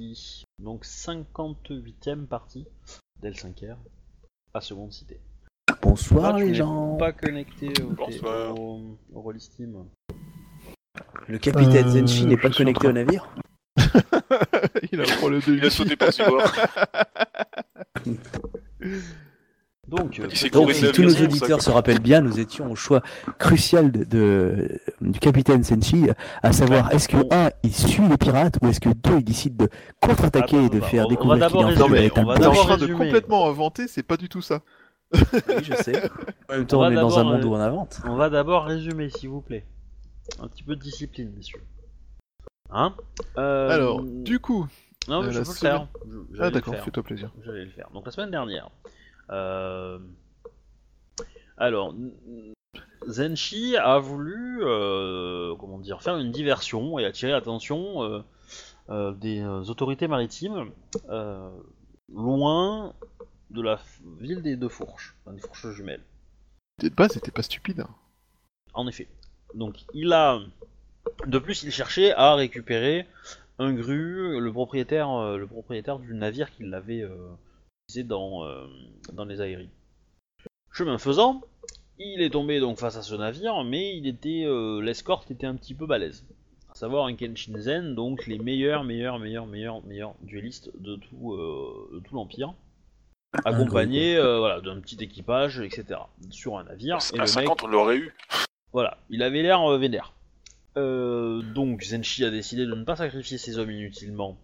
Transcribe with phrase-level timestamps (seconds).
[0.00, 0.44] partie.
[0.58, 2.66] Donc 58ème partie
[3.22, 3.76] d'L5R
[4.54, 5.20] à Seconde Cité.
[5.82, 6.96] Bonsoir Ah, tu les gens.
[6.96, 8.58] Pas connecté au, Bonsoir.
[8.58, 9.84] au, au Roll Steam.
[11.28, 13.28] Le capitaine Euh, Zenshi n'est pas connecté au navire
[14.92, 16.52] Il a le problème de Il a sauté bord.
[19.90, 23.02] Donc, euh, Donc si tous nos auditeurs se rappellent bien, nous étions au choix
[23.38, 26.06] crucial de, de- du capitaine Senshi,
[26.42, 27.28] à savoir est-ce que Bon.
[27.30, 29.68] 1 il suit les pirates ou est-ce que 2 il décide de
[30.00, 32.26] contre-attaquer Attends, et de attends, faire on va découvrir qu'il d'abord en fait un on
[32.26, 34.60] va d'abord de complètement inventer, c'est pas du tout ça.
[35.12, 35.20] Oui,
[35.64, 36.00] je sais.
[36.48, 38.00] En même temps, On est dans un d'abord, monde euh, où on invente.
[38.06, 39.66] on va d'abord résumer, s'il vous plaît.
[40.40, 41.62] Un petit peu de discipline, messieurs.
[42.70, 42.94] Hein
[43.36, 44.68] Euh, Alors, du coup,
[45.08, 45.88] Non, mais je peux le faire.
[46.08, 47.32] Je- ah d'accord, fais-toi plaisir.
[47.44, 47.88] J'allais le faire.
[47.92, 48.70] Donc la semaine dernière.
[49.30, 49.98] Euh,
[51.56, 51.94] Alors,
[53.06, 58.22] Zenshi a voulu, euh, comment dire, faire une diversion et attirer l'attention
[58.90, 60.70] euh, des autorités maritimes
[62.12, 62.94] loin
[63.50, 63.80] de la
[64.18, 66.02] ville des deux fourches, enfin, des fourches jumelles.
[66.82, 67.80] De base, c'était pas stupide.
[67.80, 67.94] hein.
[68.74, 69.08] En effet.
[69.54, 70.40] Donc il a,
[71.26, 73.06] de plus, il cherchait à récupérer
[73.58, 77.16] un gru, le propriétaire, le propriétaire du navire qu'il avait euh,
[77.90, 78.66] utilisé dans, euh,
[79.12, 79.70] dans les aéries.
[80.72, 81.42] Chemin faisant,
[81.98, 85.56] il est tombé donc face à ce navire, mais il était, euh, l'escorte était un
[85.56, 86.24] petit peu balèze.
[86.70, 91.90] À savoir un Kenshinzen, donc les meilleurs, meilleurs, meilleurs, meilleurs, meilleurs duellistes de tout, euh,
[91.94, 92.54] de tout l'empire,
[93.44, 96.00] accompagnés, euh, voilà, d'un petit équipage, etc.
[96.30, 96.98] Sur un navire.
[97.14, 98.14] et À le 50, on l'aurait eu.
[98.72, 100.12] voilà, il avait l'air euh, vénère.
[100.76, 104.38] Euh, donc Zenshi a décidé de ne pas sacrifier ses hommes inutilement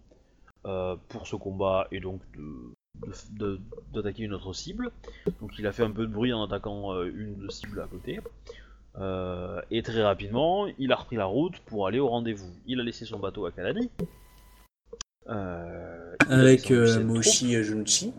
[0.65, 2.73] euh, pour ce combat et donc de-
[3.93, 4.91] d'attaquer une autre cible.
[5.41, 7.87] Donc il a fait un peu de bruit en attaquant euh, une de cibles à
[7.87, 8.19] côté.
[8.99, 12.49] Euh, et très rapidement, il a repris la route pour aller au rendez-vous.
[12.65, 13.89] Il a laissé son bateau à Kalani.
[15.29, 17.03] Euh, Avec euh.
[17.03, 18.13] Moshi Junchi.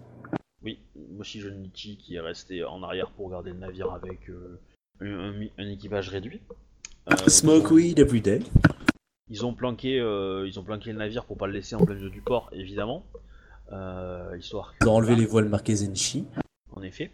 [0.63, 0.79] Oui,
[1.17, 4.31] Moshi Jonichi qui est resté en arrière pour garder le navire avec
[5.01, 6.41] un, un- un équipage réduit.
[7.27, 8.41] Smoke weed every day.
[9.31, 9.97] Ils ont planqué,
[10.47, 13.05] ils ont planqué le navire pour pas le laisser en plein milieu du port, évidemment,
[14.39, 14.75] histoire.
[14.81, 16.27] Ils ont enlevé les voiles marquées Zenshi.
[16.73, 17.11] En effet.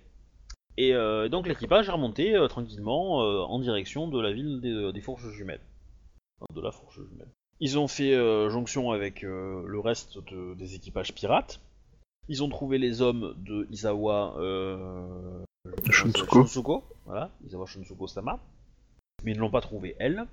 [0.77, 4.93] Et euh, donc l'équipage est remonté euh, tranquillement euh, en direction de la ville des,
[4.93, 5.61] des fourches jumelles.
[6.41, 7.29] Enfin, de la fourche jumelle.
[7.61, 11.61] Ils ont fait euh, jonction avec euh, le reste de- des équipages pirates.
[12.29, 15.45] Ils ont trouvé les hommes de Isawa euh,
[15.91, 16.41] Shunsuko.
[16.43, 18.41] Shunsuko, voilà, Isawa Shunsuko Sama.
[19.23, 20.25] Mais ils ne l'ont pas trouvé elle.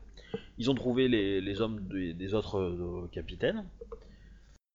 [0.58, 3.66] Ils ont trouvé les, les hommes des, des autres euh, capitaines.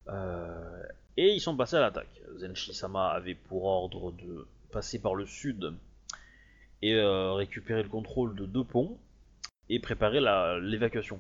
[0.09, 0.83] Euh,
[1.17, 2.21] et ils sont passés à l'attaque.
[2.37, 5.75] Zenshi Sama avait pour ordre de passer par le sud
[6.83, 8.99] et euh, récupérer le contrôle de deux ponts
[9.69, 10.21] et préparer
[10.61, 11.19] l'évacuation,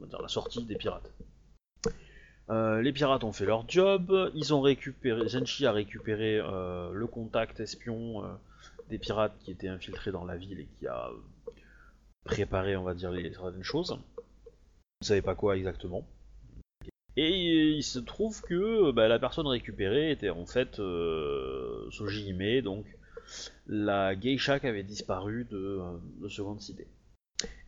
[0.00, 1.10] on la sortie des pirates.
[2.50, 7.06] Euh, les pirates ont fait leur job, ils ont récupéré, Zenshi a récupéré euh, le
[7.06, 8.22] contact espion
[8.88, 11.10] des pirates qui étaient infiltrés dans la ville et qui a
[12.24, 13.98] préparé, on va dire, les certaines choses.
[15.00, 16.06] Vous savez pas quoi exactement.
[17.16, 17.30] Et
[17.76, 21.88] il se trouve que bah, la personne récupérée était en fait euh,
[22.62, 22.84] donc
[23.68, 26.86] la geisha qui avait disparu de, euh, de Seconde Cité.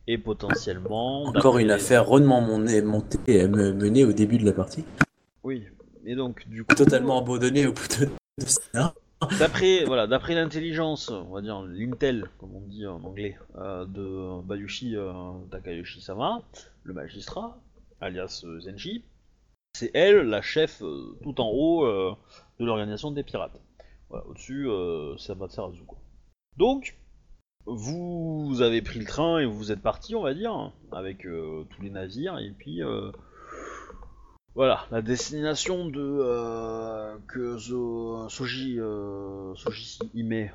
[0.05, 1.25] Et potentiellement...
[1.25, 4.83] Encore une affaire rondement mon- montée menée au début de la partie.
[5.43, 5.63] Oui,
[6.05, 6.75] et donc du coup...
[6.75, 8.09] Totalement abandonnée au bout de.
[9.39, 14.41] D'après voilà, d'après l'intelligence, on va dire l'intel, comme on dit en anglais, euh, de
[14.45, 15.11] Bayushi euh,
[15.49, 16.43] Takayoshi-sama,
[16.83, 17.57] le magistrat,
[17.99, 19.03] alias Zenshi,
[19.77, 22.15] c'est elle la chef euh, tout en haut euh,
[22.59, 23.59] de l'organisation des pirates.
[24.09, 25.99] Au-dessus, euh, c'est Amaterasu, quoi.
[26.55, 26.97] Donc,
[27.65, 31.81] vous avez pris le train et vous êtes parti, on va dire, avec euh, tous
[31.81, 33.11] les navires, et puis euh,
[34.55, 37.57] voilà, la destination de euh, que
[38.29, 39.99] Soji, euh, Soji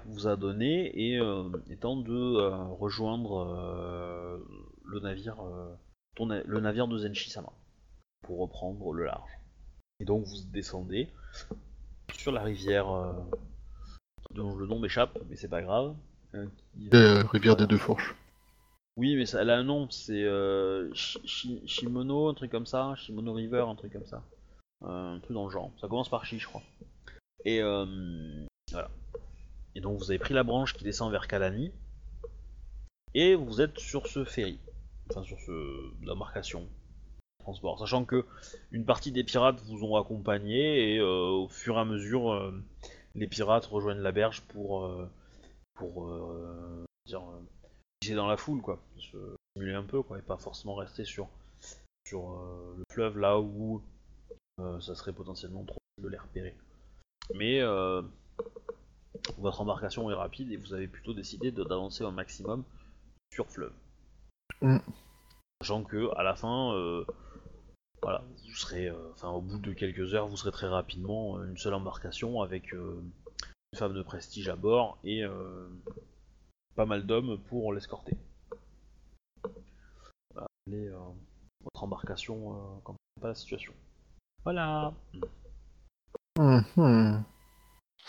[0.06, 4.38] vous a donné et euh, étant de euh, rejoindre euh,
[4.84, 7.52] le navire, euh, le navire de Zenshi-sama
[8.22, 9.30] pour reprendre le large.
[10.00, 11.08] Et donc vous descendez
[12.14, 13.12] sur la rivière euh,
[14.34, 15.94] dont le nom m'échappe, mais c'est pas grave.
[16.32, 18.14] qui- Euh, rivière des deux fourches.
[18.96, 22.66] oui, mais ça, elle a un nom, c'est euh, Shi- Shi- Shimono, un truc comme
[22.66, 24.22] ça, Shimono River, un truc comme ça.
[24.84, 25.70] Euh, un truc dans le genre.
[25.80, 26.62] Ça commence par Shi, je crois.
[27.44, 28.90] Et voilà.
[29.74, 31.70] Et donc vous avez pris la branche qui descend vers Kalani.
[33.14, 34.58] Et vous êtes sur ce ferry.
[35.10, 36.66] Enfin, sur ce l'embarcation.
[37.42, 37.78] Transport.
[37.78, 38.24] Sachant que
[38.70, 42.52] une partie des pirates vous ont accompagné et euh, au fur et à mesure, euh,
[43.14, 44.84] les pirates rejoignent la berge pour.
[44.84, 45.08] euh,
[45.74, 46.12] pour.
[47.06, 47.22] dire.
[48.14, 49.16] dans la foule quoi, se
[49.54, 51.28] simuler un peu quoi, et pas forcément rester sur
[52.06, 52.38] sur
[52.76, 53.82] le fleuve là où
[54.80, 56.54] ça serait potentiellement trop de les repérer.
[57.34, 58.02] Mais euh,
[59.38, 62.64] votre embarcation est rapide et vous avez plutôt décidé d'avancer au maximum
[63.32, 63.72] sur fleuve.
[64.60, 64.78] Mm.
[65.60, 67.04] Sachant que à la fin, euh,
[68.02, 71.44] voilà, vous serez, euh, enfin au bout de quelques heures, vous serez très rapidement euh,
[71.46, 73.00] une seule embarcation avec euh,
[73.72, 75.68] une femme de prestige à bord et euh,
[76.74, 78.16] pas mal d'hommes pour l'escorter.
[80.66, 80.98] Les, euh,
[81.64, 83.72] votre embarcation euh, quand pas la situation.
[84.44, 84.92] Voilà.
[86.38, 87.24] Hum, hum,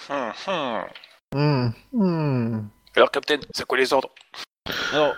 [0.09, 0.83] Hum, hum.
[1.33, 2.69] hum, hum.
[2.95, 4.09] Alors, Captain, c'est quoi les ordres?
[4.91, 5.15] Alors,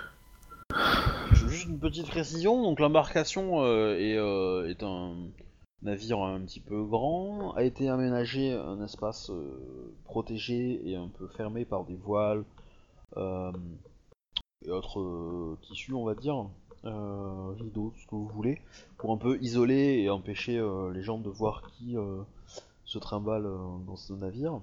[1.56, 2.62] juste une petite précision.
[2.62, 5.16] Donc l'embarcation euh, est, euh, est un
[5.82, 11.28] navire un petit peu grand, a été aménagé un espace euh, protégé et un peu
[11.28, 12.44] fermé par des voiles
[14.66, 16.50] et autres tissus, on va dire,
[16.84, 18.60] rideaux, ce que vous voulez,
[18.98, 20.62] pour un peu isoler et empêcher
[20.94, 21.96] les gens de voir qui
[22.84, 23.48] se trimballe
[23.86, 24.60] dans ce navire.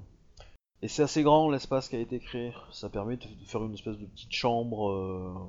[0.83, 2.53] Et c'est assez grand l'espace qui a été créé.
[2.73, 5.49] Ça permet de faire une espèce de petite chambre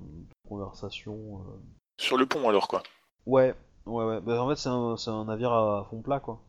[0.57, 1.13] conversation.
[1.41, 1.59] euh.
[1.99, 2.81] Sur le pont, alors, quoi.
[3.25, 3.53] Ouais,
[3.85, 4.21] ouais, ouais.
[4.21, 6.39] Bah, en fait, c'est un, c'est un navire à fond plat, quoi.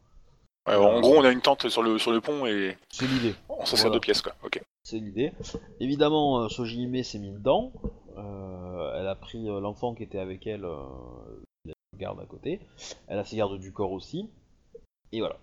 [0.66, 3.34] Ouais, en gros, on a une tente sur le, sur le pont et C'est l'idée.
[3.50, 3.94] on s'en sert Voilà.
[3.96, 4.34] deux pièces, quoi.
[4.42, 4.62] Ok.
[4.82, 5.32] C'est l'idée.
[5.80, 7.72] Évidemment, euh, Sojihime s'est mis dedans.
[8.16, 10.78] Euh, elle a pris euh, l'enfant qui était avec elle, euh,
[11.66, 12.60] la garde à côté.
[13.08, 14.30] Elle a ses gardes du corps aussi.
[15.12, 15.36] Et voilà.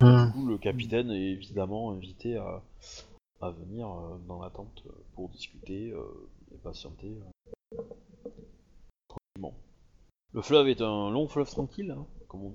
[0.00, 2.62] Du coup, le capitaine est évidemment invité à,
[3.42, 4.82] à venir euh, dans la tente
[5.14, 6.02] pour discuter euh,
[6.52, 7.16] et patienter
[7.76, 7.80] euh,
[9.08, 9.54] tranquillement.
[10.32, 12.54] Le fleuve est un long fleuve tranquille, hein, comme on dit.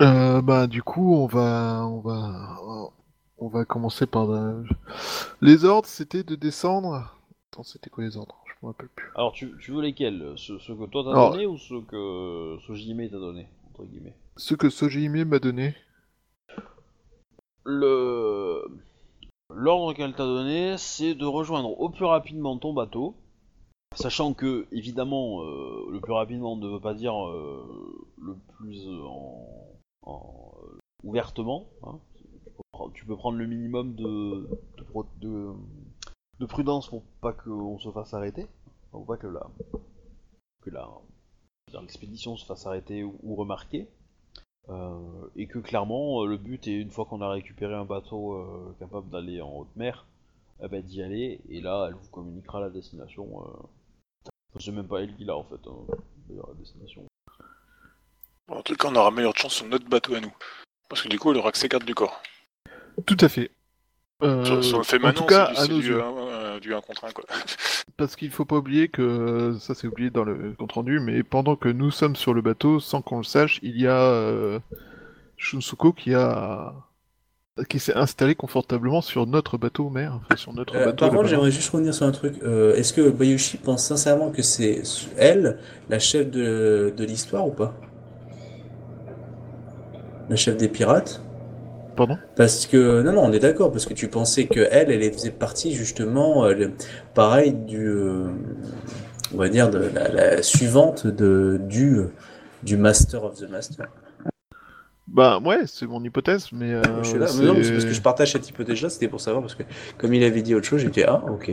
[0.00, 2.58] Euh, bah du coup on va on va
[3.38, 4.62] on va commencer par euh,
[5.40, 7.16] les ordres c'était de descendre.
[7.52, 8.36] Attends c'était quoi les ordres?
[8.46, 9.10] Je me rappelle plus.
[9.14, 10.34] Alors, tu, tu veux lesquels?
[10.36, 14.16] Ceux, ceux que toi t'as Alors- donné ou ceux que Sojime t'a donné entre guillemets?
[14.36, 15.74] Ce que Sojime m'a donné.
[17.64, 18.64] Le
[19.54, 23.14] l'ordre qu'elle t'a donné, c'est de rejoindre au plus rapidement ton bateau,
[23.94, 29.02] sachant que évidemment euh, le plus rapidement ne veut pas dire euh, le plus euh,
[29.04, 29.46] en,
[30.02, 30.52] en,
[31.02, 31.66] ouvertement.
[31.82, 31.98] hein.
[32.94, 34.46] Tu, peux prendre, le minimum de
[36.46, 38.46] prudence pour pas qu'on se fasse arrêter,
[38.90, 39.46] pour pas que la
[40.62, 40.70] que
[41.78, 43.86] l'expédition se fasse arrêter ou remarquer.
[44.68, 48.34] Euh, et que clairement euh, le but est une fois qu'on a récupéré un bateau
[48.34, 50.06] euh, capable d'aller en haute mer,
[50.62, 53.42] eh ben, d'y aller et là elle vous communiquera la destination.
[53.42, 54.30] Euh...
[54.58, 55.86] C'est même pas elle qui l'a en fait, hein,
[56.28, 57.04] d'ailleurs la destination.
[58.48, 60.32] Bon, en tout cas, on aura meilleure chance sur notre bateau à nous.
[60.88, 62.20] Parce que du coup, elle aura que ses gardes du corps.
[63.06, 63.52] Tout à fait.
[64.22, 65.88] Euh, Sur, sur le fait en maintenant, tout cas c'est à du, nos c'est du,
[65.88, 66.00] yeux.
[66.02, 67.24] euh, du 1 contre 1, quoi.
[67.96, 71.56] Parce qu'il faut pas oublier que ça c'est oublié dans le compte rendu, mais pendant
[71.56, 74.58] que nous sommes sur le bateau, sans qu'on le sache, il y a euh,
[75.36, 76.74] Shunsuko qui a
[77.68, 80.96] qui s'est installé confortablement sur notre bateau mère, enfin sur notre Euh, bateau.
[81.06, 82.36] par contre, j'aimerais juste revenir sur un truc.
[82.42, 84.82] Euh, Est-ce que Bayushi pense sincèrement que c'est
[85.18, 85.58] elle,
[85.90, 87.74] la chef de, de l'histoire ou pas?
[90.28, 91.20] La chef des pirates?
[92.00, 92.16] Pardon?
[92.34, 95.30] Parce que, non, non, on est d'accord, parce que tu pensais que elle, elle faisait
[95.30, 96.68] partie justement, euh,
[97.14, 98.28] pareil, du, euh,
[99.34, 101.98] on va dire, de la, la suivante de, du,
[102.62, 103.86] du Master of the Master.
[105.08, 107.84] Bah ouais, c'est mon hypothèse, mais euh, je suis là, c'est- mais non, c'est parce
[107.84, 109.64] que je partage cette hypothèse-là, c'était pour savoir, parce que
[109.98, 111.52] comme il avait dit autre chose, j'étais, ah, ok.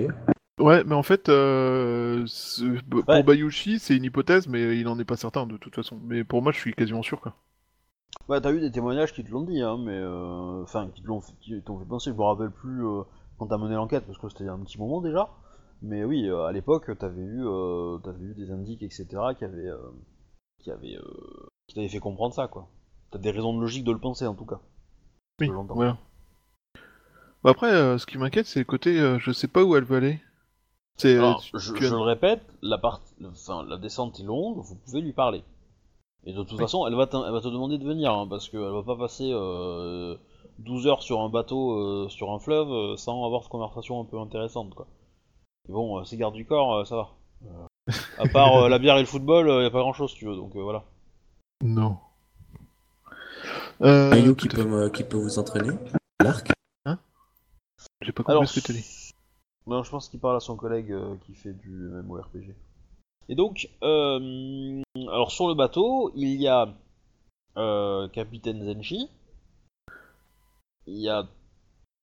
[0.59, 2.25] Ouais, mais en fait, euh,
[2.89, 3.03] pour.
[3.23, 5.99] Bayushi, c'est une hypothèse, mais il en est pas certain de toute façon.
[6.05, 7.35] Mais pour moi, je suis quasiment sûr quoi.
[8.27, 11.07] Bah t'as eu des témoignages qui te l'ont dit, hein, mais euh, enfin qui te
[11.07, 12.11] l'ont qui t'ont fait penser.
[12.11, 13.03] Je me rappelle plus euh,
[13.37, 15.29] quand t'as mené l'enquête parce que c'était il y a un petit moment déjà.
[15.81, 19.05] Mais oui, euh, à l'époque t'avais eu euh, t'avais eu des indices etc
[19.37, 19.77] qui avaient euh,
[20.59, 22.69] qui avaient euh, qui t'avaient fait comprendre ça quoi.
[23.11, 24.59] T'as des raisons de logique de le penser en tout cas.
[25.39, 25.75] Oui, Je l'entends.
[25.75, 25.97] voilà.
[27.43, 29.83] Bah après, euh, ce qui m'inquiète, c'est le côté, euh, je sais pas où elle
[29.83, 30.19] veut aller.
[30.97, 34.23] C'est, Alors, tu- je, tu as- je le répète, la partie, enfin la descente est
[34.23, 35.43] longue, vous pouvez lui parler.
[36.27, 36.57] Et de toute Oui.
[36.59, 38.95] façon, elle va, t'in- elle va te demander de venir, hein, parce qu'elle va pas
[38.97, 40.15] passer euh,
[40.59, 44.05] 12 heures sur un bateau, euh, sur un fleuve, euh, sans avoir de conversation un
[44.05, 44.87] peu intéressante, quoi.
[45.69, 47.09] Et bon, euh, c'est garde du corps, euh, ça va.
[47.45, 50.13] Euh, à part euh, la bière et le football, il y a pas grand chose,
[50.13, 50.83] tu veux, donc euh, voilà.
[51.63, 51.97] Non.
[53.81, 55.71] Euh, Mayu tout qui peut, qui peut vous entraîner
[56.21, 56.51] L'arc?
[58.01, 59.11] J'ai pas compris Alors, ce que t'as dit.
[59.65, 62.53] Non, je pense qu'il parle à son collègue euh, qui fait du MMORPG.
[63.29, 66.73] Et donc, euh, alors sur le bateau, il y a
[67.57, 69.09] euh, Capitaine Zenshi,
[70.85, 71.27] il y a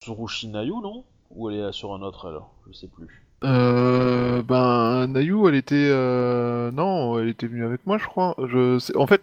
[0.03, 1.05] Tsurushi Nayu, non?
[1.31, 2.55] Ou elle est sur un autre alors?
[2.67, 3.24] Je sais plus.
[3.45, 8.35] Euh, ben, Nayu, elle était, euh, non, elle était venue avec moi, je crois.
[8.49, 9.21] Je, sais- en fait,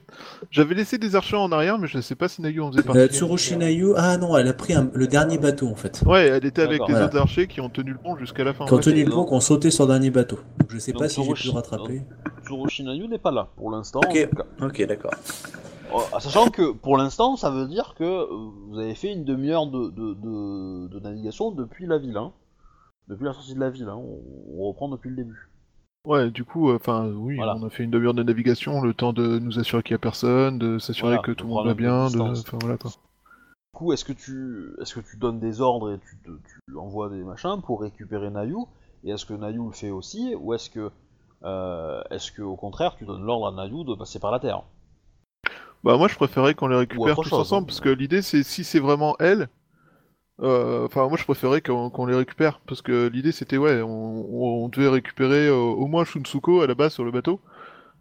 [0.51, 3.00] j'avais laissé des archers en arrière, mais je sais pas si Nayu en faisait partie.
[3.01, 6.04] Euh, Tsurushi Nayu, ah non, elle a pris un- le dernier bateau en fait.
[6.06, 7.06] Ouais, elle était avec les Voilà.
[7.08, 8.66] autres archers qui ont tenu le pont jusqu'à la fin.
[8.66, 10.38] Qui ont tenu le pont, qui ont sauté sur le dernier bateau.
[10.60, 12.01] Donc, je sais Donc, pas si j'ai pu Tsurushi- le rattraper.
[12.46, 14.01] Tsurushinayu n'est pas là pour l'instant.
[14.04, 14.16] Ok.
[14.18, 14.66] en tout cas.
[14.66, 15.12] Ok, d'accord.
[15.94, 18.25] Euh, sachant que pour l'instant, ça veut dire que euh,
[18.70, 22.16] vous avez fait une demi-heure de, de, de- de navigation depuis la ville.
[22.18, 22.32] Hein.
[23.12, 23.88] Depuis la sortie de la ville.
[23.89, 23.98] Hein.
[23.98, 24.20] On,
[24.58, 25.50] on reprend depuis le début.
[26.08, 27.56] Ouais, du coup, euh, enfin, oui, Voilà.
[27.56, 30.00] on a fait une demi-heure de navigation, le temps de nous assurer qu'il y a
[30.00, 32.89] personne, de s'assurer Voilà, que tout le monde va bien, de, enfin voilà quoi.
[32.89, 36.77] Du coup, est-ce que tu est-ce que tu donnes des ordres et tu, te- tu
[36.77, 38.58] envoies des machins pour récupérer Nayu?
[39.03, 40.34] Et est-ce que Nayu le fait aussi?
[40.39, 40.89] Ou est-ce que
[41.44, 44.63] euh, est-ce que au contraire tu donnes l'ordre à Nayu de passer par la terre?
[45.84, 47.68] Bah moi je préférais qu'on les récupère tous chose, ensemble hein.
[47.68, 49.50] parce que l'idée c'est si c'est vraiment elle.
[50.41, 54.69] Euh, Enfin moi je préférais qu'on les récupère parce que l'idée c'était ouais on, on
[54.69, 57.39] devait récupérer euh, au moins Shunsuko à la base sur le bateau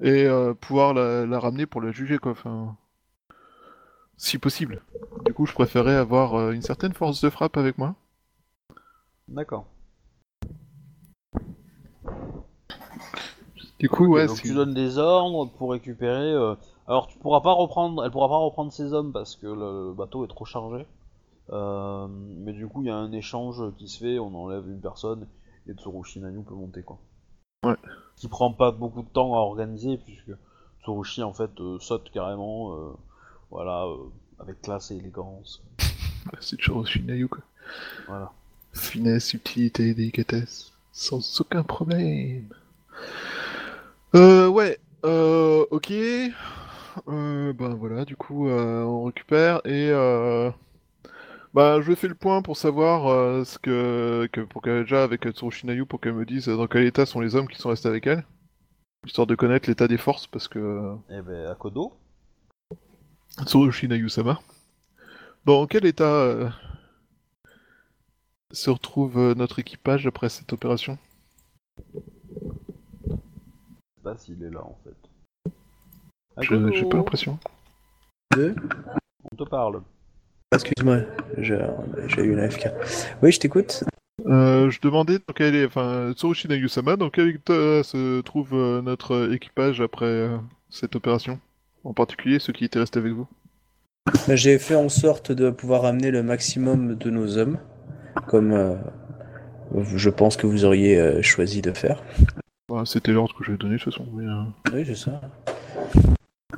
[0.00, 2.32] et euh, pouvoir la, la ramener pour la juger quoi.
[2.32, 2.76] Enfin
[4.16, 4.82] si possible.
[5.24, 7.94] Du coup je préférais avoir une certaine force de frappe avec moi.
[9.28, 9.66] D'accord.
[13.78, 16.34] Du coup Ok, ouais donc tu donnes des ordres pour récupérer.
[16.86, 20.24] Alors tu pourras pas reprendre, elle pourra pas reprendre ses hommes parce que le bateau
[20.24, 20.86] est trop chargé.
[21.52, 24.80] Euh, mais du coup il y a un échange qui se fait, on enlève une
[24.80, 25.26] personne
[25.66, 26.98] et Tsurushi Nayu peut monter quoi.
[27.64, 27.76] Ouais.
[28.16, 30.32] Qui prend pas beaucoup de temps à organiser puisque
[30.82, 32.92] Tsurushi en fait euh, saute carrément, euh,
[33.50, 33.86] voilà,
[34.38, 35.62] avec classe et élégance.
[36.40, 37.42] c'est toujours Shinayu quoi.
[38.06, 38.32] Voilà.
[38.72, 42.48] Finesse, subtilité, délicatesse, sans aucun problème.
[44.14, 45.90] Euh, ouais, euh, ok.
[45.90, 50.50] Euh, ben voilà, du coup, on récupère et euh,
[51.54, 55.28] bah, je fais le point pour savoir euh, ce que, que pour qu'elle déjà avec
[55.28, 58.06] Tsurushinayu pour qu'elle me dise dans quel état sont les hommes qui sont restés avec
[58.06, 58.24] elle,
[59.06, 61.92] histoire de connaître l'état des forces parce que Et ben à Kodo.
[63.44, 64.40] Tsurushinayu sama.
[65.44, 66.48] Dans quel état euh,
[68.52, 70.98] se retrouve euh, notre équipage après cette opération?
[71.94, 72.00] Je
[73.16, 75.50] sais pas s'il est là en fait.
[76.36, 77.38] À Je- Kodo, J'ai pas l'impression.
[78.36, 79.82] On te parle.
[80.52, 80.98] Excuse-moi,
[81.38, 81.54] j'ai
[82.22, 82.68] eu une AFK.
[83.22, 83.84] Oui, je t'écoute.
[84.26, 88.82] Euh, je demandais dans quel est, enfin, Tsurushinayu sama, dans quel état se trouve euh,
[88.82, 90.36] notre équipage après euh,
[90.68, 91.38] cette opération?
[91.84, 93.26] En particulier ceux qui étaient restés avec vous.
[94.28, 97.58] Bah, J'ai fait en sorte de pouvoir amener le maximum de nos hommes,
[98.26, 98.74] comme euh,
[99.94, 102.02] je pense que vous auriez euh, choisi de faire.
[102.68, 104.06] Bah, C'était l'ordre que j'avais donné de toute façon.
[104.12, 105.20] mais, euh, Oui, c'est ça.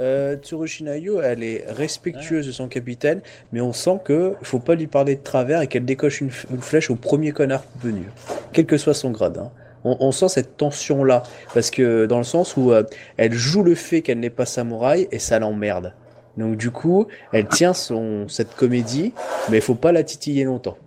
[0.00, 3.20] Euh, Tsurushinayu, elle est respectueuse de son capitaine,
[3.52, 6.90] mais on sent que faut pas lui parler de travers et qu'elle décoche une, flèche
[6.90, 8.04] au premier connard venu,
[8.52, 9.38] quel que soit son grade.
[9.38, 9.50] hein.
[9.84, 12.84] On, on sent cette tension-là, parce que dans le sens où euh,
[13.16, 15.92] elle joue le fait qu'elle n'est pas samouraï et ça l'emmerde.
[16.36, 19.12] Donc du coup, elle tient son cette comédie,
[19.50, 20.78] mais il faut pas la titiller longtemps.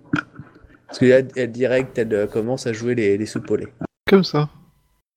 [0.88, 3.68] Parce que là, elle direct, elle euh, commence à jouer les, les soupolés.
[4.10, 4.50] Comme ça.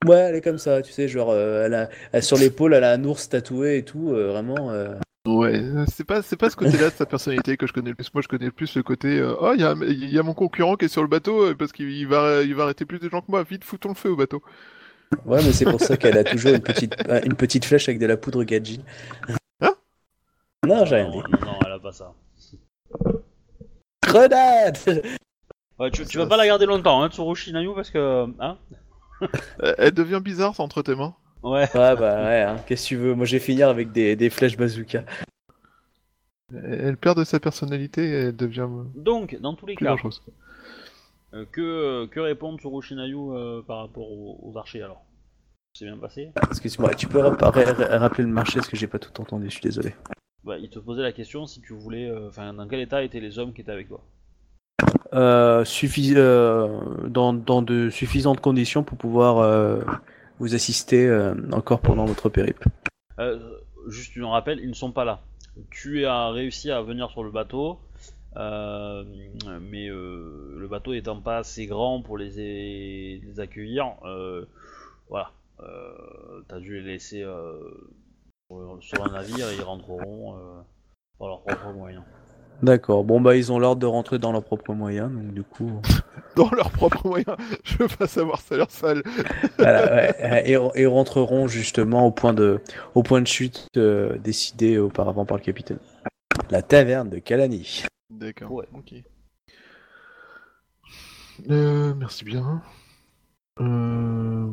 [0.06, 2.84] Ouais, elle est comme ça, tu sais, genre, euh, elle a, elle- sur l'épaule, elle
[2.84, 4.70] a un ours tatoué et tout, euh, vraiment.
[4.70, 4.94] euh,
[5.26, 5.60] Ouais,
[5.92, 8.14] c'est pas, c'est pas ce côté-là de sa personnalité que je connais le plus.
[8.14, 9.18] Moi, je connais plus le côté.
[9.18, 11.48] euh, oh, il y a, il y a mon concurrent qui est sur le bateau
[11.48, 13.42] euh, parce qu'il va, il va arrêter plus de gens que moi.
[13.42, 14.40] Vite, foutons le feu au bateau.
[15.26, 18.06] Ouais, mais c'est pour ça qu'elle a toujours une petite, une petite flèche avec de
[18.06, 18.80] la poudre gadji.
[19.60, 19.74] Hein?
[20.66, 21.16] Non, j'ai rien dit.
[21.18, 22.14] non, non, elle a pas ça.
[24.06, 24.78] Grenade
[25.78, 28.26] Ouais, tu, tu vas pas la garder longtemps, hein, Tsurushi Nayu, parce que.
[28.40, 28.56] Hein?
[29.78, 31.14] Elle devient bizarre ça, entre tes mains?
[31.42, 31.68] Ouais.
[31.74, 33.14] Ouais, bah ouais, hein, qu'est-ce que tu veux?
[33.14, 35.04] Moi, je vais finir avec des, des flèches bazooka.
[36.52, 39.96] Elle perd de sa personnalité et elle devient euh, Donc, dans tous les plus cas,
[41.34, 45.02] euh, que, que répond Tsurushi Nayu euh, par rapport aux, aux archers alors?
[45.74, 46.30] C'est bien passé?
[46.50, 49.52] Excuse-moi, tu peux rap- ra- rappeler le marché parce que j'ai pas tout entendu, je
[49.52, 49.94] suis désolé.
[50.42, 52.10] Bah, il te posait la question si tu voulais.
[52.10, 54.02] euh, Enfin, dans quel état étaient les hommes qui étaient avec toi?
[55.14, 55.64] Euh,
[56.16, 59.80] euh, dans, de suffisantes conditions pour pouvoir euh,
[60.38, 61.10] vous assister
[61.52, 62.68] encore pendant votre périple.
[63.88, 65.20] Juste, tu me rappelles, ils ne sont pas là.
[65.70, 67.78] Tu as réussi à venir sur le bateau,
[68.36, 73.94] mais le bateau étant pas assez grand pour les, accueillir,
[75.08, 75.32] voilà.
[76.48, 77.26] T'as dû les laisser
[78.80, 80.38] sur, un navire et ils rentreront
[81.18, 82.04] par leurs propres moyens.
[82.62, 83.04] D'accord.
[83.04, 85.80] Bon bah ils ont l'ordre de rentrer dans leurs propres moyens, donc du coup.
[86.36, 87.36] Dans leurs propres moyens.
[87.64, 89.02] Je veux pas savoir, ça l'air sale.
[89.58, 92.60] Voilà, ouais, et, et rentreront justement au point de,
[92.94, 95.78] au point de chute euh, décidé auparavant par le capitaine.
[96.50, 97.82] La taverne de Kalani.
[98.10, 98.52] D'accord.
[98.52, 98.66] Ouais.
[98.72, 98.94] Ok.
[101.50, 102.62] Euh, merci bien.
[103.60, 104.50] Euh...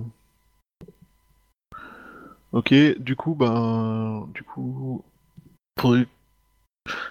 [2.52, 5.04] Ok, du coup, ben, du coup,
[5.76, 5.96] pour...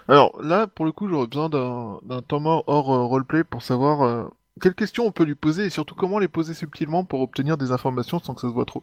[0.09, 3.63] alors là, pour le coup, j'aurais besoin d'un d'un temps mort hors euh, roleplay pour
[3.63, 4.25] savoir euh,
[4.61, 7.73] quelles questions on peut lui poser et surtout comment les poser subtilement pour obtenir des
[7.73, 8.83] informations sans que ça se voit trop.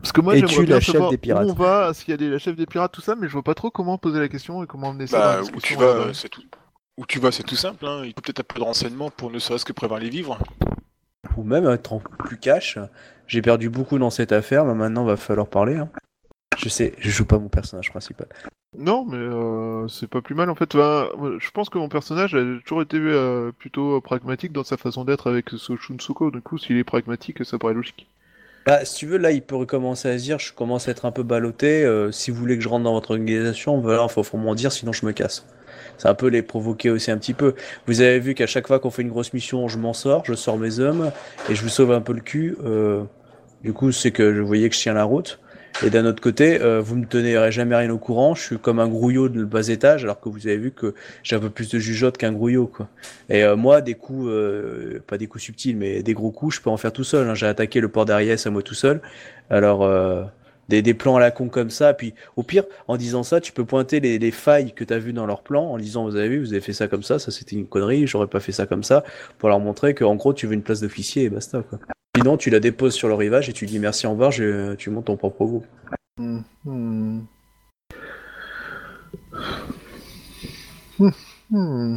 [0.00, 2.12] Parce que moi, j'aimerais bien la chef savoir des pirates où on va, s'il y
[2.12, 4.18] a des, la chef des pirates, tout ça, mais je vois pas trop comment poser
[4.18, 5.18] la question et comment amener ça.
[5.18, 6.42] dans Bah, la où tu vas, euh, c'est tout.
[6.98, 7.86] Où tu vas, c'est tout simple.
[7.86, 8.02] Hein.
[8.04, 10.38] Il faut peut-être un peu de renseignements pour ne serait-ce que prévoir les vivres.
[11.36, 12.78] Ou même être en plus cash.
[13.26, 15.76] J'ai perdu beaucoup dans cette affaire, mais maintenant va falloir parler.
[15.76, 15.88] hein.
[16.62, 18.28] Je sais, je joue pas mon personnage principal.
[18.78, 20.74] Non, mais euh, c'est pas plus mal en fait.
[20.74, 25.04] Enfin, je pense que mon personnage a toujours été euh, plutôt pragmatique dans sa façon
[25.04, 26.30] d'être avec ce Shunsuko.
[26.30, 28.08] Du coup, s'il est pragmatique, ça paraît logique.
[28.64, 31.04] Bah, si tu veux, là, il peut recommencer à se dire, je commence à être
[31.04, 31.84] un peu ballotté.
[31.84, 34.70] euh, si vous voulez que je rentre dans votre organisation, voilà, faut, faut m'en dire,
[34.72, 35.46] sinon je me casse.
[35.98, 37.54] C'est un peu les provoquer aussi un petit peu.
[37.86, 40.34] Vous avez vu qu'à chaque fois qu'on fait une grosse mission, je m'en sors, je
[40.34, 41.12] sors mes hommes
[41.48, 42.56] et je vous sauve un peu le cul.
[42.64, 43.04] euh,
[43.62, 45.41] du coup, c'est que vous voyez que je tiens la route.
[45.84, 48.34] Et d'un autre côté, euh, vous me tenez jamais rien au courant.
[48.34, 51.34] Je suis comme un grouillot de bas étage, alors que vous avez vu que j'ai
[51.34, 52.88] un peu plus de jugeote qu'un grouillot, quoi.
[53.28, 56.60] Et euh, moi, des coups, euh, pas des coups subtils, mais des gros coups, je
[56.60, 57.28] peux en faire tout seul.
[57.28, 57.34] hein.
[57.34, 59.00] J'ai attaqué le port d'Ariès à moi tout seul.
[59.50, 60.22] Alors, euh,
[60.68, 61.94] des, des plans à la con comme ça.
[61.94, 64.98] Puis, au pire, en disant ça, tu peux pointer les, les failles que tu as
[64.98, 67.18] vues dans leur plan en disant Vous avez vu, vous avez fait ça comme ça,
[67.18, 69.04] ça c'était une connerie, j'aurais pas fait ça comme ça,
[69.38, 71.78] pour leur montrer qu'en gros, tu veux une place d'officier et basta, quoi.
[72.16, 74.90] Sinon, tu la déposes sur le rivage et tu dis merci, au revoir, je- tu
[74.90, 75.66] montes ton propre groupe.
[76.18, 77.20] Hmm, hmm.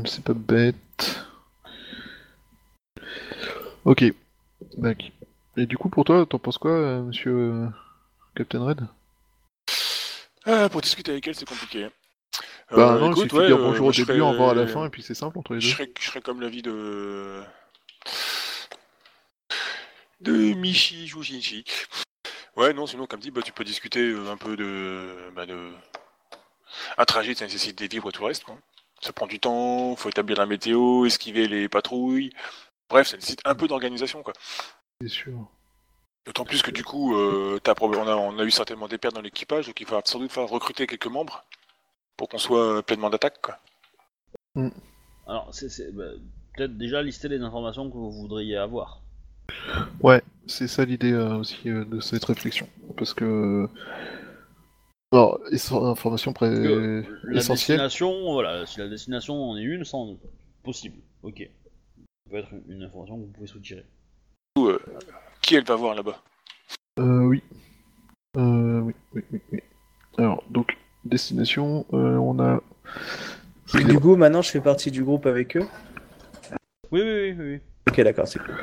[0.05, 1.21] C'est pas bête.
[3.83, 4.03] Ok.
[5.57, 7.67] Et du coup, pour toi, t'en penses quoi, euh, monsieur euh,
[8.35, 8.87] Captain Red?
[10.45, 11.89] Ah, pour discuter avec elle, c'est compliqué.
[12.71, 14.53] Bah Euh, non, il suffit de dire euh, bonjour au début, serais- au revoir à
[14.53, 15.73] la fin, et puis c'est simple entre les Je deux.
[15.73, 17.41] serais, je serais comme l'avis de.
[20.21, 21.63] de Michi Jujinchi.
[22.57, 25.31] Ouais, non, sinon, comme dit, bah, tu peux discuter euh, un peu de.
[25.35, 25.71] Bah, de...
[26.97, 28.57] Un trajet, ça nécessite des vivres et tout le reste, quoi.
[29.01, 32.31] Ça prend du temps, faut établir la météo, esquiver les patrouilles.
[32.89, 34.33] Bref, ça nécessite un peu d'organisation, quoi.
[35.01, 35.49] C'est sûr.
[36.25, 39.21] D'autant plus que du coup, euh, on, a, on a eu certainement des pertes dans
[39.21, 41.45] l'équipage, donc il va sans doute falloir recruter quelques membres
[42.17, 43.59] pour qu'on soit pleinement d'attaque, quoi.
[45.27, 46.03] Alors, c'est, bah,
[46.55, 49.01] peut-être déjà lister les informations que vous voudriez avoir.
[50.01, 52.67] Ouais, c'est ça l'idée euh, aussi euh, de cette réflexion.
[52.97, 53.67] Parce que.
[55.11, 55.39] Alors,
[55.71, 56.49] information pré...
[56.49, 57.77] Que la essentielle.
[57.77, 60.17] destination, voilà, si la destination en est une, sans
[60.63, 60.97] possible.
[61.21, 61.47] Ok.
[61.97, 63.85] Ça peut être une information que vous pouvez soutirer.
[64.57, 64.79] Euh,
[65.45, 66.19] qui elle va voir là-bas
[66.99, 67.43] Euh, oui.
[68.37, 69.59] Euh, oui, oui, oui, oui.
[70.17, 72.61] Alors, donc, destination, euh, on a.
[73.73, 75.67] Du coup, maintenant, je fais partie du groupe avec eux.
[76.91, 77.45] Oui, oui, oui, oui.
[77.53, 77.59] oui.
[77.87, 78.57] Ok, d'accord, c'est cool.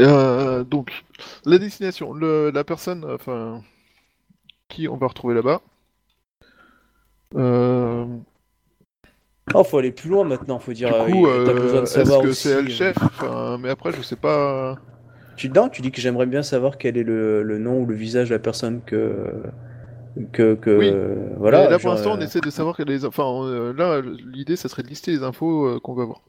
[0.00, 1.04] Euh, donc,
[1.44, 3.62] la destination, le, la personne, enfin,
[4.68, 5.60] qui on va retrouver là-bas.
[7.36, 8.06] Euh,
[9.52, 10.90] Oh, faut aller plus loin maintenant, faut du dire.
[11.06, 12.96] coup, euh, besoin euh, est-ce que c'est elle le chef?
[13.02, 14.76] Enfin, Mais après, je sais pas.
[15.40, 17.94] Tu, non, tu dis que j'aimerais bien savoir quel est le, le nom ou le
[17.94, 19.32] visage de la personne que.
[20.32, 20.94] que, que Oui.
[21.38, 21.70] voilà.
[21.70, 23.06] Là, pour l'instant, on euh, essaie de savoir quelles les.
[23.06, 26.20] Enfin, euh, là, l'idée, ça serait de lister les infos euh, qu'on va voir.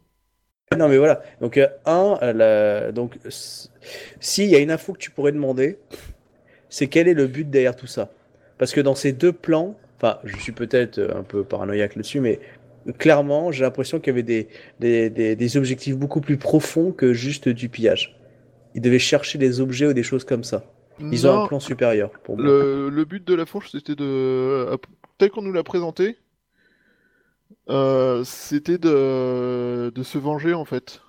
[0.78, 1.22] Non, mais voilà.
[1.42, 3.20] Donc, un, la- donc,
[4.22, 5.78] s'il y a une info que tu pourrais demander,
[6.70, 8.10] c'est quel est le but derrière tout ça?
[8.58, 12.40] Parce que dans ces deux plans, enfin, je suis peut-être un peu paranoïaque là-dessus, mais
[13.00, 14.48] clairement, j'ai l'impression qu'il y avait des,
[14.80, 18.21] des, des, des objectifs beaucoup plus profonds que juste du pillage.
[18.76, 20.64] Ils devaient chercher des objets ou des choses comme ça.
[21.00, 22.46] Ils ont un plan supérieur pour moi.
[22.46, 24.06] Le, le but de la fourche, c'était de.
[24.06, 24.78] euh,
[25.18, 26.18] Tel qu'on nous l'a présenté,
[27.70, 29.92] euh, c'était de...
[29.94, 31.02] de se venger en fait.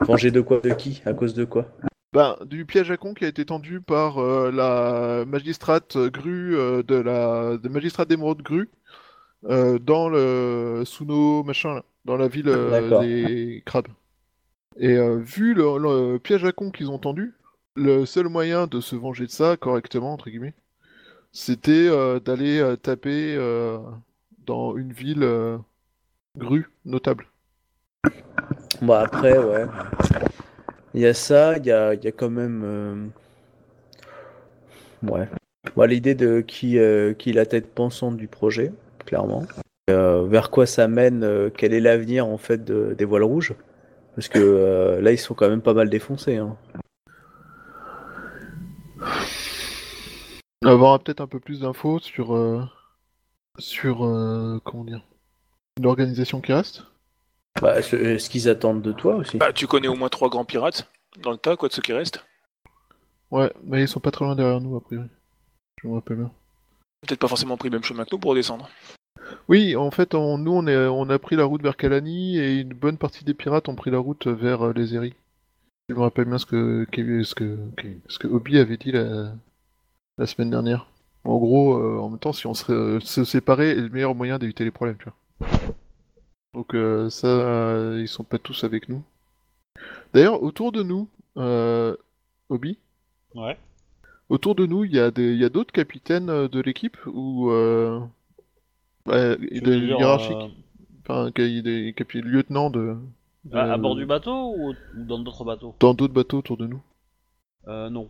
[0.00, 1.02] Venger de quoi De qui?
[1.04, 1.66] À cause de quoi?
[2.12, 6.82] Ben, du piège à con qui a été tendu par euh, la magistrate Gru euh,
[6.82, 8.70] de la de magistrate d'émeraude Gru
[9.48, 12.46] euh, dans le Suno machin là, dans la ville
[13.00, 13.88] des crabes.
[14.78, 17.34] Et euh, vu le, piège à con qu'ils ont tendu,
[17.76, 20.54] le seul moyen de se venger de ça correctement entre guillemets,
[21.32, 23.36] c'était euh, d'aller euh, taper
[24.46, 25.58] dans une ville euh,
[26.36, 27.26] Gru notable.
[28.82, 29.64] Bon, après, ouais.
[30.92, 33.10] Il y a ça, il y a, y a quand même.
[35.02, 35.26] Ouais.
[35.74, 36.78] Bon, L'idée de qui,
[37.18, 38.72] qui est la tête pensante du projet,
[39.06, 39.46] clairement.
[39.88, 43.54] Vers quoi ça mène, quel est l'avenir en fait de- des voiles rouges
[44.16, 46.38] Parce que euh, là, ils sont quand même pas mal défoncés.
[46.38, 46.56] Hein.
[50.64, 52.64] Avoir peut-être un peu plus d'infos sur euh,
[53.58, 55.02] sur euh, comment dire
[55.80, 56.84] l'organisation qui reste.
[57.60, 59.36] Bah, ce, ce qu'ils attendent de toi aussi.
[59.36, 61.92] Bah, tu connais au moins trois grands pirates Dans le tas, quoi, de ceux qui
[61.92, 62.24] restent
[63.30, 65.08] Ouais, mais ils sont pas très loin derrière nous, a priori.
[65.82, 66.32] Je me rappelle bien.
[67.02, 68.70] Peut-être pas forcément pris le même chemin que nous pour redescendre.
[69.48, 72.60] Oui, en fait, on- nous, on, est, on a pris la route vers Kalani et
[72.60, 75.14] une bonne partie des pirates ont pris la route vers euh, les Eri.
[75.88, 78.92] Je me rappelle bien ce que, Kevin- ce que, Kevin- ce que Obi avait dit
[78.92, 79.32] la,
[80.18, 80.88] la semaine dernière.
[81.24, 84.14] En gros, euh, en même temps, si on se, euh, se séparait est le meilleur
[84.14, 85.48] moyen d'éviter les problèmes, tu vois.
[86.54, 87.28] Donc euh, ça,
[87.98, 89.02] ils sont pas tous avec nous.
[90.14, 91.94] D'ailleurs, autour de nous, euh,
[92.48, 92.78] Obi,
[93.34, 93.58] Ouais.
[94.28, 97.50] autour de nous, il y a d'autres capitaines de l'équipe ou
[99.08, 100.48] euh, ouais, veux dire, hiérarchiques, euh,
[101.02, 102.96] enfin qu'il y ait des capi- lieutenants de,
[103.44, 105.74] de- à, à bord du bateau ou, ou dans d'autres bateaux?
[105.80, 106.80] Dans d'autres bateaux autour de nous.
[107.68, 108.08] Euh, non.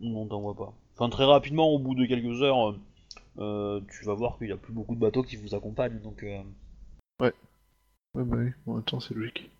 [0.00, 0.72] Non, t'en vois pas.
[0.94, 2.74] Enfin, très rapidement, au bout de quelques heures,
[3.38, 6.22] euh, tu vas voir qu'il y a plus beaucoup de bateaux qui vous accompagnent, donc...
[6.22, 6.40] euh,
[7.20, 7.32] Ouais,
[8.14, 9.50] bah oui, en même temps, c'est logique.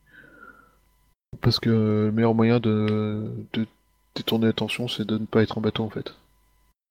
[1.43, 3.67] Parce que le meilleur moyen de, de
[4.15, 6.15] détourner l'attention, c'est de ne pas être en bateau en fait.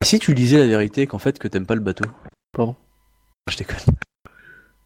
[0.04, 2.06] Si tu disais la vérité qu'en fait que t'aimes pas le bateau.
[2.52, 2.76] Pardon?
[3.50, 3.96] Je déconne.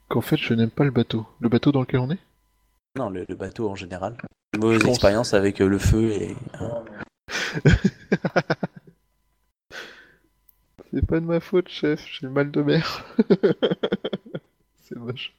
[0.09, 1.25] Qu'en fait, je n'aime pas le bateau.
[1.39, 2.19] Le bateau dans lequel on est?
[2.97, 4.17] Non, le, le bateau en général.
[4.57, 4.89] Mauvaise pense.
[4.89, 6.35] expérience avec euh, le feu et.
[6.59, 6.83] hein.
[10.91, 13.05] C'est pas de ma faute, chef, j'ai le mal de mer.
[14.83, 15.33] c'est moche.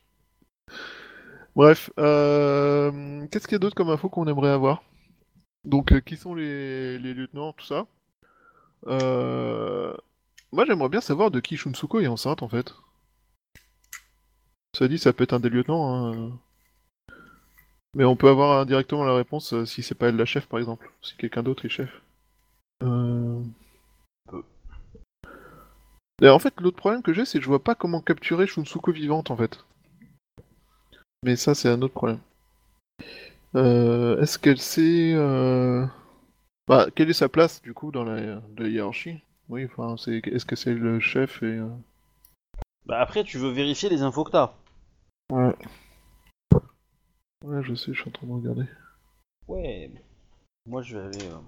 [1.57, 4.83] Bref, euh, qu'est-ce qu'il y a d'autre comme info qu'on aimerait avoir?
[5.65, 7.87] Donc, euh, qui sont les, les lieutenants, tout ça?
[8.87, 9.95] Euh,
[10.53, 12.75] Moi, j'aimerais bien savoir de qui Shunsuko est enceinte, en fait.
[14.81, 16.11] Ça dit, ça peut être un des lieutenants.
[16.15, 16.31] hein.
[17.95, 20.59] Mais on peut avoir indirectement la réponse euh, si c'est pas elle la chef, par
[20.59, 20.91] exemple.
[21.03, 22.01] Si quelqu'un d'autre est chef.
[22.83, 23.43] Euh...
[26.23, 29.31] En fait, l'autre problème que j'ai, c'est que je vois pas comment capturer Shunsuko vivante,
[29.31, 29.63] en fait.
[31.25, 32.21] Mais ça, c'est un autre problème.
[33.57, 35.13] Euh, Est-ce qu'elle sait...
[35.13, 35.85] euh,
[36.69, 39.21] Bah, quelle est sa place, du coup, dans la, hiérarchie?
[39.51, 41.61] Oui, enfin, est-ce que c'est le chef et...
[42.87, 44.55] Bah après, tu veux vérifier les infos que t'as.
[45.31, 45.55] Ouais.
[47.45, 48.65] Ouais, je sais, je suis en train de regarder.
[49.49, 49.91] Ouais.
[50.67, 51.39] Moi, je vais aller, euh,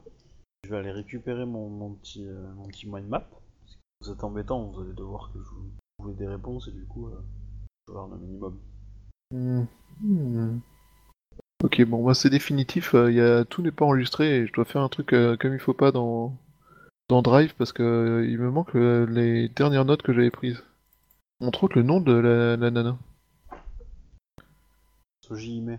[0.64, 3.29] je vais aller récupérer mon, mon petit, euh, mon petit mind map.
[4.09, 7.23] Êtes embêtant, vous allez devoir que je vous trouve des réponses et du coup, euh,
[7.87, 8.59] je vais avoir un minimum.
[9.31, 10.59] Hmm.
[11.62, 13.45] Ok, bon, bah c'est définitif, euh, y a...
[13.45, 15.92] tout n'est pas enregistré et je dois faire un truc euh, comme il faut pas
[15.92, 16.37] dans,
[17.09, 20.64] dans Drive parce que euh, il me manque euh, les dernières notes que j'avais prises.
[21.40, 22.99] Entre autres le nom de la, la nana.
[25.37, 25.79] Hime.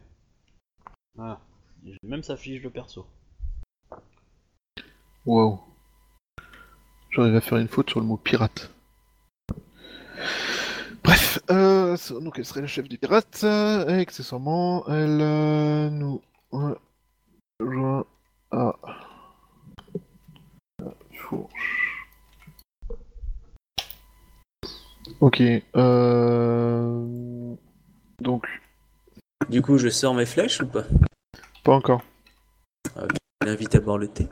[1.18, 1.40] Ah.
[1.86, 3.06] J'ai même sa fiche de perso.
[5.26, 5.60] Wow.
[7.12, 8.74] J'arrive à faire une faute sur le mot pirate.
[11.04, 16.22] Bref, euh, donc elle serait la chef des pirates, euh, et accessoirement, elle euh, nous
[17.60, 18.06] rejoint
[18.52, 18.74] à
[20.80, 22.08] la fourche.
[25.20, 25.42] Ok,
[28.20, 28.48] donc,
[29.50, 30.84] Du coup, je sors mes flèches ou pas?
[31.64, 32.02] Pas encore.
[32.96, 34.28] Je l'invite à boire le thé.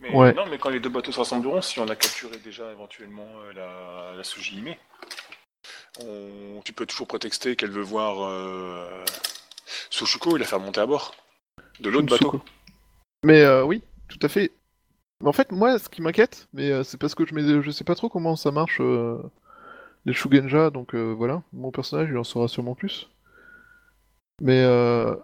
[0.00, 0.32] Mais Ouais.
[0.34, 3.52] non, mais quand les deux bateaux se rassembleront, si on a capturé déjà éventuellement euh,
[3.52, 4.22] la, la
[6.00, 9.04] on- tu peux toujours prétexter qu'elle veut voir euh,
[9.90, 11.14] Sushuko et la faire monter à bord
[11.80, 12.40] de l'autre bateau.
[13.24, 14.52] Mais euh, oui, tout à fait.
[15.20, 17.70] Mais en fait, moi, ce qui m'inquiète, mais euh, c'est parce que je, mets- je
[17.70, 19.18] sais pas trop comment ça marche euh,
[20.06, 23.08] les Shugenja, donc euh, voilà, mon personnage, il en saura sûrement plus.
[24.40, 25.14] Mais euh,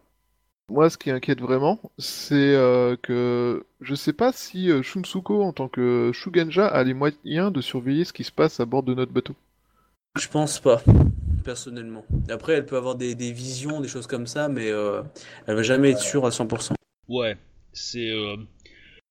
[0.69, 5.53] moi, ce qui inquiète vraiment, c'est euh, que je sais pas si euh, Shunsuko, en
[5.53, 8.95] tant que Shugenja, a les moyens de surveiller ce qui se passe à bord de
[8.95, 9.35] notre bateau.
[10.19, 10.83] Je pense pas,
[11.45, 12.05] personnellement.
[12.31, 15.03] Après, elle peut avoir des, des visions, des choses comme ça, mais euh,
[15.47, 16.75] elle va jamais être sûre à 100%.
[17.09, 17.37] Ouais,
[17.73, 18.11] c'est.
[18.11, 18.37] euh,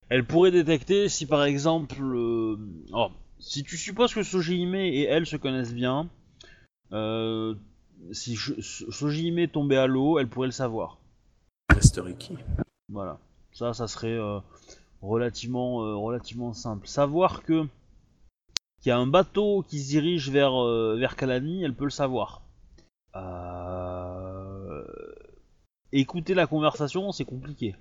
[0.10, 1.96] Elle pourrait détecter si par exemple.
[2.02, 2.58] euh,
[2.89, 6.10] alors, si tu supposes que Sojihime et elle se connaissent bien,
[6.91, 7.54] euh,
[8.12, 10.98] si je- So- Sojihime tombait à l'eau, elle pourrait le savoir.
[11.74, 12.38] Reste Ricky.
[12.89, 13.20] Voilà.
[13.52, 14.39] Ça, ça serait euh,
[15.02, 16.88] relativement, euh, relativement simple.
[16.88, 17.65] Savoir que
[18.82, 21.89] qu'il y a un bateau qui se dirige vers, euh, vers Kalani, elle peut le
[21.89, 22.41] savoir.
[25.91, 27.76] Écouter la conversation, c'est compliqué.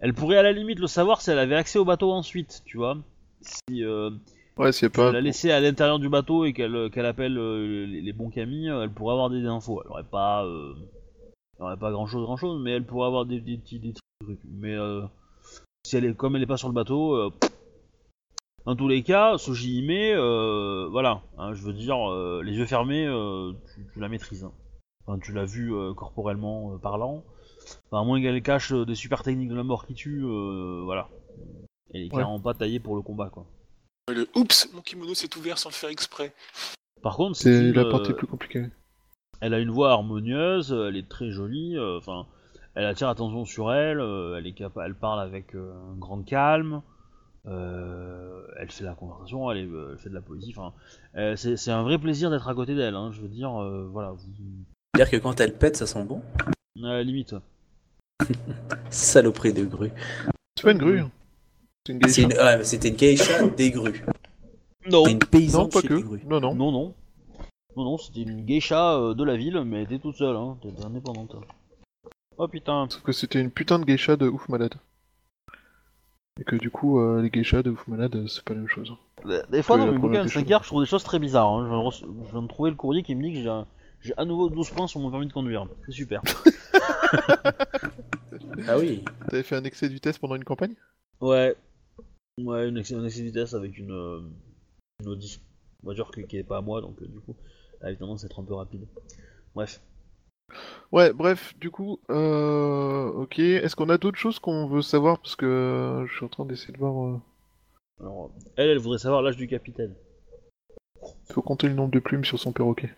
[0.00, 2.78] Elle pourrait à la limite le savoir si elle avait accès au bateau ensuite, tu
[2.78, 2.96] vois.
[3.40, 3.84] Si
[4.58, 5.12] Ouais, tu pas.
[5.12, 5.18] la
[5.54, 8.90] à l'intérieur du bateau et qu'elle qu'elle appelle euh, les, les bons camis, euh, elle
[8.90, 9.82] pourrait avoir des infos.
[9.84, 10.74] Elle aurait pas, euh,
[11.58, 13.92] elle aurait pas grand chose, grand chose, mais elle pourrait avoir des, des petits des
[13.92, 14.40] trucs.
[14.44, 15.02] Mais euh,
[15.86, 17.30] si elle est comme elle est pas sur le bateau, euh,
[18.64, 23.06] dans tous les cas, Soji euh, voilà, hein, je veux dire, euh, les yeux fermés,
[23.06, 24.44] euh, tu, tu la maîtrises.
[24.44, 24.52] hein.
[25.06, 27.22] Enfin, tu l'as vu euh, corporellement euh, parlant.
[27.86, 30.80] enfin, à moins qu'elle cache euh, des super techniques de la mort qui tue, euh,
[30.82, 31.08] voilà.
[31.92, 32.10] Elle est Ouais.
[32.10, 33.46] clairement pas taillée pour le combat, quoi.
[34.08, 36.32] Le oups, mon kimono s'est ouvert sans le faire exprès.
[37.02, 38.66] Par contre, C'est une, la euh, partie plus compliquée.
[39.40, 42.26] elle a une voix harmonieuse, elle est très jolie, euh, enfin,
[42.76, 46.22] elle attire l'attention sur elle, euh, elle est capa- elle parle avec euh, un grand
[46.22, 46.82] calme,
[47.46, 50.72] euh, elle fait la conversation, elle, est- euh, elle fait de la poésie, enfin,
[51.16, 53.88] euh, c'est c'est un vrai plaisir d'être à côté d'elle, hein, je veux dire, euh,
[53.90, 54.20] voilà, vous-
[54.94, 56.22] C'est-à-dire que quand elle pète, ça sent bon?
[56.78, 57.34] à la limite.
[58.90, 59.90] Saloperie de grue.
[60.56, 61.00] C'est pas une grue.
[61.00, 61.10] hein.
[62.08, 62.32] C'est une...
[62.32, 64.04] ouais, mais C'était une geisha des grues.
[64.90, 65.04] Non,
[65.52, 65.94] Non, pas que.
[66.26, 66.54] Non, non.
[66.54, 66.94] non, non,
[67.76, 70.56] non, non, c'était une geisha euh, de la ville, mais elle était toute seule, hein,
[70.64, 71.36] elle était indépendante.
[72.38, 74.74] Oh putain, Sauf que c'était une putain de geisha de ouf malade.
[76.38, 78.68] Et que du coup, euh, les geishas de ouf malade, euh, c'est pas la même
[78.68, 78.92] chose.
[79.50, 80.52] Des fois, dans mes bouquins de des 5 choses.
[80.52, 81.48] heures, je trouve des choses très bizarres.
[81.48, 81.64] hein.
[81.64, 83.48] Je, viens de rece- je viens de trouver le courrier qui me dit que j'ai
[83.48, 83.66] un-
[84.02, 85.66] j'ai à nouveau 12 points sur mon permis de conduire.
[85.86, 86.20] C'est super.
[88.68, 89.04] Ah oui.
[89.28, 90.74] T'avais fait un excès de vitesse pendant une campagne?
[91.20, 91.54] Ouais.
[92.38, 94.20] Ouais, une excès, un excès de vitesse avec une, euh,
[95.00, 95.40] une Audi.
[95.82, 97.34] Voiture qui qui est pas à moi, donc euh, du coup,
[97.80, 98.86] elle a tendance à être un peu rapide.
[99.54, 99.80] Bref.
[100.92, 103.38] Ouais, bref, du coup, euh, ok.
[103.38, 105.18] Est-ce qu'on a d'autres choses qu'on veut savoir?
[105.18, 107.06] Parce que euh, je suis en train d'essayer de voir.
[107.06, 107.20] euh,
[108.00, 109.94] Alors, elle, elle voudrait savoir l'âge du capitaine.
[111.30, 112.94] faut compter le nombre de plumes sur son perroquet.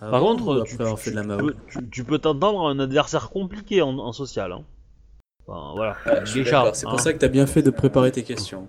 [0.00, 4.52] Ah Par bon, contre, tu, peux, peux t'entendre un adversaire compliqué en, en social.
[4.52, 4.64] Hein.
[5.46, 5.96] Enfin, voilà.
[6.04, 6.74] D'accord.
[6.74, 6.98] C'est pour hein.
[6.98, 8.68] ça que t'as bien fait de préparer tes questions.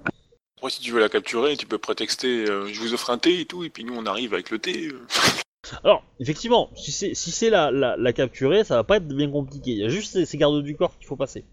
[0.58, 3.42] Après, si tu veux la capturer, tu peux prétexter euh, je vous offre un thé
[3.42, 4.88] et tout, et puis nous on arrive avec le thé.
[4.88, 5.06] euh.
[5.84, 9.30] Alors, effectivement, si c'est si c'est la, la, la capturer, ça va pas être bien
[9.30, 9.72] compliqué.
[9.72, 11.46] Il y a juste ces, ces gardes du corps qu'il faut passer.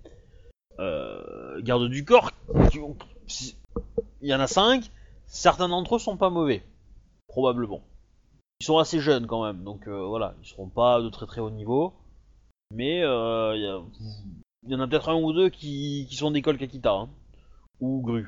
[0.78, 2.30] Euh, gardes du corps,
[4.20, 4.90] il y en a 5,
[5.26, 6.62] certains d'entre eux sont pas mauvais.
[7.28, 7.82] Probablement.
[8.60, 11.40] Ils sont assez jeunes quand même, donc euh, voilà, ils seront pas de très très
[11.40, 11.92] haut niveau.
[12.72, 13.82] Mais euh, il y, a-
[14.66, 17.08] il y en a peut-être un ou deux qui, qui sont d'école Kakita, hein,
[17.80, 18.26] ou Gru.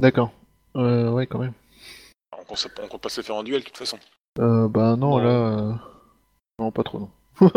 [0.00, 0.30] D'accord.
[0.76, 1.54] Euh, ouais, quand même.
[2.38, 3.98] On compte, on compte pas se faire en duel de toute façon.
[4.38, 5.28] Euh, bah non, là.
[5.30, 5.72] euh,
[6.58, 7.10] Non, pas trop, non.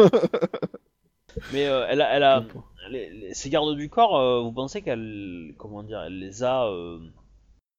[1.53, 2.43] Mais euh, elle a, elle a
[2.89, 6.65] les- les- ces gardes du corps, euh, vous pensez qu'elle, comment dire, elle les a
[6.65, 6.99] euh,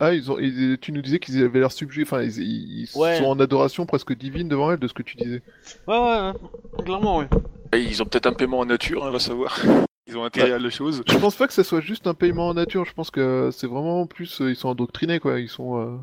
[0.04, 0.38] Ah, ils ont...
[0.38, 3.18] ils- tu nous disais qu'ils avaient l'air subjugués, enfin, ils, ils Ouais.
[3.18, 5.42] sont en adoration presque divine devant elle, de ce que tu disais.
[5.86, 6.84] Ouais, ouais, ouais.
[6.84, 7.26] clairement, oui.
[7.74, 9.58] Ils ont peut-être un paiement en nature, on va savoir.
[10.08, 11.04] Ils ont intérêt à la chose.
[11.08, 13.68] Je pense pas que ça soit juste un paiement en nature, je pense que c'est
[13.68, 14.40] vraiment plus.
[14.40, 15.38] euh, ils sont endoctrinés, quoi.
[15.38, 15.78] Ils sont.
[15.78, 15.96] euh,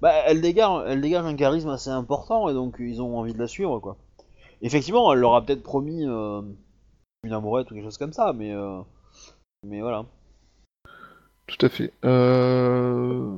[0.00, 3.38] Bah, elle dégage, elle dégage un charisme assez important et donc ils ont envie de
[3.40, 3.96] la suivre, quoi.
[4.62, 6.40] Effectivement, elle leur a peut-être promis euh,
[7.24, 8.78] une amourette ou quelque chose comme ça, mais euh,
[9.66, 10.04] mais voilà.
[11.46, 11.92] Tout à fait.
[12.04, 13.34] Euh...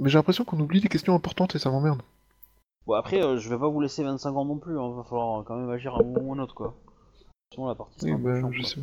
[0.00, 2.02] Mais j'ai l'impression qu'on oublie des questions importantes et ça m'emmerde.
[2.86, 4.92] Bon après, euh, je vais pas vous laisser 25 ans non plus, hein.
[4.96, 6.74] va falloir quand même agir à un moment ou à un autre, quoi.
[7.52, 8.76] Sinon la partie Oui, bah, je sais.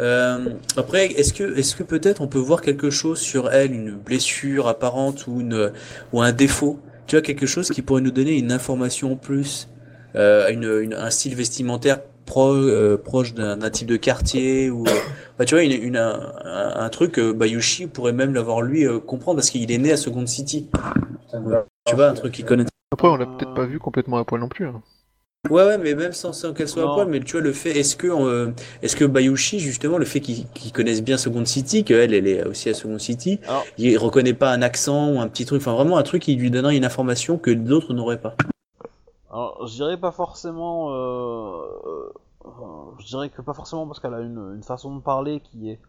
[0.00, 3.92] Euh, après, est-ce que, est-ce que peut-être on peut voir quelque chose sur elle, une
[3.94, 5.72] blessure apparente ou une,
[6.12, 6.78] ou un défaut?
[7.06, 9.68] Tu vois, quelque chose qui pourrait nous donner une information en plus,
[10.16, 14.84] euh, une, une- un style vestimentaire pro, euh, proche d'un, d'un type de quartier ou,
[14.86, 14.90] euh,
[15.38, 18.98] bah, tu vois, une, une- un, un- truc, euh, Bayushi pourrait même l'avoir lui euh,
[18.98, 20.68] comprendre parce qu'il est né à Second City.
[21.86, 22.64] Tu vois, un truc qu'il connaît.
[22.92, 24.66] Après, on l'a peut-être pas vu complètement à poil non plus.
[24.66, 24.82] hein.
[25.50, 26.90] Ouais, ouais, mais même sans, sans qu'elle soit Non.
[26.92, 28.50] à poil, mais tu vois, le fait, est-ce que, euh,
[28.82, 32.44] est-ce que Bayushi, justement, le fait qu'il qu'il connaisse bien Second City, qu'elle, elle est
[32.44, 35.72] aussi à Second City, Alors- il reconnaît pas un accent ou un petit truc, enfin
[35.74, 38.34] vraiment un truc qui lui donnerait une information que d'autres n'auraient pas.
[39.36, 40.92] Alors, je dirais pas forcément.
[40.92, 42.10] euh,
[42.46, 45.80] euh, je dirais que pas forcément parce qu'elle a une, façon de parler qui est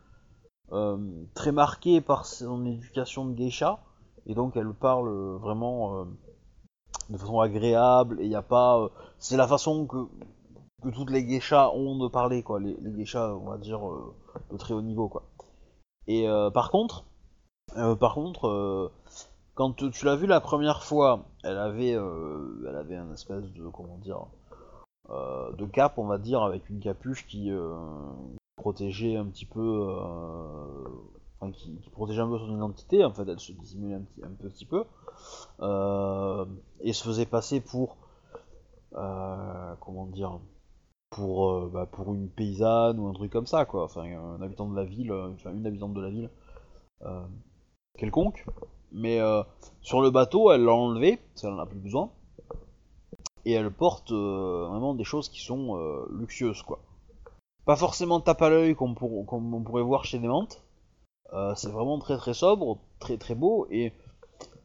[0.73, 0.97] euh,
[1.33, 3.79] très marquée par son éducation de geisha,
[4.25, 6.07] et donc elle parle vraiment
[7.10, 8.89] de façon agréable, et il n'y a pas.
[9.17, 10.10] c'est la façon que,
[10.91, 12.60] toutes les geishas ont de parler, quoi.
[12.60, 13.79] Les, geishas, on va dire,
[14.51, 15.23] de très haut niveau, quoi.
[16.07, 17.05] Et par contre,
[17.73, 18.91] par contre,
[19.55, 23.67] quand tu l'as vu la première fois, elle avait, euh, elle avait un espèce de,
[23.69, 24.25] comment dire,
[25.10, 27.73] euh, de cap, on va dire, avec une capuche qui euh,
[28.57, 30.89] protégeait un petit peu, euh,
[31.39, 33.05] enfin qui, protégeait un peu son identité.
[33.05, 34.83] En fait, elle se dissimulait un petit, un petit peu
[36.81, 37.95] et se faisait passer pour,
[38.91, 40.39] comment dire,
[41.10, 43.86] pour, bah, pour une paysanne ou un truc comme ça, quoi.
[43.86, 46.29] Enfin, un habitant de la ville, enfin une habitante de la ville
[47.97, 48.45] quelconque.
[48.91, 49.43] Mais euh,
[49.82, 52.10] sur le bateau, elle l'a enlevé, parce qu'elle en a plus besoin.
[53.45, 56.80] Et elle porte euh, vraiment des choses qui sont euh, luxueuses, quoi.
[57.65, 60.30] Pas forcément tape à l'œil comme, pour- comme on pourrait voir chez des
[61.56, 63.67] c'est vraiment très très sobre, très très beau.
[63.69, 63.91] Et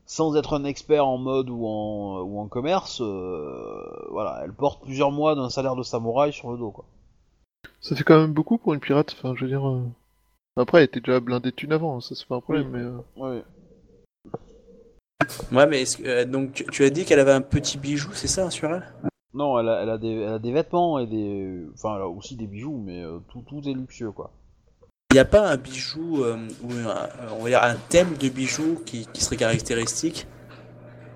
[0.06, 5.10] sans être un expert en mode ou en, ou en commerce, voilà, elle porte plusieurs
[5.10, 6.84] mois d'un salaire de samouraï sur le dos, quoi.
[7.80, 9.64] Ça fait quand même beaucoup pour une pirate, enfin, je veux dire...
[10.56, 12.80] Après, elle était déjà blindée de thunes avant, ça c'est pas un problème, mais...
[12.80, 13.42] euh, Ouais.
[15.52, 18.10] Ouais, mais est-ce que, euh, donc tu, tu as dit qu'elle avait un petit bijou,
[18.14, 18.84] c'est ça, sur elle
[19.34, 22.08] Non, elle a, elle a des, elle a des vêtements et des, enfin, elle a
[22.08, 24.30] aussi des bijoux, mais euh, tout, tout est luxueux, quoi.
[25.10, 27.08] Il n'y a pas un bijou, euh, ou un,
[27.38, 30.26] on va dire un thème de bijou qui, qui serait caractéristique?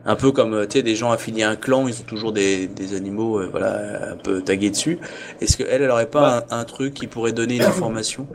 [0.04, 2.32] Un peu comme, euh, tu sais, des gens affiliés à un clan, ils ont toujours
[2.32, 4.98] des, des animaux, euh, voilà, un peu tagués dessus.
[5.40, 8.28] Est-ce qu'elle, elle aurait pas un, un truc qui pourrait donner une information?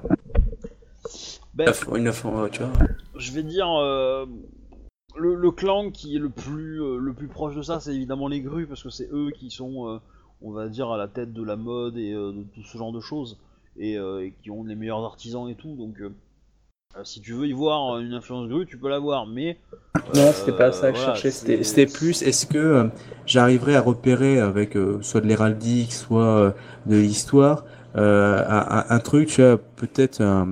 [1.54, 2.12] Ben, Une
[2.52, 2.72] tu vois?
[3.18, 4.26] je vais dire euh,
[5.17, 8.28] le, le clan qui est le plus euh, le plus proche de ça, c'est évidemment
[8.28, 9.97] les grues parce que c'est eux qui sont, euh,
[10.41, 12.91] on va dire, à la tête de la mode et euh, de tout ce genre
[12.91, 13.38] de choses
[13.78, 15.76] et, et qui ont les meilleurs artisans et tout.
[15.76, 15.97] Donc,
[17.04, 19.58] si tu veux y voir une influence grue, tu peux l'avoir, mais
[20.13, 21.32] Non, c'était pas ça que je cherchais.
[21.32, 22.89] C'était plus, est-ce que
[23.26, 26.54] j'arriverais à repérer avec soit de l'héraldique, soit
[26.86, 27.63] de l'histoire,
[27.95, 30.47] un, un- un truc, tu vois, peut-être un,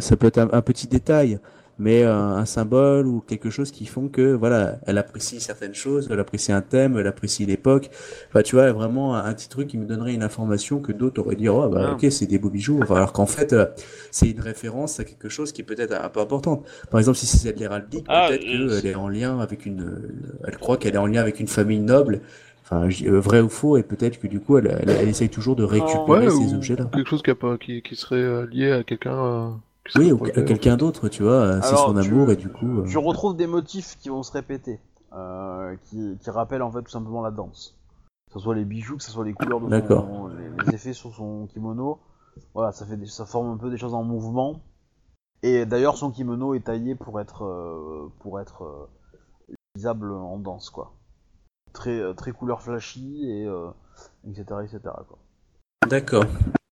[0.00, 1.38] ça peut être un petit détail,
[1.78, 6.08] mais euh, un symbole ou quelque chose qui font que, voilà, elle apprécie certaines choses,
[6.10, 7.90] elle apprécie un thème, elle apprécie l'époque.
[8.28, 11.36] Enfin, tu vois, vraiment un, petit truc qui me donnerait une information que d'autres auraient
[11.36, 11.92] dit, oh, bah, Ah.
[11.92, 12.80] ok, c'est des beaux bijoux.
[12.82, 13.66] Enfin, alors qu'en fait, euh,
[14.10, 16.66] c'est une référence à quelque chose qui est peut-être un peu importante.
[16.90, 18.40] Par exemple, si c'est de l'héraldique, Ah, peut-être
[18.80, 20.02] qu'elle est en lien avec une,
[20.44, 22.20] elle croit qu'elle est en lien avec une famille noble,
[22.64, 25.54] enfin, euh, vrai ou faux, et peut-être que du coup, elle, elle, elle essaye toujours
[25.54, 26.90] de récupérer Ouais, ces objets-là.
[26.92, 29.60] quelque chose qui, a pas, qui, qui serait euh, lié à quelqu'un...
[29.96, 32.98] Oui, ou quelqu'un d'autre, tu vois, c'est son tu- amour, et du coup, euh, tu
[32.98, 34.80] retrouves des motifs qui vont se répéter,
[35.14, 37.74] euh, qui, qui rappellent en fait tout simplement la danse.
[38.28, 40.92] Que ce soit les bijoux, que ce soit les couleurs de son, les, les effets
[40.92, 41.98] sur son kimono.
[42.54, 44.60] Voilà, ça fait des- ça forme un peu des choses en mouvement.
[45.42, 50.68] Et d'ailleurs, son kimono est taillé pour être euh, pour être euh, utilisable en danse,
[50.70, 50.92] quoi.
[51.72, 53.70] Très très couleur flashy et euh,
[54.28, 55.18] etc etc quoi.
[55.88, 56.24] d'accord.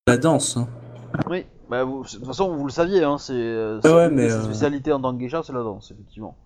[0.09, 0.69] La danse, hein.
[1.31, 4.43] Oui, bah vous, de toute façon vous le saviez, hein, c'est euh, Ouais, mais, euh,
[4.45, 6.37] spécialités en tant que geisha, c'est la danse effectivement.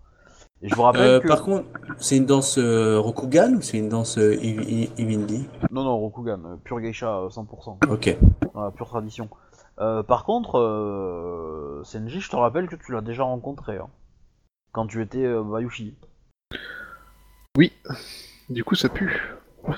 [0.62, 1.64] Et je vous rappelle Euh, que Par contre,
[1.98, 5.98] c'est une danse euh, Rokugan ou c'est une danse euh, I- I- Ibindi non non
[5.98, 7.78] Rokugan, euh, pure geisha euh, 100%.
[7.88, 8.16] Ok.
[8.54, 9.28] Voilà, pure tradition.
[9.80, 13.88] Euh, par contre, euh, Senji, je te rappelle que tu l'as déjà rencontré hein,
[14.72, 15.94] quand tu étais euh, Bayushi.
[18.50, 19.34] Du coup, ça pue.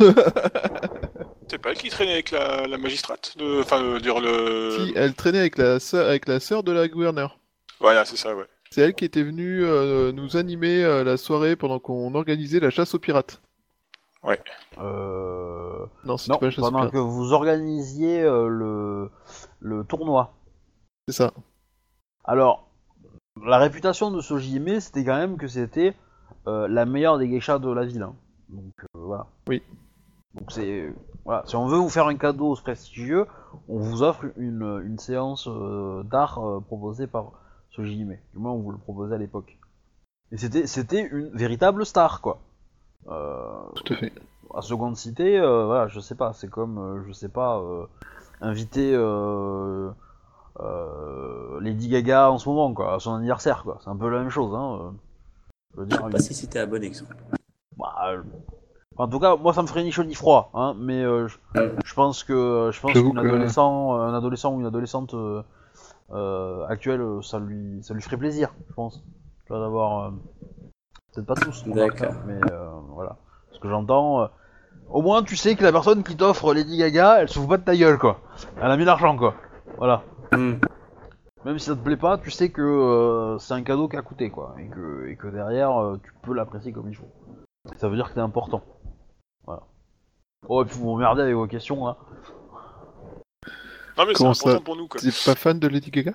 [1.53, 3.61] C'est pas elle qui traînait avec la, la magistrate de...
[3.61, 4.71] Enfin, euh, dire le...
[4.87, 7.38] Si, elle traînait avec la sœur, avec la sœur de la gouverneure.
[7.79, 8.47] Voilà, c'est ça, ouais.
[8.71, 12.71] C'est elle qui était venue euh, nous animer euh, la soirée pendant qu'on organisait la
[12.71, 13.43] chasse aux pirates.
[14.79, 15.85] Euh...
[16.07, 16.93] Non, c'était Non, pas la chasse aux pendant pirates.
[16.93, 19.11] que vous organisiez euh, le,
[19.61, 20.33] le tournoi.
[21.07, 21.35] C'est ça.
[22.25, 22.67] Alors,
[23.47, 25.93] la réputation de Sojime, c'était quand même que c'était
[26.47, 28.05] euh, la meilleure des geishas de la ville.
[28.05, 28.15] hein.
[28.49, 29.27] Donc euh, voilà.
[29.49, 29.62] Oui.
[30.35, 30.91] Donc c'est
[31.24, 33.26] voilà, si on veut vous faire un cadeau prestigieux,
[33.68, 37.32] on vous offre une, une séance euh, d'art euh, proposée par
[37.70, 38.16] Sojime.
[38.32, 39.58] Du moins, on vous le proposait à l'époque.
[40.32, 42.38] Et c'était c'était une véritable star quoi.
[43.08, 44.12] Euh, Tout à fait.
[44.54, 47.85] à seconde cité, euh, voilà, je sais pas, c'est comme, euh, je sais pas, euh,
[48.40, 49.90] inviter euh,
[50.61, 53.78] euh, Lady Gaga en ce moment, quoi, à son anniversaire, quoi.
[53.82, 54.78] C'est un peu la même chose, hein.
[54.80, 54.90] euh.
[55.74, 57.16] Je veux Je dire, sais une- pas si c'était un bon exemple.
[57.76, 58.12] bah,
[58.96, 60.74] en tout cas, moi, ça me ferait ni chaud ni froid, hein.
[60.78, 61.38] Mais euh, je,
[61.85, 65.42] je pense que, je pense qu'un adolescent, un adolescent ou une adolescente euh,
[66.12, 69.02] euh, actuelle, euh, ça lui, ça lui ferait plaisir, je pense.
[69.46, 70.11] Tu vois, d'avoir, euh,
[71.14, 71.88] peut-être pas tous, hein,
[72.26, 73.16] mais euh, voilà.
[73.52, 74.22] Ce que j'entends.
[74.22, 74.26] euh,
[74.90, 77.57] au moins, tu sais que la personne qui t'offre Lady Gaga, elle se fout pas
[77.59, 78.20] de ta gueule, quoi.
[78.61, 79.35] Elle a mis l'argent, quoi.
[79.78, 80.02] Voilà.
[80.33, 80.55] Hmm.
[81.44, 84.02] Même si ça te plaît pas, tu sais que euh, c'est un cadeau qui a
[84.02, 84.55] coûté, quoi.
[84.59, 87.09] Et que, et que derrière, euh, tu peux l'apprécier comme il faut.
[87.78, 88.62] Ça veut dire que t'es important.
[90.48, 91.96] Oh, et puis vous m'emmerdez avec vos questions, hein.
[93.96, 95.00] Non, mais c'est Comment ça important pour nous, quoi.
[95.00, 96.12] T'es pas fan de Lady Gaga?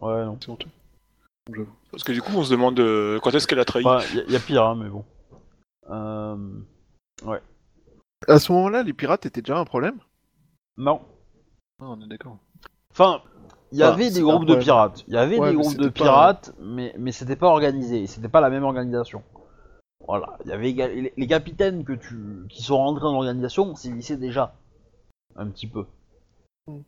[0.00, 0.36] Ouais, non.
[0.40, 0.68] C'est honteux.
[1.90, 3.84] Parce que du coup, on se demande euh, quand est-ce qu'elle a trahi?
[3.86, 5.04] Enfin, y, y a pire, hein, mais bon.
[5.90, 6.36] Euh...
[8.28, 9.98] À ce moment-là, les pirates étaient déjà un problème?
[10.76, 11.00] Non.
[11.80, 12.38] Ah, on est d'accord.
[12.92, 13.22] Enfin,
[13.70, 14.64] il y Ah, avait c'est des un groupes de problème.
[14.64, 15.04] pirates.
[15.06, 17.46] Il y avait Ouais, des mais groupes de c'était pas- pirates, mais, mais c'était pas
[17.48, 18.06] organisé.
[18.08, 19.22] C'était pas la même organisation.
[20.06, 20.38] Voilà.
[20.44, 24.54] Il y avait les, les capitaines que tu, qui sont rentrés dans l'organisation sévissaient déjà.
[25.36, 25.86] Un petit peu.
[26.68, 26.80] Mm.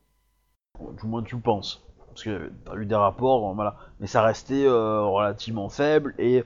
[1.00, 1.82] Du moins, tu le penses.
[2.08, 3.76] Parce que t'as eu des rapports, voilà.
[4.00, 6.44] Mais ça restait euh, relativement faible et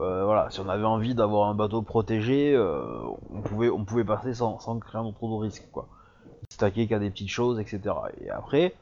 [0.00, 3.00] euh, voilà, si on avait envie d'avoir un bateau protégé, euh,
[3.30, 5.86] on pouvait on pouvait passer sans, sans créer trop de risques, quoi.
[6.50, 7.80] Stacker qu'à des petites choses, etc.
[8.20, 8.74] Et après,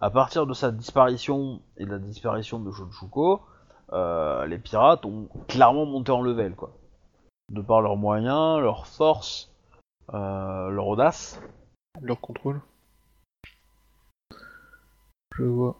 [0.00, 3.42] à partir de sa disparition et de la disparition de Shotsuko,
[3.92, 6.70] euh, les pirates ont clairement monté en level, quoi.
[7.52, 9.50] De par leurs moyens, leur force,
[10.12, 11.40] euh, leur audace.
[12.00, 12.60] Leur contrôle.
[15.36, 15.76] Je vois.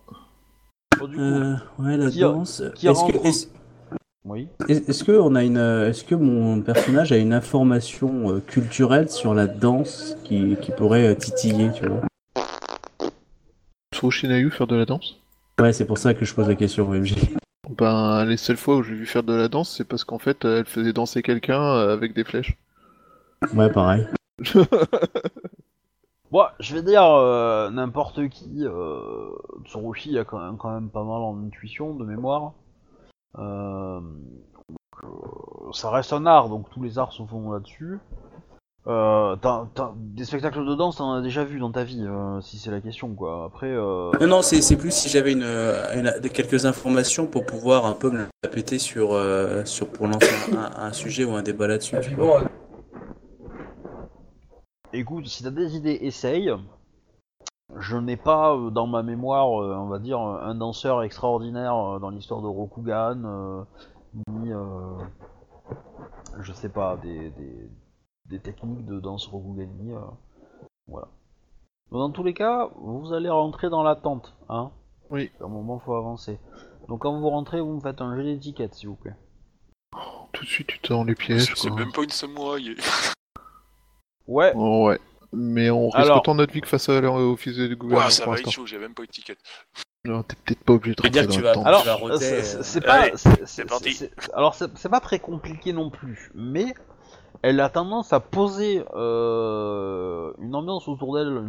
[0.99, 2.63] Bon, du coup, Euh, ouais, la Qui a- danse.
[2.75, 3.47] qui Est-ce rentre que, est-ce,
[4.25, 4.49] oui.
[4.69, 9.09] est-ce- que on a une, euh, est-ce que mon personnage a une information euh, culturelle
[9.11, 12.01] sur la danse qui, qui pourrait euh, titiller, tu vois?
[13.95, 15.21] Sur Shinayu faire de la danse?
[15.61, 17.15] Ouais, c'est pour ça que je pose la question, OMG.
[17.71, 20.45] Ben, les seules fois où j'ai vu faire de la danse, c'est parce qu'en fait,
[20.45, 22.57] elle faisait danser quelqu'un euh, avec des flèches.
[23.55, 24.07] Ouais, pareil.
[26.35, 29.31] Bon, je vais dire, euh, n'importe qui, euh,
[29.67, 32.55] Tsurushi a quand même, quand même pas mal en intuition, de mémoire.
[33.39, 38.01] Euh, donc, euh, ça reste un art, donc tous les arts se font là-dessus.
[38.87, 39.35] Euh,
[39.97, 42.83] des spectacles de danse, t'en as déjà vu dans ta vie, euh, si c'est la
[42.83, 43.45] question, quoi.
[43.47, 47.95] Après, euh, Non, non, c'est, plus si j'avais une, une- quelques informations pour pouvoir un
[47.95, 49.19] peu me la péter sur,
[49.65, 51.97] sur pour lancer un, un sujet ou un débat là-dessus.
[54.93, 56.53] écoute, si t'as des idées, essaye.
[57.79, 62.47] Je n'ai pas dans ma mémoire, on va dire, un danseur extraordinaire dans l'histoire de
[62.47, 63.65] Rokugan,
[64.29, 64.51] ni,
[66.41, 67.71] je sais pas, des, des,
[68.29, 69.93] des techniques de danse Rokugani.
[69.93, 70.01] euh,
[70.87, 71.09] voilà.
[71.91, 74.71] Donc, dans tous les cas, vous allez rentrer dans la tente, hein
[75.11, 75.31] Oui.
[75.41, 76.39] À un moment, faut avancer.
[76.89, 79.15] Donc quand vous rentrez, vous me faites un jeu d'étiquette, s'il vous plaît.
[80.33, 82.77] Tout de suite, tu tends les pièges, C'est même pas une samouraï.
[84.27, 84.99] Ouais, Oh, ouais.
[85.33, 88.25] Mais on risque Alors- autant notre vie que face à l'office du gouvernement Ouah, ça
[88.27, 89.37] va être chaud, j'ai même pas ticket.
[90.05, 91.65] Non, t'es peut-être pas obligé de rentrer que dans le vas- temps.
[91.65, 93.07] Alors, Tu vas roter, c'est- euh, pas.
[94.35, 96.75] Alors, c'est c'est pas très compliqué non plus, mais
[97.43, 101.43] elle a tendance à poser euh, une ambiance autour d'elle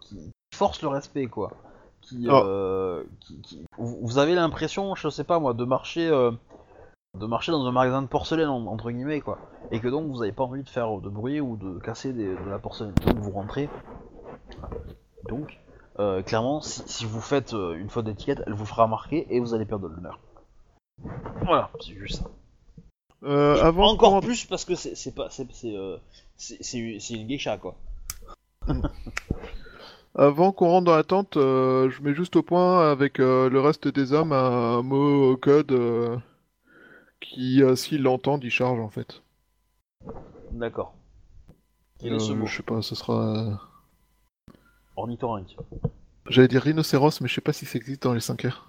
[0.00, 1.52] qui force le respect, quoi.
[2.00, 2.32] Qui, Oh.
[2.44, 6.30] euh, qui- qui- Vous avez l'impression, je sais pas moi, de marcher, euh,
[7.18, 9.38] de marcher dans un magasin de porcelaine en- entre guillemets, quoi.
[9.70, 12.34] Et que donc vous avez pas envie de faire de bruit ou de casser des-
[12.34, 12.94] de la porcelaine.
[13.06, 13.68] Donc vous rentrez.
[15.28, 15.58] Donc,
[16.24, 19.66] clairement, si, si vous faites une faute d'étiquette, elle vous fera remarquer et vous allez
[19.66, 20.18] perdre de l'honneur.
[21.44, 22.30] Voilà, c'est juste ça.
[23.24, 25.96] Euh, avant Encore qu'on- plus parce que c'est c'est pas c'est c'est euh,
[26.36, 27.74] c'est- c'est- c'est une geisha quoi.
[30.14, 33.86] Avant qu'on rentre dans la tente, euh, je mets juste au point avec le reste
[33.88, 36.20] des hommes un mot code
[37.20, 39.22] qui, s'ils l'entendent, ils chargent en fait.
[40.50, 40.94] D'accord.
[42.02, 43.60] Est je sais pas, ce sera.
[44.96, 45.56] Ornithorynque.
[46.28, 48.67] J'allais dire rhinocéros, mais je sais pas si ça existe dans les 5 R.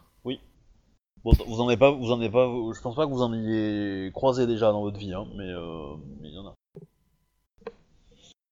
[1.24, 3.34] Bon, vous en avez pas, vous en avez pas, je pense pas que vous en
[3.34, 6.56] ayez croisé déjà dans votre vie, hein, mais euh, il y en a.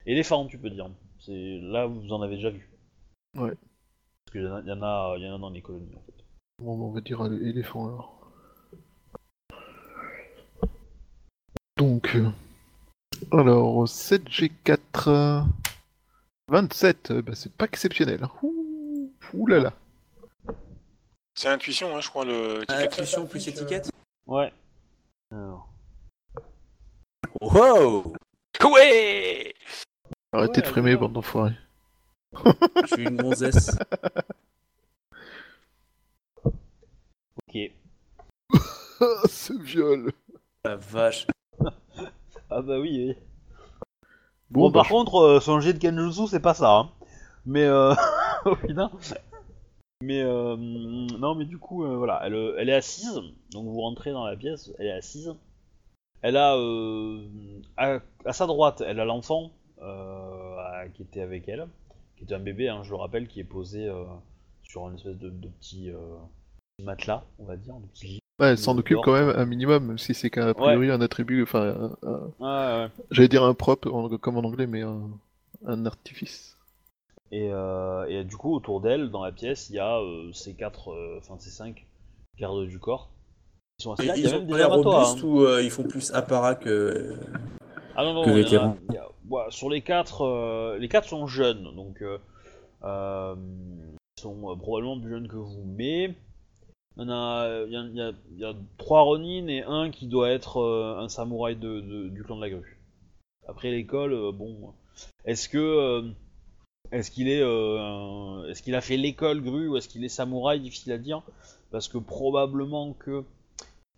[0.05, 0.89] Éléphant, tu peux dire.
[1.19, 2.69] C'est là vous en avez déjà vu.
[3.35, 3.53] Ouais.
[4.25, 5.95] Parce qu'il y en a, y en a, il y en a dans les colonies
[5.95, 6.13] en fait.
[6.59, 8.13] Bon, on va dire euh, éléphant alors.
[11.77, 12.15] Donc.
[12.15, 12.29] euh,
[13.31, 15.07] Alors, 7G4.
[15.07, 15.41] euh,
[16.49, 18.25] 27, euh, bah, c'est pas exceptionnel.
[18.41, 19.73] Ouh, ouh là là.
[21.37, 22.85] C'est intuition, hein, je crois, le ticket.
[22.85, 23.91] Intuition plus étiquette
[24.25, 24.51] Ouais.
[25.31, 25.69] Alors.
[27.39, 28.15] Wow
[28.63, 29.53] Ouais
[30.33, 30.99] Arrêtez de Ouais, d'accord.
[31.01, 31.53] bande d'enfoirés.
[32.33, 33.69] Je suis une gonzesse.
[36.43, 37.71] Ok.
[38.99, 40.11] Ah, ce viol.
[40.65, 41.27] La vache.
[42.49, 43.09] Ah bah oui.
[43.09, 43.15] oui.
[44.49, 46.71] Bon, Bon, bah, par contre, euh, son jet de Kenjutsu, c'est pas ça.
[46.77, 46.89] Hein.
[47.45, 47.93] Mais, euh...
[48.45, 48.89] oh, putain.
[50.03, 50.55] Mais, euh...
[50.57, 53.19] non, mais du coup, euh, voilà, elle, euh, elle est assise.
[53.51, 55.33] Donc vous rentrez dans la pièce, elle est assise.
[56.21, 57.21] Elle a, euh...
[57.77, 59.51] à, à sa droite, elle a l'enfant
[60.93, 61.67] qui était avec elle,
[62.15, 63.91] qui était un bébé, hein, je le rappelle, qui est posé
[64.63, 65.91] sur une espèce de, de petit
[66.83, 68.19] matelas, on va dire, de petit lit.
[68.39, 71.43] ouais, elle s'en occupe quand même un minimum, même si c'est qu'à priori un attribut,
[71.43, 72.89] enfin, un- un- Ouais, ouais.
[73.11, 75.09] j'allais dire un propre comme en anglais, mais un,
[75.65, 76.56] un artifice.
[77.31, 80.53] Et, euh, et du coup, autour d'elle, dans la pièce, il y a euh, ces
[80.55, 81.85] quatre, euh, enfin ces cinq
[82.39, 83.09] gardes du corps.
[83.79, 84.15] Ils sont là.
[84.15, 85.27] Y Ils ont des robustes hein.
[85.27, 87.15] ou ils font plus apparat que.
[87.95, 88.77] Ah non non, que a- vétérans.
[88.97, 92.01] a- ouais, sur les quatre, les quatre sont jeunes, donc
[92.83, 96.15] ils sont probablement plus jeunes que vous, mais
[96.99, 100.61] il y a, il y a, il y trois Ronin et un qui doit être
[100.99, 102.79] un samouraï de, de- du clan de la grue.
[103.47, 104.73] Après l'école, bon,
[105.25, 106.11] est-ce que
[106.91, 110.59] est-ce qu'il est, euh, est-ce qu'il a fait l'école grue ou est-ce qu'il est samouraï
[110.59, 111.21] Difficile à dire,
[111.71, 113.23] parce que probablement que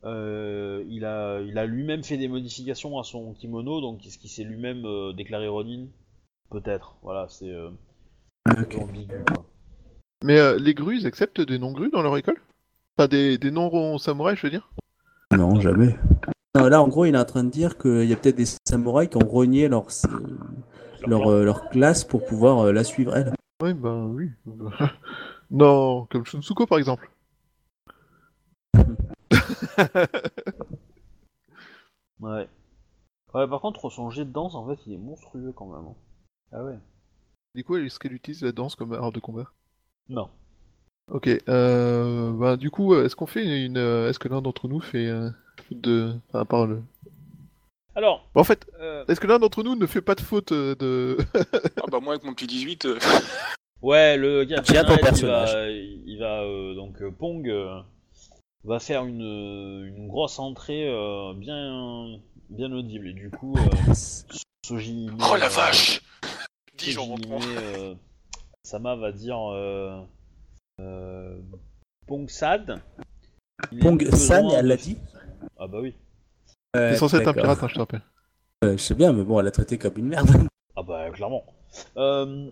[0.06, 4.30] euh, il a, il a lui-même fait des modifications à son kimono, donc est-ce qu'il
[4.30, 5.88] s'est lui-même euh, déclaré Ronin?
[6.50, 7.70] Peut-être, voilà, c'est euh,
[8.46, 8.84] un peu Ok.
[8.84, 9.24] ambigu.
[9.28, 9.46] Quoi.
[10.24, 12.42] Mais euh, les grues, ils acceptent des non-grues dans leur école?
[12.96, 14.70] Pas des, des non-samouraïs, je veux dire?
[15.36, 15.96] Non, jamais.
[16.56, 18.48] Non, là, en gros, il est en train de dire qu'il y a peut-être des
[18.68, 19.86] samouraïs qui ont renié leur,
[21.08, 23.34] leur, euh, leur classe pour pouvoir euh, la suivre, elle.
[23.62, 24.30] Oui, bah oui.
[25.52, 27.10] non, comme Shunsuko par exemple.
[32.20, 32.48] Ouais.
[33.34, 35.86] Ouais, par contre, son jet de danse, en fait, il est monstrueux quand même.
[35.86, 35.96] hein.
[36.52, 36.78] Ah ouais.
[37.56, 39.52] Du coup, est-ce qu'elle utilise la danse comme art de combat?
[40.10, 40.30] Non.
[41.12, 43.78] Ok, euh, bah du coup, est-ce qu'on fait une...
[43.78, 45.30] euh, Est-ce que l'un d'entre nous fait euh,
[45.72, 46.14] de...
[46.30, 46.84] Enfin, à part le...
[48.00, 50.74] Alors, En fait, euh, est-ce que l'un d'entre nous ne fait pas de faute euh,
[50.76, 51.18] de...
[51.76, 52.98] Ah bah moi avec mon petit 18, euh,
[53.82, 54.52] ouais, le Red,
[54.96, 55.54] il personnage.
[55.54, 57.78] va, il va euh, donc euh, Pong euh,
[58.64, 62.18] va faire une, une grosse entrée euh, bien
[62.50, 63.94] bien audible et du coup euh,
[64.66, 66.02] Soji Oh la euh, vache
[66.78, 67.96] Dis j'en euh,
[68.64, 70.00] Sama va dire euh,
[70.80, 71.38] euh,
[72.08, 72.80] Pong Sad.
[73.82, 74.96] Pong San, elle l'a dit
[75.58, 75.94] Ah bah oui.
[76.76, 78.02] C'est censé être un pirate, hein, je te rappelle.
[78.64, 80.30] Euh, je sais bien, mais bon, elle l'a traité comme une merde.
[80.76, 81.44] Ah bah clairement.
[81.98, 82.50] Euh,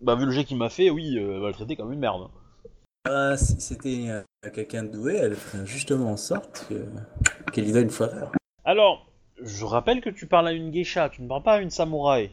[0.00, 1.98] bah vu le jet qu'il m'a fait, oui, euh, elle va le traiter comme une
[1.98, 2.28] merde.
[3.04, 6.86] Ah, si c'était euh, quelqu'un de doué, elle ferait justement en sorte que-
[7.50, 8.30] qu'elle lui donne une faveur.
[8.64, 9.10] Alors,
[9.42, 12.30] je rappelle que tu parles à une geisha, tu ne parles pas à une samouraï.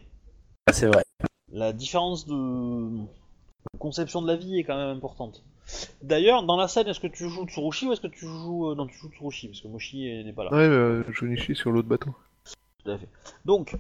[0.68, 1.04] Ah, c'est vrai.
[1.52, 3.00] La différence de
[3.80, 5.44] conception de la vie est quand même importante.
[6.02, 8.70] D'ailleurs, dans la scène, est-ce que tu joues Tsurushi ou est-ce que tu joues...
[8.72, 10.52] euh, Non, tu joues Tsurushi, parce que Moshi euh, n'est pas là.
[10.52, 12.14] Ouais, euh, Jonichi sur l'autre bateau.
[12.84, 13.10] Tout à fait.
[13.46, 13.76] Donc,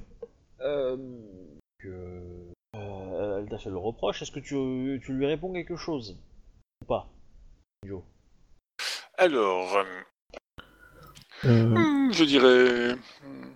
[0.61, 0.97] euh,
[1.79, 1.88] que,
[2.75, 6.17] euh, elle t'a fait le reproche, est-ce que tu, tu lui réponds quelque chose
[6.81, 7.07] Ou pas
[7.86, 8.01] Joe?
[9.17, 9.83] Alors, euh,
[11.45, 11.65] Euh,
[12.07, 12.95] hmm, je dirais...
[12.95, 13.51] hmm,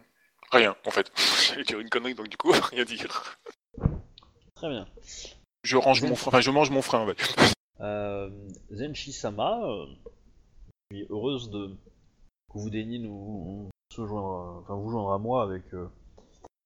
[0.52, 1.12] Rien, en fait.
[1.48, 3.38] J'allais dire une connerie, donc du coup, rien dire.
[4.56, 4.88] Très bien.
[5.64, 7.16] Je range mon frein, enfin je mange mon frein, ouais.
[7.82, 8.30] Euh,
[8.72, 9.86] Zenshi-sama, euh,
[10.92, 11.78] je suis heureuse de
[12.52, 15.88] que vous daigniez nous vous joindre à moi avec euh,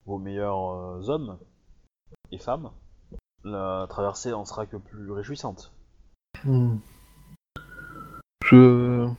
[0.06, 1.38] vos meilleurs hommes
[2.32, 2.72] et femmes.
[3.44, 5.72] La traversée en sera que plus réjouissante.
[6.46, 6.78] hmm.
[8.46, 9.10] Je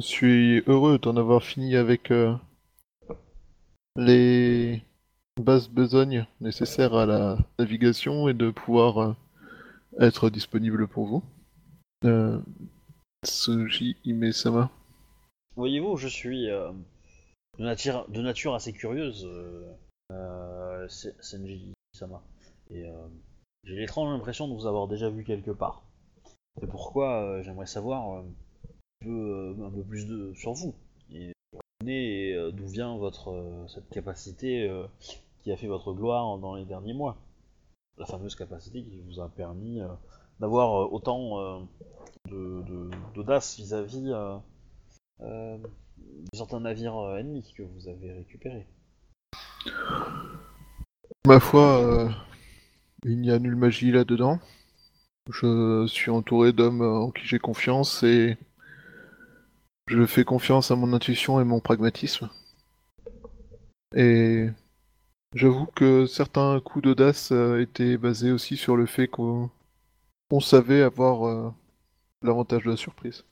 [0.00, 2.12] suis heureux d'en avoir fini avec
[3.96, 4.82] les
[5.40, 9.16] bases besognes nécessaires à la navigation et de pouvoir
[9.98, 11.22] être disponible pour vous.
[12.04, 12.40] Euh,
[13.24, 14.70] Tsuji Ime-sama.
[15.56, 16.70] Voyez-vous, je suis euh,
[17.58, 19.72] de, nature, de nature assez curieuse, euh,
[20.12, 22.22] euh, Se- Senji-sama.
[22.70, 23.08] Et euh,
[23.64, 25.82] j'ai l'étrange impression de vous avoir déjà vu quelque part.
[26.60, 28.24] C'est pourquoi j'aimerais savoir un,
[29.00, 29.54] peu,
[29.88, 30.74] plus de, sur vous.
[31.14, 31.32] Et
[32.52, 34.68] d'où vient votre, cette capacité
[35.42, 37.16] qui a fait votre gloire dans les derniers mois.
[37.98, 39.88] La fameuse capacité qui vous a permis euh,
[40.40, 41.58] d'avoir euh, autant euh,
[42.28, 44.12] de- de- d'audace vis-à-vis
[45.20, 45.60] de
[46.32, 48.66] certains navires ennemis que vous avez récupérés.
[51.26, 52.10] Ma foi,
[53.04, 54.38] il n'y a nulle magie là-dedans.
[55.30, 58.38] Je suis entouré d'hommes en qui j'ai confiance et
[59.88, 62.30] je fais confiance à mon intuition et mon pragmatisme.
[63.94, 64.48] Et
[65.34, 69.50] j'avoue que certains coups d'audace euh, étaient basés aussi sur le fait qu'on
[70.30, 71.50] on savait avoir euh,
[72.22, 73.24] l'avantage de la surprise.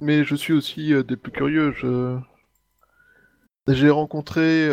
[0.00, 1.72] Mais je suis aussi euh, des plus curieux.
[1.72, 2.18] Je...
[3.68, 4.68] J'ai rencontré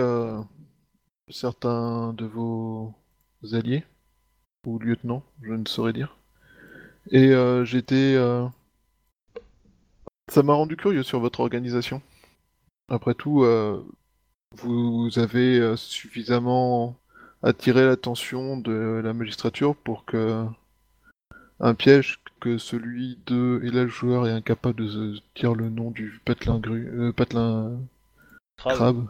[1.30, 2.95] certains de vos
[3.51, 3.84] alliés
[4.65, 6.17] ou lieutenants, je ne saurais dire.
[7.11, 8.17] Et j'étais.
[10.28, 12.01] Ça m'a rendu curieux sur votre organisation.
[12.88, 13.45] Après tout,
[14.57, 16.95] vous avez euh, suffisamment
[17.43, 20.45] attiré l'attention de la magistrature pour que
[21.59, 25.69] un piège que celui de et là le joueur est incapable de se dire le
[25.69, 27.79] nom du patelin gru euh, patelin
[28.57, 28.75] Crabe.
[28.75, 29.07] crabe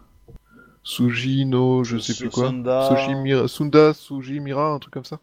[0.84, 2.90] Suji no je sais plus quoi Sunda.
[2.90, 5.20] Sujimira- Sunda Sujimira un truc comme ça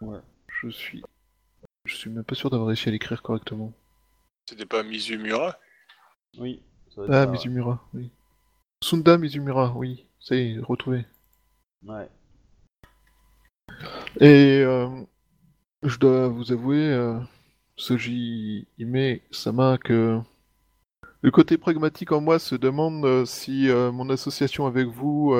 [0.00, 0.18] Ouais.
[0.48, 1.02] je suis
[1.84, 3.72] je suis même pas sûr d'avoir réussi à l'écrire correctement
[4.48, 5.58] C'était pas Mizumura?
[6.38, 6.62] Oui.
[6.94, 7.26] ça va être ah.
[7.26, 8.10] Mizumura oui
[8.82, 11.06] Sunda Mizumura oui ça y est retrouvé
[11.86, 12.08] Ouais.
[14.20, 14.88] Et euh,
[15.82, 17.18] je dois vous avouer, euh,
[17.76, 20.20] Soji Ime Sama, que
[21.22, 25.34] le côté pragmatique en moi se demande euh, si mon association avec vous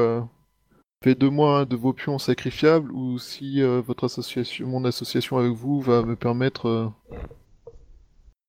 [1.04, 5.52] fait de moi un de vos pions sacrifiables ou si votre association, mon association avec
[5.52, 6.92] vous va me permettre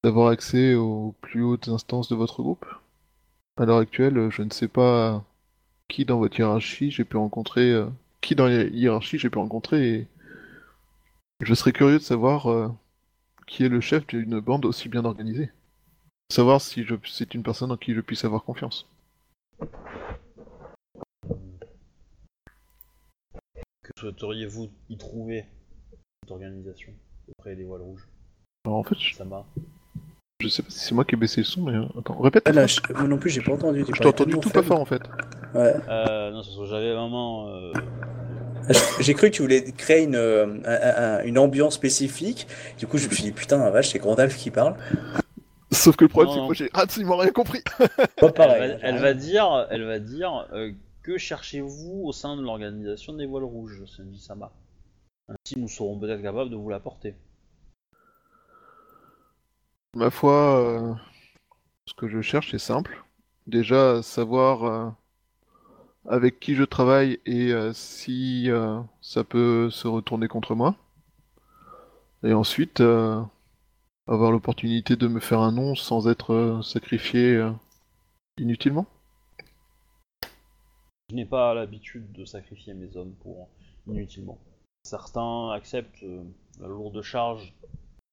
[0.04, 2.66] d'avoir accès aux plus hautes instances de votre groupe.
[3.56, 5.24] À l'heure actuelle, je ne sais pas
[5.88, 7.88] qui dans votre hiérarchie j'ai pu rencontrer, euh,
[8.20, 10.08] qui dans la hiérarchie j'ai pu rencontrer et
[11.40, 12.72] je serais curieux de savoir euh,
[13.46, 15.52] qui est le chef d'une bande aussi bien organisée.
[16.32, 18.88] Savoir si je, c'est une personne en qui je puisse avoir confiance.
[23.84, 25.46] Que souhaiteriez-vous y trouver
[26.24, 26.92] cette organisation
[27.28, 28.08] auprès des voiles rouges?
[28.66, 29.46] Alors en fait, je, Sama
[30.44, 32.44] je sais pas si c'est moi qui ai baissé le son, mais euh, attends, répète.
[32.46, 33.86] Ah, là, je- moi non plus, j'ai pas entendu.
[33.88, 35.02] Je t'ai entendu tout pas fort en fait.
[35.56, 35.74] Ouais.
[35.90, 37.48] Euh, non, j'avais vraiment.
[37.50, 37.72] euh,
[38.70, 38.72] Ah,
[39.02, 42.48] J'ai cru que tu voulais créer une, euh, un- un- une ambiance spécifique.
[42.78, 44.76] Du coup, je me suis dit, putain, la vache, c'est Grandalf qui parle.
[45.72, 47.62] Sauf que le problème, c'est que moi j'ai absolument rien compris.
[48.22, 48.62] Pas pareil.
[48.62, 50.72] elle, va, elle va dire, elle va dire euh,
[51.02, 54.52] que cherchez-vous au sein de l'organisation des voiles rouges, Sanji Sama.
[55.28, 57.16] Ainsi, nous serons peut-être capables de vous l'apporter.
[59.96, 60.96] Ma foi, euh,
[61.86, 63.04] ce que je cherche, c'est simple.
[63.46, 64.90] Déjà, savoir euh,
[66.08, 68.50] avec qui je travaille et euh, si
[69.02, 70.76] ça peut se retourner contre moi.
[72.24, 72.82] Et ensuite,
[74.08, 77.46] avoir l'opportunité de me faire un nom sans être sacrifié
[78.38, 78.88] inutilement.
[81.10, 83.50] Je n'ai pas l'habitude de sacrifier mes hommes pour
[83.88, 84.40] inutilement.
[84.84, 86.06] Certains acceptent
[86.62, 87.54] la lourde charge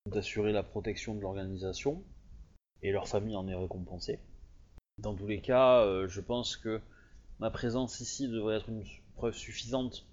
[0.06, 2.02] d'assurer la protection de l'organisation
[2.82, 4.18] et leur famille en est récompensée.
[4.98, 6.80] Dans tous les cas, euh, je pense que
[7.38, 8.84] ma présence ici devrait être une
[9.14, 10.06] preuve suffisante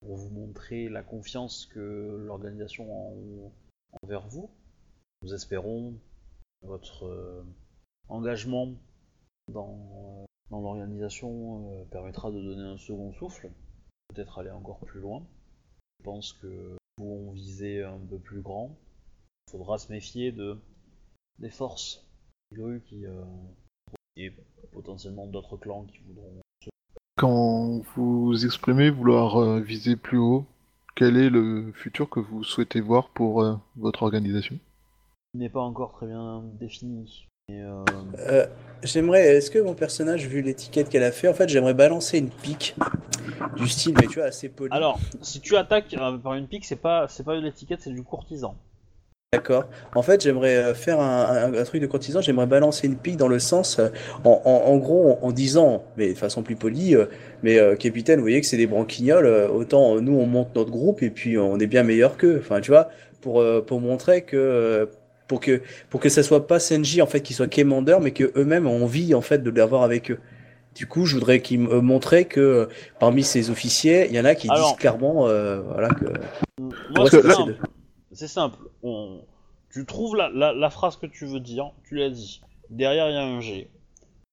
[0.00, 3.52] pour vous montrer la confiance que l'organisation a en-
[4.02, 4.50] envers vous.
[5.22, 5.94] Nous espérons
[6.62, 7.42] votre euh,
[8.08, 8.74] engagement
[9.52, 9.74] dans,
[10.22, 13.50] euh, dans l'organisation permettra de donner un second souffle,
[14.08, 15.24] peut-être aller encore plus loin.
[16.00, 18.76] Je pense que nous pouvons viser un peu plus grand.
[19.48, 20.58] Il faudra se méfier de
[21.38, 22.04] des forces
[22.52, 23.24] grues qui euh,
[24.18, 24.30] et
[24.72, 26.42] potentiellement d'autres clans qui voudront.
[27.16, 30.44] Quand vous exprimez vouloir euh, viser plus haut,
[30.96, 34.58] quel est le futur que vous souhaitez voir pour euh, votre organisation?
[35.32, 37.26] Il n'est pas encore très bien défini.
[37.50, 37.84] Euh,
[38.18, 38.46] Euh,
[38.82, 42.28] j'aimerais, est-ce que mon personnage, vu l'étiquette qu'elle a fait, en fait, j'aimerais balancer une
[42.28, 42.76] pique
[43.56, 44.70] du style, mais tu vois, assez poli.
[44.72, 47.92] Alors, si tu attaques euh, par une pique, c'est pas c'est pas une étiquette, c'est
[47.92, 48.54] du courtisan.
[49.34, 49.64] D'accord.
[49.94, 53.18] En fait, j'aimerais euh, faire un, un- un truc de courtisan, j'aimerais balancer une pique
[53.18, 53.88] dans le sens, euh,
[54.24, 57.04] en, en- en gros, en, en disant, mais de façon plus polie, euh,
[57.42, 60.70] mais euh, capitaine, vous voyez que c'est des branquignoles, euh, autant nous on monte notre
[60.70, 62.38] groupe et puis on est bien meilleur qu'eux.
[62.40, 62.88] Enfin, tu vois,
[63.20, 64.86] pour, euh, pour montrer que, euh,
[65.26, 65.60] pour que,
[65.90, 68.82] pour que ça soit pas Senji en fait qui soit Commander, mais que eux-mêmes ont
[68.84, 70.20] envie en fait de l'avoir avec eux.
[70.74, 72.66] Du coup, je voudrais qu'ils me montraient que euh,
[72.98, 76.06] parmi ces officiers, il y en a qui Alors- disent clairement, euh, voilà que.
[76.96, 77.10] Moi,
[78.12, 78.58] c'est simple.
[78.82, 79.22] On-
[79.70, 82.40] Tu trouves la, la- la phrase que tu veux dire, tu l'as dit.
[82.70, 83.70] Derrière, il y a un G.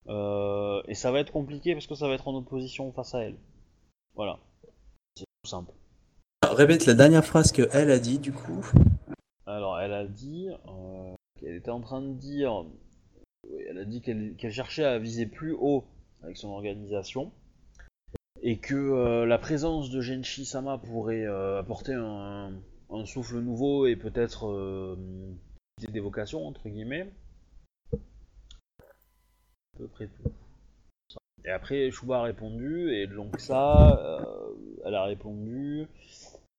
[0.08, 3.20] Euh, et ça va être compliqué parce que ça va être en opposition face à
[3.24, 3.36] elle.
[4.14, 4.38] Voilà.
[5.16, 5.72] C'est tout simple.
[6.48, 8.64] Répète la dernière phrase que elle a dit, du coup.
[9.46, 12.64] Alors, elle a dit euh, qu'elle était en train de dire.
[13.50, 15.84] oui, Elle a dit qu'elle cherchait à viser plus haut
[16.22, 17.30] avec son organisation.
[18.42, 22.52] Et que euh, la présence de Genshi Sama pourrait euh, apporter un,
[22.90, 24.96] un souffle nouveau et peut-être euh,
[25.80, 27.10] des d'évocation, entre guillemets.
[27.92, 30.30] À peu près tout.
[31.44, 34.24] Et après, Shuba a répondu, et donc ça, euh,
[34.84, 35.86] elle a répondu.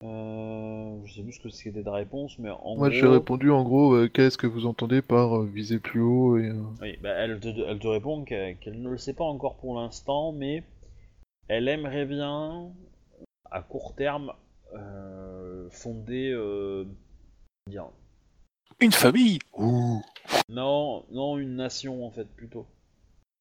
[0.03, 2.97] Euh, je sais plus ce que c'était ta réponse, mais en Moi gros.
[2.97, 6.51] j'ai répondu en gros, euh, qu'est-ce que vous entendez par viser plus haut et...
[6.81, 10.31] Oui, bah, elle, te, elle te répond qu'elle ne le sait pas encore pour l'instant,
[10.31, 10.63] mais
[11.47, 12.69] elle aimerait bien,
[13.49, 14.33] à court terme,
[15.71, 16.31] fonder.
[16.31, 16.85] euh,
[17.69, 17.87] dire,
[18.79, 20.01] Une famille Ouh
[20.49, 22.65] non, non, une nation en fait plutôt.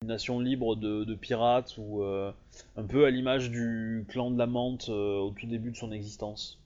[0.02, 2.32] Une nation libre de, de pirates ou euh,
[2.76, 5.92] un peu à l'image du clan de la menthe euh, au tout début de son
[5.92, 6.58] existence.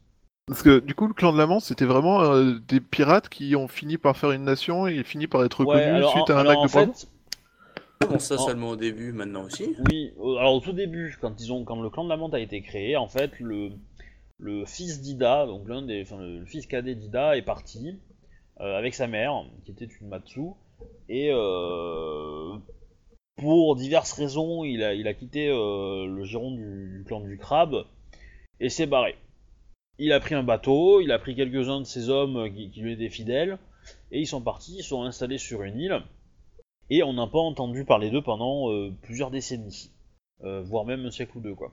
[0.46, 3.54] Parce que du coup, le clan de la Manse, c'était vraiment euh, des pirates qui
[3.54, 6.40] ont fini par faire une nation et fini par être reconnus alors, suite en- à
[6.40, 7.08] un acte en de fait,
[8.00, 11.52] Comment ça seulement au début, maintenant aussi Oui, euh, alors au tout début, quand ils
[11.52, 13.70] ont, quand le clan de la menthe a été créé, en fait, le,
[14.40, 17.98] le fils d'Ida, donc l'un des, le fils cadet d'Ida est parti
[18.60, 20.40] euh, avec sa mère, qui était une Matsu,
[21.08, 22.56] et euh,
[23.36, 27.84] pour diverses raisons, il a, quitté euh, le giron du, clan du crabe
[28.60, 29.16] et s'est barré.
[29.98, 32.92] Il a pris un bateau, il a pris quelques-uns de ses hommes qui, qui lui
[32.92, 33.58] étaient fidèles,
[34.10, 36.02] et ils sont partis, ils sont installés sur une île,
[36.90, 39.90] et on n'a pas entendu parler d'eux pendant euh, plusieurs décennies,
[40.42, 41.72] euh, voire même un siècle ou deux, quoi.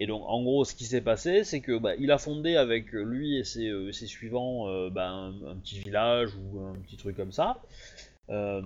[0.00, 2.92] Et donc, en gros, ce qui s'est passé, c'est que bah, il a fondé avec
[2.92, 7.32] lui et ses, euh, suivants euh, bah, un, petit village ou un petit truc comme
[7.32, 7.60] ça.
[8.30, 8.62] Euh,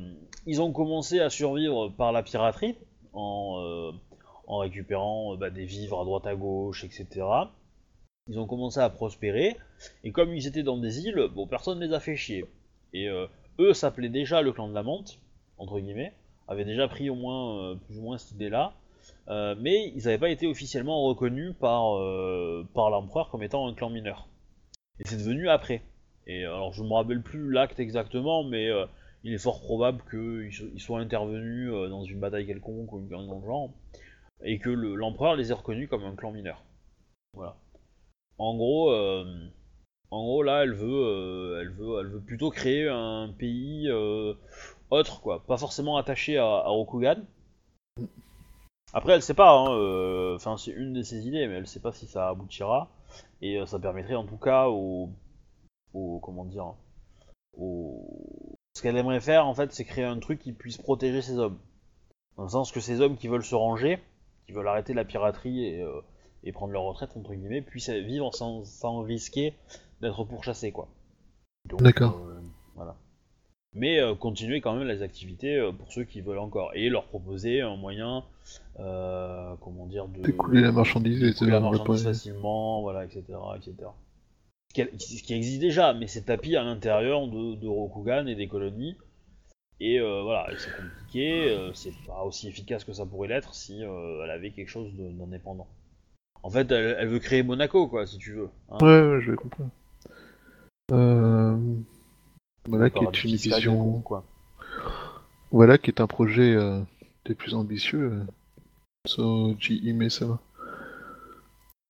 [0.47, 2.77] ils ont commencé à survivre par la piraterie,
[3.15, 3.93] en,
[4.49, 7.09] récupérant bah, des vivres à droite à gauche, etc.
[8.29, 9.57] ils ont commencé à prospérer,
[10.05, 12.45] et comme ils étaient dans des îles, bon, personne ne les a fait chier.
[12.93, 13.09] Et
[13.59, 15.19] eux s'appelaient déjà le clan de la menthe,
[15.57, 16.13] entre guillemets,
[16.49, 18.75] avaient déjà pris au moins, plus ou moins cette idée-là,
[19.29, 23.75] euh, mais ils n'avaient pas été officiellement reconnus par, euh, par l'empereur comme étant un
[23.75, 24.29] clan mineur.
[24.99, 25.83] Et c'est devenu après.
[26.27, 28.87] Et alors je me rappelle plus l'acte exactement, mais euh,
[29.25, 33.09] il est fort probable qu'ils so- ils soient intervenus dans une bataille quelconque ou une
[33.09, 33.71] connerie dans le genre,
[34.43, 36.63] et que le- l'empereur les ait reconnus comme un clan mineur.
[37.35, 37.57] Voilà.
[38.39, 38.93] En gros,
[40.11, 43.91] en gros là, elle veut, elle veut, elle veut plutôt créer un pays
[44.91, 47.17] autre, quoi, pas forcément attaché à, à Rokugan.
[48.93, 51.81] Après, elle sait pas, hein, euh, enfin c'est une de ses idées, mais elle sait
[51.81, 52.91] pas si ça aboutira,
[53.41, 55.09] et euh, ça permettrait en tout cas au,
[55.95, 56.75] au comment dire,
[57.57, 58.59] au...
[58.75, 61.59] ce qu'elle aimerait faire en fait, c'est créer un truc qui puisse protéger ses hommes,
[62.37, 63.99] dans le sens que ces hommes qui veulent se ranger,
[64.47, 66.03] qui veulent arrêter la piraterie et, euh,
[66.45, 69.55] et prendre leur retraite entre guillemets, puissent vivre sans, sans risquer
[70.03, 70.89] d'être pourchassés quoi.
[71.79, 72.21] D'accord.
[72.75, 72.97] voilà.
[73.75, 77.05] Mais euh, continuer quand même les activités euh, pour ceux qui veulent encore et leur
[77.05, 78.23] proposer un moyen,
[78.81, 83.23] euh, comment dire, de D'écouler la marchandise de la marchandise facilement, voilà, etc.,
[83.57, 83.89] etc.
[84.75, 88.97] Ce qui, existe déjà, mais c'est tapis à l'intérieur de, de Rokugan et des colonies.
[89.81, 94.51] Et voilà, c'est compliqué, c'est pas aussi efficace que ça pourrait l'être si elle avait
[94.51, 95.67] quelque chose d'indépendant.
[96.43, 98.49] En fait, elle, elle veut créer Monaco, quoi, si tu veux.
[98.71, 98.79] hein.
[98.81, 99.71] Ouais, ouais, je vais comprendre.
[100.93, 101.57] Euh...
[102.67, 104.01] Voilà qui est une vision.
[104.01, 104.25] quoi.
[105.51, 106.81] Voilà qui est un projet euh,
[107.25, 108.25] des plus ambitieux.
[109.07, 110.11] Sur J.I.
[110.11, 110.41] ça va.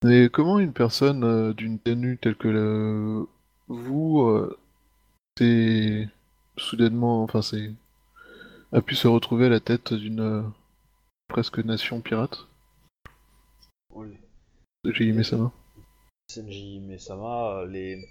[0.02, 3.26] Mais comment une personne euh, d'une tenue telle que le...
[3.68, 4.58] vous, euh,
[5.38, 6.08] c'est
[6.56, 7.72] soudainement, enfin c'est,
[8.72, 10.42] a pu se retrouver à la tête d'une euh,
[11.28, 12.48] presque nation pirate?
[13.94, 14.08] Oui.
[14.84, 15.22] de J.I.
[15.22, 15.52] Sama
[16.28, 18.04] Senji Mesama, euh, les,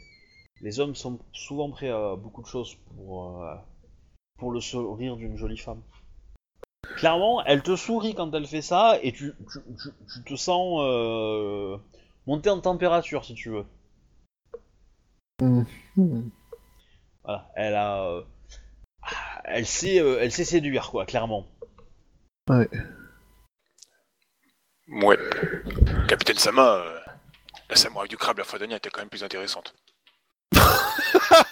[0.62, 3.56] les hommes sont souvent prêts à beaucoup de choses pour, euh,
[4.38, 5.82] pour le sourire d'une jolie femme.
[6.98, 10.80] Clairement, elle te sourit quand elle fait ça et tu, tu, tu- tu te sens
[10.84, 11.78] euh,
[12.28, 13.66] monter en température si tu veux.
[15.40, 15.64] Hmm.
[17.24, 18.04] Voilà, elle a.
[18.04, 18.24] euh,
[19.46, 21.48] elle sait, euh, elle sait séduire quoi, clairement.
[22.50, 22.70] Ouais.
[24.88, 25.18] Ouais.
[26.08, 27.00] Capitaine Sama, euh,
[27.70, 29.74] la samouraï du crabe, la fois dernière, était quand même plus intéressante.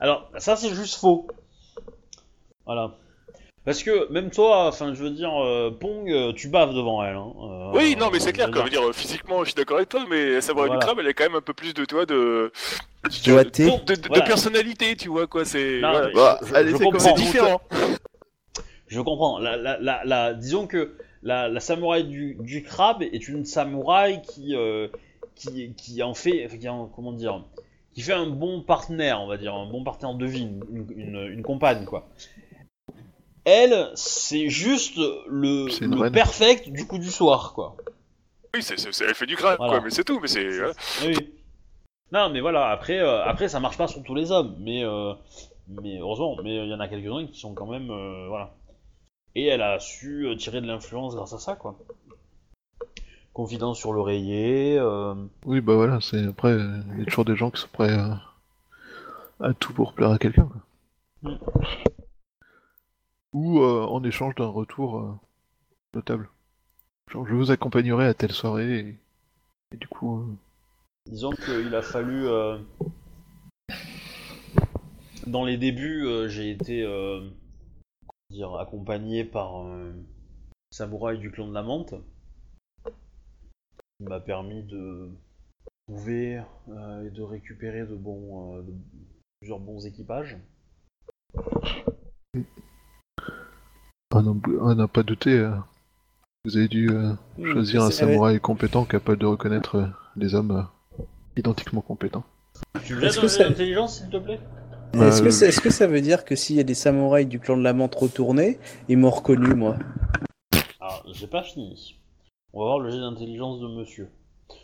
[0.00, 1.26] Alors, ça c'est juste faux.
[2.66, 2.92] Voilà.
[3.64, 7.16] Parce que même toi, enfin je veux dire, euh, Pong, euh, tu baves devant elle.
[7.16, 7.32] Hein.
[7.38, 8.60] Euh, oui, non, mais c'est clair, quoi.
[8.60, 10.80] Je veux dire, physiquement, je suis d'accord avec toi, mais la samouraï Voilà.
[10.80, 12.50] du crabe, elle a quand même un peu plus de, toi, de...
[13.04, 14.24] De, de- de Voilà.
[14.24, 15.44] personnalité, tu vois, quoi.
[15.44, 16.08] C'est Bah,
[17.16, 17.60] différent.
[18.86, 19.38] Je comprends.
[19.38, 24.22] La, la, la, la- disons que la, la samouraï du, du crabe est une samouraï
[24.22, 24.88] qui, euh,
[25.38, 27.44] qui, qui en fait, qui en- comment dire,
[27.94, 31.16] qui fait un bon partenaire, on va dire, un bon partenaire de vie, une, une,
[31.32, 32.08] une compagne, quoi.
[33.44, 37.76] Elle, c'est juste le, le perfect du coup du soir, quoi.
[38.54, 39.74] Oui, c'est, c'est- c'est- elle fait du crabe, Voilà.
[39.74, 40.48] quoi, mais c'est tout, mais c'est...
[40.48, 40.72] voilà.
[41.06, 41.14] Oui.
[42.12, 45.12] Non, mais voilà, après, euh, après ça marche pas sur tous les hommes, mais, euh,
[45.68, 48.54] mais heureusement, mais il y en a quelques-uns qui sont quand même, euh, voilà.
[49.34, 51.78] Et elle a su euh, tirer de l'influence grâce à ça, quoi.
[53.38, 55.14] Confidence sur l'oreiller, euh,
[55.46, 58.20] Oui, bah voilà, c'est après, il y a toujours des gens qui sont prêts à,
[59.38, 60.50] à tout pour plaire à quelqu'un.
[61.22, 61.36] Mm.
[63.34, 65.12] Ou euh, en échange d'un retour euh,
[65.94, 66.28] notable.
[67.12, 68.98] Genre, je vous accompagnerai à telle soirée et,
[69.72, 70.36] et du coup,
[71.06, 72.26] disons qu'il a fallu...
[75.28, 76.84] Dans les débuts, j'ai été
[78.30, 79.92] dire, accompagné par un
[80.72, 81.94] samouraï du clan de la menthe,
[83.98, 85.08] qui m'a permis de
[85.86, 88.74] trouver euh, et de récupérer de bons, euh, de-
[89.40, 90.36] plusieurs bons équipages.
[94.14, 95.50] à n'en pas douter, euh,
[96.44, 97.12] vous avez dû euh,
[97.52, 99.86] choisir un C'est- samouraï compétent capable de reconnaître euh,
[100.16, 100.52] les hommes
[100.98, 101.02] euh,
[101.36, 102.24] identiquement compétents.
[102.84, 104.40] Tu me Est-ce que d'intelligence, s'il te plaît?
[104.94, 107.28] Est-ce Euh, que, ça- est-ce que ça veut dire que s'il y a des samouraïs
[107.28, 109.76] du clan de la menthe retournés, ils m'ont reconnu, moi?
[110.80, 111.97] Alors, j'ai pas fini.
[112.52, 114.08] On va voir le jet d'intelligence de monsieur.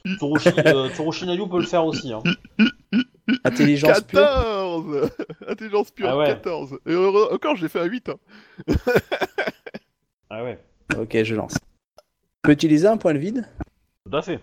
[0.07, 0.89] Tsurushi, euh,
[1.27, 2.13] Nayu peut le faire aussi.
[2.13, 2.23] Hein.
[3.45, 5.11] Intelligence pure 14
[5.49, 6.27] Intelligence pure, Ah ouais.
[6.27, 8.09] 14 Et heureux- encore, j'ai fait un 8.
[8.09, 8.17] hein.
[10.31, 10.59] Ah ouais,
[10.99, 11.55] Ok, je lance.
[11.55, 11.61] Tu
[12.43, 13.47] peux utiliser un point de vide?
[14.11, 14.41] Tout à fait.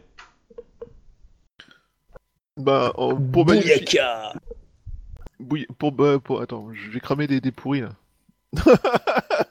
[2.58, 4.34] Bah, en- pour magnifier- Bouyaka
[5.40, 7.90] Bouille- pour, bah, pour, attends, je vais cramer des, des pourris là.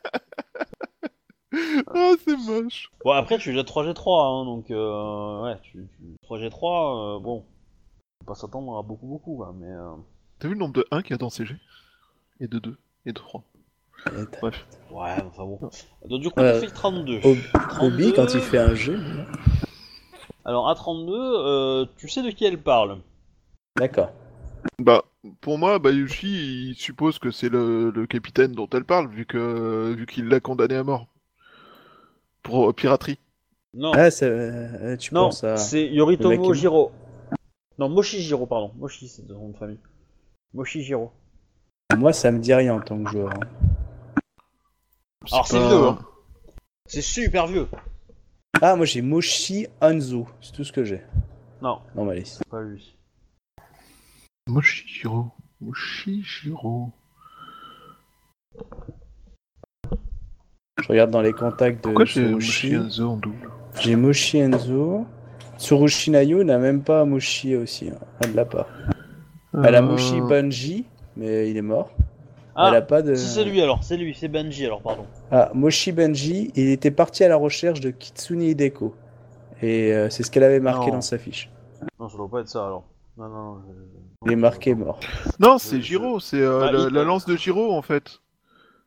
[1.94, 2.90] oh, c'est moche.
[3.04, 7.44] Bon, après, tu jettes 3G3, hein, donc euh, ouais, tu, tu- 3G3, euh, bon,
[8.20, 9.70] faut pas s'attendre à beaucoup, beaucoup, quoi, mais.
[9.70, 9.94] euh,
[10.38, 11.54] T'as vu le nombre de 1 qu'il y a dans CG
[12.40, 13.42] Et de 2 et de 3.
[14.40, 14.66] Bref.
[14.90, 15.58] Ouais, enfin bon.
[16.08, 16.56] Donc, du coup, Ouais.
[16.56, 17.20] il fait 32.
[17.22, 18.98] Obi, 32, quand il fait un jeu.
[20.44, 22.98] Alors, à 32, euh, tu sais de qui elle parle?
[23.76, 24.10] D'accord.
[24.78, 25.04] Bah,
[25.42, 29.92] pour moi, Bayushi, il suppose que c'est le, le capitaine dont elle parle, vu que
[29.92, 31.06] vu qu'il l'a condamné à mort.
[32.42, 33.18] Pour euh, piraterie.
[33.74, 35.56] Non, Ah, c'est- euh, tu non, penses à.
[35.56, 36.90] c'est Yoritomo Jiro.
[37.78, 38.72] Non, Moshijiro, pardon.
[38.76, 39.78] Moshi, c'est son nom de famille.
[40.52, 41.12] Moshijiro.
[41.96, 43.32] Moi, ça me dit rien en tant que joueur.
[43.32, 43.40] hein.
[45.30, 45.98] Alors, c'est pas- vieux, hein.
[46.86, 47.68] C'est super vieux.
[48.62, 50.26] Ah, moi j'ai Moshi Hanzo.
[50.40, 51.02] C'est tout ce que j'ai
[51.62, 52.42] Non, dans ma liste.
[52.50, 52.96] pas lui.
[54.48, 55.30] Moshijiro.
[55.60, 56.90] Moshijiro.
[60.82, 62.72] Je regarde dans les contacts de Pourquoi Tsurushi.
[62.72, 63.50] Moshi Hanzo en double
[63.80, 65.04] J'ai Moshi Enzo.
[65.58, 67.90] Tsurushi Nayo n'a même pas Moshi aussi.
[67.90, 67.98] hein.
[68.24, 68.66] Elle l'a pas.
[69.64, 71.90] Elle a Euh, Moshi Banji, mais il est mort.
[72.56, 73.14] Ah, Elle a pas de.
[73.14, 75.06] si c'est lui alors, c'est lui, c'est Benji alors, pardon.
[75.30, 78.94] Ah, Moshi Banji, il était parti à la recherche de Kitsune Hideko.
[79.62, 80.94] Et euh, c'est ce qu'elle avait marqué Non.
[80.96, 81.50] dans sa fiche.
[81.98, 82.84] Non, ça doit pas être ça alors.
[83.18, 83.58] Non, non, non.
[83.68, 84.98] je- Il est marqué mort.
[85.38, 88.20] Non, c'est Giro, c'est euh, Bah, la, il- la lance de Giro en fait.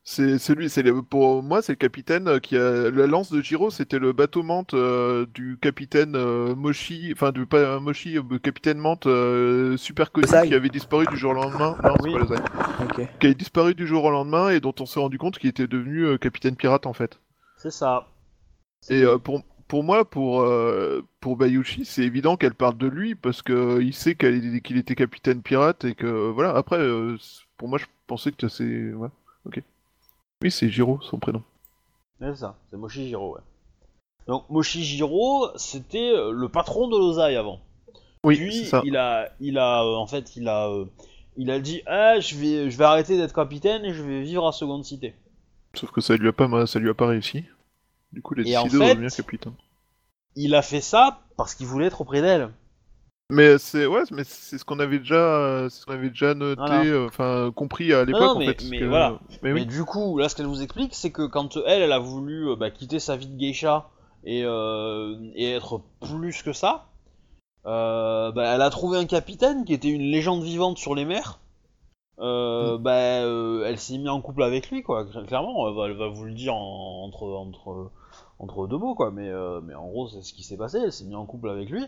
[0.06, 3.32] C'est c'est lui, c'est le- pour moi c'est le capitaine euh, qui a la lance
[3.32, 8.18] de Giro, c'était le bateau mante euh, du capitaine euh, Moshi, enfin du pas Moshi,
[8.18, 11.78] euh, capitaine mante euh, super connu qui avait disparu du jour au lendemain.
[11.84, 12.12] Non, c'est Oui.
[12.12, 12.36] pas le Zai.
[12.84, 13.08] Ok.
[13.20, 15.68] Qui avait disparu du jour au lendemain et dont on s'est rendu compte qu'il était
[15.68, 17.20] devenu euh, capitaine pirate en fait.
[17.58, 18.08] C'est ça.
[18.90, 23.16] Et euh, pour pour moi, pour euh, pour Bayushi, c'est évident qu'elle parle de lui
[23.16, 26.56] parce que euh, il sait qu'elle est- qu'il était capitaine pirate et que voilà.
[26.56, 27.18] Après, euh,
[27.58, 29.10] pour moi, je pensais que c'est ouais,
[29.46, 29.62] ok.
[30.44, 31.42] Oui, c'est Giro, son prénom.
[32.20, 33.42] C'est ça, c'est Moshijiro, ouais.
[34.28, 37.60] Donc Moshijiro, c'était euh, le patron de l'Ozai avant.
[38.24, 38.82] Oui, Puis ça.
[38.86, 40.86] il a, il a, euh, en fait, il a, euh,
[41.36, 44.48] il a dit, ah, je vais, je vais arrêter d'être capitaine et je vais vivre
[44.48, 45.16] à Seconde Cité.
[45.74, 47.44] Sauf que ça lui a pas, ça lui a pas réussi.
[48.14, 49.54] Du coup, il a Et en décidé fait- de devenir capitaine.
[50.36, 52.50] Il a fait ça parce qu'il voulait être auprès d'elle.
[53.34, 57.06] Mais c'est ouais, mais c'est ce qu'on avait déjà, ce qu'on avait déjà noté, Voilà.
[57.06, 58.66] enfin compris à l'époque non, en mais- fait.
[58.70, 59.20] mais que- voilà.
[59.42, 62.00] Mais Mais du coup, là, ce qu'elle vous explique, c'est que quand elle, elle a
[62.00, 63.90] voulu euh, bah, quitter sa vie de geisha
[64.24, 66.86] et, euh, et être plus que ça,
[67.66, 71.40] euh, bah, elle a trouvé un capitaine qui était une légende vivante sur les mers.
[72.20, 75.06] Euh, bah, elle s'est mise en couple avec lui, quoi.
[75.28, 77.90] Clairement, elle va, elle va vous le dire en- entre, entre,
[78.38, 79.10] entre deux mots, quoi.
[79.12, 79.32] Mais,
[79.64, 80.78] mais en gros, c'est ce qui s'est passé.
[80.84, 81.84] Elle s'est mise en couple avec lui.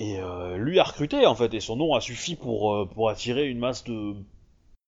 [0.00, 1.52] Et euh, lui a recruté, en fait.
[1.54, 4.14] Et son nom a suffi pour, euh, pour attirer une masse de,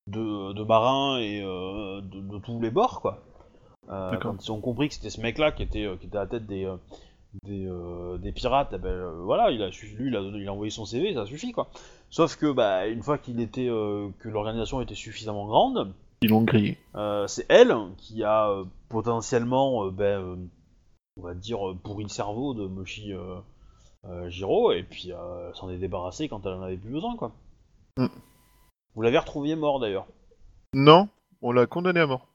[0.07, 3.23] de, de marins et euh, de, de tous les bords, quoi.
[3.89, 6.47] Quand ils ont compris que c'était ce mec-là qui était, qui était à la tête
[6.47, 6.73] des,
[7.43, 7.69] des,
[8.21, 11.13] des pirates, eh ben, voilà, il a, lui, il a, il a envoyé son CV,
[11.13, 11.69] ça suffit, quoi.
[12.09, 15.93] Sauf que, bah, une fois qu'il était, que l'organisation était suffisamment grande,
[16.23, 16.79] Ils l'ont grillé.
[17.27, 20.39] c'est elle qui a potentiellement, ben,
[21.17, 23.13] on va dire, pourri le cerveau de Moshi
[24.29, 27.33] Giro, et puis euh, elle s'en est débarrassée quand elle en avait plus besoin, quoi.
[27.97, 28.07] Mm.
[28.95, 30.07] Vous l'avez retrouvé mort d'ailleurs.
[30.75, 31.09] Non,
[31.43, 32.29] on l'a condamné à mort.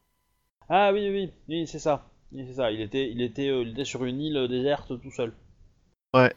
[0.69, 2.05] Ah oui, oui, oui, c'est ça.
[2.31, 2.71] Oui, c'est ça.
[2.71, 5.33] Il était, il était, euh, il était sur une île déserte tout seul.
[6.13, 6.29] Un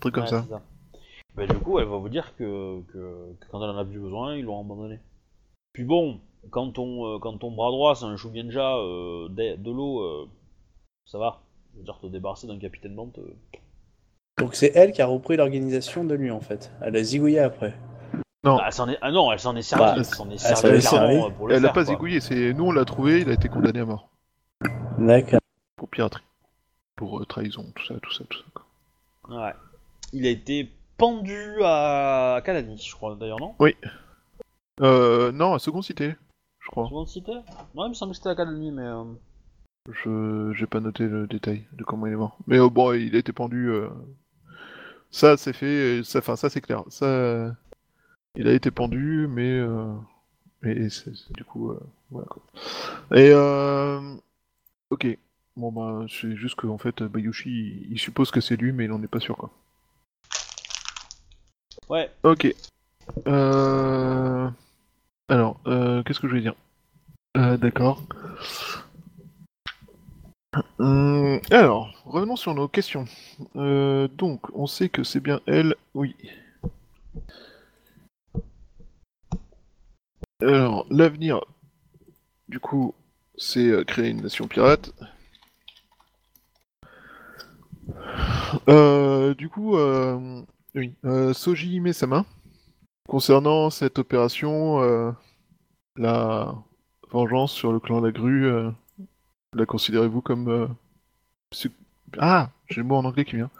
[0.00, 0.46] truc comme Ouais, ça.
[1.34, 3.98] Bah, du coup, elle va vous dire que, que, que quand elle en a plus
[3.98, 4.98] besoin, ils l'ont abandonné.
[5.72, 9.70] Puis bon, quand ton, euh, quand ton bras droit c'est un Shugenja euh, de, de
[9.70, 10.28] l'eau, euh,
[11.04, 11.42] ça va.
[11.72, 13.20] Je veux dire, te débarrasser d'un capitaine Bante.
[14.38, 14.42] Euh.
[14.42, 16.72] Donc c'est elle qui a repris l'organisation de lui en fait.
[16.82, 17.74] Elle a zigouillé après.
[18.44, 18.56] Non.
[18.56, 19.84] Bah, elle s'en est, ah non, elle s'en est servie.
[19.84, 21.94] Bah, elle s'en est servie euh, pour le Elle a faire, pas quoi.
[21.94, 24.08] zigouillé, c'est nous on l'a trouvé, il a été condamné à mort
[24.98, 25.40] D'accord.
[25.76, 26.22] pour piraterie,
[26.94, 28.44] pour euh, trahison, tout ça, tout ça, tout ça.
[28.54, 29.36] quoi.
[29.46, 29.52] Ouais.
[30.12, 33.54] Il a été pendu à Kalani, je crois d'ailleurs, non?
[34.82, 36.14] Euh, non, à Seconde Cité,
[36.60, 36.86] je crois.
[36.86, 37.32] Seconde cité?
[37.32, 38.82] Ouais, il me semble que c'était à Kalani, mais.
[38.82, 39.04] euh,
[39.90, 42.36] Je j'ai pas noté le détail de comment il est mort.
[42.46, 43.68] Mais euh, bon, il a été pendu.
[43.70, 43.88] euh,
[45.10, 46.02] Ça, c'est fait.
[46.04, 46.82] Ça, enfin, ça c'est clair.
[46.88, 47.50] Ça, euh,
[48.36, 49.94] il a été pendu, mais euh,
[50.64, 51.80] et c'est- du coup, euh,
[52.10, 52.42] voilà quoi.
[53.16, 54.16] Et euh...
[54.90, 55.06] ok.
[55.56, 59.02] Bon bah, c'est juste qu'en fait, Bayushi, il, suppose que c'est lui, mais il en
[59.02, 59.50] est pas sûr quoi.
[61.88, 62.10] Ouais.
[62.24, 62.52] Ok.
[63.28, 64.50] Euh...
[65.28, 66.54] Alors, euh, qu'est-ce que je vais dire?
[67.36, 68.02] Euh, D'accord.
[70.78, 73.04] Hum, alors, revenons sur nos questions.
[73.56, 76.14] Euh, donc, on sait que c'est bien elle, oui.
[80.40, 81.44] Alors, l'avenir,
[82.48, 82.94] du coup,
[83.36, 84.92] c'est euh, créer une nation pirate.
[88.68, 90.42] Euh, du coup, euh,
[90.74, 92.24] oui, euh, Soji Mesama,
[93.08, 95.12] concernant cette opération, euh,
[95.96, 96.54] la
[97.10, 98.70] vengeance sur le clan La Grue, euh,
[99.56, 100.48] la considérez-vous comme...
[100.48, 100.68] euh,
[101.52, 101.72] su-
[102.18, 103.50] Ah, j'ai le mot en anglais qui vient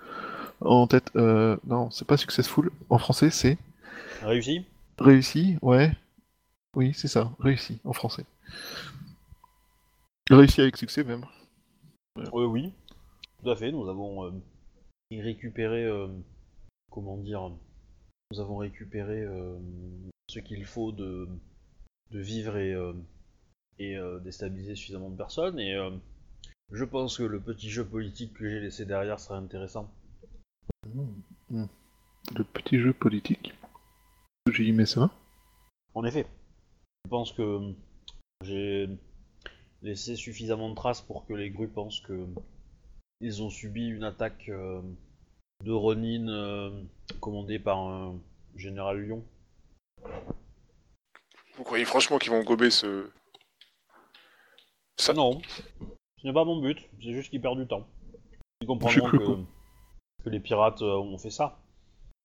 [0.60, 1.10] en tête.
[1.16, 2.70] Euh, non, c'est pas successful.
[2.90, 3.58] En français, c'est
[4.22, 4.64] Réussi
[4.98, 5.92] réussi, ouais.
[6.74, 8.24] Oui, c'est ça, réussi en français.
[10.30, 11.24] Réussi avec succès même.
[12.18, 12.72] Euh, Oui,
[13.42, 13.70] tout à fait.
[13.72, 14.32] Nous avons
[15.10, 15.86] récupéré,
[16.90, 17.50] comment dire,
[18.30, 19.26] nous avons récupéré
[20.28, 21.28] ce qu'il faut de,
[22.10, 22.74] de vivre et,
[23.78, 25.58] et euh, déstabiliser suffisamment de personnes.
[25.58, 25.90] Et euh,
[26.72, 29.90] je pense que le petit jeu politique que j'ai laissé derrière serait intéressant.
[31.44, 33.54] Le petit jeu politique.
[34.46, 35.10] Soji Mesama.
[35.94, 36.26] En effet,
[37.04, 37.72] je pense que
[38.42, 38.88] j'ai
[39.82, 42.26] laissé suffisamment de traces pour que les grues pensent que
[43.20, 44.82] ils ont subi une attaque euh,
[45.64, 46.82] de Ronin euh,
[47.20, 48.20] commandée par un
[48.56, 49.24] général Lyon.
[51.56, 53.08] Vous croyez franchement qu'ils vont gober ce.
[54.98, 55.40] Ça- Non,
[56.20, 57.86] ce n'est pas mon but, c'est juste qu'ils perdent du temps.
[58.60, 61.58] Ils Je comprendront que, les pirates euh, ont fait ça,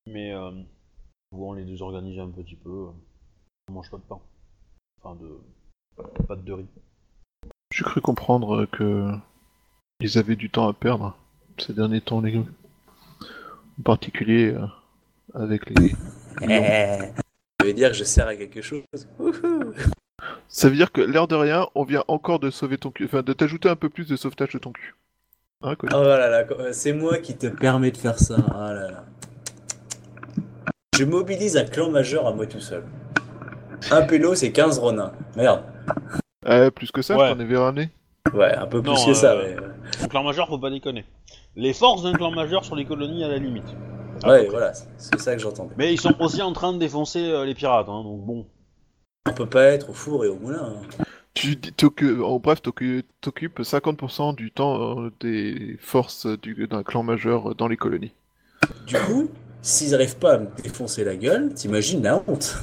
[0.07, 0.51] mais euh,
[1.29, 2.69] pouvons les désorganiser un petit peu.
[2.69, 2.91] euh,
[3.69, 4.19] on mange pas de pain.
[5.03, 5.39] Enfin, de.
[6.27, 6.65] pas de riz.
[7.73, 9.11] J'ai cru comprendre que
[9.99, 11.15] ils avaient du temps à perdre
[11.57, 12.43] ces derniers temps, les gars.
[13.79, 14.65] En particulier euh,
[15.33, 15.89] avec les.
[16.39, 18.83] Ça veut dire que je sers à quelque chose?
[20.53, 23.21] Ça veut dire que l'air de rien, on vient encore de sauver ton cul, enfin
[23.23, 24.95] de t'ajouter un peu plus de sauvetage de ton cul.
[25.61, 28.35] Hein, Colin Oh là là, co- c'est moi qui te permets de faire ça.
[28.37, 29.05] Oh là là.
[30.97, 32.83] Je mobilise un clan majeur à moi tout seul.
[33.91, 35.13] Un pélo, c'est 15 ronins.
[35.37, 35.63] Merde.
[36.47, 37.29] Euh, plus que ça, Ouais.
[37.29, 37.89] je t'en avais ramené.
[38.33, 39.31] Ouais, un peu plus Non, que ça.
[39.33, 41.05] euh, mais- Un clan majeur, faut pas déconner.
[41.55, 43.73] Les forces d'un clan majeur sur les colonies à la limite.
[44.23, 45.73] À Ouais, voilà, c'est ça que j'entendais.
[45.77, 48.45] Mais ils sont aussi en train de défoncer euh, les pirates, hein, donc bon.
[49.29, 50.73] On peut pas être au four et au moulin.
[50.77, 51.05] hein.
[51.33, 51.55] Tu
[52.23, 57.67] en bref, t'occu- t'occupes 50% du temps euh, des forces du- d'un clan majeur dans
[57.67, 58.13] les colonies.
[58.87, 59.29] Du coup,
[59.61, 62.57] s'ils arrivent pas à me défoncer la gueule, t'imagines la honte.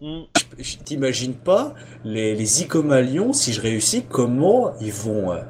[0.00, 5.42] Je t'imagine pas les, les Icomalions, si je réussis, comment ils vont euh,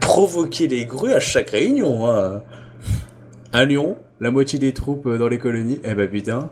[0.00, 2.08] provoquer les grues à chaque réunion.
[2.08, 2.42] hein.
[3.52, 6.50] Un lion, la moitié des troupes euh, dans les colonies, eh ben putain.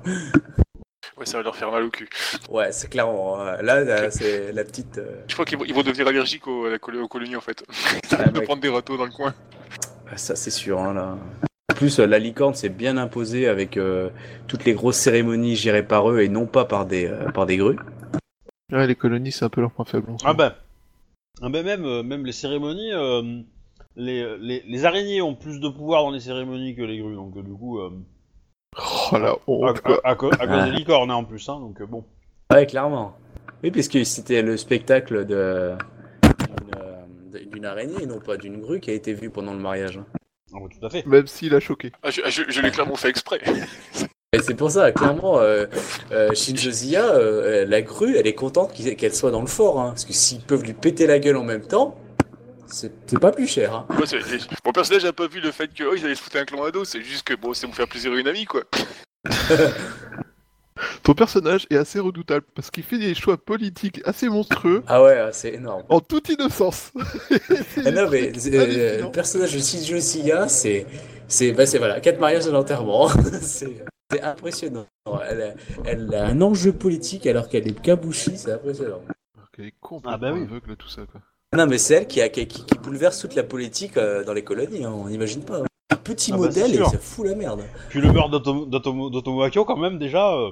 [1.22, 2.08] Ouais, ça va leur faire mal au cul.
[2.50, 3.40] Ouais, c'est clairement.
[3.40, 4.98] euh, Là, là, c'est la petite.
[4.98, 6.66] euh, Je crois qu'ils vont, ils vont devenir allergiques aux,
[7.08, 7.62] colonies en fait.
[8.10, 8.44] Ah, de mec.
[8.44, 9.32] prendre des râteaux dans le coin.
[10.10, 10.80] ah, Ça, c'est sûr.
[10.80, 11.16] Hein, là.
[11.70, 14.10] En plus, euh, la licorne s'est bien imposée avec euh,
[14.48, 17.56] toutes les grosses cérémonies gérées par eux et non pas par des, euh, par des
[17.56, 17.78] grues.
[18.72, 20.08] Ouais, les colonies, c'est un peu leur point faible.
[20.24, 20.54] Ah ben,
[21.40, 23.22] ah ben même, même les cérémonies, euh,
[23.94, 27.34] les, les, les araignées ont plus de pouvoir dans les cérémonies que les grues, donc
[27.44, 27.90] du coup, euh,
[28.78, 30.00] Oh la à, honte, quoi.
[30.04, 30.64] à- à co- à cause Ah.
[30.64, 32.04] des licornes hein, en plus, hein, donc euh, bon.
[32.52, 33.16] Ouais, clairement.
[33.62, 35.72] Oui, puisque c'était le spectacle de
[37.50, 40.00] d'une, araignée et non pas d'une grue qui a été vue pendant le mariage.
[40.52, 41.04] Ouais, tout à fait.
[41.06, 41.92] Même s'il a choqué.
[42.02, 43.40] Ah, je je- je l'ai clairement fait exprès.
[44.34, 45.66] Et c'est pour ça, clairement, euh,
[46.10, 49.88] euh, Shinjo Zia, euh, la grue, elle est contente qu'elle soit dans le fort, hein,
[49.90, 51.96] parce que s'ils peuvent lui péter la gueule en même temps,
[52.72, 53.74] c'est pas plus cher.
[53.74, 53.86] Hein.
[53.90, 54.04] Moi,
[54.64, 56.64] Mon personnage n'a pas vu le fait que oh, ils allaient se foutre un clan
[56.64, 58.62] à dos, c'est juste que bon, c'est pour faire plaisir à une amie quoi.
[61.02, 65.28] Ton personnage est assez redoutable parce qu'il fait des choix politiques assez monstrueux Ah ouais,
[65.32, 65.82] c'est énorme.
[65.88, 66.92] en toute innocence.
[67.84, 70.86] Ah non, mais euh, le personnage de Shinjo Zia, c'est.
[71.28, 73.08] C'est bah, c'est, voilà, quatre mariages et l'enterrement.
[73.42, 74.86] c'est c'est impressionnant.
[75.28, 75.54] Elle a,
[75.86, 79.00] elle a un enjeu politique alors qu'elle est kabushi, c'est impressionnant.
[79.36, 80.42] Alors qu'elle est complètement Ah bah oui.
[80.42, 81.20] aveugle tout ça quoi.
[81.54, 82.46] Non, mais c'est elle qui, a, qui,
[82.82, 85.62] bouleverse toute la politique euh, dans les colonies, hein, on n'imagine pas.
[85.90, 87.62] Un petit Ah bah, modèle c'est et ça fout la merde.
[87.90, 90.32] Puis le meurtre d'Otomo- Akio, quand même, déjà.
[90.34, 90.50] euh,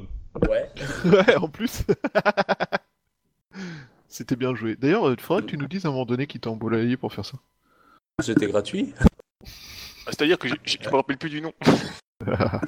[0.48, 0.70] Ouais.
[1.07, 1.82] Ouais, en plus.
[4.09, 4.76] C'était bien joué.
[4.76, 7.12] D'ailleurs, il faudrait que tu nous dises à un moment donné qui t'a embolayé pour
[7.12, 7.38] faire ça.
[8.22, 8.92] C'était gratuit.
[9.01, 9.05] Ah,
[10.07, 11.53] C'est-à-dire que je me rappelle plus du nom.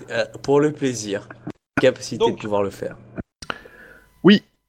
[0.08, 1.28] Euh, pour le plaisir.
[1.78, 2.36] Capacité Donc.
[2.36, 2.96] de pouvoir le faire.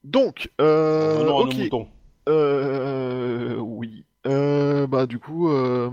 [0.03, 1.55] Donc, euh, revenons à nos ok.
[1.55, 1.88] moutons.
[2.30, 4.05] Euh, oui.
[4.26, 5.91] Euh, bah du coup, euh,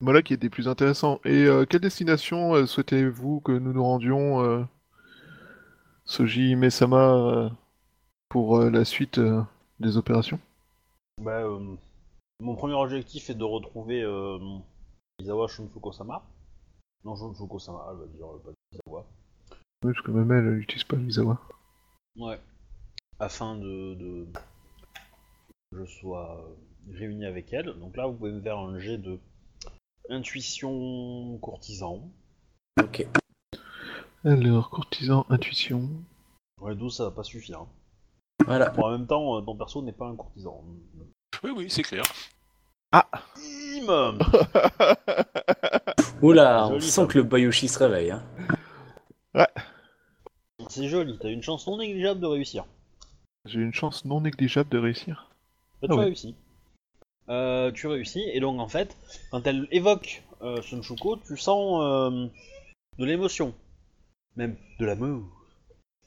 [0.00, 1.20] voilà qui était plus intéressant.
[1.24, 4.66] Et euh, quelle destination euh, souhaitez-vous que nous nous rendions,
[6.04, 7.50] Soji Mesama,
[8.28, 9.20] pour la suite
[9.78, 10.40] des opérations?
[11.22, 11.76] Bah, euh,
[12.40, 14.00] mon premier objectif est de retrouver
[15.20, 16.22] Izawa Shunfuko-sama.
[17.04, 19.06] Non, Shunfuko-sama, elle va dire pas Izawa.
[19.82, 21.38] Oui, parce que même elle, n'utilise pas Misawa.
[22.16, 22.38] Ouais.
[23.18, 24.26] Afin de,
[25.72, 27.66] je sois euh, réuni avec elle.
[27.78, 29.18] Donc là, vous pouvez me faire un jet de
[30.08, 32.10] intuition courtisan.
[32.82, 33.06] Ok.
[34.24, 35.88] Alors, courtisan, intuition.
[36.60, 37.60] Ouais, 12, ça va pas suffire.
[37.60, 37.68] hein.
[38.46, 38.70] Voilà.
[38.70, 40.64] Bon, en même temps, euh, ton perso n'est pas un courtisan.
[41.44, 42.02] Oui, oui, c'est clair.
[42.92, 44.18] Bim
[46.22, 48.10] Oula, on sent que le Bayouchi se réveille.
[48.10, 49.46] Hein.
[50.68, 52.64] C'est joli, t'as une chance non négligeable de réussir.
[53.46, 55.29] J'ai une chance non négligeable de réussir.
[55.80, 56.04] Bah, tu Ah ouais.
[56.04, 56.34] réussis.
[57.28, 58.96] Euh, tu réussis, et donc en fait,
[59.30, 62.26] quand elle évoque euh, Sun Shuko, tu sens euh,
[62.98, 63.54] de l'émotion.
[64.36, 65.22] Même de l'amour.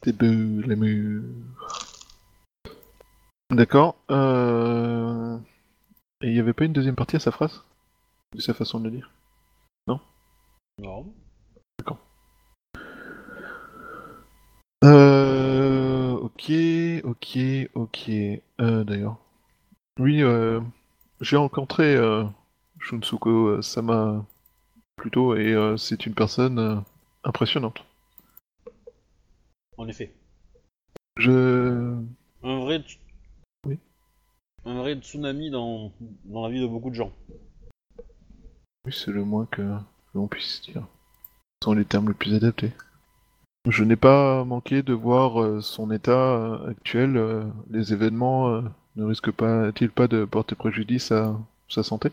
[0.05, 1.23] De l'amour.
[3.51, 3.95] D'accord.
[4.09, 5.37] Euh...
[6.21, 7.63] Et il n'y avait pas une deuxième partie à sa phrase?
[8.33, 9.11] De sa façon de le dire?
[9.87, 9.99] Non?
[14.83, 16.11] Euh...
[16.13, 16.51] Ok,
[17.03, 17.37] ok,
[17.75, 18.09] ok.
[18.59, 19.22] Euh, D'ailleurs.
[19.99, 20.59] Oui, euh...
[21.21, 22.23] j'ai rencontré euh,
[22.79, 24.25] Shunsuko euh, Sama
[24.95, 26.83] plus tôt et euh, c'est une personne
[27.23, 27.85] impressionnante.
[29.77, 30.13] En effet.
[31.17, 31.95] Je...
[32.41, 32.81] Un vrai...
[32.81, 32.99] t-
[33.67, 33.77] Oui.
[34.65, 35.91] Un vrai tsunami dans,
[36.25, 37.11] dans la vie de beaucoup de gens.
[38.85, 39.61] Oui, c'est le moins que
[40.13, 40.85] l'on puisse dire.
[41.61, 42.71] Ce sont les termes les plus adaptés.
[43.69, 47.45] Je n'ai pas manqué de voir son état actuel.
[47.69, 48.63] les événements
[48.95, 51.37] ne risquent pas-ils pas de porter préjudice à
[51.69, 52.11] sa santé?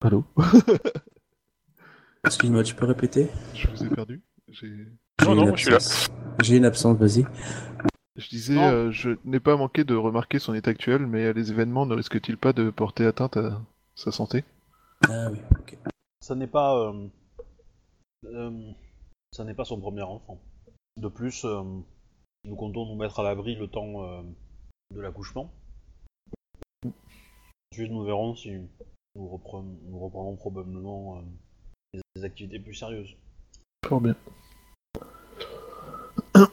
[0.00, 0.24] Allô?
[2.24, 3.28] Excuse-moi, tu peux répéter?
[3.54, 4.22] Je vous ai perdu.
[4.48, 4.86] J'ai-
[5.24, 5.76] Non, une non, je suis là.
[5.76, 6.08] absence.
[6.42, 7.24] J'ai une absence, vas-y.
[8.16, 11.86] Je disais, euh, je n'ai pas manqué de remarquer son état actuel, mais les événements
[11.86, 13.60] ne risquent-ils pas de porter atteinte à
[13.94, 14.44] sa santé?
[15.08, 15.76] Ah oui, ok.
[16.20, 16.76] Ça n'est pas...
[16.76, 17.08] euh,
[18.26, 18.70] euh,
[19.32, 20.40] ça n'est pas son premier enfant.
[20.98, 21.62] De plus, euh,
[22.44, 24.22] nous comptons nous mettre à l'abri le temps euh,
[24.94, 25.50] de l'accouchement.
[27.72, 28.50] Ensuite, nous verrons si
[29.14, 31.16] nous, reprenons, nous reprendrons probablement
[31.94, 33.16] euh, des, activités plus sérieuses.
[33.86, 34.14] Fort bien.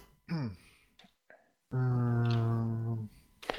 [1.74, 2.96] Euh,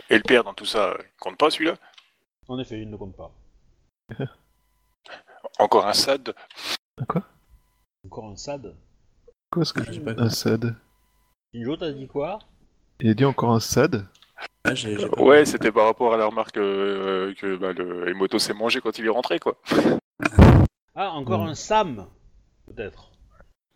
[0.08, 1.76] Et le père dans tout ça, il compte pas celui-là?
[2.48, 3.30] En effet, il ne compte pas.
[5.58, 6.34] Encore un SAD?
[7.06, 7.24] Quoi?
[8.06, 8.74] Encore un SAD?
[9.52, 10.74] Quoi ce que J'ai j'ai pas Un SAD.
[11.54, 12.38] Shinjo, t'as dit quoi?
[13.00, 14.08] Il a dit encore un SAD?
[14.64, 14.72] Ah,
[15.14, 18.80] pas- Ouais, c'était par rapport à la remarque euh, que bah, le Emoto s'est mangé
[18.80, 19.56] quand il est rentré, quoi.
[20.96, 22.06] Ah, encore un SAM
[22.66, 23.10] Peut-être.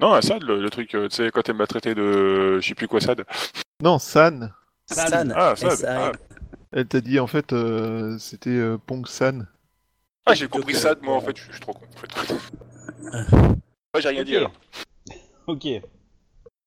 [0.00, 2.58] Non, un SAD, le, le truc, euh, tu sais, quand elle m'a traité de...
[2.60, 3.24] je sais plus quoi SAD.
[3.82, 4.52] Non, San
[4.90, 5.32] San.
[5.34, 6.12] Ah, San, S-A-N.
[6.72, 9.46] Elle t'a dit en fait, euh, c'était euh, Pong San.
[10.26, 12.34] Ah, j'ai compris euh, SAD, moi, en fait, je suis trop con, en fait.
[13.94, 14.26] Ouais, j'ai rien Ok.
[14.26, 14.52] dit, alors.
[15.46, 15.66] Ok.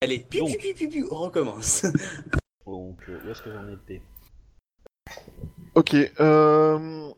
[0.02, 1.86] Allez, piu, piu, piu, piu, on recommence.
[2.68, 4.01] Donc, euh, où est-ce que j'en étais
[5.74, 5.95] Ok.
[6.20, 7.11] Euh...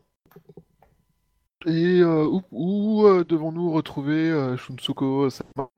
[1.66, 5.68] Et euh, où, où, euh, devons-nous retrouver Shunsuko Sama?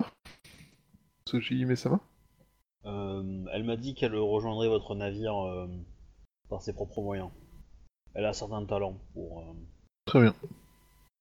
[1.26, 1.98] Soji Mesama
[2.84, 5.34] Elle m'a dit qu'elle rejoindrait votre navire
[6.50, 7.30] par ses propres moyens.
[8.14, 9.42] Elle a certains talents pour...
[10.04, 10.34] Très bien.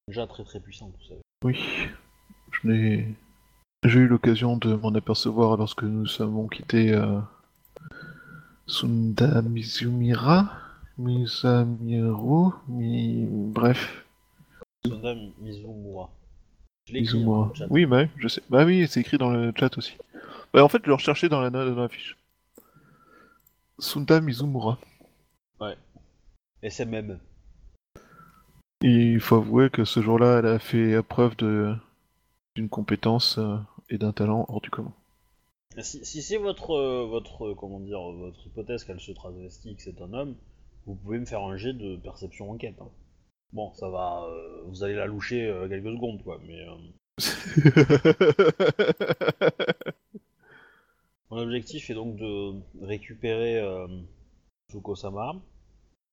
[0.08, 1.22] déjà très très puissante, vous savez.
[1.42, 1.58] Oui.
[2.50, 3.14] Je n'ai...
[3.84, 6.94] J'ai eu l'occasion de m'en apercevoir lorsque nous avons quitté
[8.66, 10.50] Sunda Mizumira
[10.98, 13.26] Mizamiru Mi...
[13.28, 14.04] Bref,
[14.84, 16.10] Sonda Mizumura.
[16.86, 17.38] Je l'ai écrit, Mizumura.
[17.38, 17.66] dans le chat.
[17.70, 18.42] Oui, bah, je sais.
[18.50, 19.96] Bah oui, c'est écrit dans le chat aussi.
[20.52, 22.16] Bah, en fait, je le recherchais dans la, dans la fiche.
[23.78, 24.78] Sunda Mizumura.
[26.64, 27.18] Et c'est même.
[28.82, 31.74] Il faut avouer que ce jour-là, elle a fait preuve de
[32.54, 33.56] d'une compétence euh,
[33.88, 34.92] et d'un talent hors du commun.
[35.80, 39.82] Si, si c'est votre, euh, votre, euh, comment dire, votre hypothèse qu'elle se travestit, que
[39.82, 40.36] c'est un homme,
[40.86, 42.76] vous pouvez me faire un jet de perception enquête.
[42.80, 42.90] hein.
[43.52, 46.60] Bon, ça va, euh, vous allez la loucher euh, quelques secondes, quoi, mais...
[46.60, 46.76] euh,
[51.30, 52.52] Mon objectif est donc de
[52.84, 53.86] récupérer euh,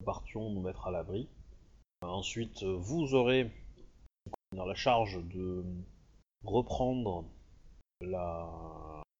[0.05, 1.27] partions nous mettre à l'abri.
[2.03, 3.51] Euh, ensuite, euh, vous aurez
[4.25, 5.63] comment dire, la charge de
[6.43, 7.25] reprendre
[8.01, 8.49] la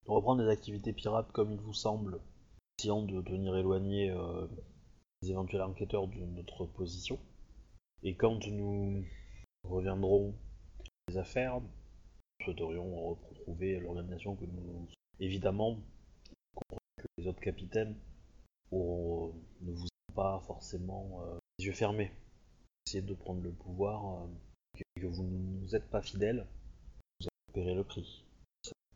[0.10, 2.19] reprendre les activités pirates comme il vous semble,
[2.77, 4.48] essayant de tenir éloigné euh,
[5.22, 7.19] les éventuels enquêteurs de notre position.
[8.03, 9.03] Et quand nous
[9.64, 10.34] reviendrons
[11.07, 14.88] les affaires, nous souhaiterions retrouver l'organisation que nous
[15.19, 15.77] évidemment,
[16.98, 17.95] que les autres capitaines
[18.72, 22.11] ne vous ont pas forcément euh, les yeux fermés.
[22.88, 26.48] Essayez de prendre le pouvoir, euh, que, vous ne nous êtes pas fidèles,
[27.53, 28.23] vous allez le prix.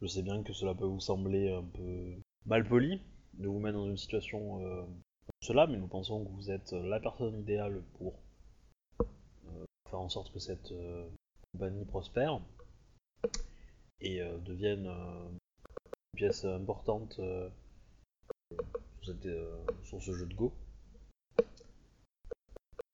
[0.01, 2.15] Je sais bien que cela peut vous sembler un peu
[2.45, 3.01] mal poli
[3.35, 6.71] de vous mettre dans une situation euh, comme cela, mais nous pensons que vous êtes
[6.73, 8.13] la personne idéale pour
[9.01, 11.07] euh, faire en sorte que cette euh,
[11.53, 12.39] compagnie prospère
[14.01, 17.51] et euh, deviennent euh, une pièce importante sur,
[19.03, 19.27] cette,
[19.83, 20.53] sur ce jeu de Go.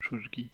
[0.00, 0.50] Shogi.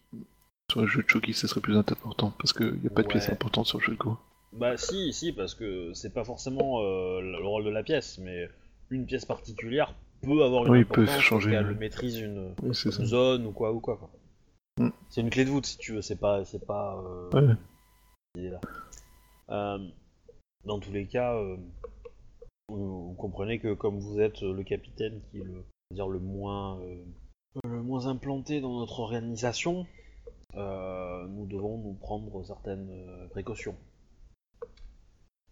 [0.70, 3.06] Sur le jeu de Shogi, ça serait plus important parce qu'il n'y a pas de
[3.06, 3.12] Ouais.
[3.12, 4.18] pièce importante sur le jeu de Go.
[4.52, 8.48] Bah si, si, parce que c'est pas forcément euh, le rôle de la pièce, mais
[8.90, 11.78] une pièce particulière peut avoir une Oui, peut importance changer, parce qu'elle ouais.
[11.78, 13.97] maîtrise une, Oui, zone ou quoi ou quoi.
[13.97, 14.10] quoi.
[14.78, 14.90] Mm.
[15.10, 17.02] C'est une clé de voûte si tu veux, c'est pas, c'est pas.
[17.05, 17.55] euh, Ouais.
[19.51, 19.78] Euh,
[20.64, 21.56] dans tous les cas, euh,
[22.68, 26.78] vous, vous comprenez que comme vous êtes le capitaine qui est le, dire le moins,
[27.64, 29.86] le moins implanté dans notre organisation,
[30.55, 33.77] nous devons nous prendre certaines précautions.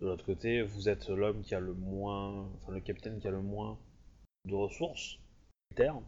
[0.05, 3.31] De l'autre côté, vous êtes l'homme qui a le moins, enfin le capitaine qui a
[3.31, 3.79] le moins
[4.45, 5.19] de ressources
[5.71, 5.99] militaires.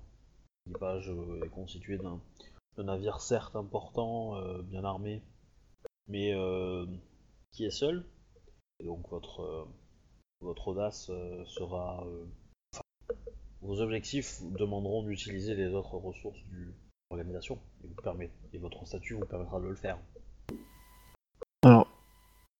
[0.66, 1.10] L'équipage
[1.42, 2.20] est constitué d'un
[2.76, 5.22] navire certes important, euh, bien armé,
[6.08, 6.84] mais euh,
[7.52, 8.04] qui est seul.
[8.84, 9.40] Donc votre,
[10.42, 11.10] euh, audace
[11.46, 12.06] sera...
[13.62, 16.74] vos objectifs vous demanderont d'utiliser les autres ressources de
[17.10, 17.58] l'organisation,
[18.52, 19.98] et votre statut vous permettra de le faire.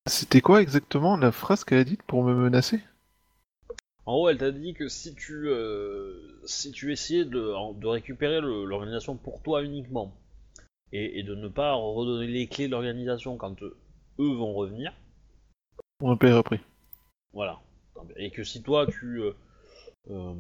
[0.07, 2.81] C'était quoi exactement la phrase qu'elle a dite pour me menacer?
[4.05, 9.17] En gros, elle t'a dit que si tu, euh, si tu essayais de, récupérer l'organisation
[9.17, 10.15] pour toi uniquement,
[10.93, 13.77] et, et de ne pas redonner les clés de l'organisation quand eux
[14.19, 14.93] vont revenir,
[16.01, 16.61] On payer après.
[17.33, 17.61] voilà.
[18.17, 19.33] Et que si toi tu, euh,
[20.11, 20.35] euh,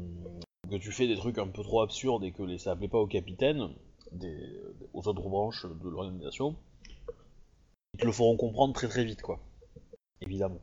[0.70, 2.98] que tu fais des trucs un peu trop absurdes et que les, ça plaît pas
[2.98, 3.68] au capitaine,
[4.12, 4.60] des,
[4.92, 6.56] aux autres branches de l'organisation,
[7.94, 9.40] ils te le feront comprendre très très vite, quoi.
[10.26, 10.60] Évidemment.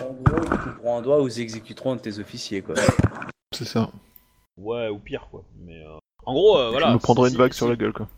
[0.00, 2.74] En gros, te couperont un doigt ou ils exécuteront un de tes officiers, quoi.
[3.52, 3.90] C'est ça.
[4.56, 5.44] Ouais, ou pire, quoi.
[5.58, 6.88] Mais euh, en gros, euh, voilà.
[6.88, 8.08] je me prendrai si- une vague si- sur la gueule, quoi.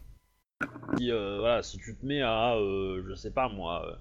[0.99, 3.95] si, euh, voilà, si tu te mets à, euh, je sais pas moi, euh,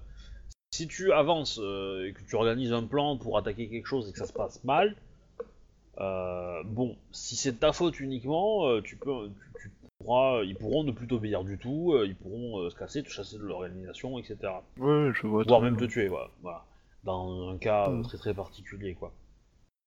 [0.70, 4.12] si tu avances euh, et que tu organises un plan pour attaquer quelque chose et
[4.12, 4.96] que ça se passe mal,
[5.98, 10.56] euh, bon, si c'est de ta faute uniquement, euh, tu peux, tu, tu pourras, ils
[10.56, 13.42] pourront ne plus t'obéir du tout, euh, ils pourront euh, se casser, te chasser de
[13.44, 14.36] l'organisation, etc.
[14.78, 15.44] Ouais, je vois.
[15.44, 16.30] Voire même te tuer, voilà.
[16.42, 16.64] voilà.
[17.04, 18.02] Dans un cas euh, Mm.
[18.02, 19.12] très très particulier, quoi.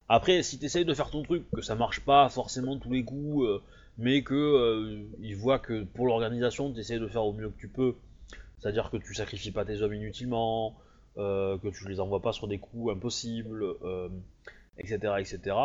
[0.08, 3.46] Après, si t'essayes de faire ton truc, que ça marche pas forcément tous les coups,
[3.46, 3.62] euh,
[3.98, 7.68] mais que euh, ils voient que pour l'organisation, t'essayes de faire au mieux que tu
[7.68, 7.96] peux,
[8.58, 10.76] c'est-à-dire que tu sacrifies pas tes hommes inutilement,
[11.18, 14.10] euh, que tu les envoies pas sur des coups impossibles, euh,
[14.78, 15.56] etc., etc.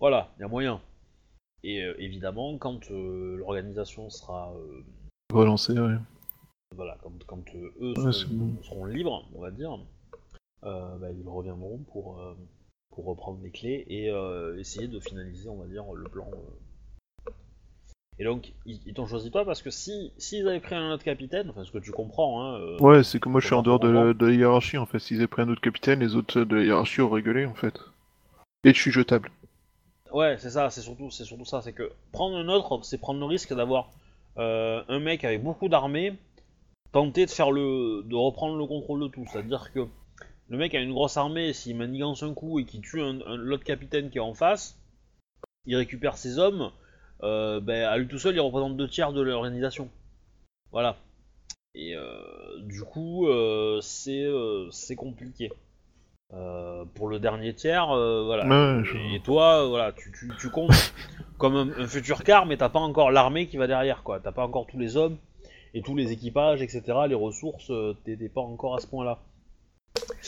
[0.00, 0.80] Voilà, il y a moyen.
[1.64, 4.84] Et euh, évidemment, quand euh, l'organisation sera euh,
[5.32, 5.96] Relancer, ouais.
[6.74, 8.62] voilà, quand, quand eux Ouais, seront, c'est bon.
[8.62, 9.76] seront libres, on va dire,
[10.64, 12.34] euh, bah, ils reviendront pour, euh,
[12.90, 14.06] pour reprendre les clés et
[14.60, 16.28] essayer de finaliser, on va dire, le plan.
[18.18, 21.04] Et donc, ils, ils t'ont choisi toi parce que si s'ils avaient pris un autre
[21.04, 23.62] capitaine, enfin ce que tu comprends, hein, euh, Ouais, c'est que moi je suis en
[23.62, 24.98] dehors de, la- de la hiérarchie en fait.
[25.00, 27.78] S'ils avaient pris un autre capitaine, les autres de la hiérarchie auraient gueulé en fait.
[28.64, 29.30] Et je suis jetable.
[30.16, 33.20] Ouais, c'est ça, c'est surtout, c'est surtout ça, c'est que prendre un autre, c'est prendre
[33.20, 33.90] le risque d'avoir
[34.38, 36.14] euh, un mec avec beaucoup d'armées
[36.90, 39.26] tenter de faire le, de reprendre le contrôle de tout.
[39.30, 39.86] C'est-à-dire que
[40.48, 43.64] le mec a une grosse armée, s'il manigance un coup et qu'il tue un, l'autre
[43.64, 44.80] capitaine qui est en face,
[45.66, 46.72] il récupère ses hommes,
[47.22, 49.90] euh, ben, à lui tout seul, il représente deux tiers de l'organisation.
[50.72, 50.96] Voilà.
[51.74, 53.28] Et euh, du coup,
[53.82, 55.52] c'est compliqué.
[56.34, 58.44] Euh, pour le dernier tiers, euh, voilà.
[58.78, 60.70] Ouais, je- Et toi, euh, voilà, tu, tu, tu comptes
[61.38, 64.18] comme un, un futur quart, mais t'as pas encore l'armée qui va derrière, quoi.
[64.20, 65.16] T'as pas encore tous les hommes
[65.72, 66.82] et tous les équipages, etc.
[67.08, 67.70] Les ressources,
[68.04, 69.18] t'es t'es pas encore à ce point-là.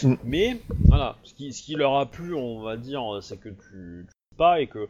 [0.04, 0.14] Mm.
[0.24, 4.06] Mais voilà, ce qui, ce qui leur a plu, on va dire, c'est que tu,
[4.08, 4.88] tu pas et que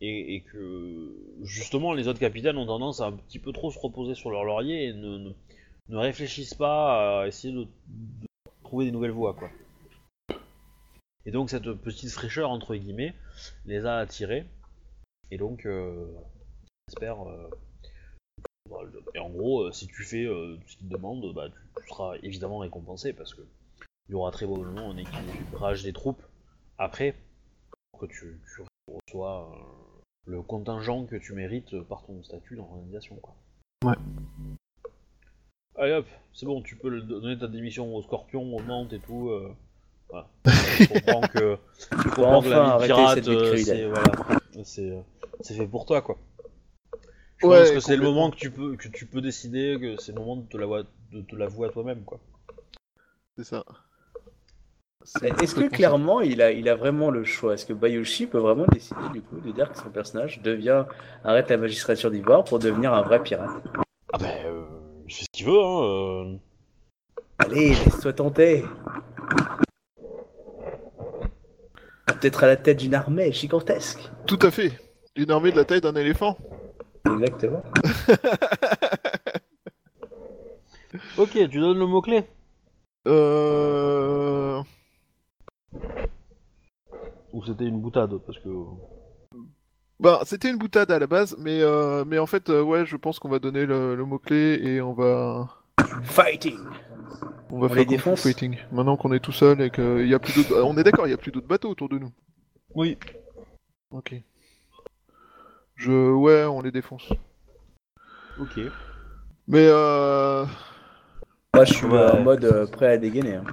[0.00, 3.78] et, et que justement les autres capitaines ont tendance à un petit peu trop se
[3.78, 5.30] reposer sur leur laurier et ne, ne,
[5.90, 8.26] ne réfléchissent pas à essayer de, de
[8.64, 9.50] trouver des nouvelles voies, quoi.
[11.26, 13.14] Et donc cette petite fraîcheur entre guillemets
[13.66, 14.46] les a attirés.
[15.30, 16.06] Et donc euh,
[16.88, 17.26] j'espère.
[17.28, 17.50] euh,
[18.70, 19.02] job.
[19.14, 22.16] et en gros, euh, si tu fais ce qu'ils te demandent, bah, tu, tu seras
[22.22, 23.42] évidemment récompensé parce que
[24.08, 26.22] il y aura très probablement un équilibrage des troupes
[26.78, 27.14] après
[27.92, 28.62] pour que tu, tu
[29.06, 29.52] reçois
[30.26, 33.16] le contingent que tu mérites par ton statut dans l'organisation.
[33.16, 33.34] Quoi.
[33.84, 33.94] Ouais.
[35.76, 38.98] Allez hop, c'est bon, tu peux le- donner ta démission au scorpion, aux mantes et
[39.00, 39.30] tout.
[39.30, 39.54] euh,
[40.10, 40.28] voilà.
[40.76, 41.56] Tu comprends que,
[42.02, 44.12] tu comprends que enfin la vie pirate, euh, c'est voilà,
[44.56, 45.02] euh,
[45.40, 46.16] c'est fait pour toi quoi.
[47.38, 49.96] Je Ouais, pense que c'est le moment que tu peux que tu peux décider que
[50.00, 50.82] c'est le moment de te l'avouer
[51.12, 52.18] de te l'avouer à toi-même quoi.
[53.36, 53.64] C'est ça.
[55.40, 57.54] Est-ce que clairement il a, il a vraiment le choix?
[57.54, 60.84] Est-ce que Bayoshi peut vraiment décider du coup de dire que son personnage devient
[61.24, 63.50] arrête la magistrature d'ivoire pour devenir un vrai pirate?
[64.12, 64.64] Ah ben, euh,
[65.06, 65.82] il fait ce qu'il veut, hein.
[65.82, 66.36] euh.
[67.38, 68.64] Allez, laisse-toi tenter.
[72.12, 74.10] Peut-être à la tête d'une armée gigantesque.
[74.26, 74.72] Tout à fait.
[75.16, 76.36] Une armée de la taille d'un éléphant.
[77.06, 77.62] Exactement.
[81.16, 82.24] Ok, tu donnes le mot-clé?
[83.06, 84.60] Euh...
[87.32, 88.48] Ou c'était une boutade Parce que.
[90.00, 92.96] Bah, c'était une boutade à la base, mais, euh, mais en fait, euh, ouais, je
[92.96, 95.46] pense qu'on va donner le, le mot-clé et on va,
[96.02, 96.58] Fighting.
[97.52, 98.56] On va On faire défonce fighting.
[98.72, 100.62] Maintenant qu'on est tout seul et qu'il y a plus d'autres...
[100.62, 102.10] On est d'accord, il y a plus d'autres bateaux autour de nous.
[102.74, 102.96] Oui.
[103.90, 104.14] Ok.
[105.76, 106.12] Je...
[106.12, 107.08] Ouais, on les défonce.
[108.38, 108.58] Ok.
[109.48, 110.44] Mais euh...
[111.54, 112.10] Moi, je suis Ouais.
[112.12, 113.34] en mode euh, prêt à dégainer.
[113.36, 113.44] hein.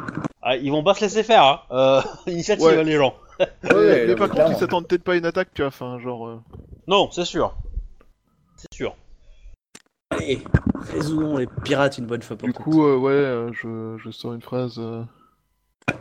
[0.41, 1.61] Ah, ils vont pas se laisser faire, hein.
[1.72, 2.02] Euh,
[2.32, 2.84] initiative, Ouais.
[2.84, 3.15] les gens.
[3.40, 4.53] Ouais, Ouais, mais par contre, clairement.
[4.56, 6.28] ils s'attendent peut-être pas à une attaque, tu vois, enfin, genre...
[6.28, 6.40] euh,
[6.88, 7.56] Non, c'est sûr.
[8.56, 8.95] C'est sûr.
[10.18, 10.41] Allez,
[10.85, 12.64] faisons les pirates une bonne fois pour Du toutes.
[12.64, 14.76] coup, euh, ouais, euh, je, je sors une phrase...
[14.80, 15.03] euh,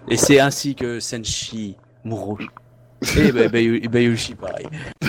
[0.08, 2.38] Et c'est ainsi que Senshi mourra.
[3.18, 4.66] Et bah, Bayu- Bayushi, pareil.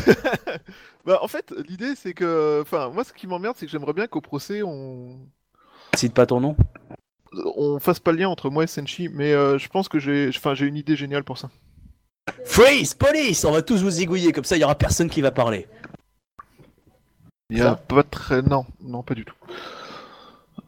[1.05, 2.59] Bah, en fait, l'idée, c'est que...
[2.61, 5.17] Enfin, moi, ce qui m'emmerde, c'est que j'aimerais bien qu'au procès, on...
[5.95, 6.57] Cite pas ton nom.
[7.55, 10.27] on fasse pas le lien entre moi et Senshi, mais euh, je pense que j'ai...
[10.35, 11.49] Enfin, j'ai une idée géniale pour ça.
[12.43, 15.31] Freeze, police On va tous vous zigouiller, comme ça il y aura personne qui va
[15.31, 15.67] parler.
[17.49, 18.41] Il y a pas très...
[18.41, 19.35] Non, non, pas du tout.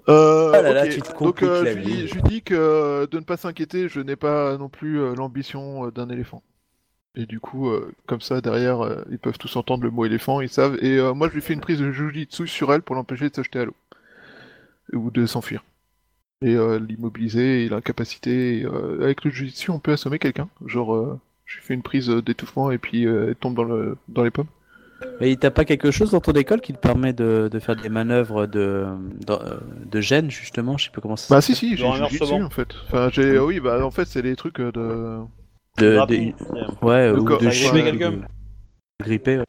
[0.09, 0.87] Euh, Ah là là, ok.
[0.87, 2.03] tu te Donc euh, la je, lui vie.
[2.03, 4.99] dis, je lui dis que euh, de ne pas s'inquiéter, je n'ai pas non plus
[4.99, 6.43] euh, l'ambition euh, d'un éléphant.
[7.15, 10.41] Et du coup, euh, comme ça, derrière, euh, ils peuvent tous entendre le mot éléphant,
[10.41, 10.77] ils savent.
[10.83, 13.35] Et euh, moi, je lui fais une prise de jujitsu sur elle pour l'empêcher de
[13.35, 13.75] se jeter à l'eau.
[14.93, 15.63] Ou de s'enfuir.
[16.41, 20.49] Et euh, l'immobiliser et euh, avec le jujitsu, on peut assommer quelqu'un.
[20.65, 23.97] Genre, euh, je lui fais une prise d'étouffement et puis euh, elle tombe dans, le,
[24.07, 24.47] dans les pommes.
[25.19, 27.89] Mais t'as pas quelque chose dans ton école qui te permet de, de faire des
[27.89, 28.85] manœuvres de,
[29.25, 29.35] de,
[29.85, 30.77] de gêne, justement?
[30.77, 32.69] Je sais pas comment ça Bah si, si, j'ai jujitsu en fait.
[32.85, 33.37] Enfin, j'ai...
[33.37, 35.21] Oui, bah en fait, c'est des trucs euh, de...
[35.77, 36.33] de,
[36.81, 37.73] Ouais, De ou de chute,
[39.01, 39.45] grippé ouais.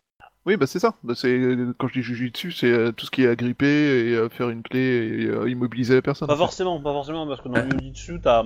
[0.47, 0.94] Oui, bah c'est ça.
[1.05, 1.39] Bah, c'est
[1.78, 4.62] quand je dis jujitsu, c'est euh, tout ce qui est agripper et euh, faire une
[4.62, 6.28] clé et euh, immobiliser la personne.
[6.28, 8.44] Pas forcément, pas forcément, parce que dans le Jiu-Jitsu, t'as.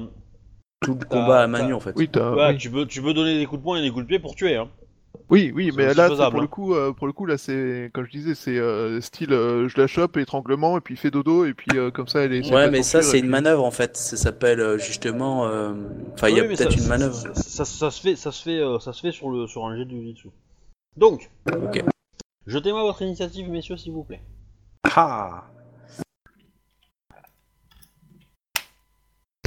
[0.81, 1.95] tout le combat à Manu en fait.
[1.97, 2.59] Oui, t'as- Ouais, oui.
[2.59, 4.35] tu, peux, tu peux donner des coups de poing et des coups de pied pour
[4.35, 4.69] tuer, hein.
[5.31, 6.43] Oui, oui, mais là, faisable, pour hein.
[6.43, 9.69] le coup, euh, pour le coup, là, c'est comme je disais, c'est euh, style, euh,
[9.69, 12.53] je la chope, étranglement, et puis fait dodo, et puis euh, comme ça, elle est.
[12.53, 13.97] Ouais, mais ça c'est une manœuvre en fait.
[13.97, 15.47] Ça s'appelle justement.
[15.47, 15.73] euh,
[16.15, 17.15] Enfin, il y a peut-être ça- une manœuvre.
[17.15, 19.65] Ça, ça- ça se fait, ça se fait, euh, ça se fait sur, le, sur
[19.67, 20.29] un jet de Jiu-Jitsu.
[20.97, 21.83] Donc, Ok.
[22.47, 24.23] jetez-moi votre initiative, messieurs, s'il vous plaît.
[24.97, 25.45] Ah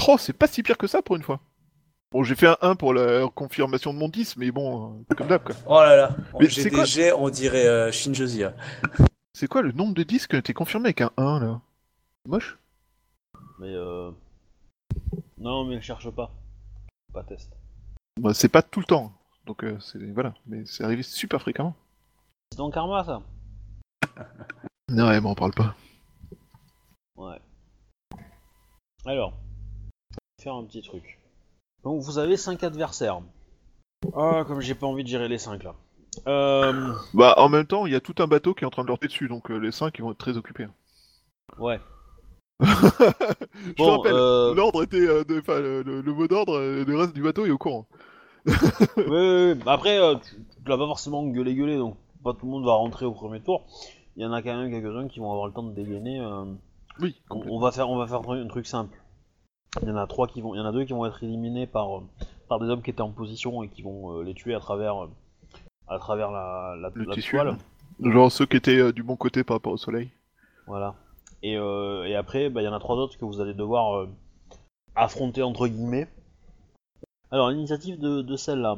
[0.09, 1.41] Oh, c'est pas si pire que ça pour une fois.
[2.11, 5.27] Bon, j'ai fait un 1 pour la confirmation de mon 10, mais bon, euh, comme
[5.27, 5.55] d'hab, quoi.
[5.65, 6.85] Oh là là Mais J'ai c'est quoi
[7.17, 8.53] on dirait euh, là.
[9.34, 11.61] C'est quoi le nombre de disques qui a été confirmé avec un 1 là?
[12.25, 12.57] Moche?
[13.59, 14.11] Mais euh...
[15.38, 16.31] Non, mais cherche pas.
[17.13, 17.51] Pas test.
[18.19, 19.11] bah, C'est pas tout le temps,
[19.45, 21.75] donc euh, c'est voilà, mais c'est arrivé super fréquemment.
[22.51, 23.21] C'est ton karma, ça?
[24.89, 25.75] Non, ouais, mais on parle pas.
[27.17, 27.39] Ouais.
[29.05, 29.34] Alors,
[30.11, 31.16] je vais faire un petit truc.
[31.88, 33.22] Donc, vous avez 5 adversaires.
[34.15, 35.73] Ah, comme j'ai pas envie de gérer les 5 là.
[36.27, 36.93] Euh...
[37.14, 38.88] Bah, en même temps, il y a tout un bateau qui est en train de
[38.88, 40.68] leur dessus, donc euh, les 5 ils vont être très occupés.
[41.57, 41.80] Ouais.
[42.59, 44.53] Je te Bon, rappelle, euh...
[44.53, 44.99] l'ordre était.
[44.99, 47.85] de- Enfin, le, le- le mot d'ordre, le reste du bateau est au courant.
[48.97, 49.55] ouais, ouais.
[49.65, 53.05] Après, tu, tu l'as pas forcément gueulé gueulé, donc pas tout le monde va rentrer
[53.05, 53.65] au premier tour.
[54.15, 56.19] Il y en a quand même quelques-uns qui vont avoir le temps de dégainer.
[56.99, 57.57] Oui, On, complètement.
[57.57, 58.97] on va faire, on va faire un truc simple.
[59.81, 61.23] Il y en a trois qui vont, il y en a deux qui vont être
[61.23, 62.03] éliminés par, euh,
[62.49, 65.03] par des hommes qui étaient en position et qui vont euh, les tuer à travers,
[65.03, 65.09] euh,
[65.87, 67.57] à travers la, la, Le la tissu, toile.
[68.01, 70.09] Genre ceux qui étaient du bon côté par rapport au soleil.
[70.67, 70.95] Voilà.
[71.43, 74.07] Et, et après, bah, il y en a trois autres que vous allez devoir
[74.95, 76.07] affronter entre guillemets.
[77.31, 78.77] Alors l'initiative de, de celle-là.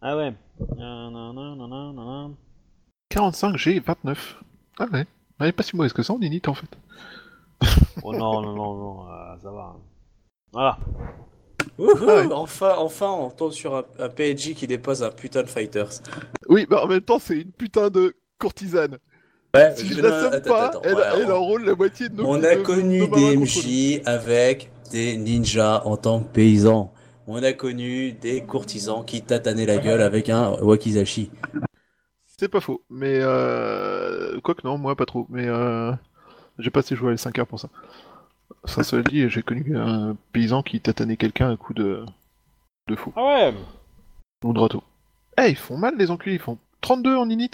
[0.00, 0.34] Ah ouais.
[0.76, 2.30] Nanana.
[3.08, 4.42] 45 G 29.
[4.78, 5.06] Ah ouais.
[5.40, 6.78] Elle est pas si mauvaise que ça en init en fait.
[8.02, 9.76] Oh non non non non, euh, ça va.
[10.54, 10.78] Voilà.
[11.78, 12.32] Wouhou, Ah ouais.
[12.32, 15.90] Enfin, enfin, on tombe sur un, un PNJ qui dépose un putain de fighters.
[16.48, 18.98] Oui, mais en même temps, c'est une putain de courtisane.
[19.54, 22.08] Ouais, Si je non, la somme pas, attends, elle, ouais, elle on- enrôle la moitié
[22.08, 23.36] de nos On a de- connu des.
[23.36, 26.92] MJ avec des ninjas en tant que paysans.
[27.26, 31.30] On a connu des courtisans qui tatanaient la gueule avec un wakizashi.
[32.26, 34.40] C'est pas faux, mais euh...
[34.42, 35.92] quoique non, moi pas trop, mais euh...
[36.58, 37.68] j'ai pas assez joué à les 5 heures pour ça.
[38.66, 42.04] Ça se dit, j'ai connu un paysan qui tatanait quelqu'un à coup de
[42.88, 43.54] de fou Ah ouais.
[44.44, 44.82] ou de râteau.
[45.38, 47.50] Eh, ils font mal les enculés, ils font 32 en init.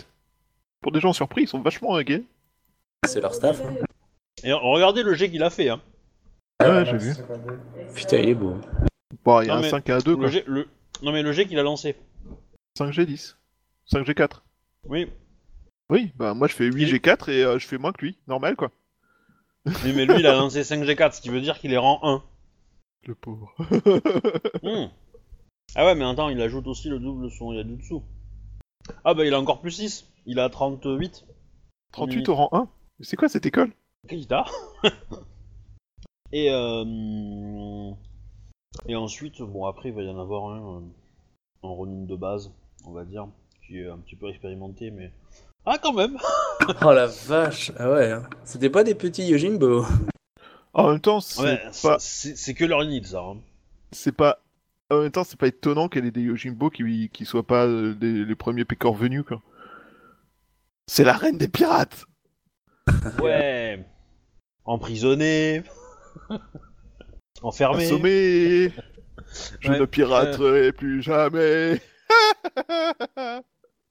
[0.81, 2.25] Pour des gens surpris, ils sont vachement gays.
[3.07, 3.61] C'est leur staff.
[3.61, 3.75] hein.
[4.45, 5.69] Et regardez le jet qu'il a fait.
[5.69, 5.81] Hein.
[6.63, 7.13] Ouais, j'ai vu.
[7.95, 8.57] Putain, il est beau.
[9.25, 10.29] Bon, il y a Non, un mais 5 à 2, Le quoi.
[10.29, 10.69] G, le...
[11.03, 11.97] Non mais le G qu'il a lancé.
[12.79, 13.35] 5G10.
[13.91, 14.41] 5G4.
[14.89, 15.11] Oui.
[15.91, 18.19] Oui, bah moi je fais 8G4 et euh, je fais moins que lui.
[18.29, 18.71] Normal, quoi.
[19.85, 22.23] Oui, mais lui il a lancé 5G4, ce qui veut dire qu'il est rang 1.
[23.07, 23.55] Le pauvre.
[24.63, 24.89] Hmm.
[25.75, 28.01] Ah ouais, mais attends, il ajoute aussi le double son Yajutsu.
[29.05, 30.07] Ah bah il a encore plus 6.
[30.27, 31.25] Il a 38.
[31.93, 32.69] 38 au rang 1
[32.99, 33.73] Mais c'est quoi cette école?
[36.33, 37.93] Et euh...
[38.87, 40.81] Et ensuite, bon après il va y en avoir un euh,
[41.63, 42.53] en Ronin de base,
[42.87, 43.29] on va dire,
[43.67, 45.13] qui est un petit peu expérimenté, mais...
[45.67, 46.17] Ah quand même
[46.83, 47.73] Oh la vache.
[47.79, 48.11] Ah ouais.
[48.13, 48.23] hein.
[48.45, 49.85] C'était pas des petits Yojimbo.
[50.73, 51.97] En même temps, c'est Ouais, pas...
[51.99, 53.21] c'est que leur need ça.
[53.21, 53.39] hein.
[53.93, 54.39] c'est pas...
[54.91, 57.95] En même temps, c'est pas étonnant qu'elle ait des Yojimbo qui, qui soient pas euh,
[57.95, 59.41] des- les premiers pécores venus, quoi.
[60.89, 62.07] C'est la reine des pirates
[63.23, 63.85] Ouais.
[64.65, 65.63] Emprisonné.
[67.43, 67.85] Enfermé.
[67.85, 68.73] Assommé
[69.61, 69.79] Je Ouais.
[69.79, 71.81] ne piraterai plus jamais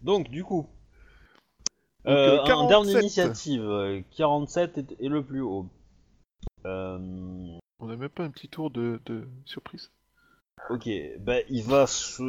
[0.02, 0.68] Donc, du coup.
[2.10, 2.98] Donc, euh, euh, en termes 47.
[2.98, 5.68] d'initiative, euh, 47 est, est le plus haut.
[6.66, 6.98] Euh,
[7.80, 9.92] On a même pas un petit tour de, de surprise
[10.70, 12.22] ok, ben il va se,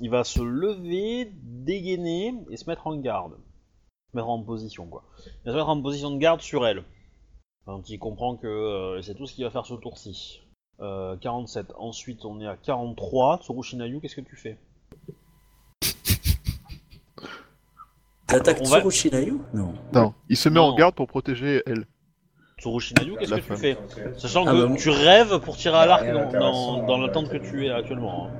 [0.00, 3.34] il va se lever, dégainer et se mettre en garde,
[4.10, 5.04] se mettre en position quoi.
[5.26, 6.84] Il va se mettre en position de garde sur elle.
[7.66, 10.40] Quand il comprend que euh, c'est tout ce qu'il va faire ce tour-ci.
[10.80, 11.72] Euh, 47.
[11.78, 13.40] Ensuite, on est à 43.
[13.42, 14.56] Tsurushinayu, qu'est-ce que tu fais?
[18.38, 19.74] Va- Tsurushinayu Non.
[19.92, 20.66] Non, il se met Non.
[20.66, 21.84] en garde pour protéger elle.
[22.58, 23.76] Tsurushinayu, qu'est-ce que tu fais
[24.18, 26.76] Sachant Ah que bah, tu rêves pour tirer à a l'arc rien dans, d'intéressant.
[26.78, 28.26] dans, dans l'attente que tu es actuellement.
[28.26, 28.30] hein.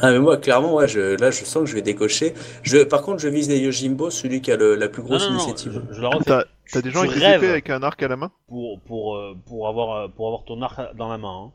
[0.00, 2.32] Ah mais moi clairement ouais je, là je sens que je vais décocher.
[2.62, 5.30] Je, par contre je vise les Yojimbo, celui qui a le- la plus grosse non,
[5.34, 5.82] non, initiative.
[5.90, 6.44] je, je la refais.
[6.70, 8.30] T'as des gens avec des avec un arc à la main?
[8.46, 11.46] pour, pour, euh, pour, avoir, euh, pour avoir ton arc dans la main.
[11.46, 11.50] hein.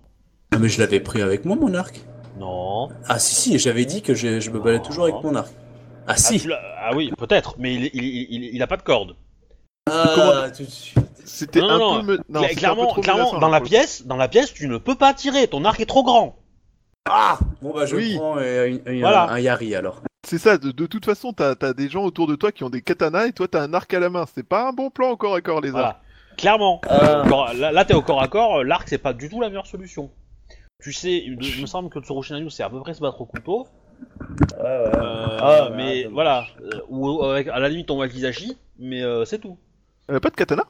[0.51, 2.01] Ah, mais je l'avais pris avec moi mon arc.
[2.38, 2.89] Non.
[3.07, 5.51] Ah si si j'avais dit que je, je me balais toujours avec mon arc.
[6.07, 6.39] Ah Ah, si.
[6.41, 9.15] tu l'as- ah oui, peut-être, mais il, il, il, il- il a pas de corde.
[9.89, 10.97] Ah, tout de suite.
[11.25, 12.05] C'était Non, un non, peu...
[12.13, 14.05] me- non, Cla- c'était un peu clairement, trop clairement menaçant, dans, la pour le pièce,
[14.05, 15.47] dans la pièce, tu ne peux pas tirer.
[15.47, 16.35] Ton arc est trop grand.
[17.09, 18.15] Ah Bon bah je Oui.
[18.15, 19.23] prends euh, une- une- Voilà.
[19.25, 20.01] un, un Yari alors.
[20.25, 22.69] C'est ça, de, de toute façon, t'as as des gens autour de toi qui ont
[22.69, 24.25] des katanas et toi t'as un arc à la main.
[24.34, 25.73] C'est pas un bon plan au corps à corps, les arcs.
[25.75, 26.01] Voilà.
[26.38, 26.81] Clairement.
[26.88, 27.23] Ah.
[27.25, 28.59] Au corps- là, là, t'es au corps à corps.
[28.59, 30.09] euh, L'arc, c'est pas du tout la meilleure solution.
[30.81, 33.25] Tu sais, il il me semble que Tsurushinayu, c'est à peu près se battre au
[33.25, 33.67] couteau.
[34.57, 34.95] Ouais ouais.
[34.95, 36.47] Euh, Ah, ouais, mais voilà.
[36.61, 39.57] Euh, ou avec, à la limite ton wakizashi, mais euh, c'est tout.
[40.07, 40.63] Elle a pas de katana?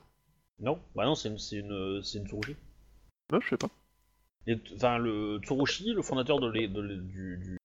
[0.59, 2.55] Non, bah non, c'est une, c'est une, c'est une Tsurushi.
[3.31, 3.69] Non, je sais pas.
[4.47, 7.57] Et Enfin, le Tsurushi, le fondateur de l'é- du, du,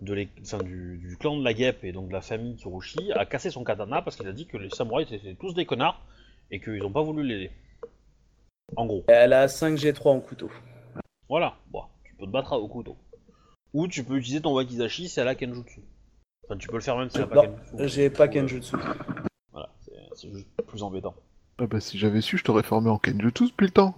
[0.00, 3.26] de enfin, du, du clan de la guêpe et donc de la famille Tsurushi, a
[3.26, 6.00] cassé son katana parce qu'il a dit que les samouraïs étaient tous des connards
[6.50, 7.50] et qu'ils ont pas voulu l'aider.
[8.76, 9.04] En gros.
[9.08, 10.50] Elle a 5G3 en couteau.
[11.28, 12.96] Voilà, bon, tu peux te battre au couteau.
[13.74, 15.80] Ou tu peux utiliser ton wakizashi si elle a Kenjutsu.
[16.44, 17.88] Enfin, tu peux le faire même si elle a pas Non, Kenjutsu.
[17.88, 18.76] J'ai pas euh, Kenjutsu.
[19.52, 21.14] Voilà, c'est c'est juste plus embêtant.
[21.58, 23.94] Ah bah si j'avais su, je t'aurais formé en Kenjutsu depuis le temps.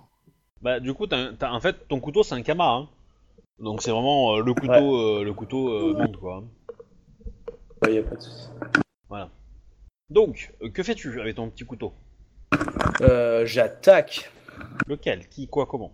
[0.62, 2.88] Bah, du coup, t'as, t'as- en fait, ton couteau c'est un kama, hein.
[3.58, 6.42] Donc c'est vraiment euh, le couteau, euh, le couteau euh, monde, quoi.
[7.82, 8.48] Ouais, y a pas de souci.
[10.08, 11.92] Donc, euh, que fais-tu avec ton petit couteau?
[13.00, 14.30] Euh, J'attaque.
[14.86, 15.28] Lequel?
[15.28, 15.48] Qui?
[15.48, 15.66] Quoi?
[15.66, 15.92] Comment?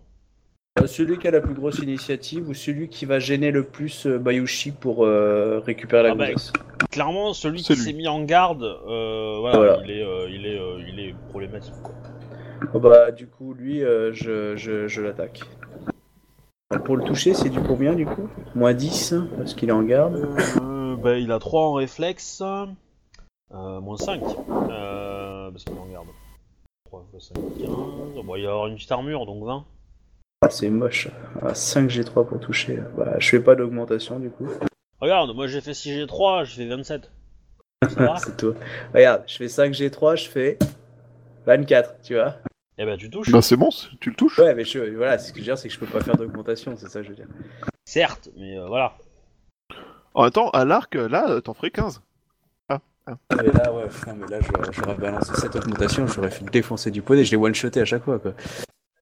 [0.81, 4.07] Euh, Celui qui a la plus grosse initiative ou celui qui va gêner le plus
[4.07, 6.27] euh, Bayushi pour euh, récupérer la Ah bah.
[6.91, 9.81] Clairement, celui qui s'est mis en garde, euh, voilà, Voilà.
[9.85, 11.75] Il, est, euh, il, est, euh, il est problématique.
[11.83, 11.95] Quoi.
[12.75, 15.41] Oh bah du coup lui euh, je, je, je l'attaque.
[16.85, 18.29] Pour le toucher c'est du combien du coup?
[18.55, 20.27] Moins 10 parce qu'il est en garde.
[20.63, 25.87] Euh, bah, il a 3 en réflexe, euh, moins 5, euh, parce qu'il est en
[25.93, 26.07] garde.
[26.87, 27.67] 3 fois 5, 15.
[27.69, 29.65] Bon, il va y avoir une petite armure, donc 20.
[30.43, 31.09] Ah, c'est moche.
[31.41, 32.79] Ah, 5 G3 pour toucher.
[32.97, 34.49] Bah je fais pas d'augmentation du coup.
[35.01, 37.11] Regarde, moi j'ai fait 6G3, je fais 27.
[37.89, 38.55] Ça va c'est toi.
[38.95, 40.59] Regarde, je fais 5 G3, je fais
[41.47, 42.37] 24, tu vois.
[42.79, 43.31] Eh ben, tu touches.
[43.31, 43.69] Bah c'est bon,
[44.01, 44.39] tu le touches.
[44.39, 46.17] Ouais mais je, voilà, ce que je veux dire c'est que je peux pas faire
[46.17, 47.29] d'augmentation, c'est ça que je veux dire.
[47.85, 48.95] Certes, mais euh, voilà.
[50.15, 52.03] En même temps, à l'arc, là, t'en ferais 15.
[52.69, 57.03] Ah, mais là, ouais, mais là, je- j'aurais balancé cette augmentation, j'aurais fait défoncer du
[57.03, 58.33] poney, je l'ai one-shoté à chaque fois, quoi.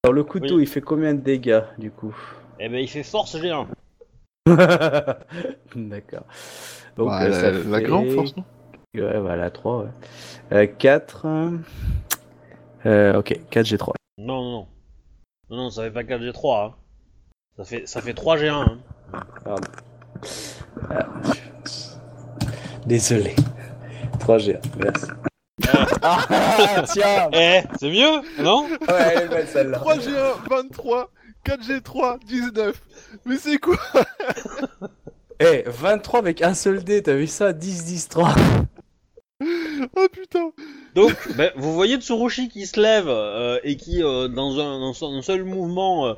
[0.04, 0.62] Alors, le couteau, Oui.
[0.62, 2.16] il fait combien de dégâts, du coup
[2.58, 3.66] Eh ben, il fait force G1.
[5.76, 6.24] D'accord.
[6.96, 8.44] Donc, Bah, euh, la, ça la fait- grande force, non
[8.94, 9.84] Ouais, voilà, 3,
[10.52, 10.68] ouais.
[10.78, 11.26] 4.
[12.86, 13.92] Euh, ok, 4 G3.
[14.18, 14.66] Non, non, non.
[15.50, 16.66] Non, non, ça fait pas 4G3.
[16.70, 16.74] Hein.
[17.58, 18.52] Ça, fait, ça fait 3G1.
[18.52, 18.78] Hein.
[19.44, 19.68] Pardon.
[20.88, 21.06] Ah.
[22.86, 23.36] Désolé.
[24.18, 25.06] 3 G1, merci.
[26.02, 29.78] Ah, tiens Eh, c'est mieux, non Ouais, elle est belle celle-là.
[29.78, 31.10] 3G1, 23,
[31.46, 32.82] 4G3, 19.
[33.26, 33.76] Mais c'est quoi
[35.40, 37.52] Eh, 23 avec un seul dé, t'as vu ça?
[37.52, 38.34] 10, 10, 3.
[39.96, 40.52] Oh putain
[40.94, 44.92] Donc, ben, vous voyez Tsurushi qui se lève euh, et qui, euh, dans, un, dans
[45.16, 46.14] un seul mouvement, euh,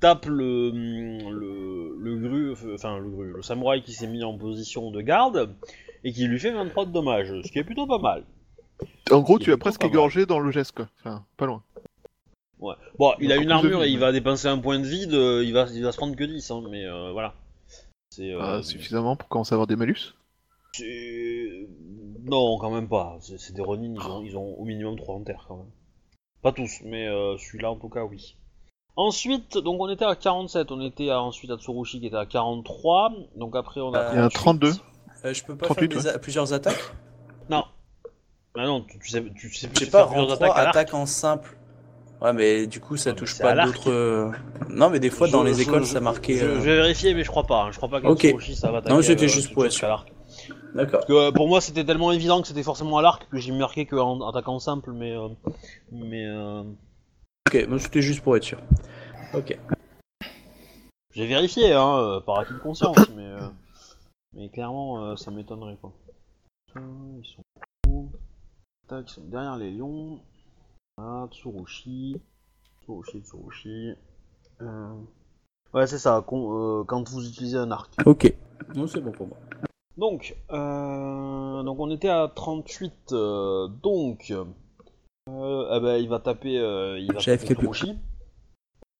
[0.00, 4.36] tape le, hum, le, le gru, enfin le gru, le samouraï qui s'est mis en
[4.36, 5.54] position de garde
[6.04, 8.24] et qui lui fait 23 de dommages, ce qui est plutôt pas mal.
[9.10, 10.88] En gros, tu as presque égorgé dans le geste, quoi.
[11.00, 11.62] Enfin, pas loin.
[12.58, 12.74] Ouais.
[12.98, 15.12] Bon, il a une de armure et vie, il va dépenser un point de vide,
[15.12, 17.34] euh, il va, il va se prendre que 10, hein, mais euh, voilà.
[18.10, 20.14] C'est euh, Ah, suffisamment pour commencer à avoir des malus?
[20.72, 21.68] c'est-
[22.24, 23.18] Non, quand même pas.
[23.20, 25.70] C'est des Ronin, ils ont, ils ont au minimum 3 en terre quand même.
[26.42, 28.36] Pas tous, mais euh, celui-là en tout cas, oui.
[28.96, 32.24] Ensuite, donc on était à 47, on était à, ensuite à Tsurushi qui était à
[32.26, 34.12] 43, donc après on a.
[34.12, 34.70] Il y a un 38.
[34.70, 34.72] 32.
[35.24, 36.82] Euh, je peux pas 38, faire des plusieurs attaques?
[38.58, 40.64] Ah non, tu, tu sais, tu sais, Je sais tu pas, en 3, attaques à
[40.64, 40.76] l'arc.
[40.76, 41.56] attaque en simple.
[42.22, 43.90] Ouais, mais du coup, ça mais touche pas d'autres.
[43.90, 44.30] euh,
[44.70, 46.38] Non, mais des fois, Je- dans les écoles, je- ça marquait.
[46.38, 47.64] Je, euh, je vais vérifier, mais je crois pas.
[47.64, 47.72] hein.
[47.72, 48.20] Je crois pas qu'à Ok.
[48.20, 48.94] Tsurushi ça va attaquer.
[48.94, 50.10] Non, c'était euh, juste pour être l'arc.
[50.74, 51.04] D'accord.
[51.06, 53.84] Que euh, pour moi, c'était tellement évident que c'était forcément à l'arc que j'ai marqué
[53.84, 55.12] qu'en attaquant simple, mais.
[55.12, 55.28] euh,
[55.92, 56.24] mais.
[56.24, 56.62] euh,
[57.48, 58.58] Ok, moi c'était juste pour être sûr.
[59.34, 59.56] Ok.
[61.14, 63.30] J'ai vérifié, hein, par acquis de conscience, mais.
[64.34, 65.92] mais clairement, ça m'étonnerait, quoi.
[66.76, 67.42] Ils sont
[68.88, 70.20] Tac, ils sont derrière les lions.
[70.98, 72.20] Ah, Tsurushi.
[72.82, 73.92] Tsurushi, Tsurushi.
[74.62, 74.94] Euh,
[75.74, 77.92] Ouais, c'est ça, con- euh, quand vous utilisez un arc.
[78.06, 78.32] Ok.
[78.74, 79.36] Non, c'est bon pour moi.
[79.98, 84.44] Donc, euh, donc on était à 38, euh, donc, euh,
[85.70, 87.54] ah bah, il va taper, euh, il va taper.
[87.54, 87.98] Tsurushi.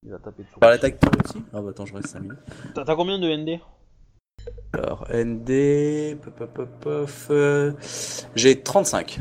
[0.03, 0.61] Il va taper Tsurushi.
[0.61, 2.39] Par l'attaque aussi Ah bah attends, je reste 5 minutes.
[2.75, 3.61] T'as t'as combien de ND
[4.75, 6.19] Alors, ND.
[6.21, 7.73] Pop, pop, pop, pop, euh,
[8.35, 9.21] J'ai 35.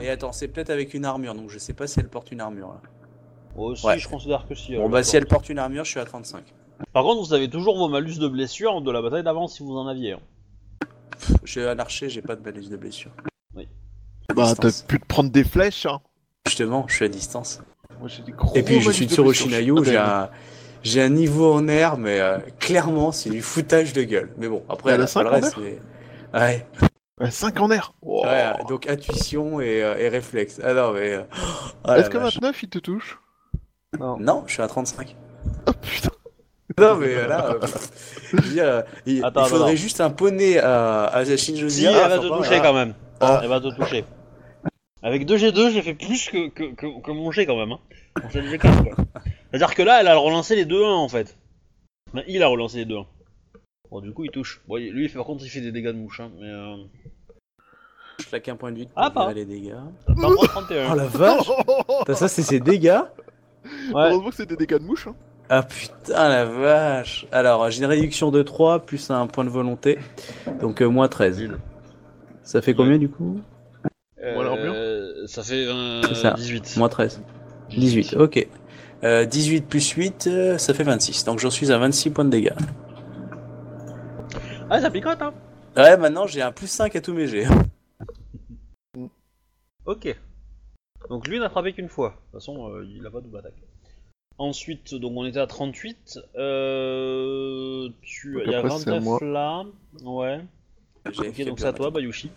[0.00, 2.40] Et attends, c'est peut-être avec une armure, donc je sais pas si elle porte une
[2.40, 2.80] armure là.
[3.56, 3.98] Oh, si, Ouais.
[3.98, 4.76] je considère que si.
[4.76, 6.44] Bon bah si elle porte une armure, je suis à 35.
[6.92, 9.76] Par contre, vous avez toujours vos malus de blessure de la bataille d'avant si vous
[9.76, 10.16] en aviez.
[11.44, 13.10] J'ai un archer, j'ai pas de balise de blessure.
[13.54, 13.64] Bah,
[14.54, 14.82] t'as Distance.
[14.86, 16.00] pu te prendre des flèches, hein.
[16.46, 17.60] Justement, je suis à distance.
[17.98, 20.30] Moi, j'ai des gros Et puis je malus suis sur Oshinayu, suis j'ai pas un,
[20.82, 24.32] j'ai un niveau en air, mais euh, clairement c'est du foutage de gueule.
[24.36, 25.56] Mais bon, après Elle a le reste,
[26.34, 26.66] Ouais,
[27.30, 28.24] 5 en air Oh.
[28.24, 30.60] ouais, donc intuition et, euh, et réflexe.
[30.62, 31.12] Ah non, mais.
[31.14, 31.22] euh,
[31.84, 32.34] ah la Est-ce que vache.
[32.34, 33.18] 29 il te touche?
[33.98, 35.16] Non, je suis à 35.
[35.66, 36.10] Oh putain
[36.78, 37.58] Non, mais euh, là, euh,
[38.30, 39.76] je veux dire, euh, il, Attends, il faudrait attends.
[39.76, 41.86] juste un poney à, à Si, Shinjozi.
[41.86, 42.94] elle va te toucher quand même.
[43.20, 43.40] Ah.
[43.42, 44.04] Elle va te toucher.
[45.02, 47.72] Avec 2G2, j'ai fait plus que, que, que, que mon G quand même.
[47.72, 47.78] Hein.
[48.22, 49.04] Mon jet de G4, quoi.
[49.50, 51.36] C'est-à-dire que là, elle a relancé les 2-1 en fait.
[52.26, 53.06] Il a relancé les 2-1.
[53.90, 54.60] Bon, du coup, il touche.
[54.68, 56.20] Bon, lui, il fait- par contre, il fait des dégâts de mouche.
[56.20, 56.76] Hein, mais euh...
[58.20, 59.32] Je claque un point de vue pour Ah, pas.
[59.32, 59.74] les dégâts.
[60.06, 60.92] T'as pas moins 31.
[60.92, 61.46] Oh la vache
[62.06, 63.00] T'as Ça, c'est ses dégâts
[63.64, 64.10] Ouais.
[64.10, 65.06] Heureusement que c'est des dégâts de mouche.
[65.08, 65.14] Hein.
[65.50, 69.98] Ah putain la vache Alors j'ai une réduction de 3 plus un point de volonté.
[70.60, 71.38] Donc euh, moins 13.
[71.40, 71.58] Nul.
[72.42, 73.40] Ça fait combien du coup?
[74.22, 74.74] Euh, l'armure
[75.28, 76.32] ça fait euh, C'est ça.
[76.32, 76.76] 18.
[76.76, 77.20] Moins 13.
[77.70, 78.46] 18, ok.
[79.04, 81.24] Euh, 18 plus 8, euh, ça fait 26.
[81.24, 82.52] Donc j'en suis à 26 points de dégâts.
[84.70, 85.32] Ah, ça picote, hein
[85.76, 87.46] Ouais, maintenant j'ai un plus 5 à tous mes jets.
[89.86, 90.14] Ok.
[91.08, 92.10] Donc lui n'a frappé qu'une fois.
[92.10, 93.54] De toute façon, euh, il a pas double attaque.
[94.36, 96.18] Ensuite, donc on était à 38.
[96.36, 98.34] Euh, tu...
[98.34, 99.18] Donc Il y a après, c'est à 29 moi.
[99.22, 99.64] là.
[100.04, 100.44] Ouais.
[101.10, 101.90] J'ai Ok, fait donc c'est à toi.
[101.90, 102.30] Bayushi.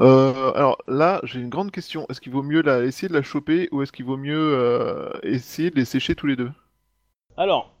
[0.00, 2.04] Euh, alors là, j'ai une grande question.
[2.10, 5.08] Est-ce qu'il vaut mieux la, essayer de la choper ou est-ce qu'il vaut mieux euh,
[5.22, 6.50] essayer de les sécher tous les deux?
[7.38, 7.74] Alors,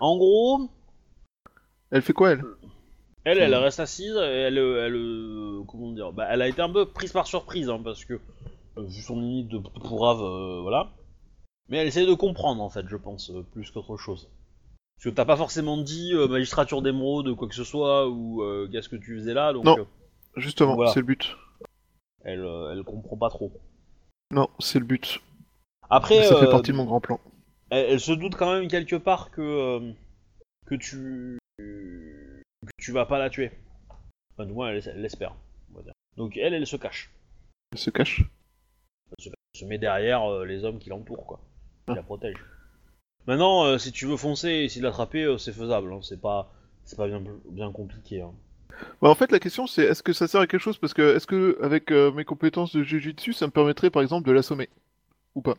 [0.00, 0.68] en gros,
[1.90, 2.44] Elle fait quoi, elle
[3.24, 3.62] elle, elle Hmm.
[3.62, 7.12] reste assise et elle, elle, euh, comment dire, bah, elle a été un peu prise
[7.12, 10.90] par surprise, hein, parce que euh, vu son limite de pourrave, euh, voilà.
[11.68, 14.28] Mais elle essaie de comprendre en fait, je pense, euh, plus qu'autre chose.
[14.96, 18.66] Parce que t'as pas forcément dit euh, magistrature d'émeraude, quoi que ce soit, ou euh,
[18.72, 19.78] qu'est-ce que tu faisais là, donc Non.
[19.78, 19.84] euh,
[20.36, 20.92] Justement, Voilà.
[20.92, 21.36] c'est le but.
[22.24, 23.52] elle, euh, elle comprend pas trop.
[24.30, 25.20] Non, c'est le but.
[25.90, 27.20] Après, Ça fait euh, partie de mon grand plan.
[27.70, 29.92] elle, elle se doute quand même quelque part que euh,
[30.66, 32.42] que tu que
[32.78, 33.50] tu vas pas la tuer.
[34.34, 35.34] Enfin, du moins, elle, l'espère.
[36.16, 37.10] Donc elle, elle se cache.
[37.72, 38.22] Elle se cache.
[39.10, 41.40] Elle se, elle se met derrière euh, les hommes qui l'entourent, quoi.
[41.86, 41.96] Qui Ah.
[41.96, 42.44] la protègent.
[43.26, 45.92] Maintenant, euh, si tu veux foncer et essayer de l'attraper, euh, c'est faisable.
[45.92, 46.00] hein.
[46.02, 46.52] C'est pas
[46.84, 48.22] c'est pas bien bien compliqué.
[48.22, 48.32] hein.
[49.02, 50.78] Bah, en fait, la question c'est est-ce que ça sert à quelque chose?
[50.78, 54.32] Parce que est-ce que avec mes compétences de Jujutsu, ça me permettrait par exemple de
[54.32, 54.68] l'assommer?
[55.34, 55.56] Ou pas?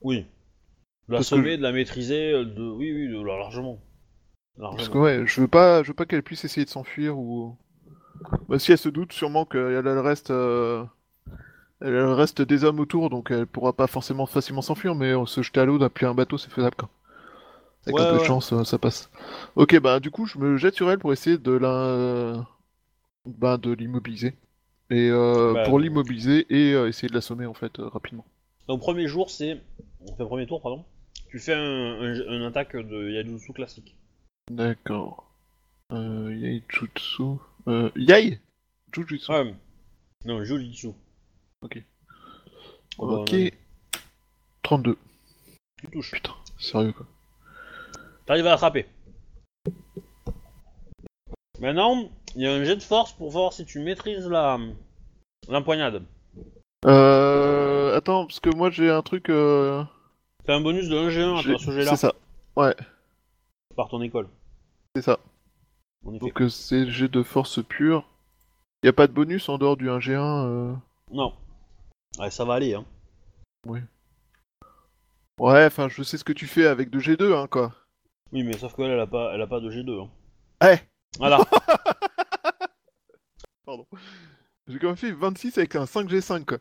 [0.00, 0.20] Oui.
[1.08, 3.78] De la Parce que sommer, de la maîtriser, de oui, oui, de, largement.
[4.58, 7.56] Parce que ouais, je veux pas, je veux pas qu'elle puisse essayer de s'enfuir ou.
[8.48, 10.84] Bah, si elle se doute, sûrement qu'elle elle reste euh,
[11.80, 15.42] Elle reste des hommes autour, donc elle pourra pas forcément facilement s'enfuir, mais on se
[15.42, 16.88] jeter à l'eau, d'appeler un bateau, c'est faisable quoi.
[17.86, 19.08] Avec Ouais, un peu de chance, euh, ça passe.
[19.54, 22.44] Ok, bah du coup, je me jette sur elle pour essayer de la,
[23.24, 24.34] bah, de l'immobiliser.
[24.90, 28.24] Et euh, Bah, pour l'immobiliser et euh, essayer de l'assommer en fait euh, rapidement.
[28.68, 29.60] Donc premier jour, c'est...
[30.00, 30.84] On fait premier tour, pardon.
[31.30, 33.97] Tu fais un, attaque de Yadutsu classique.
[34.50, 35.24] D'accord.
[35.92, 37.22] Euh, Yai Jutsu.
[37.66, 38.40] Euh, Yai?
[38.92, 39.30] Jujutsu.
[39.30, 39.54] Ouais.
[40.24, 40.88] Non, Jujutsu.
[41.62, 41.82] Ok.
[42.98, 43.32] Oh, bah, ok.
[43.32, 43.52] ouais.
[44.62, 44.96] 32.
[45.78, 46.10] Tu touches.
[46.12, 47.06] Putain, sérieux quoi.
[48.26, 48.86] T'arrives à l'attraper.
[51.60, 54.58] Maintenant, il y a un jet de force pour voir si tu maîtrises la
[55.48, 56.02] l'empoignade.
[56.84, 59.28] Euh, attends, parce que moi j'ai un truc.
[59.30, 59.82] Euh...
[60.44, 62.14] T'as un bonus de 1G1 à j'ai- toi, ce jet-là C'est ça.
[62.56, 62.74] Ouais,
[63.76, 64.28] par ton école.
[64.98, 65.20] C'est ça.
[66.04, 66.12] En.
[66.12, 68.08] Donc euh, c'est G de force pure.
[68.82, 70.18] Y a pas de bonus en dehors du 1G1.
[70.18, 70.74] Euh...
[71.12, 71.34] Non.
[72.18, 72.84] Ouais, ça va aller, hein.
[75.38, 77.72] Ouais, enfin je sais ce que tu fais avec de G2, hein quoi.
[78.32, 80.02] Oui, mais sauf qu'elle, elle a pas, elle a pas de G2.
[80.02, 80.10] Hein.
[80.64, 80.78] Eh
[81.18, 81.38] Voilà.
[83.64, 83.86] Pardon.
[84.66, 86.58] J'ai quand même fait 26 avec un 5G5 quoi.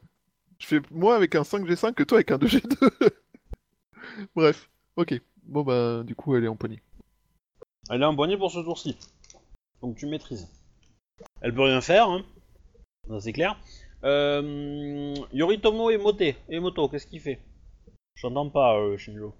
[0.59, 3.09] Je fais moins avec un 5G5 que toi avec un 2G2.
[4.35, 5.19] Bref, ok.
[5.43, 6.81] Bon bah du coup elle est empoignée.
[7.89, 8.97] Elle est empoignée pour ce tour-ci.
[9.81, 10.47] Donc tu maîtrises.
[11.41, 12.25] Elle peut rien faire, hein.
[13.07, 13.57] Ça c'est clair.
[14.03, 16.21] Euh, Yoritomo et Mote.
[16.21, 17.39] Et Moto, qu'est-ce qu'il fait?
[18.15, 19.33] J'entends pas, euh, Shinjo.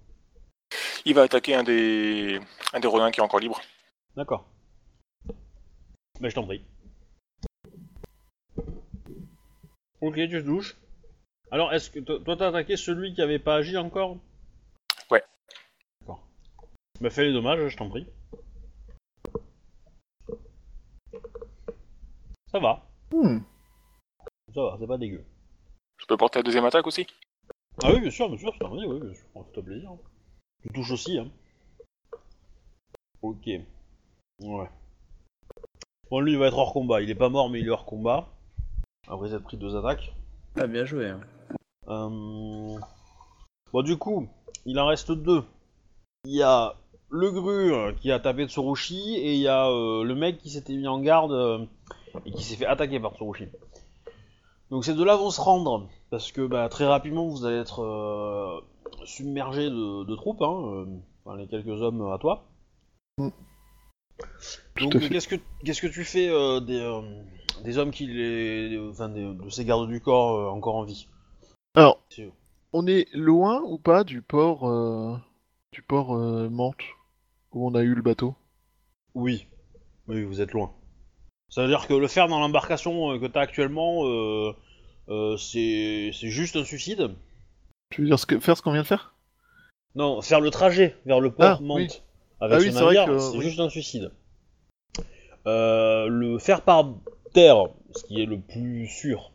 [1.04, 2.40] Il va attaquer un des,
[2.72, 3.60] un des rodins qui est encore libre.
[4.16, 4.46] D'accord.
[6.20, 6.64] Ben je t'en prie.
[10.00, 10.76] Ok, tu te douches.
[11.50, 14.16] Alors, est-ce que to- toi t'as attaqué celui qui avait pas agi encore?
[15.10, 15.22] Ouais.
[16.00, 16.26] D'accord.
[17.00, 18.06] Bah fais les dommages, je t'en prie.
[22.50, 23.38] Ça va, Hmm.
[24.54, 25.24] ça va, c'est pas dégueu.
[25.98, 27.06] Je peux porter la deuxième attaque aussi?
[27.82, 29.90] Ah oui, bien sûr, bien sûr, t'en prie, oui, bien sûr, ça fait plaisir.
[30.62, 31.28] Tu touches aussi, hein.
[33.22, 33.46] Ok.
[34.40, 34.68] Ouais.
[36.10, 37.00] Bon, lui, il va être hors combat.
[37.02, 38.28] Il est pas mort, mais il est hors combat.
[39.08, 40.12] Après s'être pris deux attaques.
[40.56, 41.08] Ah, bien joué.
[41.08, 41.20] hein.
[41.88, 42.78] Euh,
[43.72, 44.28] Bon, du coup,
[44.64, 45.44] il en reste deux.
[46.24, 46.74] Il y a
[47.10, 50.50] le gru euh, qui a tapé Tsurushi et il y a euh, le mec qui
[50.50, 51.64] s'était mis en garde euh,
[52.24, 53.48] et qui s'est fait attaquer par Tsurushi.
[54.70, 58.60] Donc ces deux-là vont se rendre parce que bah, très rapidement vous allez être euh,
[59.04, 60.86] submergé de, de troupes, hein, euh,
[61.24, 62.44] enfin, les quelques hommes à toi.
[63.18, 63.28] Mm.
[64.80, 67.00] Donc euh, qu'est-ce que qu'est-ce que tu fais euh, des, euh,
[67.64, 71.08] des hommes qui les, enfin des- de ces gardes du corps encore en vie?
[71.74, 72.02] Alors,
[72.72, 74.68] on est loin ou pas du port
[75.72, 76.14] du port
[76.50, 76.84] Mantes
[77.52, 78.34] où on a eu le bateau?
[79.14, 79.46] Oui,
[80.06, 80.72] oui, vous êtes loin.
[81.50, 84.52] Ça veut dire que le faire dans l'embarcation euh, que t'as actuellement, euh,
[85.08, 87.10] euh, c'est c'est juste un suicide.
[87.90, 89.14] Tu veux dire ce que, faire ce qu'on vient de faire?
[89.94, 92.02] Non, faire le trajet vers le port Ah, Mantes oui.
[92.40, 93.44] avec Ah ce oui, c'est vrai navire, que- c'est oui.
[93.44, 94.10] juste un suicide.
[95.46, 96.86] Euh, le faire par
[97.32, 99.32] terre, ce qui est le plus sûr,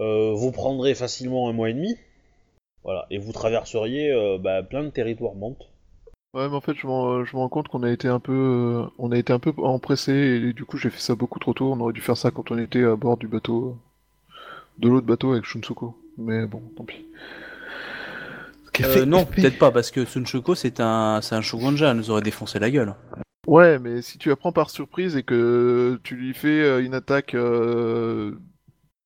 [0.00, 1.96] euh, vous prendrez facilement un mois et demi.
[2.84, 5.70] Voilà, et vous traverseriez euh, bah, plein de territoires Mantes.
[6.32, 9.12] Ouais, mais en fait, je me rends compte qu'on a été un peu, euh, on
[9.12, 11.70] a été un peu empressé et du coup, j'ai fait ça beaucoup trop tôt.
[11.72, 13.76] On aurait dû faire ça quand on était à bord du bateau,
[14.78, 15.96] de l'autre bateau avec Shunsuko.
[16.16, 17.04] Mais bon, tant pis.
[18.84, 22.10] Euh, fait- non, peut-être pas, parce que Sunchoko, c'est un, c'est un Shogunja, elle nous
[22.10, 22.94] aurait défoncé la gueule.
[23.46, 27.34] Ouais, mais si tu apprends par surprise et que tu lui fais euh, une attaque
[27.34, 28.38] euh,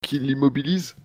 [0.02, 0.96] qui l'immobilise,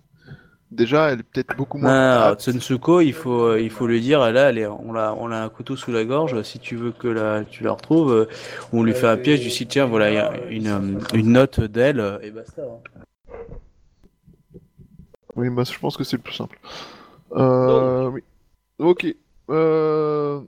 [0.70, 1.90] déjà, elle est peut-être beaucoup moins.
[1.90, 5.30] Non, Ah, Tsunsuko, il faut, il faut lui dire, là, elle est- on, l'a, on
[5.30, 8.28] a un couteau sous la gorge, si tu veux que la, tu la retrouves, euh,
[8.72, 11.32] on lui fait un piège du site, tiens, voilà, il y a une, euh, une
[11.32, 12.62] note d'elle, euh, et basta.
[12.62, 13.00] hein.
[15.36, 16.58] Oui, moi je pense que c'est le plus simple.
[17.32, 18.22] Euh, oui.
[18.78, 19.06] Ok.
[19.50, 20.40] Euh...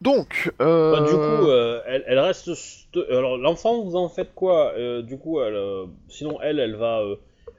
[0.00, 0.92] Donc, euh...
[0.92, 2.48] Bah, du coup, euh, elle, elle reste.
[2.54, 4.72] st- Alors, l'enfant, vous en faites quoi?
[4.76, 7.16] Euh, Du coup, elle, euh, sinon, elle, elle va, euh,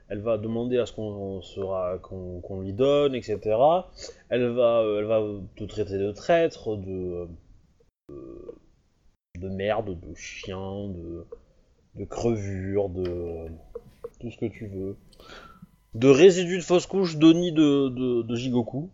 [0.10, 3.40] elle va demander à ce qu'on sera, qu'on qu'on lui donne, etc.
[4.30, 5.22] Elle va, euh, elle va
[5.56, 7.28] te traiter de traître, de,
[8.10, 8.56] de,
[9.40, 11.26] de merde, de chien, de,
[11.96, 13.48] de crevure, de
[14.20, 14.98] tout ce que tu veux,
[15.94, 17.32] de résidus de fausse couche de,
[17.90, 18.90] de, de Jigoku.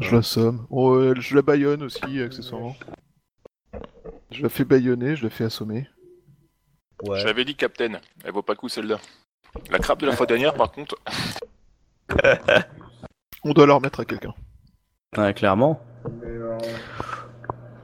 [0.00, 0.66] je l'assomme.
[0.70, 2.76] Oh, euh, je la baïonne aussi, accessoirement.
[4.32, 5.88] Je la fais baïonner, je la fais assommer.
[7.02, 7.18] Ouais.
[7.20, 8.00] Je l'avais dit, Captain.
[8.24, 8.98] Elle vaut pas le coup celle-là.
[9.70, 10.96] La crabe de la fois dernière, par contre.
[13.44, 14.34] On doit la remettre à quelqu'un.
[15.16, 15.80] Ouais, clairement.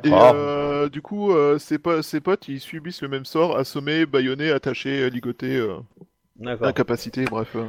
[0.04, 0.32] Et Ah.
[0.34, 4.50] euh, du coup, euh, ses, po- ses potes, ils subissent le même sort, assommés, baïonnés,
[4.50, 5.56] attachés, ligotés.
[5.56, 5.78] euh.
[6.36, 6.66] D'accord.
[6.68, 7.56] incapacité, bref.
[7.56, 7.66] euh.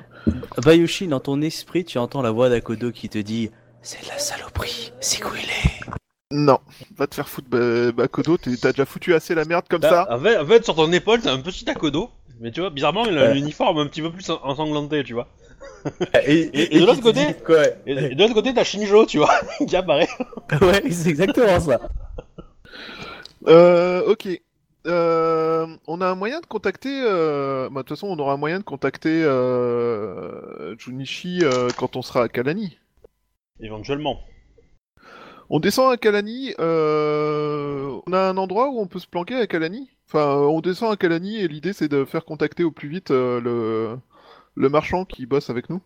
[0.62, 3.50] Bayushi, dans ton esprit, tu entends la voix d'Akodo qui te dit
[3.82, 5.90] C'est de la saloperie, c'est où il est
[6.32, 6.60] Non,
[6.98, 10.06] va te faire foutre, bah, Bakodo, t'es- t'as déjà foutu assez la merde comme Bah,
[10.10, 10.20] ça.
[10.46, 12.10] Fait, sur ton épaule, t'as un petit Akodo.
[12.40, 13.34] Mais tu vois, bizarrement, il a Ouais.
[13.34, 15.28] l'uniforme un petit peu plus en- ensanglanté, tu vois.
[16.26, 19.18] Et, et de l'autre côté dit quoi Et, et de l'autre côté, t'as Shinjo, tu
[19.18, 19.34] vois,
[19.68, 20.08] qui apparaît.
[20.62, 21.80] Ouais, c'est exactement ça.
[23.48, 24.28] Euh, ok.
[24.86, 27.02] Euh, on a un moyen de contacter.
[27.04, 31.96] euh, bah, De toute façon, on aura un moyen de contacter euh, Junichi euh, quand
[31.96, 32.78] on sera à Kalani.
[33.60, 34.20] Éventuellement.
[35.50, 36.54] On descend à Kalani.
[36.60, 39.90] euh, On a un endroit où on peut se planquer à Kalani?
[40.08, 43.12] Enfin, euh, on descend à Kalani et l'idée c'est de faire contacter au plus vite
[43.12, 43.98] euh, le
[44.56, 45.82] le marchand qui bosse avec nous.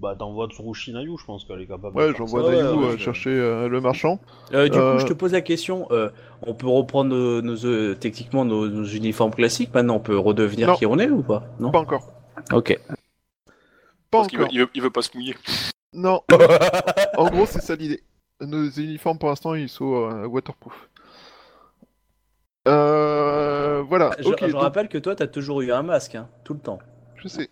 [0.00, 2.48] Bah, t'envoies Tsurushi Nayu, je pense qu'elle est capable de Ouais, faire j'envoie ça.
[2.50, 4.20] ouais, Nayu ouais, je- chercher euh, le marchand.
[4.54, 6.08] Euh, du Euh, coup, je te pose la question euh,
[6.42, 9.74] on peut reprendre nos, nos, euh, techniquement nos, nos uniformes classiques?
[9.74, 10.74] Maintenant On peut redevenir Non.
[10.76, 11.44] qui on est ou pas?
[11.58, 11.70] Non?
[11.72, 12.12] Pas encore.
[12.52, 12.78] Ok.
[12.86, 12.94] Pas
[14.22, 14.48] Parce veut, encore.
[14.52, 15.34] il veut, il veut pas se mouiller.
[15.92, 16.22] Non.
[17.16, 18.02] En gros, c'est ça l'idée.
[18.40, 20.88] Nos uniformes pour l'instant ils sont euh, waterproof.
[22.66, 24.10] Euh, voilà.
[24.18, 24.38] Je, ok.
[24.46, 26.78] je donc, rappelle que toi, t'as toujours eu un masque, hein, tout le temps.
[27.16, 27.50] je sais.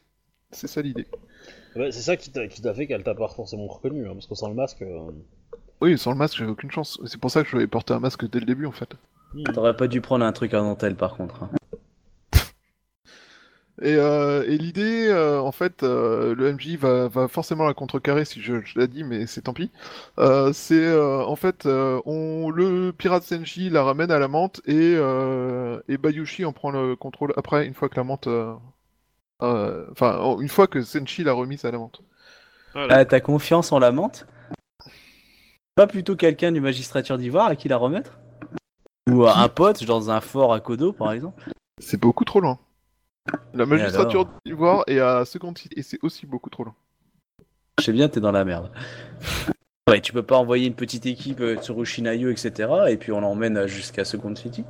[0.50, 1.06] C'est ça l'idée.
[1.74, 4.26] Ouais, c'est ça qui t'a qui t'a fait qu'elle t'a pas forcément reconnu, hein, parce
[4.26, 4.82] que sans le masque.
[4.82, 5.10] euh,
[5.80, 7.00] Oui, sans le masque, j'avais aucune chance.
[7.06, 8.94] C'est pour ça que je vais porter un masque dès le début en fait.
[9.34, 9.44] hmm.
[9.52, 11.42] T'aurais pas dû prendre un truc à dentelle par contre.
[11.42, 11.50] hein.
[13.82, 18.24] Et, euh, et l'idée, euh, en fait, euh, le MJ va, va forcément la contrecarrer
[18.24, 19.70] si je, je l'ai dit, mais c'est tant pis.
[20.19, 24.61] Euh, c'est euh, en fait, euh, on, le pirate Senji la ramène à la menthe
[24.66, 28.27] et, euh, et Bayushi en prend le contrôle après, une fois que la menthe.
[28.28, 28.55] euh,
[29.43, 32.01] euh, Enfin, en- une fois que Senshi l'a remise à la menthe.
[32.74, 34.27] Ah, t'as confiance en la menthe?
[35.74, 38.19] Pas plutôt quelqu'un du magistrature d'Ivoire à qui la remettre?
[39.11, 41.44] Ou un pote dans un fort à Kodo par exemple?
[41.78, 42.59] C'est beaucoup trop loin.
[43.55, 46.74] La magistrature d'Ivoire est à Second City et c'est aussi beaucoup trop loin.
[47.78, 48.70] Je sais bien, t'es dans la merde.
[49.89, 52.69] Ouais, tu peux pas envoyer une petite équipe euh, Tsurushi Nayu, etc.
[52.89, 54.65] et puis on l'emmène jusqu'à Second City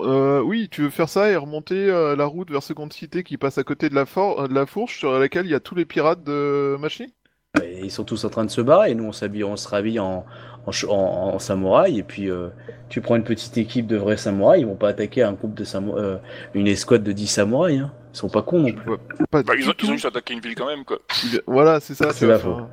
[0.00, 3.36] Euh, oui, tu veux faire ça et remonter euh, la route vers Second City qui
[3.38, 5.60] passe à côté de la, for- euh, de la fourche sur laquelle il y a
[5.60, 7.14] tous les pirates de Machi?
[7.62, 9.68] Et ils sont tous en train de se barrer et nous on s'habille, on se
[9.68, 10.26] rhabille en,
[10.66, 12.48] en, ch- en- en samouraï et puis euh,
[12.88, 15.64] tu prends une petite équipe de vrais samouraïs, ils vont pas attaquer un groupe de
[15.64, 16.18] samouraïs,
[16.54, 17.92] une escouade de 10 samouraïs, hein.
[18.12, 18.96] ils sont pas cons non plus.
[19.30, 20.98] pas Bah, ils, ont, ils ont juste attaqué une ville quand même, quoi.
[21.24, 22.12] Il- Voilà, c'est ça.
[22.12, 22.68] C'est la enfin,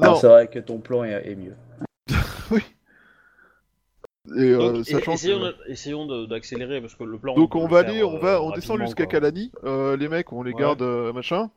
[0.00, 1.54] Ah, Non, c'est vrai que ton plan est, est mieux.
[4.36, 7.34] et, euh, Donc, sachant que- essayons, d'accélérer, parce que le plan.
[7.34, 9.06] Donc on va aller, on euh, va, on descend rapidement, jusqu'à.
[9.06, 9.50] Kalani.
[9.64, 10.60] Euh, les mecs, on les Ouais.
[10.60, 11.50] garde, euh, machin.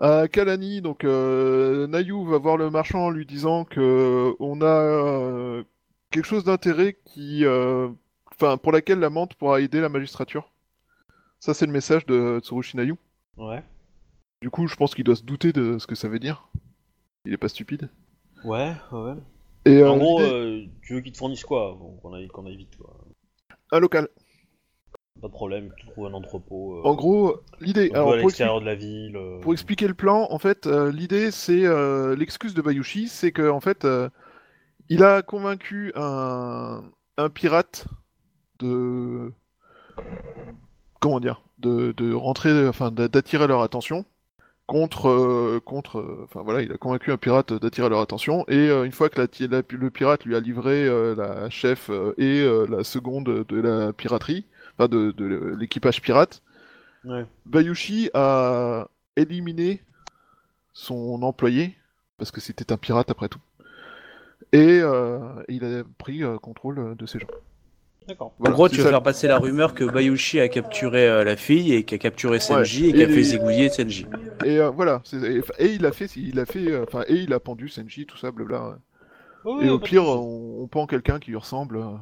[0.00, 4.64] À Kalani, donc euh, Nayu va voir le marchand en lui disant que on a
[4.66, 5.62] euh,
[6.10, 7.88] quelque chose d'intérêt qui, euh,
[8.32, 10.50] enfin, pour laquelle la menthe pourra aider la magistrature.
[11.38, 12.94] Ça, c'est le message de Tsurushi Nayu.
[13.36, 13.62] Ouais.
[14.40, 16.48] Du coup, je pense qu'il doit se douter de ce que ça veut dire.
[17.26, 17.90] Il est pas stupide.
[18.44, 19.14] Ouais, ouais.
[19.66, 22.56] Et euh, en gros, euh, tu veux qu'ils te fournissent quoi Bon, Qu'on aille, aille
[22.56, 22.96] vite, quoi.
[23.72, 24.08] un local.
[25.20, 26.76] Pas de problème, tu trouves un entrepôt.
[26.78, 27.86] euh, En gros, l'idée.
[27.86, 29.16] un peu Alors, à pour, expli- l'extérieur de la ville.
[29.16, 31.64] euh, pour expliquer le plan, en fait, euh, l'idée, c'est
[32.16, 33.86] l'excuse de Bayushi, c'est que en fait,
[34.88, 36.82] il a convaincu un,
[37.18, 37.86] un pirate
[38.60, 39.32] de
[41.00, 44.04] comment dire, de, de rentrer, enfin, d'a- d'attirer leur attention
[44.66, 48.68] contre, euh, contre, euh, enfin voilà, il a convaincu un pirate d'attirer leur attention et
[48.68, 50.86] euh, une fois que la, ti- la- le pirate lui a livré
[51.16, 54.46] la chef et la seconde de la piraterie,
[54.80, 56.42] enfin de, de l'équipage pirate.
[57.04, 57.26] Ouais.
[57.46, 59.82] Bayushi a éliminé
[60.72, 61.76] son employé,
[62.18, 63.40] parce que c'était un pirate après tout,
[64.52, 67.26] et euh, il a pris euh, contrôle de ces gens.
[68.08, 68.32] D'accord.
[68.40, 68.90] En gros, tu veux ça.
[68.90, 72.84] faire passer la rumeur que Bayushi a capturé euh, la fille et qu'a capturé Senji
[72.84, 74.06] Ouais, et qui a fait zigouiller Senji.
[74.44, 77.32] Et euh, voilà, et, et il a fait, il a fait, euh, enfin, et il
[77.32, 78.78] a pendu Senji, tout ça, blabla.
[79.44, 81.76] Ouais, et au pire, on, on pend quelqu'un qui lui ressemble.
[81.76, 81.96] euh.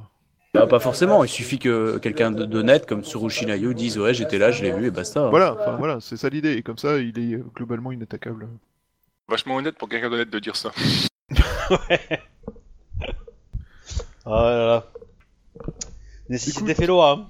[0.59, 4.51] Bah, pas forcément, il suffit que quelqu'un d'honnête comme Tsurushi Nayu dise ouais j'étais là,
[4.51, 5.28] je l'ai vu et basta.
[5.28, 6.55] Voilà, enfin voilà, c'est ça l'idée.
[6.55, 8.48] Et comme ça, il est euh, globalement inattaquable.
[9.28, 10.72] Vachement honnête pour quelqu'un d'honnête de dire ça.
[11.70, 12.01] Ouais.
[14.24, 14.86] Ah là là.
[16.30, 17.26] Nécessité fait loi, hein.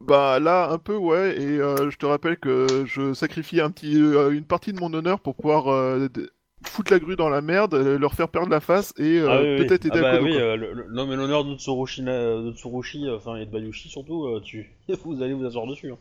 [0.00, 1.40] Bah là, un peu, ouais.
[1.40, 4.92] Et euh, je te rappelle que je sacrifie un petit, euh, une partie de mon
[4.92, 6.08] honneur pour pouvoir euh,
[6.68, 9.40] foutre la grue dans la merde, euh, leur faire perdre la face et euh, Ah
[9.42, 9.66] oui, oui.
[9.66, 12.02] peut-être aider Ah bah à Kodo, oui, euh, le- le- l'homme et l'honneur de Tsurushi,
[12.02, 14.70] de Tsurushi enfin, et de Bayushi surtout, euh, tu...
[15.04, 15.90] vous allez vous asseoir dessus.
[15.92, 15.98] Hein.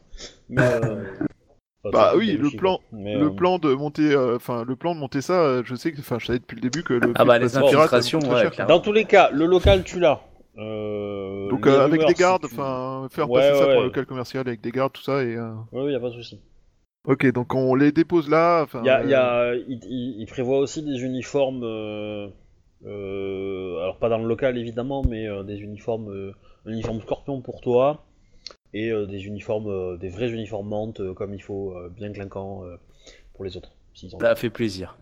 [0.49, 1.03] Mais, euh,
[1.91, 2.79] Bah oui, le Bayushi, plan-.
[2.91, 5.75] Mais, Le euh, plan de monter, euh, enfin le plan de monter ça, euh, je
[5.75, 7.11] sais que, enfin, je savais depuis le début que le.
[7.15, 8.49] Ah bah, de les infiltrations, ouais.
[8.67, 10.19] Dans tous les cas, le local tu l'as.
[10.57, 13.73] Euh, Donc euh, avec rumeurs, des gardes, tu- enfin faire Ouais, passer ça ouais, pour
[13.73, 13.83] un ouais.
[13.87, 15.35] local commercial avec des gardes, tout ça et.
[15.35, 16.39] euh, ouais, y a pas de souci.
[17.05, 18.65] Ok, donc on les dépose là.
[18.81, 22.27] Il, y a, il, y a- il- il- il prévoit aussi des uniformes, euh,
[22.85, 26.33] euh, alors pas dans le local évidemment, mais euh, des uniformes, euh,
[26.65, 28.05] un uniforme scorpion pour toi
[28.73, 32.11] et euh, des uniformes, euh, des vrais uniformes mantes euh, comme il faut, euh, bien
[32.11, 32.77] clinquants euh,
[33.33, 33.71] pour les autres.
[34.19, 34.97] Ça fait plaisir.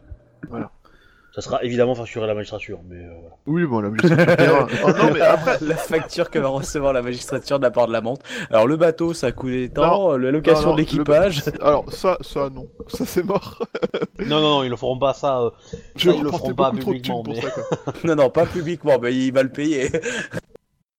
[1.36, 3.36] Ça sera évidemment facturé à la magistrature, mais euh, voilà.
[3.48, 4.68] Oui, bon, la magistrature.
[4.86, 7.92] Oh, non, mais après, la facture que va recevoir la magistrature de la part de
[7.92, 8.24] la montre.
[8.52, 11.42] Alors le bateau, ça a coûté tant, la location de l'équipage.
[11.62, 13.64] alors ça, ça non, ça c'est mort.
[14.20, 15.42] Non, non, non, ils ne feront pas ça.
[15.42, 15.50] euh,
[15.96, 17.50] Je ils le feront pas publiquement, mais- ça.
[17.50, 17.94] quoi.
[18.06, 19.90] non, non, pas publiquement, mais il va le payer.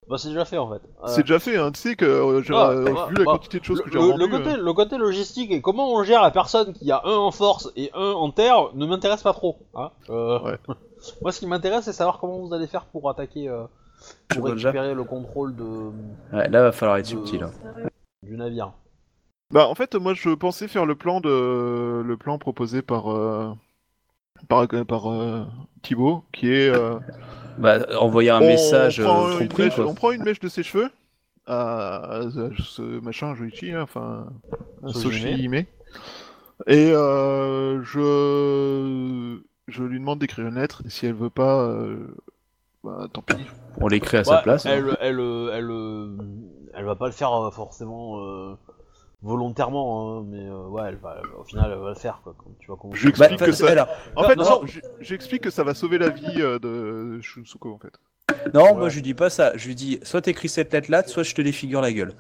[0.09, 0.83] Bah, c'est déjà fait en fait.
[1.03, 1.73] Euh, C'est déjà fait, hein.
[1.73, 3.85] tu sais que euh, j'ai, Ah, euh, bah, vu la bah, quantité de choses le,
[3.85, 6.73] que j'ai le- le côté, euh, le côté logistique et comment on gère la personne
[6.75, 9.59] qui a un en force et un en terre ne m'intéresse pas trop.
[9.75, 10.59] Hein Euh, Ouais.
[11.23, 13.65] Moi, ce qui m'intéresse, c'est savoir comment vous allez faire pour attaquer, euh,
[14.29, 15.63] pour récupérer le contrôle de,
[16.33, 17.43] Ouais, là, va falloir être de- subtil.
[17.43, 17.51] hein.
[18.23, 18.73] du navire.
[19.53, 23.53] Bah en fait moi je pensais faire le plan de le plan proposé par euh,
[24.49, 25.45] par par euh,
[25.83, 26.99] Thibaut qui est euh,
[27.59, 29.87] Bah, envoyer un on message prend, euh, tromperie, mèche, quoi.
[29.87, 30.91] on prend une mèche de ses cheveux
[31.47, 32.23] à, à
[32.59, 34.27] ce machin Joichi hein, enfin
[34.83, 34.89] à.
[34.93, 35.55] Soshi Hime.
[35.55, 35.67] et
[36.69, 39.39] euh, je
[39.69, 42.07] je lui demande d'écrire une lettre et si elle veut pas euh,
[42.83, 43.35] bah tant pis
[43.81, 44.67] On l'écrit à sa place.
[44.67, 44.71] hein.
[44.73, 45.21] Elle, elle,
[45.53, 45.71] elle,
[46.75, 48.55] elle va pas le faire forcément euh,
[49.25, 52.35] volontairement, hein, mais euh, ouais, elle va, au final, elle va le faire quoi.
[52.39, 52.95] comme- Tu vois comment.
[52.95, 54.67] Je lui Bah, explique que ça- en Non, fait non, non, non.
[54.67, 57.93] j- j'explique que ça va sauver la vie euh, de Shunsuko en fait
[58.55, 58.75] non, Ouais.
[58.75, 59.53] moi je lui dis pas ça.
[59.57, 62.15] Je lui dis soit t'écris cette lettre-là, soit je te défigure la gueule.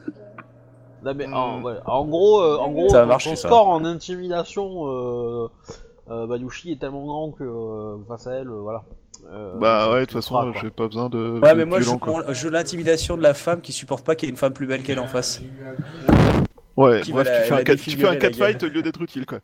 [1.02, 1.64] Non, mais, en, Hmm.
[1.64, 3.48] ouais, en gros, euh, en gros, Ça va ton- marcher, ton ça.
[3.48, 5.48] score en intimidation, euh,
[6.10, 8.82] euh, Bayushi est tellement grand que euh, face à elle, euh, voilà.
[9.32, 11.84] Euh, bah ouais de toute façon j'ai pas besoin de Ouais, de mais moi je
[11.88, 14.66] violent, je l'intimidation de la femme qui supporte pas qu'il y ait une femme plus
[14.66, 15.40] belle qu'elle en face.
[16.76, 18.82] Ouais, Qui bref, va la- tu, fais un, cat- tu fais un catfight au lieu
[18.82, 19.38] d'être utile, quoi.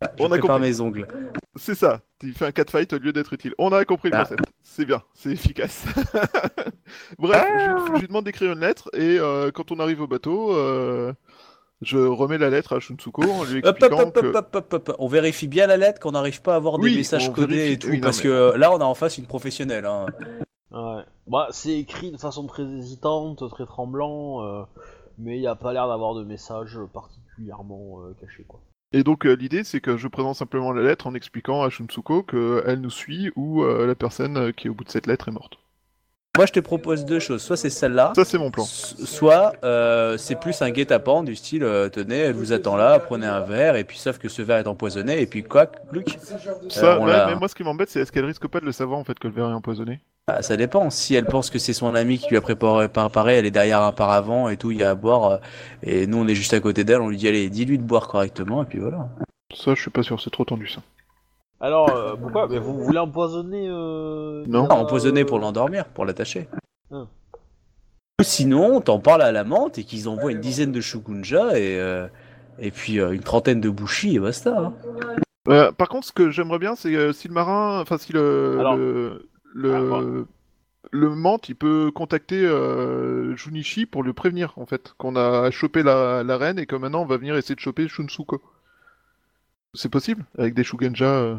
[0.00, 0.60] Je On a compris.
[0.60, 1.08] mes ongles.
[1.56, 3.52] C'est ça, tu fais un catfight au lieu d'être utile.
[3.58, 4.22] On a compris le Ah.
[4.22, 4.44] concept.
[4.62, 5.84] C'est bien, c'est efficace.
[7.18, 10.54] bref, je, je lui demande d'écrire une lettre et euh, quand on arrive au bateau,
[10.54, 11.12] euh,
[11.82, 14.26] je remets la lettre à Shunsuko en lui Hop, hop, expliquant hop, que...
[14.26, 14.96] hop, hop, hop, hop.
[15.00, 17.72] On vérifie bien la lettre qu'on n'arrive pas à avoir Oui, des messages codés vérifie-
[17.72, 19.86] et tout, oui, non, parce mais- que là on a en face une professionnelle.
[19.86, 20.06] Hein.
[20.70, 21.02] Ouais.
[21.26, 24.62] Bah, c'est écrit de façon très hésitante, très tremblant, euh,
[25.18, 28.60] mais il n'y a pas l'air d'avoir de message particulièrement euh, caché, quoi.
[28.92, 32.22] Et donc euh, l'idée c'est que je présente simplement la lettre en expliquant à Shunsuko
[32.22, 35.32] qu'elle nous suit ou euh, la personne qui est au bout de cette lettre est
[35.32, 35.58] morte.
[36.38, 38.64] Moi je te propose deux choses, soit c'est celle-là, Ça c'est mon plan.
[38.64, 43.26] soit euh, c'est plus un guet-apens du style euh, tenez, elle vous attend là, prenez
[43.26, 46.16] un verre, et puis sauf que ce verre est empoisonné, et puis quoi, Luc
[46.70, 48.98] Ça, ouais, mais moi ce qui m'embête c'est est-ce qu'elle risque pas de le savoir
[48.98, 50.00] en fait que le verre est empoisonné?
[50.30, 50.90] Ah, Ça dépend.
[50.90, 53.82] Si elle pense que c'est son ami qui lui a préparé, préparé, elle est derrière
[53.82, 55.36] un paravent et tout, il y a à boire, euh,
[55.82, 58.08] et nous on est juste à côté d'elle, on lui dit allez, dis-lui de boire
[58.08, 59.08] correctement, et puis voilà.
[59.54, 60.80] Ça je suis pas sûr, c'est trop tendu ça.
[61.60, 62.46] Alors, euh, pourquoi?
[62.48, 64.66] Mais vous voulez empoisonner euh, Non.
[64.66, 66.46] Euh, empoisonné pour l'endormir, pour l'attacher.
[66.92, 67.06] Ah.
[68.20, 71.76] Ou Sinon, t'en parles à la menthe et qu'ils envoient une dizaine de shugunja et,
[71.80, 72.06] euh,
[72.60, 74.56] et puis euh, une trentaine de bushi et basta.
[74.56, 74.74] hein.
[75.48, 78.56] Euh, par contre, ce que j'aimerais bien, c'est euh, si le marin, enfin si le
[78.60, 80.02] Alors- le le, Alors,
[80.92, 85.82] le mante, il peut contacter euh, Junichi pour le prévenir en fait qu'on a chopé
[85.82, 88.40] la, la reine et que maintenant on va venir essayer de choper Shunsuko.
[89.74, 91.36] C'est possible avec des Shugenja euh,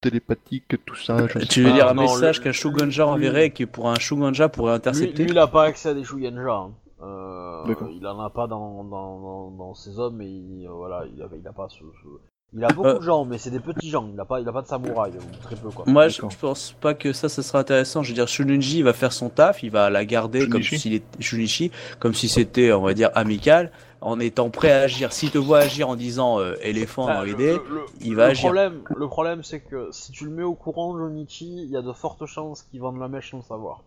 [0.00, 1.26] télépathiques, tout ça.
[1.26, 1.74] je sais Tu veux pas.
[1.74, 4.72] dire un non, message le- qu'un shugunja lui- enverrait et que pour un shugunja pourrait
[4.72, 6.52] Lui, intercepter lui, il a pas accès à des Shugenja.
[6.52, 6.72] Hein.
[7.02, 11.04] Euh, il en a pas dans, dans, dans, dans ses hommes et il, euh, voilà,
[11.14, 12.98] il a, il a pas ce, ce- Il a beaucoup Euh.
[12.98, 14.08] de gens, mais c'est des petits gens.
[14.12, 15.84] Il a pas, il a pas de samouraï, ou très peu quoi.
[15.86, 18.02] Moi, je, je pense pas que ça, ça sera intéressant.
[18.02, 20.78] Je veux dire, Shununji il va faire son taf, il va la garder comme Shunichi.
[20.80, 21.70] s'il est Shunichi,
[22.00, 23.70] comme si c'était, on va dire, amical,
[24.00, 25.12] en étant prêt à agir.
[25.12, 27.56] S'il te voit agir en disant euh, éléphant dans l'idée,
[28.00, 28.48] il va le agir.
[28.48, 31.82] Problème, le problème, c'est que si tu le mets au courant, Jonichi, il y a
[31.82, 33.82] de fortes chances qu'il vende la mèche sans savoir.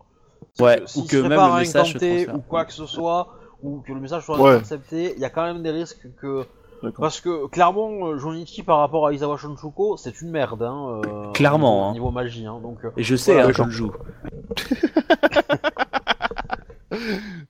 [0.60, 3.28] Ouais, ou que même le message se ou quoi que ce soit,
[3.62, 4.52] ou que le message soit Ouais.
[4.54, 6.46] intercepté, il y a quand même des risques que.
[6.92, 10.62] Parce que clairement, euh, Jonichi par rapport à Isawa Shunchuko, c'est une merde.
[10.62, 11.92] Hein, euh, Clairement, Niveau, hein.
[11.92, 12.84] niveau magie, hein, donc.
[12.84, 13.92] euh, Et je sais, Voilà, hein, je le joue.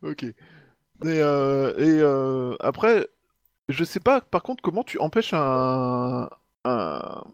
[0.02, 0.22] Ok.
[0.24, 0.34] Et,
[1.04, 3.08] euh, et euh, après,
[3.68, 6.28] je sais pas, par contre, comment tu empêches un,
[6.64, 7.24] un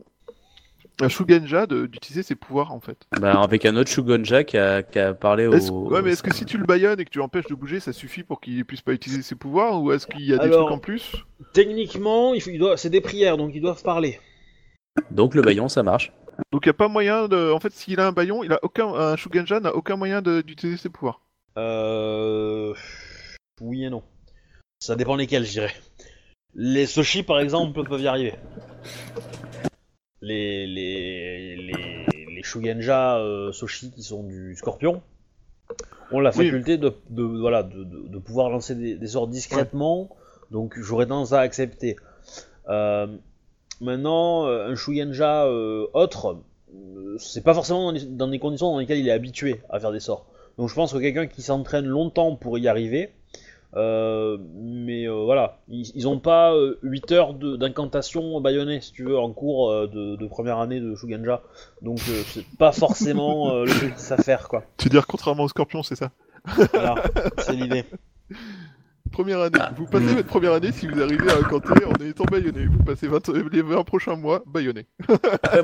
[1.09, 4.98] Shugenja de- d'utiliser ses pouvoirs, en fait Bah, avec un autre Shugonja qui a, qui
[4.98, 5.52] a parlé au.
[5.89, 7.93] Ouais, mais est-ce que si tu le baïonnes et que tu l'empêches de bouger, ça
[7.93, 10.70] suffit pour qu'il puisse pas utiliser ses pouvoirs Ou est-ce qu'il y a des trucs
[10.70, 11.12] en plus?
[11.52, 14.20] Techniquement, il faut- il doit- c'est des prières, donc ils doivent parler.
[15.10, 16.12] Donc le baillon, ça marche.
[16.52, 17.52] Donc il y a pas moyen de...
[17.52, 18.89] En fait, s'il a un baillon, il a aucun...
[18.94, 21.20] un Shugenja n'a aucun moyen de- d'utiliser ses pouvoirs.
[21.59, 22.74] Euh...
[23.60, 24.02] Oui et non.
[24.81, 25.74] Ça dépend lesquels, je dirais.
[26.55, 28.35] Les Soshi, par exemple, peuvent y arriver.
[30.22, 35.02] Les, les, les, les Shugenja euh, Soshi qui sont du Scorpion
[36.12, 36.47] ont la Oui.
[36.47, 40.10] faculté de, de, voilà, de, de, de pouvoir lancer des, des sorts discrètement,
[40.51, 41.97] donc j'aurais tendance à accepter.
[42.68, 43.06] Euh,
[43.80, 46.42] maintenant, euh, un Shugenja euh, autre,
[47.18, 49.92] c'est pas forcément dans, les- dans des conditions dans lesquelles il est habitué à faire
[49.92, 50.26] des sorts.
[50.59, 53.10] Donc je pense que quelqu'un qui s'entraîne longtemps pour y arriver,
[53.76, 59.05] euh, mais euh, voilà, ils, ils ont pas euh, 8 heures d'incantation baïonnée, si tu
[59.05, 61.42] veux, en cours euh, de, de première année de Shugenja.
[61.82, 64.64] Donc euh, c'est pas forcément euh, le truc qu'ils savent faire, quoi.
[64.76, 66.10] Tu veux dire contrairement au scorpion, c'est ça?
[66.72, 66.94] Voilà,
[67.38, 67.84] c'est l'idée.
[69.12, 69.59] Première année.
[69.77, 72.66] Vous passez votre première année si vous arrivez à incanter en étant baïonné.
[72.66, 74.87] Vous passez 20, les 20 prochains mois baïonné.
[75.43, 75.62] Après,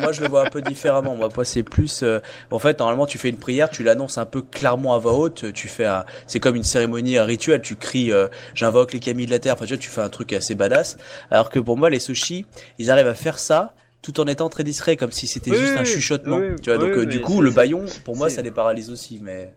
[0.00, 1.14] moi, je le vois un peu différemment.
[1.16, 2.02] Moi, moi, c'est plus.
[2.02, 2.18] euh,
[2.50, 5.52] en fait, normalement, tu fais une prière, tu l'annonces un peu clairement à voix haute.
[5.52, 6.04] Tu fais un.
[6.26, 7.62] C'est comme une cérémonie, un rituel.
[7.62, 9.54] Tu cries, euh, j'invoque les camis de la terre.
[9.54, 10.98] Enfin, tu vois, tu fais un truc assez badass.
[11.30, 12.46] Alors que pour moi, les sushis,
[12.78, 15.76] ils arrivent à faire ça tout en étant très discrets, comme si c'était Oui, juste
[15.76, 16.36] un chuchotement.
[16.38, 19.18] oui, tu vois, donc euh, du coup, le baillon, pour moi, ça les paralyse aussi.
[19.22, 19.52] Mais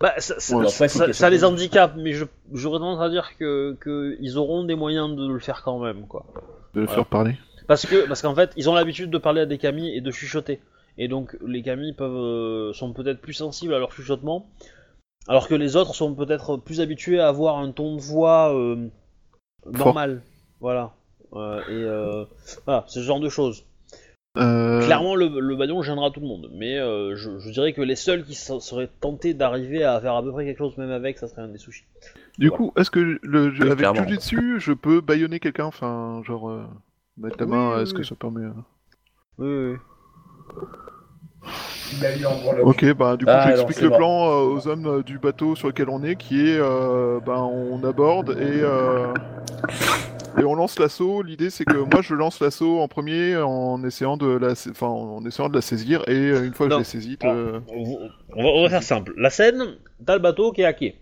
[0.00, 4.76] Bah, ça, les handicape, mais je- j'aurais tendance à dire que, que ils auront des
[4.76, 6.24] moyens de le faire quand même, quoi.
[6.74, 7.02] De le Voilà.
[7.02, 7.36] faire parler.
[7.66, 10.10] Parce que parce qu'en fait, ils ont l'habitude de parler à des camis et de
[10.10, 10.60] chuchoter.
[10.98, 14.48] Et donc les camis peuvent euh, sont peut-être plus sensibles à leur chuchotement,
[15.28, 18.88] alors que les autres sont peut-être plus habitués à avoir un ton de voix euh,
[19.66, 20.22] normal.
[20.60, 20.92] Voilà.
[21.34, 22.24] Euh, et euh,
[22.64, 23.64] voilà, ce genre de choses.
[24.38, 27.82] Euh, Clairement, le, le baillon gênera tout le monde, mais euh, je, je dirais que
[27.82, 30.90] les seuls qui se- seraient tentés d'arriver à faire à peu près quelque chose même
[30.92, 31.84] avec, ça serait un des sushis.
[32.38, 34.04] Du coup, est-ce que le, Oui, avec clairement.
[34.06, 36.62] Jujitsu, je peux baïonner quelqu'un Enfin, genre, euh,
[37.16, 38.42] mettre la Oui, main, oui, est-ce que ça permet.
[38.44, 38.52] euh,
[39.38, 39.76] Oui, oui.
[42.62, 43.96] Ok, bah du coup Ah, j'explique le bon.
[43.96, 47.36] plan euh, aux hommes euh, du bateau sur lequel on est, qui est, euh, ben
[47.38, 49.12] on aborde et euh,
[50.38, 51.22] et on lance l'assaut.
[51.22, 55.24] L'idée c'est que moi je lance l'assaut en premier en essayant de la, enfin en
[55.24, 56.76] essayant de la saisir et euh, une fois que Non.
[56.78, 57.28] je l'ai saisie, Ah.
[57.28, 57.90] euh, On va,
[58.36, 59.12] on va- on va faire simple.
[59.16, 59.62] La scène,
[60.04, 60.96] t'as le bateau qui est hacké.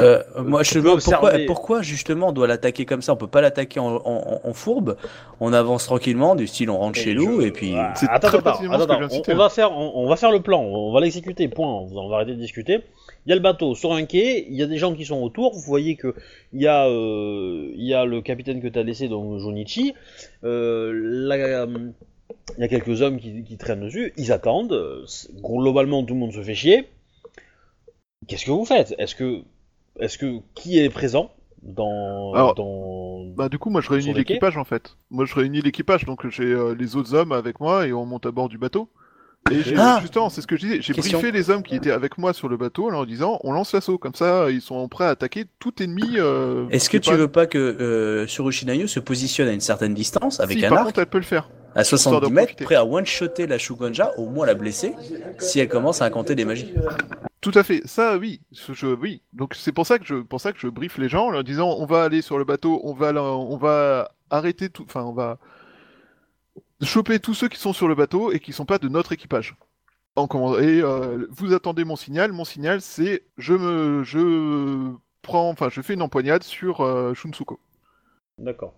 [0.00, 3.26] Euh, moi, je peut demande pourquoi, pourquoi justement on doit l'attaquer comme ça On peut
[3.26, 4.96] pas l'attaquer en, en- en fourbe.
[5.40, 7.74] On avance tranquillement, du style on rentre chez nous et puis.
[8.08, 11.48] Attends, on, va faire, on, on va faire le plan, on va l'exécuter.
[11.48, 11.66] Point.
[11.90, 12.82] On va arrêter de discuter.
[13.26, 15.22] Il y a le bateau sur un quai, il y a des gens qui sont
[15.22, 15.52] autour.
[15.54, 16.14] Vous voyez que
[16.52, 19.94] il y a, euh, il y a le capitaine que t'as laissé, donc Junichi.
[20.44, 21.66] Euh, la-
[22.58, 24.12] il y a quelques hommes qui, qui traînent dessus.
[24.16, 25.04] Ils attendent.
[25.42, 26.88] Globalement, tout le monde se fait chier.
[28.26, 28.94] Qu'est-ce que vous faites?
[28.98, 29.42] Est-ce que,
[30.00, 31.30] est-ce que qui est présent
[31.62, 33.24] dans, Alors, dans...
[33.36, 34.96] bah du coup moi je réunis l'équipage en fait.
[35.10, 38.26] Moi je réunis l'équipage donc j'ai euh, les autres hommes avec moi et on monte
[38.26, 38.88] à bord du bateau.
[39.50, 41.90] Et j'ai Ah justement, c'est ce que je disais, j'ai briefé les hommes qui étaient
[41.90, 43.98] avec moi sur le bateau en leur disant on lance l'assaut.
[43.98, 46.02] Comme ça ils sont prêts à attaquer tout ennemi.
[46.16, 49.94] euh, Est-ce que tu pas- veux pas que euh, Surushinayu se positionne à une certaine
[49.94, 51.50] distance avec Si, un par arc contre elle peut le faire.
[51.74, 54.94] à 70 d'en mètres, prêt à one-shotter la Shugonja, au moins la blesser,
[55.38, 56.72] si elle commence à incanter des magies.
[57.40, 59.22] Tout à fait, ça oui, je, oui.
[59.32, 61.42] Donc c'est pour ça que je, pour ça que je briefe les gens en leur
[61.44, 65.02] disant on va aller sur le bateau, on va, la- on va arrêter tout, enfin
[65.02, 65.38] on va
[66.82, 69.56] choper tous ceux qui sont sur le bateau et qui sont pas de notre équipage.
[70.16, 70.26] En
[70.58, 72.32] et euh, vous attendez mon signal.
[72.32, 74.92] Mon signal c'est je me, je
[75.22, 77.58] prends, enfin je fais une empoignade sur euh, Shunsuko.
[78.38, 78.74] D'accord.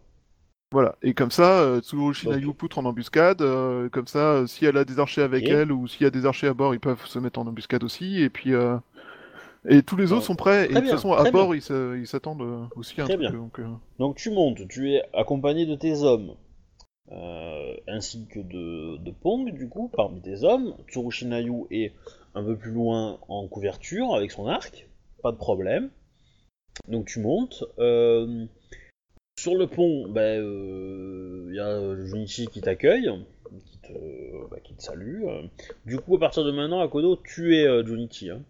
[0.72, 4.84] Voilà, et comme ça, euh, Tsurushinayu poutre en embuscade, euh, comme ça, si elle a
[4.84, 7.20] des archers avec elle ou s'il y a des archers à bord, ils peuvent se
[7.20, 8.50] mettre en embuscade aussi, et puis...
[9.66, 11.62] Et tous les autres sont prêts, et de Très toute façon, à très bord, ils
[12.06, 13.30] s'attendent aussi à un Très truc, bien.
[13.30, 13.60] donc,
[14.00, 16.34] Donc tu montes, tu es accompagné de tes hommes,
[17.12, 20.74] euh, ainsi que de, de Pong, du coup, parmi tes hommes.
[20.88, 21.92] Tsurushinayu est
[22.34, 24.88] un peu plus loin en couverture avec son arc,
[25.22, 25.90] pas de problème.
[26.88, 27.64] Donc tu montes.
[27.78, 28.46] euh,
[29.38, 33.10] sur le pont, ben, euh, il y a Junichi qui t'accueille,
[33.66, 35.24] qui te, bah, qui te salue.
[35.24, 35.42] euh.
[35.86, 38.30] Du coup, à partir de maintenant, Akodo, tu es euh, Junichi.
[38.30, 38.42] hein.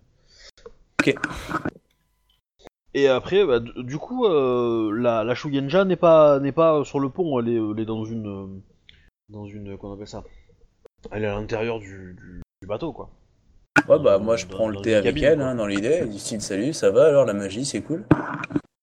[1.00, 1.14] Ok.
[2.94, 7.08] Et après, bah, du coup, euh, la, la Shugenja n'est pas, n'est pas sur le
[7.08, 8.26] pont, elle est, elle est dans une.
[8.28, 8.46] euh,
[9.28, 9.76] Dans une.
[9.76, 10.22] Qu'on appelle ça?
[11.10, 13.10] Elle est à l'intérieur du, du- du bateau, quoi.
[13.88, 16.40] Ouais, bah moi je prends le thé avec cabine, elle, hein, dans l'idée, du style
[16.40, 18.04] salut, ça va alors la magie, c'est cool.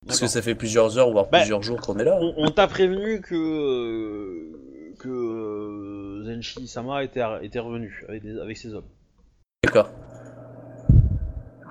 [0.05, 2.19] Parce que ça fait plusieurs heures, voire Bah, plusieurs jours qu'on est là.
[2.21, 3.33] On, on t'a prévenu que.
[3.35, 5.07] euh, que.
[5.09, 8.85] euh, Zenshi Sama était, était revenu avec, des- avec ses hommes.
[9.63, 9.89] D'accord.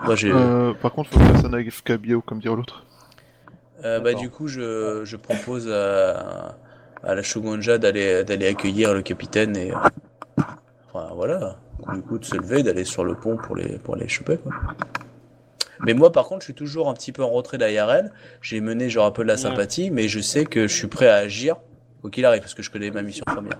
[0.04, 0.32] Moi j'ai.
[0.32, 2.84] euh, par contre, faut faire ça avec Kabio, comme dire l'autre.
[3.84, 6.56] Euh, bah, du coup, je, je propose à,
[7.02, 9.72] à la Shogunja d'aller d'aller accueillir le capitaine et.
[9.72, 9.76] euh,
[10.92, 11.56] Enfin, voilà.
[11.94, 14.52] Du coup, de se lever, d'aller sur le pont pour les, pour les choper, quoi.
[15.86, 18.12] Mais moi, par contre, je suis toujours un petit peu en retrait derrière elle.
[18.42, 19.40] J'ai mené genre un peu de la Ouais.
[19.40, 21.56] sympathie, mais je sais que je suis prêt à agir,
[22.00, 23.56] quoi qu'il arrive, parce que je connais ma mission première.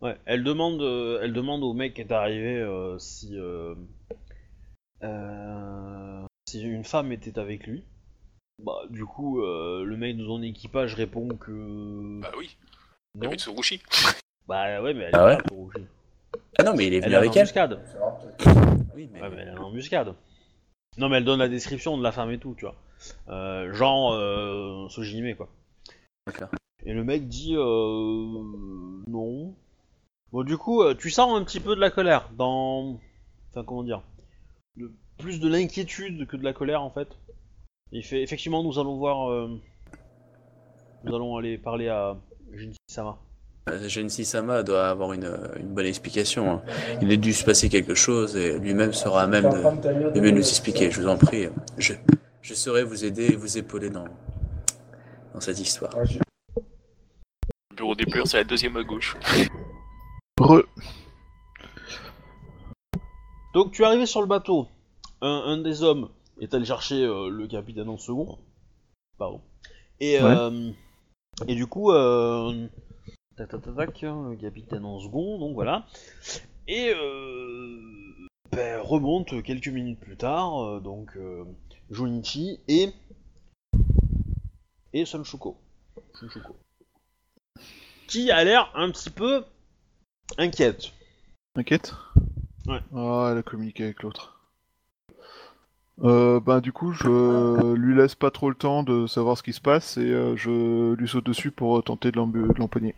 [0.00, 3.38] Ouais, elle demande, euh, elle demande au mec qui est arrivé euh, si,
[5.04, 7.84] euh, si une femme était avec lui.
[8.62, 12.56] Bah, du coup, euh, le mec de son équipage répond que Bah oui,
[13.16, 13.30] non.
[14.46, 15.86] Bah ouais, mais elle est Ah pas ouais là, Tsurushi.
[16.58, 17.42] Ah non, mais il est Elle venu est en avec elle.
[17.42, 17.80] embuscade.
[18.94, 19.20] Oui, mais...
[19.22, 20.14] Ouais, mais elle est en embuscade.
[20.98, 22.76] Non, mais elle donne la description de la femme et tout, tu vois.
[23.28, 25.48] Euh, genre, euh, Sojime, quoi.
[26.26, 26.48] D'accord.
[26.86, 28.42] Et le mec dit euh,
[29.08, 29.54] non.
[30.30, 33.00] Bon, du coup, euh, tu sens un petit peu de la colère dans.
[33.50, 34.02] Enfin, comment dire
[35.18, 37.08] Plus de l'inquiétude que de la colère en fait.
[37.92, 39.30] Il fait effectivement, nous allons voir.
[39.30, 39.48] euh,
[41.04, 42.16] Nous allons aller parler à
[42.52, 43.18] Jin-sama.
[43.70, 46.50] Euh, Gensi Sama doit avoir une, une bonne explication.
[46.50, 46.62] hein.
[47.00, 50.32] Il a dû se passer quelque chose et lui-même sera à même de, de mieux
[50.32, 50.90] nous expliquer.
[50.90, 51.48] Je vous en prie.
[51.78, 51.94] Je,
[52.42, 54.04] je saurai vous aider et vous épauler dans,
[55.32, 55.92] dans cette histoire.
[57.70, 59.16] Le bureau des pleurs, c'est la deuxième à gauche.
[60.40, 60.62] Re.
[63.54, 64.68] Donc, tu es arrivé sur le bateau.
[65.20, 66.08] Un, un des hommes
[66.40, 68.38] est allé chercher euh, le capitaine en second.
[69.18, 69.40] Pardon.
[70.00, 70.34] Et, Ouais.
[70.36, 70.70] euh,
[71.46, 72.66] et du coup, euh,
[73.36, 75.86] tac, tac, tac, tac, le capitaine en second, donc voilà.
[76.66, 76.92] Et
[78.52, 81.16] ben, remonte quelques minutes plus tard, donc
[81.90, 82.90] Junichi et
[84.92, 85.56] et Sunshuko.
[86.14, 86.56] Sunshuko.
[88.06, 89.44] Qui a l'air un petit peu
[90.38, 90.92] inquiète.
[91.56, 91.92] Inquiète?
[92.66, 92.80] Ouais.
[92.94, 94.33] Ah, elle a communiqué avec l'autre.
[96.02, 99.52] Euh, ben du coup, je lui laisse pas trop le temps de savoir ce qui
[99.52, 102.94] se passe et euh, je lui saute dessus pour euh, tenter de l'empoigner.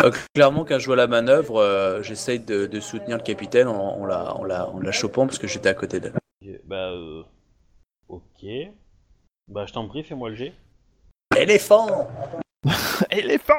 [0.00, 4.00] Euh, clairement, quand je vois la manœuvre, euh, j'essaye de, de soutenir le capitaine en,
[4.00, 6.14] en la, en, la, en la chopant parce que j'étais à côté d'elle.
[6.64, 7.22] Bah, euh,
[8.08, 8.46] ok.
[9.48, 10.52] Bah, je t'en prie, fais-moi le G.
[11.36, 12.08] Éléphant
[13.10, 13.54] Éléphant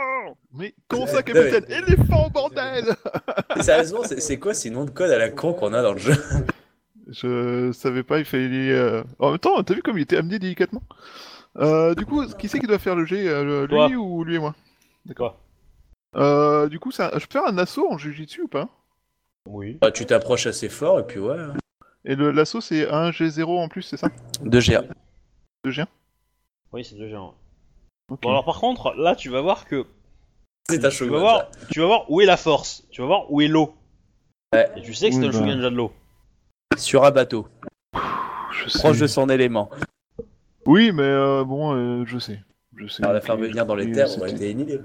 [0.53, 1.65] Mais comment ça, capitaine?
[1.69, 2.85] Éléphant, bordel
[3.61, 5.99] Sérieusement, c'est c'est quoi ces noms de code à la con qu'on a dans le
[5.99, 6.13] jeu?
[7.11, 8.71] Je savais pas, il fallait...
[8.71, 10.83] euh, En même temps, t'as vu comme il était amené délicatement
[11.57, 13.87] euh, Du coup, qui c'est qui doit faire le G euh, Lui Toi.
[13.89, 14.55] ou lui et moi?
[15.15, 15.39] Quoi
[16.15, 17.11] euh, Du coup, ça...
[17.15, 18.69] je peux faire un assaut en jujitsu ou pas?
[19.47, 19.77] Oui.
[19.81, 21.37] Bah, Tu t'approches assez fort et puis ouais.
[22.05, 24.09] Et le l'assaut, c'est un G0 en plus, c'est ça?
[24.43, 24.83] 2 GA.
[25.65, 25.85] De G1
[26.71, 27.33] Oui, c'est deux géants.
[28.09, 28.21] Ok.
[28.21, 29.85] Bon, alors par contre, là, tu vas voir que.
[30.69, 31.11] C'est un Tu shogun.
[31.13, 32.85] vas voir, tu vas voir où est la force.
[32.91, 33.73] Tu vas voir où est l'eau.
[34.53, 34.69] Ouais.
[34.77, 35.37] Et tu sais que c'est Oui, un bah.
[35.39, 35.91] Shugenja de l'eau.
[36.75, 36.77] Ça.
[36.77, 37.47] Sur un bateau,
[38.51, 38.79] Je sais.
[38.79, 39.69] proche de son élément.
[40.65, 42.41] Oui, mais euh, bon, euh, je sais.
[42.75, 43.03] Je sais.
[43.03, 44.79] Alors la faire venir dans les terres, aurait été une idée.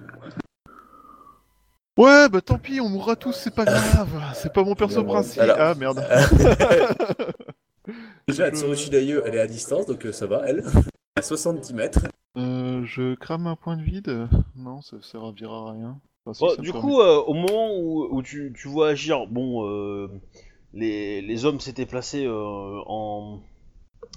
[1.96, 4.08] Ouais, bah tant pis, on mourra tous, c'est pas grave.
[4.34, 5.50] C'est pas mon perso principal.
[5.50, 6.04] Alors- Ah merde.
[8.28, 10.64] Déjà, Je- Tsurushi Daio, elle est à distance, donc euh, ça va, elle.
[11.16, 12.00] À 70 mètres.
[12.36, 14.26] Euh, je crame un point de vide.
[14.56, 16.00] Non, ça servira à rien.
[16.26, 20.08] Bon, ça du coup, euh, au moment où, où tu, tu vois agir, bon, euh,
[20.74, 23.40] les, les hommes s'étaient placés euh, en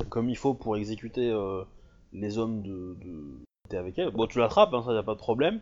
[0.09, 1.63] comme il faut pour exécuter euh,
[2.13, 3.23] les hommes de, de...
[3.69, 4.11] T'es avec elle.
[4.11, 5.61] Bon, tu l'attrapes, hein, ça y a pas de problème.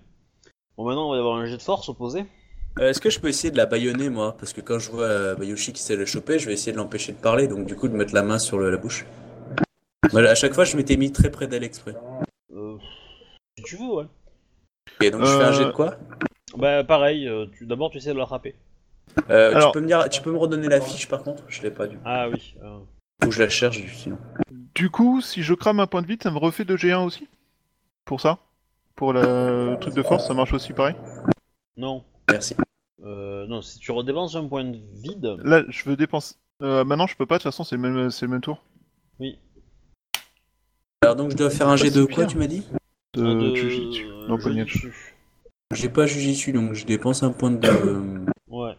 [0.77, 2.25] Bon, maintenant, on va y avoir un jet de force opposé.
[2.79, 4.35] Euh, Est-ce que je peux essayer de la baïonner, moi?
[4.37, 7.13] Parce que quand je vois Bayoshi qui sait le choper, je vais essayer de l'empêcher
[7.13, 9.05] de parler, donc du coup de mettre la main sur le- la bouche.
[10.11, 11.95] Voilà, à chaque fois, je m'étais mis très près d'elle exprès.
[13.57, 14.05] Si tu veux, ouais.
[15.01, 15.95] Ok, donc je fais un jet de quoi?
[16.57, 17.29] Bah, pareil.
[17.53, 17.65] tu...
[17.65, 18.55] D'abord, tu essaies de l'attraper.
[19.29, 21.43] Euh, alors- tu, peux me dire, tu peux me redonner la fiche par contre?
[21.47, 22.55] Je l'ai pas du Ah oui.
[22.63, 22.79] euh,
[23.21, 24.17] Faut que je la cherche sinon.
[24.73, 27.27] Du coup, si je crame un point de vide, ça me refait de G1 aussi?
[28.03, 28.39] Pour ça?
[28.95, 30.95] Pour le truc de force, ça marche aussi pareil?
[31.77, 32.03] Non.
[32.29, 32.55] Merci.
[33.03, 36.35] Euh, non, si tu redépenses un point de vide, Là, je veux dépenser.
[36.61, 38.63] Euh, maintenant, je peux pas, de toute façon, c'est le même, c'est le même tour.
[39.19, 39.37] oui.
[41.01, 42.65] Alors donc je dois faire un jet de quoi tu m'as dit?
[43.13, 44.05] De, Un de- Jujitsu.
[44.07, 44.37] euh, Non.
[45.71, 47.67] J'ai pas Jujitsu donc je dépense un point de.
[47.67, 48.73] euh, Ouais.
[48.73, 48.77] point de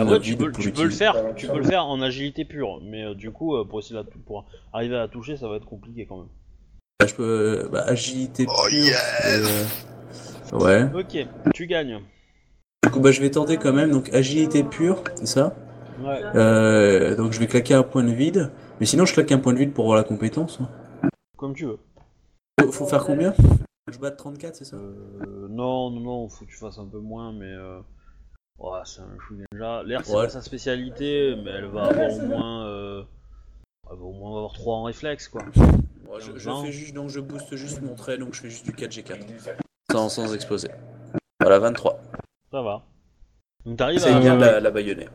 [0.00, 2.80] Après, tu peux, pour tu peux le faire, tu peux le faire en agilité pure,
[2.82, 5.36] mais euh, du coup, euh, pour essayer de la tou- pour arriver à la toucher,
[5.36, 6.28] ça va être compliqué quand même.
[7.00, 7.68] Bah, je peux.
[7.70, 8.54] Bah, agilité pure.
[8.64, 9.22] Oh, yes
[10.52, 10.88] euh, Ouais.
[10.94, 12.00] Ok, tu gagnes.
[12.84, 13.90] Du coup, bah, je vais tenter quand même.
[13.90, 15.54] Donc, agilité pure, c'est ça?
[16.00, 16.22] Ouais.
[16.34, 18.50] euh, Donc, je vais claquer un point de vide.
[18.80, 20.58] Mais sinon, je claque un point de vide pour avoir la compétence.
[20.60, 20.68] hein.
[21.36, 21.78] Comme tu veux.
[22.60, 23.34] Faut, faut faire combien?
[23.90, 24.76] Je bats de 34, c'est ça?
[24.76, 27.80] Euh, non, non, non, faut que tu fasses un peu moins, mais euh...
[28.58, 29.82] ouais, c'est un Shugenja.
[29.84, 30.24] L'air, c'est Ouais.
[30.24, 33.02] pas sa spécialité, mais elle va avoir au moins, euh...
[33.90, 35.42] elle va au moins avoir 3 en réflexe, quoi.
[35.44, 36.64] Ouais, je, je Non.
[36.64, 39.56] fais juste, donc je booste juste mon trait, donc je fais juste du 4G4.
[39.90, 40.68] Sans, sans exploser.
[41.40, 41.98] Voilà, 23.
[42.50, 42.82] Ça va.
[43.64, 45.08] Donc t'arrives C'est à, bien de la, la baïonner.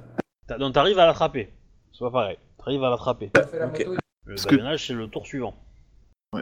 [0.47, 1.51] t'a- donc, t'arrives à l'attraper.
[1.93, 2.37] C'est pas pareil.
[2.57, 3.31] T'arrives à l'attraper.
[3.35, 3.85] Ok.
[4.25, 5.55] Le Parce que- c'est le tour suivant.
[6.33, 6.41] Ouais.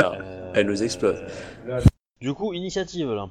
[0.00, 1.18] Ah, Euh, elle nous explose.
[1.68, 1.80] euh,
[2.20, 3.28] Du coup, initiative là.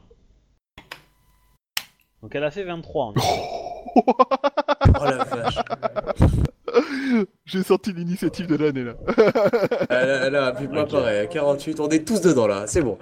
[2.21, 3.05] Donc elle a fait 23.
[3.05, 3.13] en
[3.95, 5.57] Oh la vache.
[7.45, 8.93] J'ai sorti l'initiative de l'année là.
[9.89, 10.91] Elle, elle a plus pas Ok.
[10.91, 11.19] pareil.
[11.19, 12.97] à 48, on est tous dedans là, c'est bon.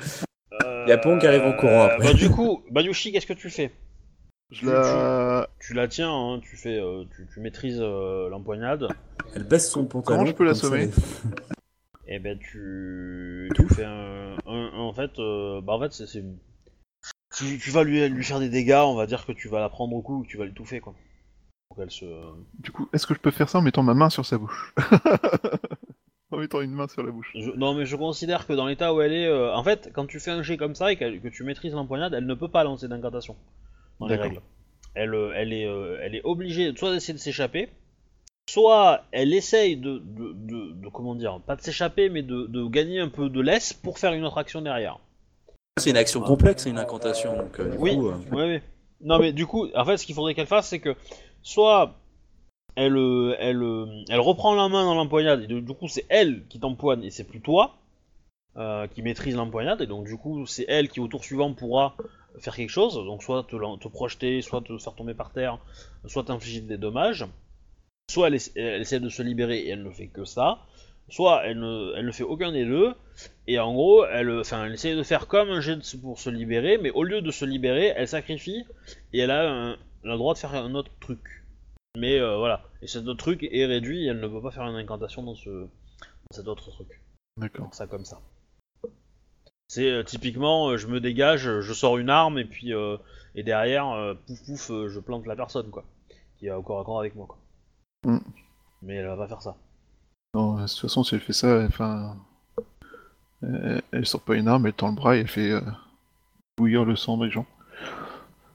[0.64, 2.08] Euh, Y a Pong qui arrive en courant après.
[2.08, 3.72] Bah, du coup, Bayushi, qu'est-ce que tu fais?
[4.52, 5.50] Je la...
[5.60, 8.88] Tu la tiens, hein, tu fais, euh, tu, tu maîtrises euh, l'empoignade.
[9.36, 10.20] Elle baisse son pantalon.
[10.20, 10.90] Comment je peux l'assommer
[12.08, 16.06] Eh ben tu, tu fais un, un- un- en fait, euh, bah en fait c'est,
[16.08, 16.24] c'est-
[17.38, 19.70] tu, tu vas lui, lui faire des dégâts, on va dire que tu vas la
[19.70, 20.94] prendre au cou, que tu vas l'étouffer quoi.
[21.68, 22.06] Pour qu'elle se,
[22.60, 24.74] Du coup, est-ce que je peux faire ça en mettant ma main sur sa bouche
[26.32, 27.32] En mettant une main sur la bouche.
[27.36, 30.06] Je- non mais je considère que dans l'état où elle est, euh, en fait, quand
[30.08, 32.64] tu fais un jet comme ça et que tu maîtrises l'empoignade, elle ne peut pas
[32.64, 33.36] lancer d'incantation
[34.00, 34.32] dans les D'accord.
[34.32, 34.42] règles.
[34.96, 37.70] Elle, euh, elle est, euh, elle est obligée soit d'essayer de s'échapper,
[38.50, 42.66] soit elle essaye de, de, de- de- comment dire, pas de s'échapper, mais de, de
[42.66, 45.00] gagner un peu de laisse pour faire une autre action derrière.
[45.78, 47.36] C'est une action complexe, c'est une incantation.
[47.36, 47.96] Donc, euh, Oui.
[47.96, 48.64] coup, euh, ouais.
[49.02, 50.96] Non, mais du coup, en fait, ce qu'il faudrait qu'elle fasse, c'est que
[51.44, 51.96] soit
[52.78, 53.62] elle, euh, elle,
[54.10, 57.26] elle reprend la main dans l'empoignade, et du coup, c'est elle qui t'empoigne et c'est
[57.26, 57.76] plus toi
[58.56, 61.98] euh, qui maîtrise l'empoignade, et donc du coup, c'est elle qui au tour suivant pourra
[62.40, 65.60] faire quelque chose, donc soit te, projeter, soit te faire tomber par terre,
[66.06, 67.26] soit t'infliger des dommages.
[68.10, 70.60] Soit elle essaie de se libérer et elle ne fait que ça,
[71.10, 72.94] soit elle ne, elle ne fait aucun des deux,
[73.48, 76.78] et en gros, elle, enfin, elle essaie de faire comme un jet pour se libérer,
[76.78, 78.66] mais au lieu de se libérer, elle sacrifie
[79.14, 81.44] et elle a, un- elle a le droit de faire un autre truc.
[81.98, 84.64] Mais euh, voilà, et cet autre truc est réduit et elle ne peut pas faire
[84.68, 87.02] une incantation dans, ce, dans cet autre truc.
[87.38, 87.74] D'accord.
[87.74, 88.20] Ça comme ça.
[89.68, 92.98] C'est euh, typiquement, euh, je me dégage, je sors une arme et puis euh,
[93.36, 95.86] et derrière, pouf pouf, je plante la personne quoi,
[96.38, 97.38] qui est au corps à corps avec moi quoi.
[98.06, 98.20] Mm.
[98.82, 99.58] Mais elle va pas faire ça.
[100.36, 102.18] Non, de toute façon, si elle fait ça, enfin.
[103.94, 105.62] Elle, sort pas une arme, elle tend le bras et elle fait euh,
[106.58, 107.46] bouillir le sang des gens.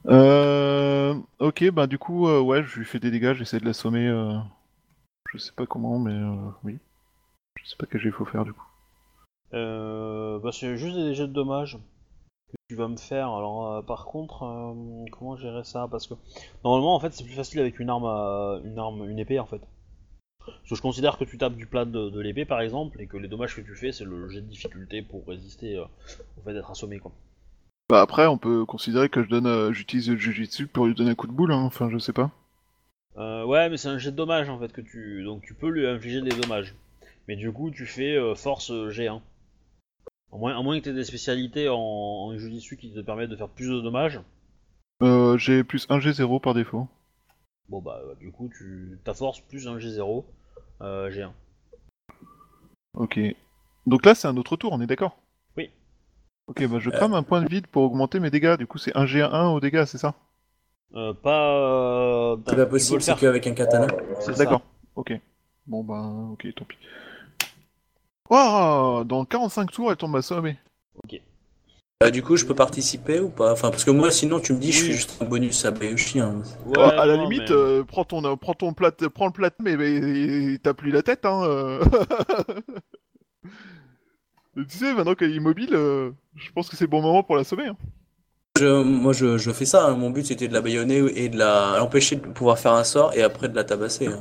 [0.06, 4.06] Euh, ok, bah du coup, euh, ouais, je lui fais des dégâts, j'essaie de l'assommer.
[4.06, 4.36] Euh,
[5.32, 6.78] je sais pas comment, mais euh, oui.
[7.62, 8.66] Je sais pas quel il faut faire du coup.
[9.54, 11.78] Euh, bah c'est juste des jets de dommages
[12.48, 13.30] que tu vas me faire.
[13.30, 14.74] Alors par contre,
[15.12, 15.88] comment gérer ça?
[15.90, 16.14] Parce que
[16.62, 18.60] normalement en fait c'est plus facile avec une arme, à...
[18.64, 19.62] une arme, une épée en fait.
[20.58, 23.06] Parce que je considère que tu tapes du plat de, de l'épée par exemple et
[23.06, 25.84] que les dommages que tu fais c'est le jet de difficulté pour résister euh,
[26.38, 27.12] au fait d'être assommé quoi.
[27.88, 31.10] Bah après, on peut considérer que je donne, euh, j'utilise le jujitsu pour lui donner
[31.10, 32.30] un coup de boule, hein, enfin, je sais pas.
[33.16, 35.68] Euh, ouais mais c'est un jet de dommages en fait que tu donc tu peux
[35.68, 36.74] lui infliger des dommages.
[37.26, 39.20] Mais du coup tu fais euh, force euh, G1.
[40.32, 43.48] À moins, que tu aies des spécialités en, en jujitsu qui te permettent de faire
[43.48, 44.20] plus de dommages.
[45.02, 46.86] Euh, j'ai plus 1 G0 par défaut.
[47.68, 50.22] Bon bah du coup tu ta force plus un G0 euh,
[50.80, 51.30] G1.
[52.94, 53.20] Ok.
[53.86, 55.16] Donc là, c'est un autre tour, on est d'accord?
[55.56, 55.70] Oui.
[56.48, 58.56] Ok, bah je crame un point de vide pour augmenter mes dégâts.
[58.56, 60.14] Du coup, c'est 1 G1 au dégâts, c'est ça?
[60.94, 61.56] Euh, pas.
[61.56, 63.86] euh, c'est pas possible, le c'est qu'avec un katana.
[64.20, 64.36] C'est.
[64.36, 64.62] D'accord.
[64.96, 65.12] Ok.
[65.66, 66.02] Bon bah,
[66.32, 66.76] ok, tant pis.
[68.28, 70.58] Waouh Dans 45 tours, elle tombe assommée.
[72.02, 73.52] Euh, du coup, je peux participer ou pas?
[73.52, 76.18] Enfin, parce que moi, sinon, tu me dis, je fais juste un bonus à Bayushi.
[76.20, 76.36] Hein.
[76.64, 79.26] Ouais, Oh, à la non, limite, mais- euh, prends ton, euh, prends ton plat, prends
[79.26, 81.42] le plat, mais, mais t'as plus la tête, hein.
[81.44, 81.84] euh.
[84.56, 87.36] tu sais, maintenant qu'elle est immobile, euh, je pense que c'est le bon moment pour
[87.36, 87.66] l'assommer.
[87.66, 87.76] Hein.
[88.58, 89.88] Je- moi, je, je fais ça.
[89.88, 89.94] hein.
[89.94, 93.12] Mon but, c'était de la baïonner et de la l'empêcher de pouvoir faire un sort
[93.14, 94.06] et après de la tabasser.
[94.06, 94.20] hein.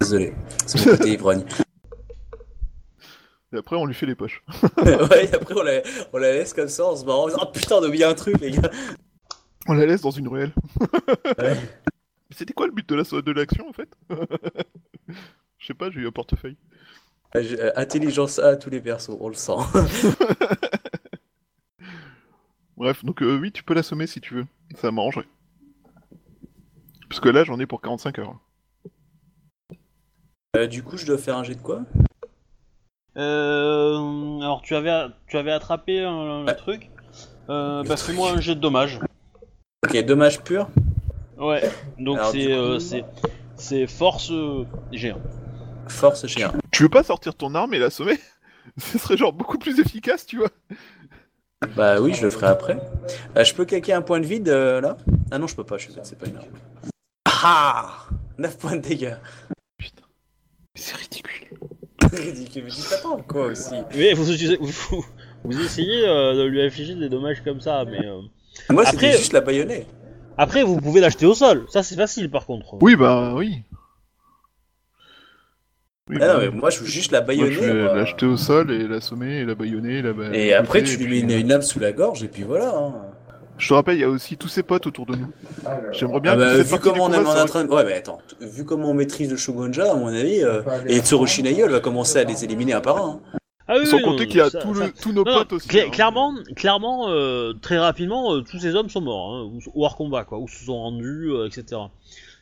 [0.00, 0.32] Désolé,
[0.66, 1.44] c'est mon côté ivrogne.
[3.52, 4.42] Et après, on lui fait les poches.
[4.84, 5.80] ouais, et après, on la,
[6.12, 7.28] on la laisse comme ça en se marrant.
[7.40, 8.70] Oh putain, on a oublié un truc, les gars.
[9.66, 10.52] On la laisse dans une ruelle.
[11.38, 11.56] Ouais.
[12.30, 13.88] C'était quoi le but de la- de l'action en fait?
[15.58, 16.56] Je sais pas, j'ai eu un portefeuille.
[17.34, 19.52] Euh, j'ai- euh, Intelligence A à tous les persos, on le sent.
[22.76, 24.46] Bref, donc euh, oui, tu peux l'assommer si tu veux.
[24.76, 25.26] Ça m'arrangerait.
[27.08, 28.38] Parce que là, j'en ai pour 45 heures.
[30.56, 31.82] Euh, du coup, je dois faire un jet de quoi?
[33.18, 36.54] Alors tu avais, tu avais attrapé un, le Ouais.
[36.56, 36.90] truc.
[37.50, 38.08] Euh, Le bah truc.
[38.10, 39.00] fais-moi un jet de dommage.
[39.86, 40.68] Ok, dommage pur.
[41.38, 41.62] Ouais.
[41.98, 43.04] Donc Alors, c'est, euh, c'est,
[43.56, 45.16] c'est force euh, G1.
[45.88, 46.52] Force chez un.
[46.70, 48.18] Tu veux pas sortir ton arme et l'assommer
[48.78, 50.50] Ce serait genre beaucoup plus efficace, tu vois.
[51.74, 52.78] Bah oui, je le ferai après.
[53.36, 54.96] Euh, je peux claquer un point de vide euh, là?
[55.30, 56.46] Ah non, je peux pas, je suis c'est pas une arme.
[57.26, 58.04] Ah
[58.36, 59.14] 9 points de dégâts.
[62.12, 62.64] Ridicule.
[62.64, 64.24] Mais tu t'attends quoi aussi Mais vous,
[64.60, 65.04] vous,
[65.44, 68.20] vous essayez euh, de lui infliger des dommages comme ça, mais euh,
[68.70, 69.86] Moi, Après- c'était juste la baïonnée.
[70.36, 71.66] après vous pouvez l'acheter au sol.
[71.68, 72.76] Ça c'est facile par contre.
[72.80, 73.62] Oui, bah oui.
[76.10, 76.54] Oui, Ah bah non, mais oui.
[76.56, 77.54] moi, je veux juste la Moi, baïonner.
[77.56, 77.94] vais moi.
[77.94, 80.00] l'acheter au sol et l'assommer et la baïonner.
[80.00, 82.22] La ba- Et après, tu lui et mets une, puis- une lame sous la gorge,
[82.24, 82.74] et puis voilà.
[82.74, 82.94] hein.
[83.58, 85.28] Je te rappelle, il y a aussi tous ses potes autour de nous.
[85.92, 87.70] J'aimerais bien Ah bah, vu comment on est en train de...
[87.70, 91.42] Ouais, mais attends, vu comment on maîtrise le Shogunja, à mon avis, euh, et Tsurushi
[91.42, 93.20] va commencer à les éliminer un par un.
[93.34, 93.38] hein.
[93.70, 95.34] Ah oui, Sans oui, compter qu'il y a ça- tout ça- le- tous nos Non,
[95.34, 95.68] potes aussi.
[95.78, 95.90] hein.
[95.90, 99.94] clairement, clairement, euh, très rapidement, euh, tous ces hommes sont morts, hein, ou, ou hors
[99.96, 101.82] combat, quoi, ou se sont rendus, euh, etc.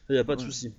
[0.08, 0.46] Il y a pas de Ouais.
[0.46, 0.72] souci.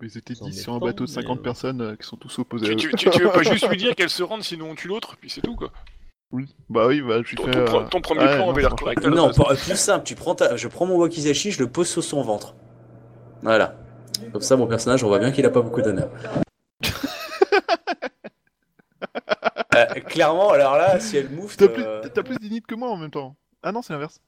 [0.00, 2.16] Ils étaient Sans 10 sur un bateau de mais, 50 euh, personnes euh, qui sont
[2.16, 2.90] tous opposés à Tu, eux.
[2.90, 5.16] tu, tu, tu veux pas juste lui dire qu'elle se rende sinon on tue l'autre,
[5.20, 5.72] puis c'est tout quoi.
[6.34, 6.54] Oui.
[6.68, 7.52] Bah oui, bah je lui Ton, fais.
[7.52, 9.00] ton pre- euh, ton premier ouais, plan non, avait l'air correct.
[9.00, 10.56] pas- plus simple, tu prends ta...
[10.56, 12.56] je prends mon wakizashi, je le pose sur son ventre.
[13.42, 13.76] Voilà.
[14.32, 16.08] Comme ça, mon personnage, on voit bien qu'il a pas beaucoup d'honneur.
[19.76, 22.90] Euh, clairement, alors là, si elle mouffe, T'as plus, euh, t'as plus d'init que moi
[22.90, 23.34] en même temps.
[23.62, 24.20] Ah non, c'est l'inverse.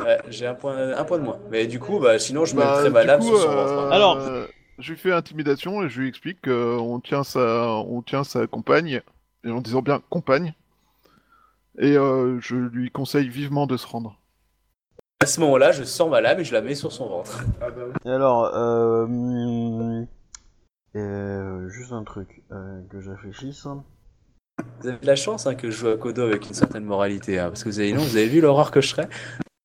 [0.00, 1.38] ouais, j'ai un point, un point de moins.
[1.50, 3.72] Mais du coup, bah, sinon, je Bah, mettrais ma lame coup, sur son euh, ventre.
[3.72, 3.90] hein.
[3.90, 4.18] Alors-
[4.78, 9.00] je lui fais intimidation et je lui explique qu'on tient sa, on tient sa compagne,
[9.44, 10.54] et en disant bien compagne.
[11.78, 14.18] Et euh, je lui conseille vivement de se rendre.
[15.20, 17.44] À ce moment-là, je sors ma lame et je la mets sur son ventre.
[18.04, 19.06] Et alors, euh,
[20.96, 23.66] euh, juste un truc euh, que je réfléchisse.
[24.80, 27.38] Vous avez de la chance hein, que je joue à Kodo avec une certaine moralité,
[27.38, 29.08] hein, parce que vous avez, non, vous avez vu l'horreur que je serais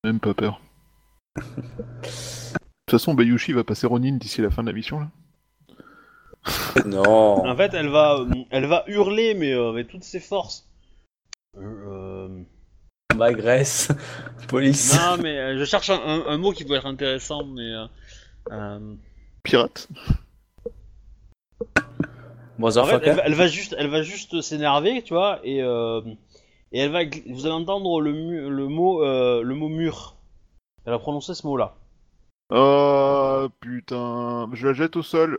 [0.04, 0.60] Même pas peur.
[1.36, 5.10] De toute façon, Bayushi va passer Ronin d'ici la fin de la mission là.
[6.86, 7.46] Non.
[7.46, 10.67] En fait, elle va, elle va hurler, mais euh, avec toutes ses forces.
[11.56, 12.42] Euh,
[13.16, 13.88] M'agresse.
[14.48, 14.96] Police.
[14.96, 17.62] non, mais euh, je cherche un, un- un mot qui peut être intéressant, mais.
[17.72, 17.86] euh,
[18.52, 18.94] euh,
[19.42, 19.88] Pirate.
[22.58, 25.62] Bon, En fait, elle, va- elle va juste, elle va juste s'énerver, tu vois, et,
[25.62, 26.00] euh,
[26.72, 30.16] et elle va, vous allez entendre le, mu- le mot, euh, le mot mur.
[30.84, 31.76] Elle va prononcer ce mot-là.
[32.50, 35.38] Oh putain, je la jette au sol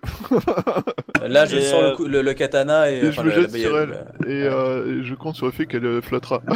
[1.27, 3.31] Là, je Et, sors euh, le, coup- le, le katana et, et je enfin, me
[3.31, 4.05] jette sur elle.
[4.27, 6.41] Et, euh, et je compte sur le fait qu'elle euh, flottera.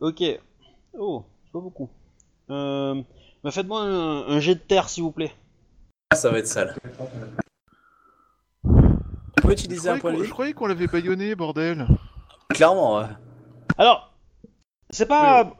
[0.00, 0.22] Ok.
[0.96, 1.90] Oh, c'est pas beaucoup.
[2.50, 3.02] Euh,
[3.42, 5.32] bah faites-moi un, un jet de terre, s'il vous plaît.
[6.10, 6.74] Ah, ça va être sale.
[8.64, 11.86] On peut je utiliser un croyais point de je croyais qu'on l'avait baïonné, bordel.
[12.50, 13.06] Clairement, ouais.
[13.76, 14.12] Alors,
[14.90, 15.52] c'est pas,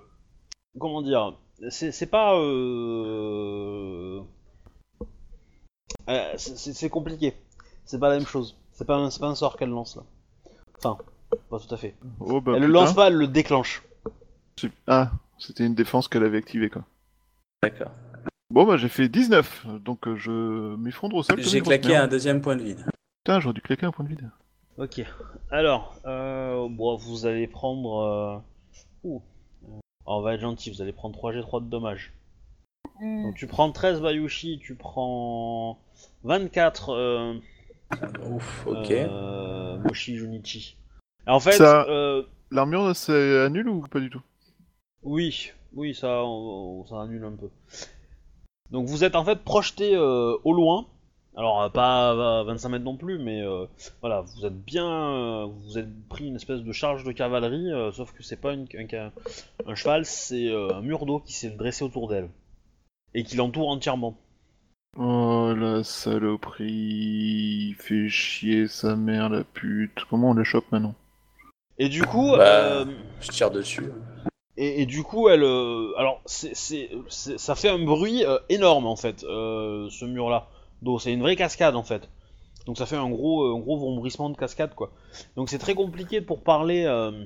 [0.79, 1.35] comment dire,
[1.71, 4.21] c'est c'est pas, euh...
[6.09, 7.35] euh, c'est- compliqué.
[7.85, 8.57] C'est pas la même chose.
[8.73, 10.03] C'est pas, un- c'est pas un sort qu'elle lance là.
[10.79, 10.99] Enfin,
[11.51, 11.95] pas tout à fait.
[12.21, 13.83] Oh bah elle le lance pas, elle le déclenche.
[14.87, 16.85] Ah, c'était une défense qu'elle avait activée quoi.
[17.63, 17.91] D'accord.
[18.51, 21.41] Bon bah j'ai fait 19, donc euh, je m'effondre au sol.
[21.43, 22.87] J'ai claqué un deuxième point de vide.
[23.25, 24.31] Putain, j'aurais dû claquer un point de vide.
[24.79, 25.03] Ok.
[25.51, 27.99] Alors, euh, bon, vous allez prendre.
[28.01, 28.39] Euh...
[29.05, 29.23] ouh.
[30.09, 32.13] Euh, On va être gentil, vous allez prendre 3G3 de dommages.
[33.01, 35.79] Donc tu prends 13 Bayushi, tu prends
[36.25, 37.35] 24 euh,
[38.29, 38.91] Ouf, ok.
[38.91, 40.77] euh, Moshi Junichi.
[41.27, 44.23] Et en fait, Ça- euh, L'armure c'est annule ou pas du tout?
[45.03, 47.51] Oui, oui, ça, on- on- ça annule un peu.
[48.71, 50.87] Donc vous êtes en fait projeté euh, au loin.
[51.39, 53.65] Alors euh, pas à 25 mètres non plus, mais euh,
[54.01, 57.93] voilà, vous êtes bien, euh, vous êtes pris une espèce de charge de cavalerie, euh,
[57.93, 59.13] sauf que c'est pas une- un,
[59.67, 62.29] un cheval, c'est euh, un mur d'eau qui s'est dressé autour d'elle
[63.15, 64.17] et qui l'entoure entièrement.
[64.99, 70.05] Oh la saloperie, il fait chier sa mère la pute.
[70.11, 70.95] Comment on la chope maintenant
[71.79, 72.43] Et du coup, Bah.
[72.43, 72.85] euh,
[73.21, 73.93] Je tire dessus.
[74.57, 75.45] Et, et du coup, elle.
[75.45, 80.05] euh, alors, c'est, c'est, c'est- ça fait un bruit euh, énorme en fait, euh, ce
[80.05, 80.49] mur-là
[80.83, 80.99] d'eau.
[80.99, 82.09] C'est une vraie cascade en fait.
[82.67, 84.91] Donc ça fait un gros, euh, un gros vombrissement de cascade quoi.
[85.37, 87.25] Donc c'est très compliqué pour parler euh,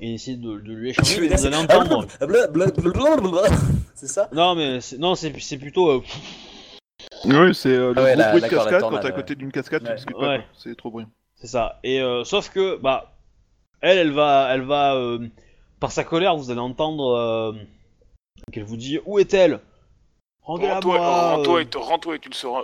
[0.00, 1.20] et essayer de, de lui échanger.
[1.20, 2.06] mais vous allez entendre.
[2.20, 2.66] Blablabla.
[3.94, 5.90] C'est ça Non mais c'est, non c'est, c'est plutôt.
[5.90, 6.02] euh,
[7.24, 9.34] Oui, c'est euh, le Ah ouais, gros la- bruit de cascade quand t'es à côté
[9.34, 9.94] d'une cascade, tu Ouais.
[9.96, 10.38] discutes Ouais.
[10.38, 10.44] pas.
[10.56, 11.08] C'est trop bruyant.
[11.34, 11.80] c'est ça.
[11.82, 13.16] Et euh, sauf que bah,
[13.80, 15.26] elle, elle va, elle va, euh,
[15.80, 17.52] par sa colère, vous allez entendre euh,
[18.52, 19.58] qu'elle vous dit où est-elle?
[20.48, 21.34] Rendez-la Rends-toi moi.
[21.36, 21.62] rends-toi euh.
[21.64, 22.62] et, rends-toi et tu le sauras.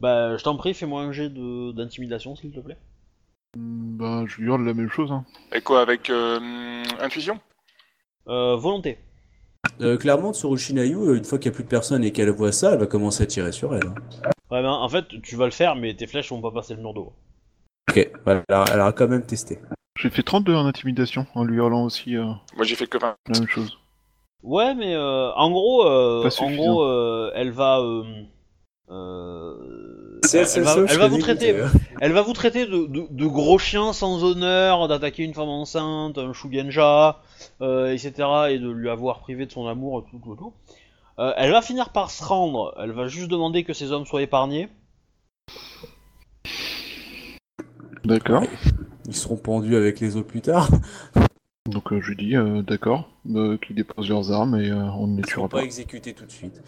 [0.00, 2.76] Bah, je t'en prie, fais-moi un jet de- d'intimidation, s'il te plaît.
[3.56, 5.10] Hmm, Bah, je lui hurle la même chose.
[5.12, 5.24] Hein.
[5.54, 7.38] Et quoi, avec euh, intuition?
[8.28, 8.98] Euh, volonté.
[9.80, 12.30] Euh, clairement, Tsurushi Nayu, euh, une fois qu'il n'y a plus de personne et qu'elle
[12.30, 13.86] voit ça, elle va commencer à tirer sur elle.
[13.86, 13.94] hein.
[14.50, 16.80] Ouais, ben, en fait, tu vas le faire, mais tes flèches vont pas passer le
[16.82, 17.12] mur d'eau.
[17.90, 19.58] Ok, voilà, elle, a- elle aura quand même testé.
[19.98, 22.24] J'ai fait 32 en intimidation en lui hurlant aussi euh,
[22.56, 23.14] Moi j'ai fait que 20.
[23.28, 23.78] la même chose.
[24.42, 28.04] Ouais, mais euh, en gros, euh, en gros, euh, elle va, euh,
[28.90, 31.66] euh, elle, va, elle vous traiter, euh.
[32.00, 36.18] elle va vous traiter de, de- de gros chiens sans honneur, d'attaquer une femme enceinte,
[36.18, 37.22] un shugenja,
[37.60, 38.12] euh, etc.,
[38.50, 40.52] et de lui avoir privé de son amour, tout, tout, tout.
[41.18, 42.74] Euh, elle va finir par se rendre.
[42.78, 44.68] Elle va juste demander que ses hommes soient épargnés.
[48.04, 48.44] D'accord.
[49.06, 50.68] Ils seront pendus avec les autres plus tard.
[51.66, 55.06] Donc euh, je lui dis, euh, d'accord, euh, qu'ils déposent leurs armes et euh, on
[55.08, 55.64] ne les tuera pas pas.
[55.64, 56.62] exécutés tout de suite?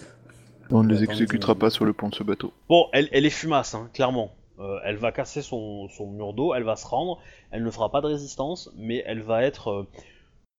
[0.70, 2.52] On ne les exécutera pas sur le pont de ce bateau.
[2.68, 4.32] Bon, elle, elle est fumasse, hein, clairement.
[4.58, 7.20] Euh, elle va casser son, son mur d'eau, elle va se rendre,
[7.52, 9.70] elle ne fera pas de résistance, mais elle va être...
[9.70, 9.86] euh,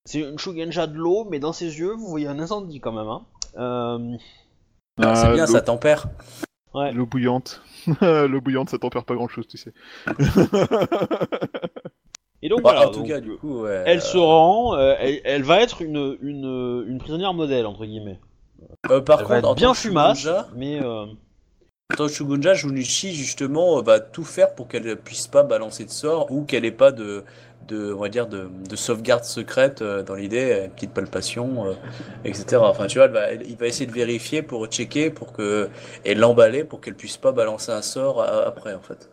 [0.06, 3.08] C'est une Shugenja de l'eau, mais dans ses yeux, vous voyez un incendie quand même.
[3.10, 3.26] Hein.
[3.58, 4.18] Euh,
[5.02, 6.08] Ah, c'est bien, ça tempère.
[6.74, 6.94] ouais.
[6.94, 7.62] L'eau bouillante.
[8.02, 9.74] L'eau bouillante, ça tempère pas grand chose, tu sais.
[12.42, 14.76] Et donc Bah, voilà, en tout donc, cas, du coup, ouais, elle euh, se rend,
[14.76, 18.20] euh, elle, elle va être une, une, une prisonnière modèle, entre guillemets.
[18.92, 20.80] euh, par Elle va contre, être en bien fumasse, Shugunja- mais...
[20.82, 21.06] euh,
[21.92, 25.86] En tant que Shugunja, Junichi, justement, euh, va tout faire pour qu'elle puisse pas balancer
[25.86, 27.24] de sort ou qu'elle ait pas de,
[27.68, 31.74] de, on va dire, de, de sauvegarde secrète euh, dans l'idée, une petite palpation, euh,
[32.26, 32.70] etc.
[32.70, 35.70] Enfin, tu vois, elle va- elle- il va essayer de vérifier pour checker, pour que,
[36.06, 39.10] et l'emballer pour qu'elle puisse pas balancer un sort euh, après, en fait.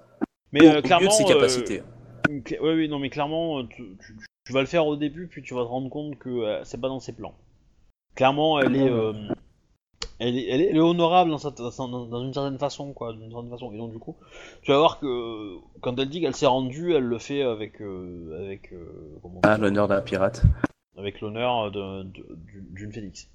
[0.52, 1.08] Mais Au- euh, clairement...
[1.08, 1.82] de ses euh, capacités.
[2.28, 5.42] Ouais, oui, non, mais clairement, euh, tu, tu- tu vas le faire au début, puis
[5.42, 7.34] tu vas te rendre compte que euh, c'est pas dans ses plans.
[8.14, 8.88] Clairement, elle est...
[8.88, 9.12] euh,
[10.18, 13.12] Elle est, elle, est, elle est honorable dans, cette- dans- dans une certaine façon, quoi,
[13.12, 13.70] d'une certaine façon.
[13.72, 14.16] Et donc du coup,
[14.62, 18.44] tu vas voir que quand elle dit qu'elle s'est rendue, elle le fait avec euh,
[18.46, 20.42] avec euh, comment Ah, l'honneur d'un pirate.
[20.96, 23.28] avec l'honneur d'une phénix.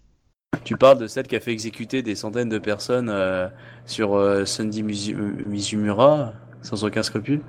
[0.64, 3.48] Tu parles de celle qui a fait exécuter des centaines de personnes euh,
[3.86, 5.16] sur euh, Sunday Mizu-
[5.48, 7.42] Mizumura, sans aucun scrupule?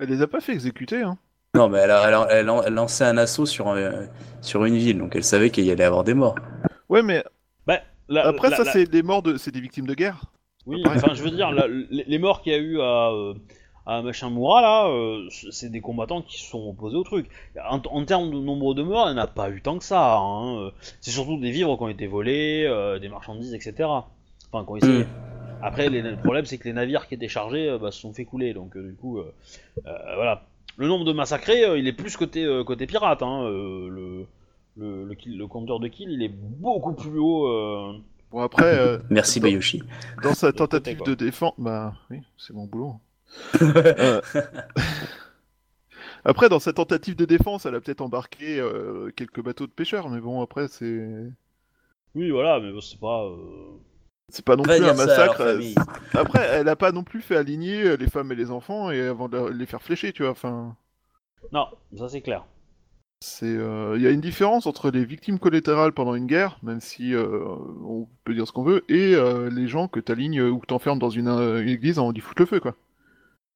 [0.00, 1.18] Elle les a pas fait exécuter, hein.
[1.54, 4.04] Non, mais elle a, elle a- elle a- elle lançait un assaut sur, euh,
[4.40, 6.36] sur une ville, donc elle savait qu'il y allait avoir des morts.
[6.88, 7.24] Ouais, mais
[7.66, 10.24] Bah, la- après la- ça, la- c'est des morts de, c'est des victimes de guerre.
[10.66, 13.34] Oui, enfin, je veux dire, la- les, morts qu'il y a eu à, euh,
[13.86, 17.28] à Machin-Moura, là, euh, c'est des combattants qui se sont opposés au truc.
[17.68, 19.84] En, en termes de nombre de morts, il n'y en a pas eu tant que
[19.84, 20.18] ça.
[20.18, 20.70] hein,
[21.00, 23.88] C'est surtout des vivres qui ont été volés, euh, des marchandises, etc.
[24.52, 25.04] Enfin, essayé.
[25.04, 25.08] Mm.
[25.62, 28.12] Après, les- le problème, c'est que les navires qui étaient chargés euh, bah, se sont
[28.12, 28.54] fait couler.
[28.54, 29.32] Donc, euh, du coup, euh,
[29.86, 30.42] euh, voilà.
[30.76, 33.22] Le nombre de massacrés, euh, il est plus côté, euh, côté pirate.
[33.22, 34.26] Hein, euh, le,
[34.76, 37.46] le, le, kill- le compteur de kill, il est beaucoup plus haut.
[37.48, 37.92] euh,
[38.30, 39.40] Bon après, euh, Merci.
[39.40, 39.82] Bayoshi.
[40.22, 42.94] dans sa côté, tentative de défense, bah oui, c'est mon boulot.
[46.24, 50.08] Après, dans sa tentative de défense, elle a peut-être embarqué euh, quelques bateaux de pêcheurs,
[50.10, 51.06] mais bon, après, c'est
[52.14, 53.24] Oui, voilà, mais bon, c'est pas.
[54.30, 55.40] C'est pas non plus un ça massacre.
[55.40, 55.60] euh.
[56.14, 59.00] Après, elle a pas non plus fait aligner euh, les femmes et les enfants et
[59.02, 60.32] avant de les faire flécher, tu vois.
[60.32, 60.76] Enfin,
[61.52, 61.66] Non,
[61.96, 62.44] ça c'est clair.
[63.22, 66.80] c'est euh, il y a une différence entre les victimes collatérales pendant une guerre, même
[66.80, 67.44] si euh,
[67.84, 70.98] on peut dire ce qu'on veut, et euh, les gens que t'alignes ou que t'enfermes
[70.98, 72.74] dans une, une église en y foutre le feu, quoi.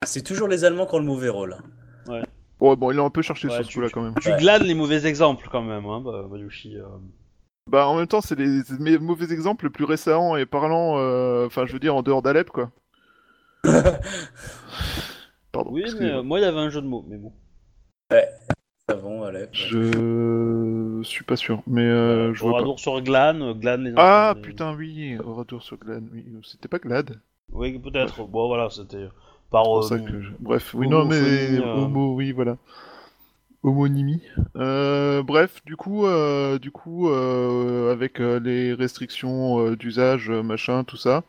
[0.06, 1.56] C'est toujours les Allemands qui ont le mauvais rôle.
[2.60, 4.14] Bon, bon, il a un peu cherché Ouais, sur ce tu- coup-là quand même.
[4.20, 4.36] Tu Ouais.
[4.38, 6.76] glanes les mauvais exemples quand même, hein, bah, Bayushi.
[7.66, 7.70] Euh.
[7.70, 11.66] Bah, en même temps, c'est les, mauvais exemples les plus récents et parlant, euh, enfin,
[11.66, 12.70] je veux dire, en dehors d'Alep, quoi.
[15.52, 15.70] Pardon.
[15.72, 17.32] Oui, mais euh, moi il y avait un jeu de mots, mais bon.
[18.88, 19.46] Savon, allez.
[19.52, 22.56] Je suis pas sûr, mais euh, je vois pas.
[22.58, 26.24] Oradour sur glane, euh, glane les Ah, putain, oui, au retour sur Glad, oui.
[26.42, 27.18] C'était pas Glad
[27.52, 28.24] Oui, peut-être.
[28.24, 29.08] Bon, voilà, c'était
[29.50, 29.64] par.
[29.64, 31.14] C'est pour euh, ça que je- Bref, oui, non, mais...
[31.58, 31.84] euh.
[31.84, 32.56] Homo, oui, voilà.
[33.64, 34.20] Homonymie.
[34.56, 40.84] Euh, bref, du coup, euh, du coup euh, avec euh, les restrictions euh, d'usage, machin,
[40.84, 41.24] tout ça,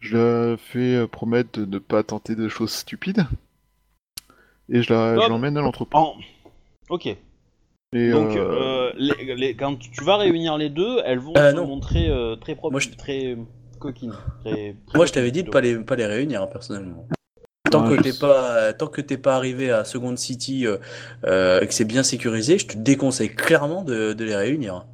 [0.00, 3.24] je la fais euh, promettre de ne pas tenter de choses stupides.
[4.68, 4.92] Et je
[5.28, 5.98] l'emmène à l'entrepôt.
[5.98, 6.16] en-
[6.90, 7.06] Ok.
[7.94, 11.50] Et, Donc, euh, euh, les- les- quand tu vas réunir les deux, elles vont Euh,
[11.52, 11.66] se non.
[11.66, 13.36] montrer euh, très propres, Moi, je- très
[13.78, 14.14] coquines.
[14.40, 17.06] Très, très Moi, je t'avais dit de pas les, pas les réunir, hein, personnellement.
[17.72, 20.76] Tant Ouais, que t'es pas, tant que t'es pas arrivé à Second City euh,
[21.26, 24.86] euh, et que c'est bien sécurisé, je te déconseille clairement de, de les réunir.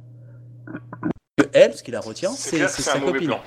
[1.53, 3.27] Elle, ce qui la retient, C'est sa copine.
[3.27, 3.39] plan.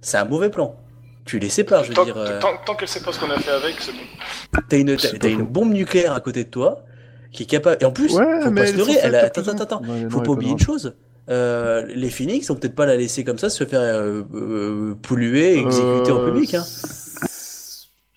[0.00, 0.76] C'est un mauvais plan.
[1.24, 2.16] Tu les sépares, je veux Tant, dire.
[2.16, 4.62] euh, tant- tant qu'elle sait pas ce qu'on a fait avec, c'est bon.
[4.68, 6.84] T'as une, bombe nucléaire à côté de toi
[7.32, 7.76] qui est capable.
[7.82, 8.96] Et en plus, ouais, faut pas se leurrer.
[9.02, 9.24] Elle a...
[9.24, 9.82] Attends, attends, attends.
[9.82, 10.94] Ouais, Faut non, pas oublier une chose.
[11.28, 15.56] Euh, les Phoenix vont peut-être pas la laisser comme ça se faire euh, euh, polluer
[15.56, 16.54] et exécuter en public.
[16.54, 16.64] Hein.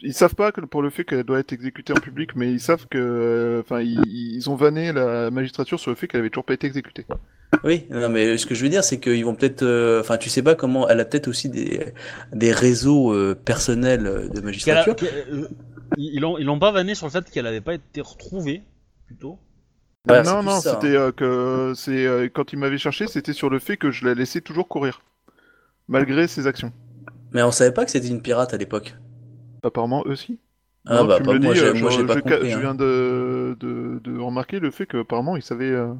[0.03, 2.60] Ils savent pas que pour le fait qu'elle doit être exécutée en public, mais ils
[2.60, 6.30] savent que, euh, enfin, ils, ils ont vanné la magistrature sur le fait qu'elle avait
[6.32, 7.06] toujours pas été exécutée.
[7.64, 9.61] Oui, non, mais ce que je veux dire, c'est qu'ils vont peut-être.
[9.64, 10.88] euh, Enfin, tu sais pas comment.
[10.90, 11.94] Elle a peut-être aussi des,
[12.34, 14.95] des réseaux euh, personnels euh, de a- magistrature.
[15.03, 15.48] euh,
[15.98, 18.64] ils l'ont ils l'ont pas vanné sur le fait qu'elle avait pas été retrouvée,
[19.06, 19.38] plutôt.
[20.07, 20.60] Voilà, non, non, hein.
[20.61, 24.06] c'était euh, que c'est euh, quand il m'avait cherché, c'était sur le fait que je
[24.06, 25.02] la laissais toujours courir,
[25.88, 26.72] malgré ses actions.
[27.34, 28.95] Mais on savait pas que c'était une pirate à l'époque.
[29.63, 30.39] Apparemment, eux aussi.
[30.88, 32.19] Ah Non, bah, tu pas- me le moi, dis, j'ai- euh, moi, je, pas je-
[32.19, 32.59] compris, je hein.
[32.59, 35.93] viens de, de, de remarquer le fait qu'apparemment, ils savaient, euh,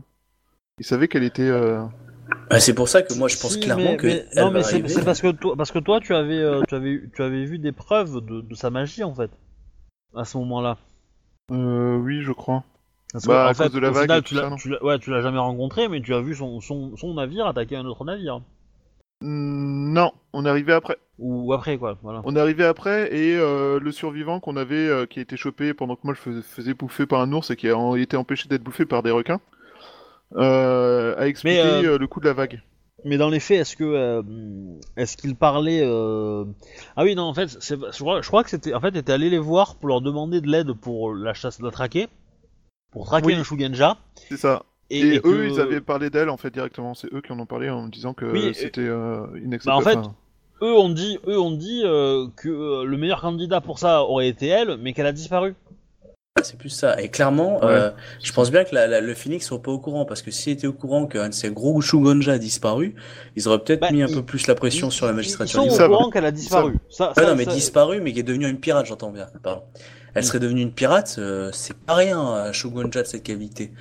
[0.80, 1.44] ils savaient qu'elle était.
[1.48, 1.84] euh,
[2.50, 4.52] Bah, c'est pour ça que moi je pense Si, clairement mais- que mais- elle non,
[4.52, 7.46] mais c'est parce que toi, parce que toi, tu avais, euh, tu avais, tu avais
[7.46, 9.30] vu des preuves de, de sa magie en fait
[10.16, 10.78] à ce moment-là.
[11.52, 12.64] Euh, oui, je crois.
[13.14, 14.98] Parce Bah, en à fait, cause de la vague final, et tout tu l'as- ouais,
[15.00, 18.06] tu l'as jamais rencontré, mais tu as vu son, son, son navire attaquer un autre
[18.06, 18.42] navire.
[19.22, 20.98] Hmm, Non, on est arrivé après.
[21.20, 22.22] Ou après quoi, voilà.
[22.26, 25.74] On est arrivé après et euh, le survivant qu'on avait euh, qui a été chopé
[25.76, 28.18] pendant que moi je fais- faisais bouffer par un ours et qui a en- été
[28.18, 29.40] empêché d'être bouffé par des requins
[30.36, 32.62] euh, a expliqué Mais, euh, le coup de la vague.
[33.04, 34.22] Mais dans les faits, est-ce que, euh,
[34.96, 36.46] est-ce qu'il parlait euh...
[36.96, 39.12] Ah oui, non, en fait, c'est, je crois, je crois que c'était, en fait, était
[39.12, 42.08] allé les voir pour leur demander de l'aide pour la chasse, la traquer,
[42.92, 43.34] pour traquer Oui.
[43.34, 43.98] un Shugenja.
[44.30, 44.64] C'est ça.
[44.94, 46.94] Et, Et, et eux, que- ils avaient parlé d'elle en fait directement.
[46.94, 49.38] C'est eux qui en ont parlé en me disant que Oui, et- c'était euh, Bah,
[49.44, 49.78] inacceptable.
[49.78, 50.16] en fait, Enfin,
[50.64, 54.28] eux ont dit, eux ont dit euh, que euh, le meilleur candidat pour ça aurait
[54.28, 55.56] été elle, mais qu'elle a disparu.
[56.44, 57.00] C'est plus ça.
[57.00, 57.66] Et clairement, Ouais.
[57.66, 57.92] euh,
[58.24, 60.54] je pense bien que la- la- le Phoenix soit pas au courant parce que s'il
[60.54, 62.96] était au courant qu'un de ces gros Shugonja a disparu,
[63.36, 65.62] ils auraient peut-être Bah, mis un peu plus la pression sur la magistrature.
[65.64, 66.76] Ils sont au courant qu'elle a disparu.
[66.90, 69.28] Ça, Ah ça- non, mais ça- disparu, mais qui est devenue une pirate, j'entends bien.
[69.44, 69.64] Pardon.
[70.14, 73.72] Elle serait devenue une pirate, euh, c'est pas rien un Shogunja de cette qualité.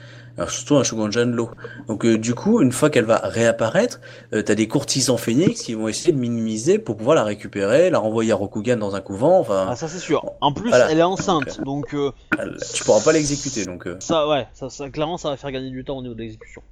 [0.49, 1.51] Surtout un Shogunja de l'eau.
[1.89, 4.01] Donc euh, du coup, une fois qu'elle va réapparaître,
[4.33, 7.99] euh, t'as des courtisans phénix qui vont essayer de minimiser pour pouvoir la récupérer, la
[7.99, 9.39] renvoyer à Rokugan dans un couvent.
[9.41, 10.25] Enfin, Ah, ça c'est sûr.
[10.41, 10.91] En plus, Voilà.
[10.91, 13.65] elle est enceinte, donc euh, elle- tu pourras pas l'exécuter.
[13.67, 13.87] Donc.
[13.87, 13.97] euh.
[14.01, 16.63] ça, ouais, ça, ça, clairement, ça va faire gagner du temps au niveau de l'exécution.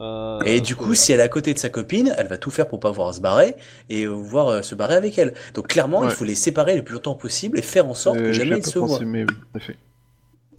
[0.00, 2.50] Euh, Et du coup, si elle est à côté de sa copine, elle va tout
[2.50, 3.54] faire pour pas pouvoir se barrer
[3.90, 5.34] et euh, voir euh, se barrer avec elle.
[5.54, 8.22] Donc clairement, il faut les séparer le plus longtemps possible et faire en sorte euh,
[8.26, 8.98] que jamais ils se voient.
[9.04, 9.24] mais
[9.54, 9.60] oui.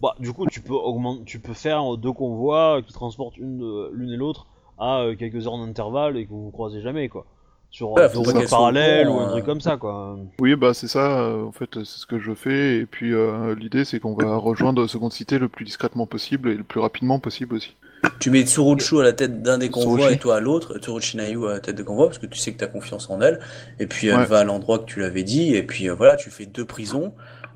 [0.02, 3.90] Bah, du coup, tu peux augmenter, tu peux faire deux convois qui transportent une de-
[3.92, 4.46] l'une et l'autre
[4.78, 7.24] à euh, quelques heures d'intervalle et que vous vous croisez jamais, quoi.
[7.70, 9.46] Sur Ouais, deux routes parallèles ou un truc euh.
[9.46, 10.16] comme ça, quoi.
[10.40, 11.20] Oui, bah c'est ça.
[11.20, 12.76] euh, en fait, c'est ce que je fais.
[12.78, 16.54] Et puis euh, l'idée, c'est qu'on va rejoindre Seconde Cité le plus discrètement possible et
[16.54, 17.74] le plus rapidement possible aussi.
[18.20, 20.14] Tu mets Tsuruchu à la tête d'un des convois Tsurushi.
[20.14, 22.58] et toi à l'autre, Tsuruchinayu à la tête de convoi, parce que tu sais que
[22.58, 23.40] tu as confiance en elle,
[23.80, 24.26] et puis elle Ouais.
[24.26, 27.12] va à l'endroit que tu l'avais dit, et puis euh, voilà, tu fais deux prisons,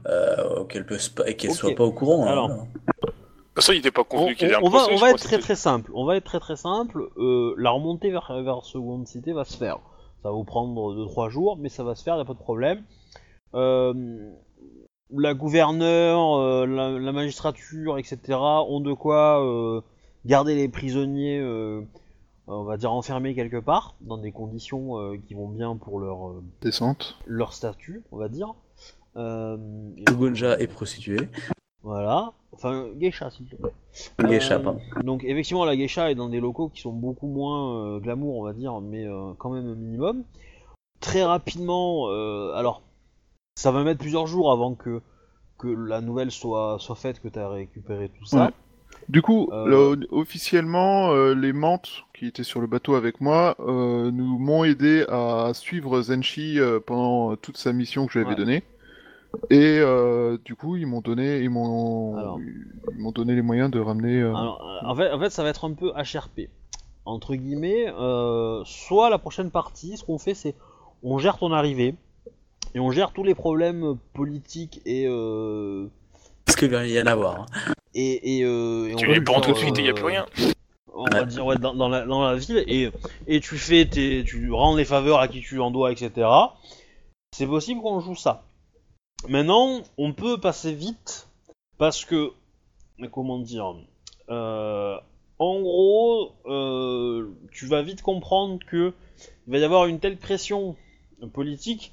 [0.07, 1.57] euh, qu'elle peut se pa- et qu'elle Ok.
[1.57, 2.25] soit pas au courant.
[2.27, 2.51] hein, Alors.
[3.55, 5.11] façon, il n'était pas On, convenu qu'il y ait un on- on va, on va
[5.11, 5.91] être très très simple.
[5.95, 7.09] On va être très très simple.
[7.19, 9.79] Euh, la remontée vers, vers Second Cité va se faire.
[10.23, 12.39] Ça va vous prendre 2-3 jours, mais ça va se faire, y a pas de
[12.39, 12.83] problème.
[13.55, 13.93] Euh,
[15.13, 18.19] la gouverneure, euh, la, la magistrature, etc.
[18.39, 19.81] ont de quoi euh,
[20.25, 21.83] garder les prisonniers, euh,
[22.47, 26.29] on va dire enfermés quelque part, dans des conditions euh, qui vont bien pour leur,
[26.29, 27.19] euh, Descente.
[27.27, 28.55] leur statut, on va dire.
[29.17, 29.57] Euh,
[30.09, 31.29] Shogunja est prostituée.
[31.83, 32.33] Voilà.
[32.53, 33.73] Enfin, geisha, s'il te plaît.
[34.29, 34.81] Geisha, Euh, pardon.
[35.03, 38.45] Donc, effectivement, la geisha est dans des locaux qui sont beaucoup moins euh, glamour, on
[38.45, 40.25] va dire, mais euh, quand même un minimum.
[41.01, 42.83] Très rapidement, euh, alors,
[43.57, 45.01] ça va mettre plusieurs jours avant que,
[45.59, 48.47] que la nouvelle soit, soit faite, que tu as récupéré tout ça.
[48.47, 48.51] Ouais.
[49.09, 53.57] Du coup, Euh, le- officiellement, euh, les mantes qui étaient sur le bateau avec moi
[53.61, 58.27] euh, nous m'ont aidé à suivre Zenshi euh, pendant toute sa mission que je lui
[58.27, 58.45] avais Ouais.
[58.45, 58.63] donnée.
[59.51, 62.39] Et euh, du coup, ils m'ont donné, ils m'ont, Alors.
[62.41, 64.21] ils m'ont donné les moyens de ramener.
[64.21, 66.49] euh, Alors, euh, en, fait, en fait, ça va être un peu HRP.
[67.05, 70.55] Entre guillemets, euh, soit la prochaine partie, ce qu'on fait, c'est
[71.03, 71.95] on gère ton arrivée
[72.75, 75.07] et on gère tous les problèmes politiques et.
[75.09, 75.87] Euh,
[76.45, 77.41] Parce qu'il va y en avoir.
[77.43, 77.47] hein.
[77.95, 79.89] et, et, euh, et on Tu va les prends tout de suite et il n'y
[79.91, 80.27] a euh, plus rien.
[80.93, 82.91] On va dire ouais, dans, dans la, dans la ville et,
[83.27, 86.29] et tu fais tes, tu rends les faveurs à qui tu en dois, etc.
[87.33, 88.45] C'est possible qu'on joue ça.
[89.29, 91.29] Maintenant, on peut passer vite
[91.77, 92.33] parce que,
[93.13, 93.75] comment dire,
[94.31, 94.99] euh,
[95.39, 98.95] en gros, euh, tu vas vite comprendre que
[99.47, 100.77] il va y avoir une telle pression
[101.33, 101.93] politique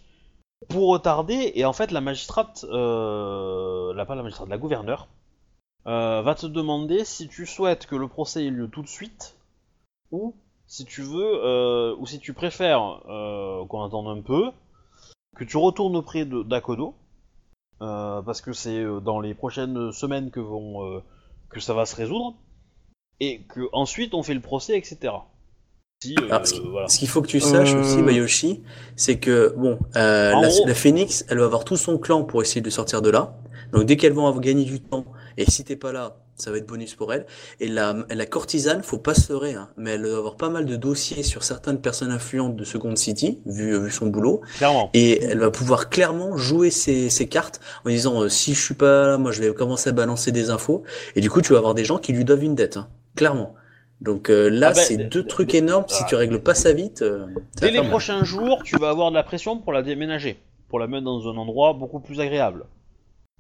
[0.70, 5.08] pour retarder et en fait la magistrate, euh, la pas la magistrate, la gouverneure,
[5.86, 9.38] va te demander si tu souhaites que le procès ait lieu tout de suite
[10.12, 10.36] ou
[10.66, 13.02] si tu veux ou si tu préfères
[13.70, 14.52] qu'on attende un peu,
[15.36, 16.94] que tu retournes auprès d'Akodo
[17.80, 21.00] parce que c'est euh, dans les prochaines semaines que vont euh,
[21.50, 22.36] que ça va se résoudre
[23.20, 25.14] et que ensuite on fait le procès etc.
[26.04, 26.88] Si, euh, Alors, ce voilà.
[26.88, 27.82] Qu'il faut que tu saches Euh.
[27.82, 28.62] aussi, Mayoshi,
[28.96, 32.24] c'est que bon, euh, En la, gros- la Phoenix, elle va avoir tout son clan
[32.24, 33.36] pour essayer de sortir de là.
[33.72, 35.06] Donc dès qu'elles vont avoir gagné du temps,
[35.38, 37.26] et si t'es pas là, ça va être bonus pour elle.
[37.60, 40.66] Et la, la courtisane, faut pas se leurrer, hein, mais elle va avoir pas mal
[40.66, 44.42] de dossiers sur certaines personnes influentes de Second City, vu, vu son boulot.
[44.58, 44.90] clairement.
[44.94, 48.76] Et elle va pouvoir clairement jouer ses, ses cartes en disant euh, si je suis
[48.76, 50.84] pas là, moi je vais commencer à balancer des infos.
[51.16, 53.56] Et du coup, tu vas avoir des gens qui lui doivent une dette, hein, clairement.
[54.00, 55.86] Donc euh, là, Ah ben, c'est deux trucs énormes.
[55.88, 57.26] Si tu règles pas ça vite, euh,
[57.60, 60.38] Dès les prochains jours, tu vas avoir de la pression pour la déménager,
[60.70, 62.66] pour la mettre dans un endroit beaucoup plus agréable.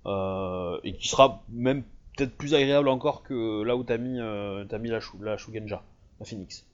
[0.07, 1.83] Euh, et qui sera même
[2.17, 5.37] peut-être plus agréable encore que là où t'as mis, euh, t'as mis la, Shu- la
[5.37, 5.83] Shugenja,
[6.19, 6.65] la Phoenix.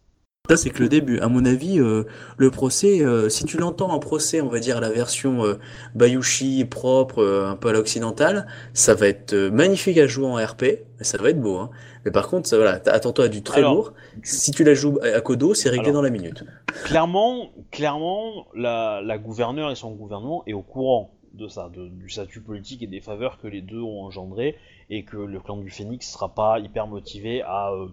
[0.49, 1.19] Ça, c'est que le début.
[1.19, 2.03] À mon avis, euh,
[2.35, 5.53] le procès, euh, si tu l'entends en procès, on va dire la version euh,
[5.95, 10.65] Bayushi propre, euh, un peu à l'occidental, ça va être magnifique à jouer en RP,
[10.99, 11.57] ça va être beau.
[11.59, 11.69] Hein.
[12.03, 13.93] Mais par contre, ça, voilà, attends-toi à du très Alors- lourd.
[14.23, 16.43] Si tu la joues à à Kodo, c'est réglé Alors- dans la minute.
[16.83, 22.09] Clairement, clairement, la, la gouverneure et son gouvernement est au courant de ça, de- du
[22.09, 24.55] statut politique et des faveurs que les deux ont engendré,
[24.89, 27.87] et que le clan du Phénix sera pas hyper motivé à, euh,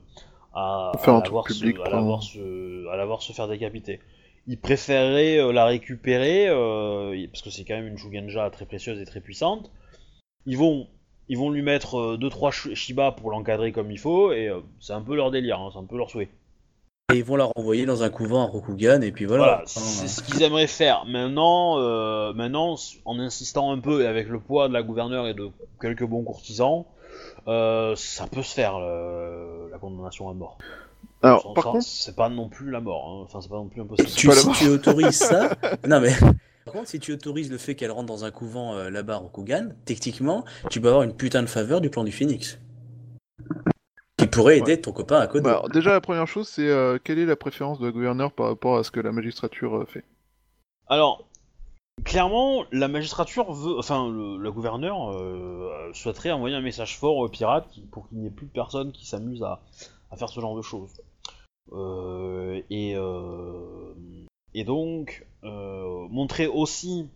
[0.54, 4.00] à, Faire à un la truc voir public se, à à faire décapiter.
[4.46, 9.00] Ils préféreraient euh, la récupérer, euh, parce que c'est quand même une Shugenja très précieuse
[9.00, 9.70] et très puissante.
[10.46, 10.88] Ils vont,
[11.28, 15.02] ils vont lui mettre 2-3 Shiba pour l'encadrer comme il faut, et euh, c'est un
[15.02, 16.30] peu leur délire, hein, c'est un peu leur souhait.
[17.10, 19.42] Et ils vont la renvoyer dans un couvent à Rokugan, et puis voilà.
[19.44, 21.04] Voilà, Hein, c'est ce qu'ils aimeraient faire.
[21.06, 25.34] Maintenant, euh, maintenant, en insistant un peu et avec le poids de la gouverneure et
[25.34, 25.48] de
[25.80, 26.84] quelques bons courtisans,
[27.48, 30.58] euh, ça peut se faire le- la condamnation à mort.
[31.22, 33.06] Alors, Sans- par contre, c'est pas non plus la mort.
[33.08, 33.24] hein.
[33.24, 34.08] Enfin, c'est pas non plus impossible.
[34.10, 35.50] tu, si tu autorises ça,
[35.88, 36.12] non mais
[36.64, 39.18] par contre, si tu autorises le fait qu'elle rentre dans un couvent euh, là-bas à
[39.18, 42.58] Rokugan, techniquement, tu peux avoir une putain de faveur du clan du Phoenix.
[44.20, 45.44] Qui pourrait aider ton copain à Kodo.
[45.44, 48.32] bah, alors, déjà, la première chose, c'est euh, quelle est la préférence de la gouverneure
[48.32, 50.04] par rapport à ce que la magistrature euh, fait?
[50.86, 51.24] Alors,
[52.04, 57.28] clairement, la magistrature veut, enfin, le, la gouverneure euh, souhaiterait envoyer un message fort aux
[57.28, 59.60] pirates qui- pour qu'il n'y ait plus de personnes qui s'amusent à,
[60.10, 60.90] à faire ce genre de choses.
[61.72, 63.94] Euh, et, euh,
[64.54, 67.08] et donc, euh, montrer aussi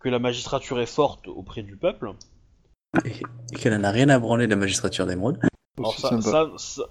[0.00, 2.12] que la magistrature est forte auprès du peuple.
[3.04, 5.38] Et qu'elle n'a rien à branler de la magistrature d'émeraude.
[5.78, 6.22] Alors ça, sympa.
[6.22, 6.82] ça, ça,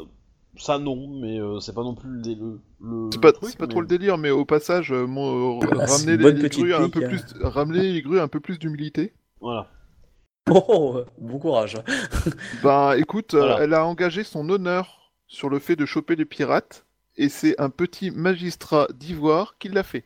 [0.57, 3.57] ça, non, mais euh, c'est pas non plus le, le, le- C'est pas, truc, c'est
[3.57, 6.89] pas mais- trop le délire, mais au passage, euh, mon- Ah, ramener les, grues un
[6.89, 7.07] peu hein.
[7.07, 9.13] plus, ramener les grues à un peu plus d'humilité.
[9.39, 9.67] Voilà.
[10.49, 11.77] Oh, bon courage.
[12.63, 13.63] Bah, écoute, euh, Voilà.
[13.63, 16.85] elle a engagé son honneur sur le fait de choper les pirates,
[17.15, 20.03] et c'est un petit magistrat d'ivoire qui l'a fait.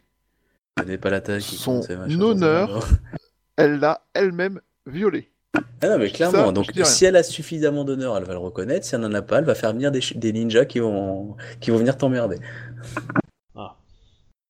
[0.77, 1.81] Ce n'est pas la taille qui Son
[2.21, 2.85] honneur.
[3.55, 5.31] Elle l'a elle-même violé.
[5.81, 8.85] Ah non, mais clairement, ça, donc si elle a suffisamment d'honneur, elle va le reconnaître.
[8.85, 11.77] Si elle n'en a pas, elle va faire venir des, ninjas qui vont, qui vont
[11.77, 12.37] venir t'emmerder.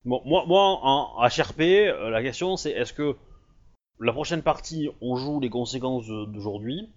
[0.05, 3.15] Bon, moi, moi en HRP, euh, la question c'est est-ce que
[3.99, 6.89] la prochaine partie, on joue les conséquences d'aujourd'hui,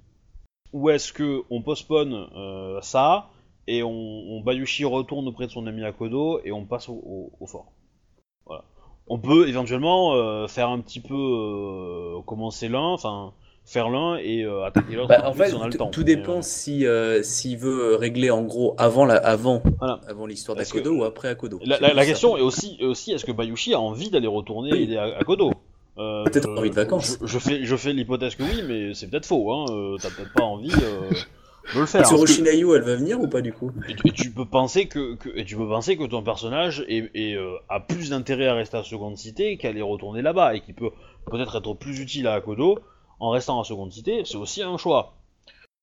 [0.74, 3.30] ou est-ce que on postpone euh, ça
[3.66, 7.32] et on, on Bayushi retourne auprès de son ami Akodo et on passe au, au-
[7.40, 7.72] au fort?
[8.44, 8.64] Voilà.
[9.06, 13.32] On peut éventuellement euh, faire un petit peu euh, commencer l'un, enfin
[13.68, 15.88] faire l'un et euh, attaquer l'autre Bah, en fait, on a le temps.
[15.90, 20.00] tout dépend euh, si euh, s'il veut régler en gros avant la, avant, Voilà.
[20.08, 21.60] avant l'histoire d'Akodo ou après Akodo.
[21.64, 24.82] La, question est aussi, aussi est-ce que Bayushi a envie d'aller retourner Oui.
[24.84, 25.52] aider à, à Kodo
[25.98, 27.18] Euh, Peut-être euh, envie de vacances.
[27.20, 29.52] Je, je fais, je fais l'hypothèse que oui, mais c'est peut-être faux.
[29.52, 29.66] Hein.
[29.70, 31.10] euh, T'as peut-être pas envie euh,
[31.74, 32.04] de le faire.
[32.06, 33.72] Tsuru Parce que- elle va venir ou pas du coup?
[33.88, 36.84] Et, tu- et tu peux penser que, que- et tu peux penser que ton personnage
[36.88, 40.54] est, est, euh, a plus d'intérêt à rester à Seconde Cité qu'à aller retourner là-bas
[40.54, 40.90] et qui peut
[41.30, 42.78] peut-être être plus utile à Akodo
[43.20, 44.22] en restant à Seconde Cité.
[44.24, 45.14] C'est aussi un choix.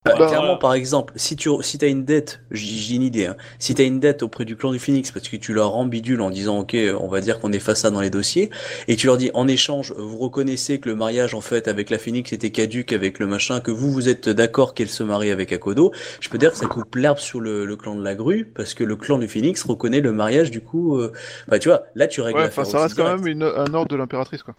[0.05, 0.55] Bah, Bah, Clairement, voilà.
[0.57, 3.85] par exemple, si tu si as une dette, j'ai une idée, hein, si tu as
[3.85, 6.59] une dette auprès du clan du Phoenix parce que tu leur rends bidule en disant
[6.59, 8.51] ok, on va dire qu'on efface ça dans les dossiers,
[8.87, 11.97] et tu leur dis en échange, vous reconnaissez que le mariage en fait avec la
[11.97, 15.51] Phoenix était caduque avec le machin, que vous vous êtes d'accord qu'elle se marie avec
[15.51, 18.45] Akodo, je peux dire que ça coupe l'herbe sur le, le clan de la grue
[18.45, 20.97] parce que le clan du Phoenix reconnaît le mariage du coup.
[20.99, 21.13] euh,
[21.47, 23.87] Bah tu vois, là tu règles Ouais, enfin, ça reste quand même une- un ordre
[23.89, 24.53] de l'impératrice, quoi.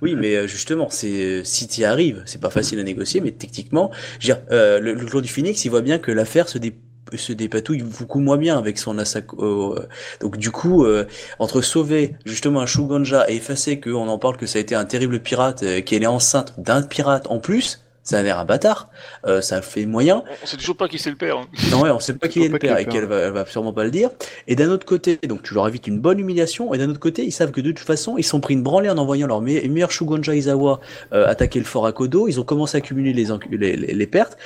[0.00, 3.32] Oui, mais euh, justement, c'est si tu y arrives, c'est pas facile à négocier, mais
[3.32, 6.58] techniquement, je veux dire, euh, le, le du Phoenix, il voit bien que l'affaire se,
[6.58, 6.74] dé,
[7.16, 9.74] se dépatouille beaucoup moins bien avec son Asako.
[9.76, 9.86] euh,
[10.20, 11.06] donc du coup, euh,
[11.38, 14.84] entre sauver justement un Shugonja et effacer qu'on en parle que ça a été un
[14.84, 18.90] terrible pirate, euh, qu'elle est enceinte d'un pirate en plus, ça a l'air un bâtard,
[19.26, 20.24] euh, ça fait moyen.
[20.42, 21.38] On sait toujours pas qui c'est le père.
[21.38, 21.46] hein.
[21.70, 23.72] Non, ouais, on sait pas qui est le père et qu'elle va, elle va sûrement
[23.72, 24.10] pas le dire.
[24.48, 27.24] Et d'un autre côté, donc tu leur évites une bonne humiliation, et d'un autre côté,
[27.24, 29.68] ils savent que de toute façon, ils sont pris une branlée en envoyant leur me-
[29.68, 30.80] meilleur Shugonja Izawa
[31.12, 32.26] euh, attaquer le fort Akodo.
[32.28, 34.36] Ils ont commencé à accumuler les, les, les, les pertes,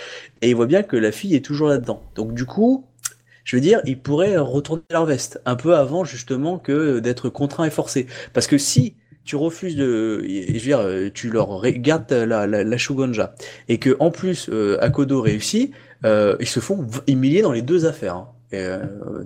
[0.42, 2.02] et ils voient bien que la fille est toujours là-dedans.
[2.14, 2.84] Donc du coup,
[3.44, 7.64] je veux dire, ils pourraient retourner leur veste un peu avant justement que d'être contraints
[7.64, 8.06] et forcés.
[8.32, 8.96] Parce que si
[9.26, 12.76] tu refuses de, je veux dire, euh, tu leur ré- gardes la, la, la
[13.68, 15.72] et que en plus euh, Akodo réussit,
[16.04, 18.14] euh, ils se font humilier dans les deux affaires.
[18.16, 18.28] hein.
[18.52, 18.78] Et, euh,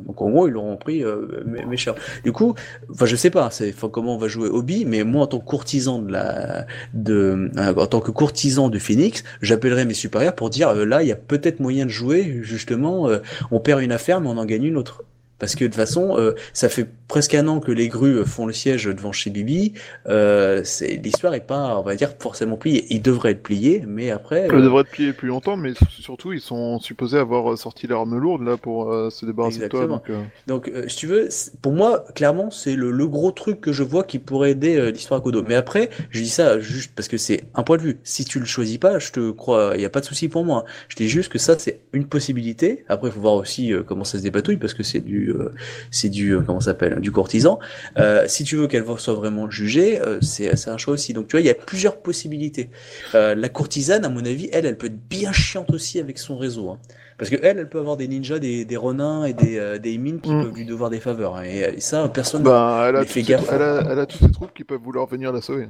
[0.07, 1.27] donc en gros ils l'auront pris euh,
[1.69, 1.95] méchant.
[2.25, 2.55] Du coup,
[2.91, 5.45] enfin je sais pas, c'est comment on va jouer Obi, mais moi en tant que
[5.45, 10.49] courtisan de la, de, euh, en tant que courtisan de Phoenix, j'appellerai mes supérieurs pour
[10.49, 13.11] dire là il y a peut-être moyen de jouer justement,
[13.51, 15.05] on perd une affaire mais on en gagne une autre.
[15.41, 18.47] Parce que de toute façon, euh, ça fait presque un an que les grues font
[18.47, 19.73] le siège devant chez Bibi.
[20.09, 20.63] Euh,
[21.03, 22.87] l'histoire est pas, on va dire, forcément pliée.
[22.91, 24.47] Ils devraient être pliés, mais après.
[24.47, 28.17] Ils euh, devraient être pliés plus longtemps, mais surtout, ils sont supposés avoir sorti l'arme
[28.17, 29.87] lourde là pour euh, se débarrasser de toi.
[29.87, 31.29] Donc, euh, Donc, euh, si tu veux,
[31.63, 34.91] pour moi, clairement, c'est le, le gros truc que je vois qui pourrait aider euh,
[34.91, 35.43] l'histoire à Kodo.
[35.47, 37.99] Mais après, je dis ça juste parce que c'est un point de vue.
[38.05, 40.45] Si tu le choisis pas, je te crois, il n'y a pas de souci pour
[40.45, 40.65] moi.
[40.89, 42.85] Je dis juste que ça, c'est une possibilité.
[42.89, 45.55] Après, il faut voir aussi euh, comment ça se dépatouille parce que c'est du, euh,
[45.91, 47.59] c'est du, euh, comment s'appelle, du courtisan.
[47.99, 51.13] Euh, si tu veux qu'elle soit vraiment jugée, c'est, c'est un choix aussi.
[51.13, 52.71] Donc, tu vois, il y a plusieurs possibilités.
[53.15, 56.37] Euh, la courtisane, à mon avis, elle, elle peut être bien chiante aussi avec son
[56.39, 56.71] réseau.
[56.71, 56.79] hein.
[57.19, 59.99] Parce que elle, elle peut avoir des ninjas, des, des ronins et des, euh, des
[59.99, 60.43] mines qui Mm.
[60.43, 61.37] peuvent lui devoir des faveurs.
[61.37, 61.43] hein.
[61.45, 62.43] Et, et ça, personne.
[62.43, 63.49] bah, elle a, Mais tous fais ses- gaffe.
[63.53, 65.69] elle, a, elle a tous ses troupes qui peuvent vouloir venir la sauver.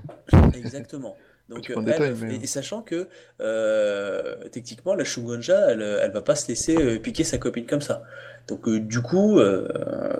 [0.54, 1.16] Exactement.
[1.50, 3.08] Donc, euh, point de elle, détail, elle- mais- et, et sachant que
[3.40, 7.80] euh, techniquement, la Shugonja, elle, elle va pas se laisser euh, piquer sa copine comme
[7.82, 8.02] ça.
[8.48, 9.68] Donc, euh, du coup, euh,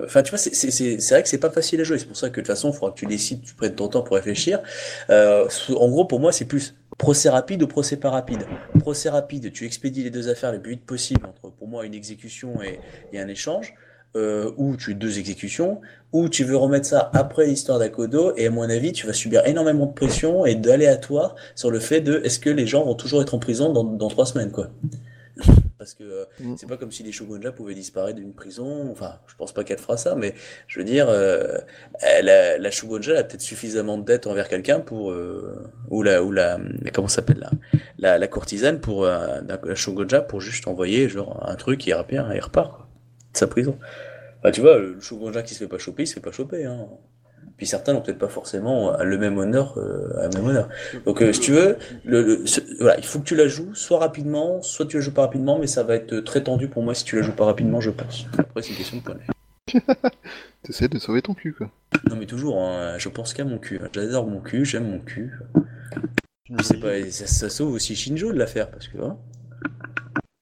[0.04, 1.98] enfin, tu vois, c'est vrai que c'est pas facile à jouer.
[1.98, 3.88] C'est pour ça que de toute façon, il faudra que tu décides, tu prennes ton
[3.88, 4.60] temps pour réfléchir.
[5.08, 8.40] Euh, en gros, pour moi, c'est plus procès rapide ou procès pas rapide.
[8.78, 11.94] Procès rapide, tu expédies les deux affaires le plus vite possible entre, pour moi, une
[11.94, 12.78] exécution et,
[13.12, 13.74] et un échange.
[14.16, 15.80] Euh, ou tu as deux exécutions,
[16.12, 19.46] ou tu veux remettre ça après l'histoire d'Akodo, et à mon avis, tu vas subir
[19.46, 23.22] énormément de pression et d'aléatoire sur le fait de est-ce que les gens vont toujours
[23.22, 24.66] être en prison dans, dans trois semaines, quoi?
[25.78, 26.54] Parce que euh, Mm.
[26.58, 29.78] c'est pas comme si les Shogunja pouvaient disparaître d'une prison, enfin, je pense pas qu'elle
[29.78, 30.34] fera ça, mais
[30.66, 31.56] je veux dire, euh,
[32.00, 36.22] elle a- la Shogunja a peut-être suffisamment de dettes envers quelqu'un pour, euh, ou la,
[36.22, 36.58] ou la,
[36.92, 37.50] comment s'appelle, la,
[37.98, 42.26] la, la courtisane pour, euh, la Shogunja pour juste envoyer, genre, un truc, il repart,
[42.34, 42.88] il repart, quoi,
[43.32, 43.78] sa prison.
[44.42, 46.64] Bah, tu vois, le Shogunja qui se fait pas choper, il se fait pas choper,
[46.64, 46.86] hein.
[47.56, 50.68] Puis certains n'ont peut-être pas forcément le même honneur, euh, le même honneur.
[51.04, 51.76] Donc, euh, si tu veux,
[52.06, 55.02] le, le- ce- voilà, il faut que tu la joues soit rapidement, soit tu la
[55.02, 57.34] joues pas rapidement, mais ça va être très tendu pour moi si tu la joues
[57.34, 58.24] pas rapidement, je pense.
[58.38, 59.16] Après, c'est une question de point.
[60.62, 61.70] T'essaies de sauver ton cul, quoi.
[62.08, 63.78] Non, mais toujours, hein, je pense qu'à mon cul.
[63.92, 65.32] J'adore mon cul, j'aime mon cul.
[66.56, 69.18] Je sais pas, et ça, ça sauve aussi Shinjo de l'affaire, parce que, hein.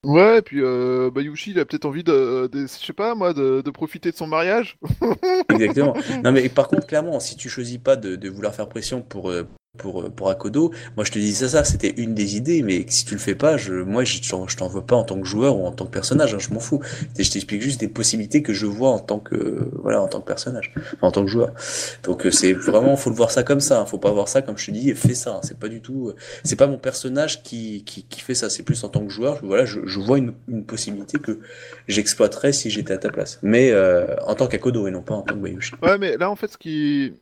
[0.05, 3.33] Ouais, et puis euh, Bayushi, il a peut-être envie de, de- je sais pas moi,
[3.33, 4.78] de, de profiter de son mariage.
[5.51, 5.94] Exactement.
[6.25, 9.31] Non, mais par contre, clairement, si tu choisis pas de, de vouloir faire pression pour,
[9.31, 9.44] euh,
[9.77, 12.85] pour, euh, pour Akodo, moi je te dis ça, ça, c'était une des idées, mais
[12.89, 15.27] si tu le fais pas, je, moi je je t'en veux pas en tant que
[15.27, 16.81] joueur ou en tant que personnage, hein, je m'en fous.
[17.19, 20.27] Je t'explique juste des possibilités que je vois en tant que, voilà, en tant que
[20.27, 21.55] personnage, en tant que joueur.
[22.03, 23.87] Donc euh, c'est vraiment, faut le voir ça comme ça, hein.
[23.87, 25.41] faut pas voir ça comme je te dis, fais ça, hein.
[25.43, 28.63] c'est pas du tout, euh, c'est pas mon personnage qui, qui, qui fait ça, c'est
[28.63, 31.39] plus en tant que joueur, voilà, je, je vois une, une possibilité que
[31.87, 33.39] j'exploiterais si j'étais à ta place.
[33.43, 35.75] Mais euh, en tant qu'Akodo et non pas en tant que Bayushi.
[35.83, 37.15] Ouais, mais là en fait, ce qui,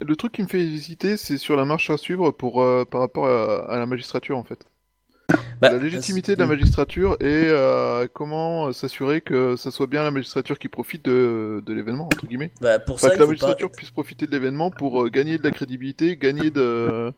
[0.00, 3.00] le truc qui me fait hésiter, c'est sur la marche à suivre pour euh, par
[3.00, 4.66] rapport à, à la magistrature en fait.
[5.60, 10.10] Bah, la légitimité de la magistrature et euh, comment s'assurer que ça soit bien la
[10.10, 12.52] magistrature qui profite de, de l'événement entre guillemets.
[12.60, 13.26] Bah, pour Enfin, ça, que la pas...
[13.26, 17.12] magistrature puisse profiter de l'événement pour euh, gagner de la crédibilité, gagner de...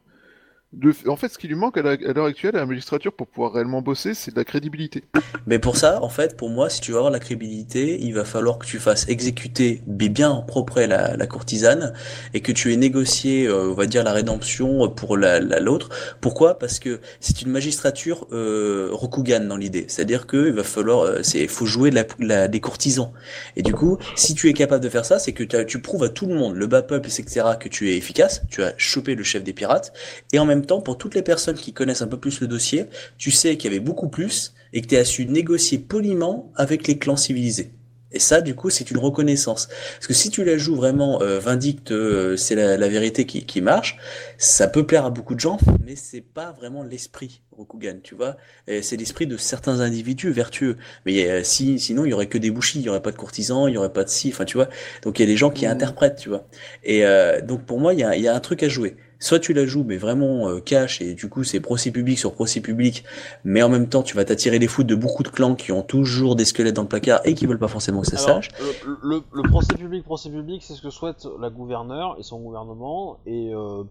[1.07, 3.81] En fait, ce qui lui manque à l'heure actuelle à la magistrature pour pouvoir réellement
[3.81, 5.03] bosser, c'est de la crédibilité.
[5.47, 8.27] Mais pour ça, en fait, pour moi, si tu veux avoir la crédibilité, il va
[8.27, 11.95] falloir que tu fasses exécuter bien en propre la, la courtisane
[12.35, 15.89] et que tu aies négocié, euh, on va dire, la rédemption pour la, la- l'autre.
[16.21, 16.59] Pourquoi?
[16.59, 19.87] Parce que c'est une magistrature euh, Rokugan dans l'idée.
[19.89, 23.13] C'est-à-dire que il va falloir, euh, c'est, faut jouer la, des courtisans.
[23.57, 26.11] Et du coup, si tu es capable de faire ça, c'est que tu prouves à
[26.11, 28.43] tout le monde, le bas peuple, etc., que tu es efficace.
[28.51, 29.95] Tu as chopé le chef des pirates.
[30.35, 32.87] Et en même temps, pour toutes les personnes qui connaissent un peu plus le dossier,
[33.17, 36.87] tu sais qu'il y avait beaucoup plus et que tu as su négocier poliment avec
[36.87, 37.71] les clans civilisés.
[38.11, 39.69] Et ça, du coup, c'est une reconnaissance.
[39.97, 43.45] Parce que si tu la joues vraiment euh, vindicte, euh, c'est la, la vérité qui,
[43.45, 43.99] qui marche,
[44.39, 48.37] ça peut plaire à beaucoup de gens, mais c'est pas vraiment l'esprit Rokugan, tu vois.
[48.67, 50.77] C'est l'esprit de certains individus vertueux.
[51.05, 53.17] Mais euh, si, sinon, il y aurait que des bouchis, il y aurait pas de
[53.17, 54.69] courtisans, il y aurait pas de si, enfin, tu vois.
[55.03, 55.73] Donc il y a des gens qui Mhm.
[55.73, 56.47] interprètent, tu vois.
[56.85, 58.97] Et euh, donc pour moi, il y a, il y a un truc à jouer.
[59.21, 62.33] Soit tu la joues, mais vraiment euh, cash, et du coup c'est procès public sur
[62.35, 63.03] procès public,
[63.45, 65.83] mais en même temps tu vas t'attirer les foudres de beaucoup de clans qui ont
[65.83, 68.49] toujours des squelettes dans le placard et qui veulent pas forcément que ça Alors, sache.
[68.85, 72.41] le, le- le procès public, procès public, c'est ce que souhaite la gouverneure et son
[72.41, 73.19] gouvernement.
[73.27, 73.83] Et euh,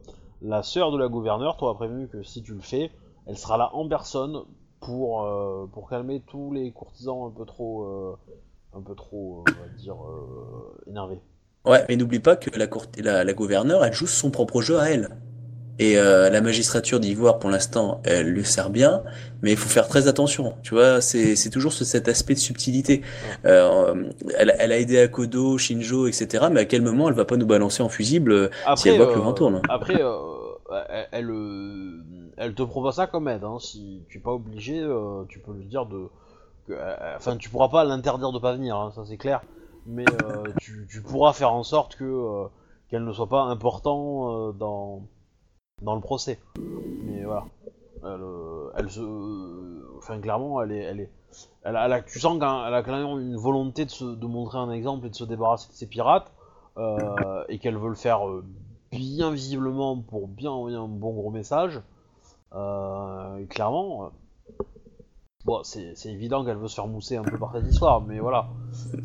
[0.42, 2.92] la sœur de la gouverneure t'aura prévenu que si tu le fais,
[3.26, 4.44] elle sera là en personne
[4.80, 8.16] pour, euh, pour calmer tous les courtisans un peu trop, euh,
[8.74, 9.98] un peu trop, on va dire,
[10.88, 11.20] énervés.
[11.66, 14.80] Ouais, mais n'oublie pas que la, cour- la, la gouverneure, elle joue son propre jeu
[14.80, 15.10] à elle.
[15.80, 19.03] Et euh, la magistrature d'Ivoire, pour l'instant, elle lui sert bien,
[19.42, 20.56] mais il faut faire très attention.
[20.64, 23.03] Tu vois, c'est toujours ce- cet aspect de subtilité.
[23.45, 26.50] Euh, elle, elle a aidé Akodo, Shinjo, etc.
[26.52, 29.08] Mais à quel moment elle va pas nous balancer en fusible euh, si elle voit
[29.08, 29.61] que le vent tourne?
[29.68, 29.95] Après,
[30.90, 31.32] elle, elle,
[32.38, 33.44] elle te propose ça comme aide.
[33.44, 33.58] Hein.
[33.60, 34.86] Si tu es pas obligé,
[35.30, 36.08] tu peux lui dire de.
[36.68, 36.74] que-
[37.18, 39.42] Enfin, tu pourras pas l'interdire de pas venir, hein, ça c'est clair.
[39.88, 42.48] Mais euh, tu, tu pourras faire en sorte que euh,
[42.90, 45.02] qu'elle ne soit pas important euh, dans
[45.82, 46.40] dans le procès.
[46.58, 47.46] Mais voilà,
[48.78, 51.12] elle, se, enfin clairement, elle est, elle est,
[51.64, 55.10] elle tu sens qu'elle a clairement une volonté de, se, de montrer un exemple et
[55.10, 56.32] de se débarrasser de ces pirates,
[57.50, 58.22] et qu'elle veut le faire
[58.92, 61.82] bien visiblement pour bien envoyer un bon gros message.
[62.52, 64.12] Clairement,
[65.48, 68.50] bon, c'est évident qu'elle veut se faire mousser un peu par cette histoire, mais voilà.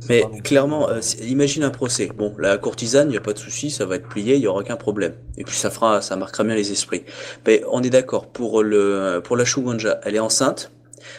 [0.08, 2.10] Mais clairement, euh, imagine un procès.
[2.14, 4.48] Bon, la courtisane, il n'y a pas de souci, ça va être plié, il n'y
[4.48, 5.14] aura aucun problème.
[5.38, 7.04] Et puis ça fera, ça marquera bien les esprits.
[7.46, 10.72] Mais on est d'accord, pour le, pour la Shugonja, elle est enceinte.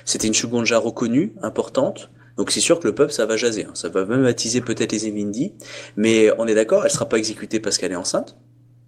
[0.03, 2.11] C'était une Shugonja reconnue, importante.
[2.35, 3.65] Donc c'est sûr que le peuple, ça va jaser.
[3.65, 3.71] hein.
[3.75, 5.53] Ça va même attiser peut-être les Emindi.
[5.95, 8.35] Mais on est d'accord, elle sera pas exécutée parce qu'elle est enceinte.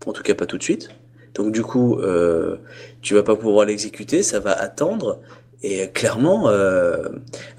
[0.05, 0.89] En tout cas, pas tout de suite.
[1.35, 2.57] Donc du coup, euh,
[3.01, 5.19] tu vas pas pouvoir l'exécuter, ça va attendre.
[5.63, 7.07] Et clairement, euh,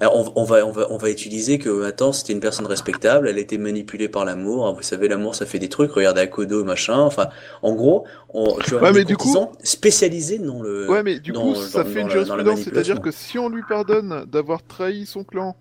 [0.01, 3.37] on, on va, on, va, on va utiliser que attends, c'était une personne respectable, elle
[3.37, 4.73] a été manipulée par l'amour.
[4.75, 5.91] Vous savez, l'amour, ça fait des trucs.
[5.91, 6.99] Regardez Akodo, machin.
[6.99, 7.27] Enfin,
[7.63, 10.89] en gros, on, tu vas Ouais, mais du coup- spécialisés dans le.
[10.89, 13.49] Ouais, mais du dans- coup, ça dans- fait une dans jurisprudence, c'est-à-dire que si on
[13.49, 15.55] lui pardonne d'avoir trahi son clan,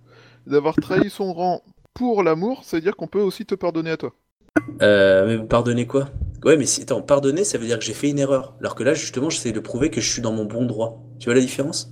[0.46, 1.62] d'avoir trahi son rang
[1.94, 4.12] pour l'amour, ça veut dire qu'on peut aussi te pardonner à toi.
[4.82, 6.08] Euh, mais pardonner quoi?
[6.44, 8.54] Ouais, mais si, attends, pardonner, ça veut dire que j'ai fait une erreur.
[8.60, 11.02] Alors que là, justement, j'essaie de prouver que je suis dans mon bon droit.
[11.18, 11.90] Tu vois la différence?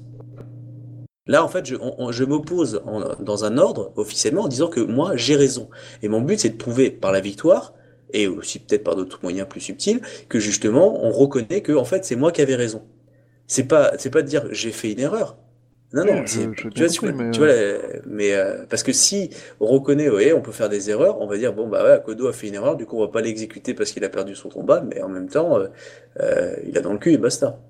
[1.27, 4.69] Là, en fait, je, on- on- je m'oppose en- dans un ordre, officiellement, en disant
[4.69, 5.71] que moi, j'ai raison.
[6.03, 7.75] Et mon but, c'est de prouver par la victoire,
[8.13, 12.05] et aussi peut-être par d'autres moyens plus subtils, que justement, on reconnaît que, en fait,
[12.05, 12.83] c'est moi qui avais raison.
[13.47, 15.37] C'est pas, c'est pas de dire j'ai fait une erreur.
[15.93, 18.93] Non, non, je- je tu vois, tu mais, tu vois, la- mais euh, parce que
[18.93, 19.31] si
[19.61, 22.27] on reconnaît, ouais, on peut faire des erreurs, on va dire bon bah ouais, Akodo
[22.29, 24.49] a fait une erreur, du coup on va pas l'exécuter parce qu'il a perdu son
[24.49, 25.69] combat, mais en même temps, euh,
[26.21, 27.61] euh, il a dans le cul et basta.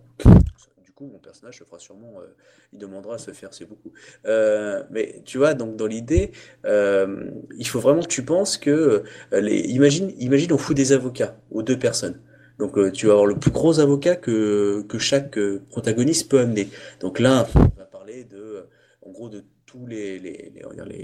[1.12, 2.26] Mon personnage se fera sûrement, euh,
[2.73, 3.92] il demandera à se faire, c'est beaucoup.
[4.26, 6.33] Euh, mais tu vois, donc dans l'idée,
[6.65, 11.36] euh, il faut vraiment que tu penses que les, imagine, imagine on fout des avocats
[11.50, 12.20] aux deux personnes.
[12.58, 15.39] Donc tu vas avoir le plus gros avocat que, que chaque
[15.70, 16.68] protagoniste peut amener.
[17.00, 18.68] Donc là, on va parler de,
[19.02, 20.52] en gros, de tous les, les,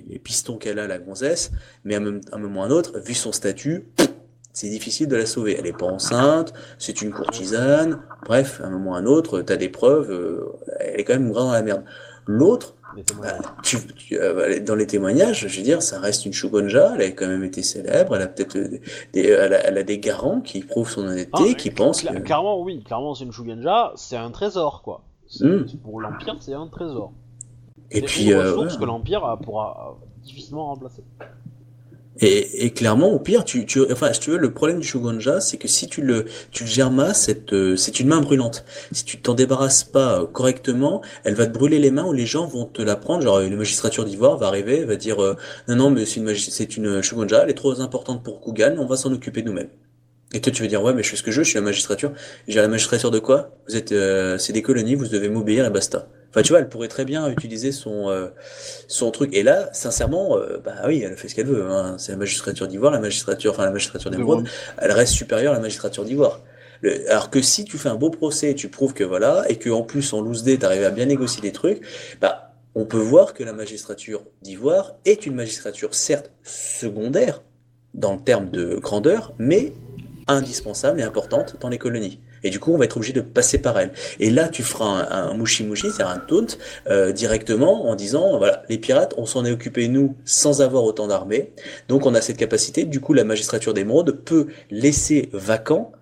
[0.06, 1.50] les, pistons qu'elle a, la gonzesse,
[1.82, 3.86] mais à un moment ou à un autre, vu son statut,
[4.52, 5.56] c'est difficile de la sauver.
[5.58, 9.42] Elle est pas enceinte, c'est une courtisane, bref, à un moment ou à un autre,
[9.42, 11.84] tu as des preuves, euh, elle est quand même grave dans la merde.
[12.26, 12.74] L'autre,
[13.22, 17.02] bah, tu, tu- euh, dans les témoignages, je veux dire, ça reste une Shugonja, elle
[17.02, 18.80] a quand même été célèbre, elle a peut-être euh, des,
[19.12, 22.18] des- elle, a, elle a des garants qui prouvent son honnêteté, Ah, qui pensent que...
[22.18, 25.02] Clairement, oui, clairement, c'est une Shugenja, c'est un trésor, quoi.
[25.28, 25.66] C'est- Mm.
[25.84, 27.12] Pour l'Empire, c'est un trésor.
[27.92, 28.80] Et puis, une euh, ressource ouais.
[28.80, 31.02] que l'Empire euh, pourra euh, difficilement remplacer.
[32.20, 35.40] Et, et clairement, au pire, tu, tu, enfin, si tu veux, le problème du Shogunja,
[35.40, 38.65] c'est que si tu le, tu le gères euh, c'est une main brûlante.
[38.92, 42.26] Si tu t'en débarrasses pas euh, correctement, elle va te brûler les mains ou les
[42.26, 43.23] gens vont te la prendre.
[43.23, 45.36] Genre, une magistrature d'ivoire va arriver, va dire, euh,
[45.68, 48.86] non, non, mais c'est une, c'est une Shogunja, elle est trop importante pour Kugan, on
[48.86, 49.70] va s'en occuper nous-mêmes.
[50.32, 51.58] Et toi, tu veux dire, ouais, mais je fais ce que je veux, je suis
[51.58, 52.12] la magistrature.
[52.47, 53.57] J'ai la magistrature de quoi?
[53.68, 56.08] Vous êtes, euh, c'est des colonies, vous devez m'obéir et basta.
[56.31, 58.28] Enfin, tu vois, elle pourrait très bien utiliser son, euh,
[58.86, 59.34] son truc.
[59.34, 61.65] Et là, sincèrement, euh, bah oui, elle fait ce qu'elle veut.
[61.68, 61.97] Hein.
[61.99, 64.47] C'est la magistrature d'Ivoire, la magistrature, enfin la magistrature d'émeraude,
[64.78, 66.41] elle reste supérieure à la magistrature d'Ivoire.
[66.83, 69.57] Le- alors que si tu fais un beau procès, et tu prouves que voilà, et
[69.57, 71.83] que en plus en loose day, t'arrives à bien négocier des trucs,
[72.20, 77.42] bah on peut voir que la magistrature d'Ivoire est une magistrature certes secondaire
[77.94, 79.73] dans le terme de grandeur, mais
[80.28, 82.20] indispensable et importante dans les colonies.
[82.43, 83.93] Et du coup, on va être obligé de passer par elle.
[84.19, 86.47] Et là, tu feras un, un mushi-mushi, c'est-à-dire un taunt,
[86.89, 91.07] euh, directement en disant, voilà, les pirates, on s'en est occupé nous sans avoir autant
[91.07, 91.52] d'armées,
[91.89, 92.85] donc on a cette capacité.
[92.85, 95.93] Du coup, la magistrature d'émeraude peut laisser vacant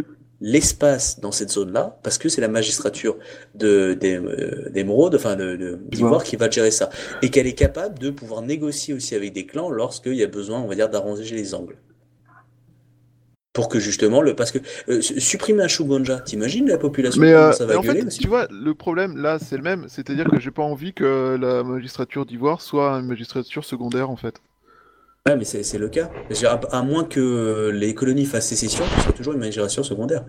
[0.40, 3.16] l'espace dans cette zone-là, parce que c'est la magistrature
[3.62, 6.90] euh, d'émeraude, enfin de, de- d'Ivoire qui va gérer ça.
[7.22, 10.60] Et qu'elle est capable de pouvoir négocier aussi avec des clans lorsqu'il y a besoin,
[10.60, 11.76] on va dire, d'arranger les angles.
[13.58, 17.32] Pour que justement, le, parce que euh, su- supprimer un Shugonja, t'imagines la population Mais,
[17.34, 18.20] euh, ça mais va en gueuler fait, aussi?
[18.20, 19.88] tu vois, le problème là, c'est le même.
[19.88, 24.40] C'est-à-dire que j'ai pas envie que la magistrature d'Ivoire soit une magistrature secondaire en fait.
[25.26, 26.10] Ouais, mais c'est c'est le cas.
[26.30, 30.24] Je À, à moins que les colonies fassent sécession, ce sera toujours une magistrature secondaire.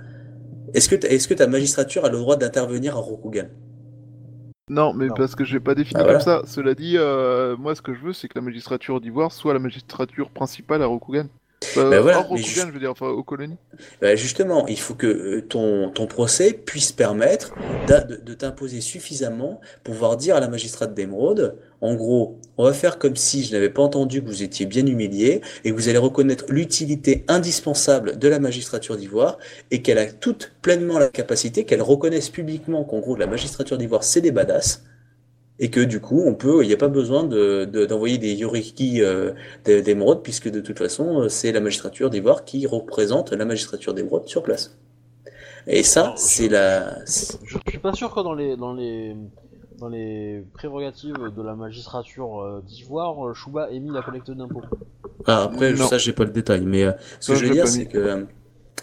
[0.73, 3.47] Est-ce que, ta- est-ce que ta magistrature a le droit d'intervenir à Rokugan?
[4.69, 5.15] Non, mais Non.
[5.15, 6.19] parce que j'ai pas défini Ah, voilà.
[6.19, 6.43] comme ça.
[6.45, 9.59] Cela dit, euh, moi, ce que je veux, c'est que la magistrature d'Ivoire soit la
[9.59, 11.27] magistrature principale à Rokugan.
[11.77, 13.57] Euh, Bah voilà, hors mais Rokugan, juste- je veux dire, enfin, aux colonies.
[14.01, 17.53] Bah, Justement, il faut que euh, ton, ton procès puisse permettre
[17.87, 22.73] de, de t'imposer suffisamment pour pouvoir dire à la magistrate d'émeraude, en gros, on va
[22.73, 25.87] faire comme si je n'avais pas entendu que vous étiez bien humilié et que vous
[25.89, 29.37] allez reconnaître l'utilité indispensable de la magistrature d'Ivoire
[29.71, 34.03] et qu'elle a toute pleinement la capacité, qu'elle reconnaisse publiquement qu'en gros la magistrature d'Ivoire
[34.03, 34.83] c'est des badass
[35.59, 38.33] et que du coup, on peut, il n'y a pas besoin de, de- d'envoyer des
[38.33, 39.33] yoriki euh,
[39.65, 43.93] d'é- d'émeraude, puisque de toute façon, euh, c'est la magistrature d'Ivoire qui représente la magistrature
[43.93, 44.77] d'émeraude sur place.
[45.67, 47.03] Et ça, c'est je- la.
[47.05, 49.15] Je suis pas sûr que dans les dans les
[49.79, 54.61] dans les prérogatives de la magistrature euh, d'Ivoire, euh, Chouba ait mis la collecte d'impôts.
[55.25, 55.85] Ah, après, Non.
[55.87, 58.23] ça, j'ai pas le détail, mais euh, ce que je veux dire, c'est que, euh,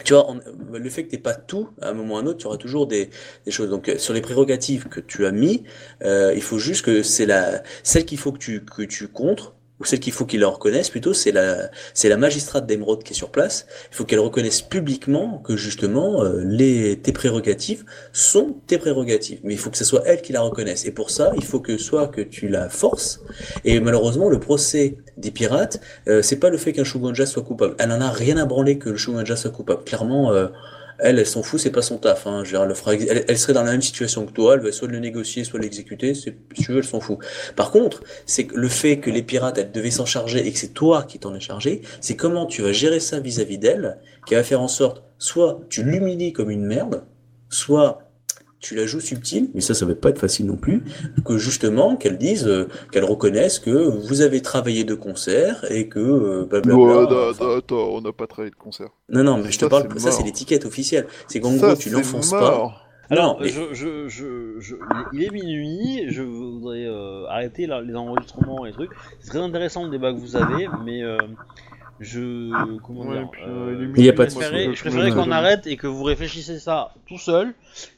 [0.04, 0.26] tu vois,
[0.72, 2.56] le fait que t'aies pas tout, à un moment ou à un autre, tu auras
[2.56, 3.10] toujours des,
[3.44, 3.70] des choses.
[3.70, 5.64] Donc, euh, sur les prérogatives que tu as mis,
[6.04, 9.55] euh, il faut juste que c'est la, celle qu'il faut que tu, que tu contres,
[9.80, 13.12] ou celle qu'il faut qu'ils la reconnaissent plutôt, c'est la, c'est la magistrate d'émeraude qui
[13.12, 13.66] est sur place.
[13.92, 19.40] Il faut qu'elle reconnaisse publiquement que justement, euh, les, tes prérogatives sont tes prérogatives.
[19.44, 20.86] Mais il faut que ce soit elle qui la reconnaisse.
[20.86, 23.20] Et pour ça, il faut que soit que tu la forces.
[23.64, 27.74] Et malheureusement, le procès des pirates, euh, c'est pas le fait qu'un Shugonja soit coupable.
[27.78, 29.84] Elle en a rien à branler que le Shugonja soit coupable.
[29.84, 30.48] Clairement, euh,
[30.98, 32.26] elle, elle s'en fout, c'est pas son taf.
[32.26, 32.42] Hein.
[32.42, 34.72] Dire, elle, le fera elle, elle serait dans la même situation que toi, elle va
[34.72, 36.14] soit le négocier, soit l'exécuter.
[36.14, 37.18] Si tu veux, elle s'en fout.
[37.54, 40.74] Par contre, c'est le fait que les pirates, elles devaient s'en charger et que c'est
[40.74, 44.42] toi qui t'en es chargé, c'est comment tu vas gérer ça vis-à-vis d'elle, qui va
[44.42, 47.04] faire en sorte, soit tu l'humilies comme une merde,
[47.48, 48.05] soit
[48.60, 50.82] tu la joues subtile, mais ça, ça va pas être facile non plus,
[51.24, 55.98] que justement, qu'elle dise, euh, qu'elle reconnaisse que vous avez travaillé de concert et que
[56.00, 56.76] euh, blablabla.
[56.76, 58.88] Oh, attends, enfin- attends, attends, on n'a pas travaillé de concert.
[59.08, 61.06] non, non, mais je te Ça, parle, ça c'est l'étiquette officielle.
[61.28, 62.82] C'est qu'en Ça, gros, tu c'est l'enfonces pas.
[63.08, 64.74] Alors, Non, mais- je, je, je, je-
[65.12, 68.90] il est minuit, je voudrais euh, arrêter là, les enregistrements et trucs.
[69.20, 71.16] C'est très intéressant le débat que vous avez, mais euh,
[72.00, 72.78] je.
[72.82, 75.66] Comment Ouais, dire puis, euh, il y a je pas de je préférais qu'on arrête
[75.66, 77.54] et que vous réfléchissez ça tout seul,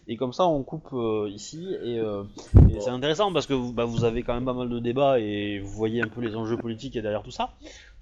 [0.06, 1.66] et comme ça on coupe euh, ici.
[1.84, 2.22] Et, euh,
[2.70, 5.18] et c'est intéressant parce que vous, bah, vous avez quand même pas mal de débats
[5.18, 7.50] et vous voyez un peu les enjeux politiques et derrière tout ça.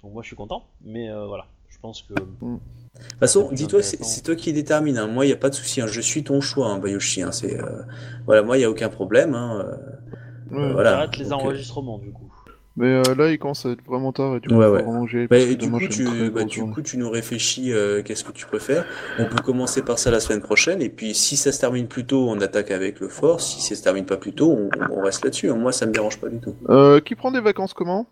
[0.03, 2.13] Donc moi je suis content, mais euh, voilà, je pense que.
[2.13, 2.19] De
[3.09, 4.97] toute façon, dis-toi, c'est toi qui détermine.
[4.97, 5.05] Hein.
[5.05, 5.81] Moi, il n'y a pas de souci.
[5.81, 5.85] hein.
[5.87, 7.21] Je suis ton choix, hein, Bayoshi.
[7.21, 7.31] Hein.
[7.31, 7.83] C'est, euh,
[8.25, 9.35] Voilà, moi, il n'y a aucun problème.
[9.35, 9.63] Hein.
[9.63, 9.75] euh,
[10.49, 10.71] Ouais.
[10.71, 10.91] voilà.
[10.91, 12.33] J'arrête les Donc, euh, enregistrements du coup.
[12.77, 14.83] Mais euh, là, il commence à être vraiment tard et du coup, Ouais, ouais.
[14.83, 18.31] aille, Bah, et du coup, tu, bah, du coup, tu nous réfléchis euh, qu'est-ce que
[18.31, 18.85] tu préfères.
[19.19, 22.05] On peut commencer par ça la semaine prochaine, et puis si ça se termine plus
[22.05, 23.41] tôt, on attaque avec le fort.
[23.41, 25.49] Si ça se termine pas plus tôt, on, on reste là-dessus.
[25.49, 25.55] hein.
[25.55, 26.55] Moi, ça me dérange pas du tout.
[26.69, 28.05] Euh, qui prend des vacances comment?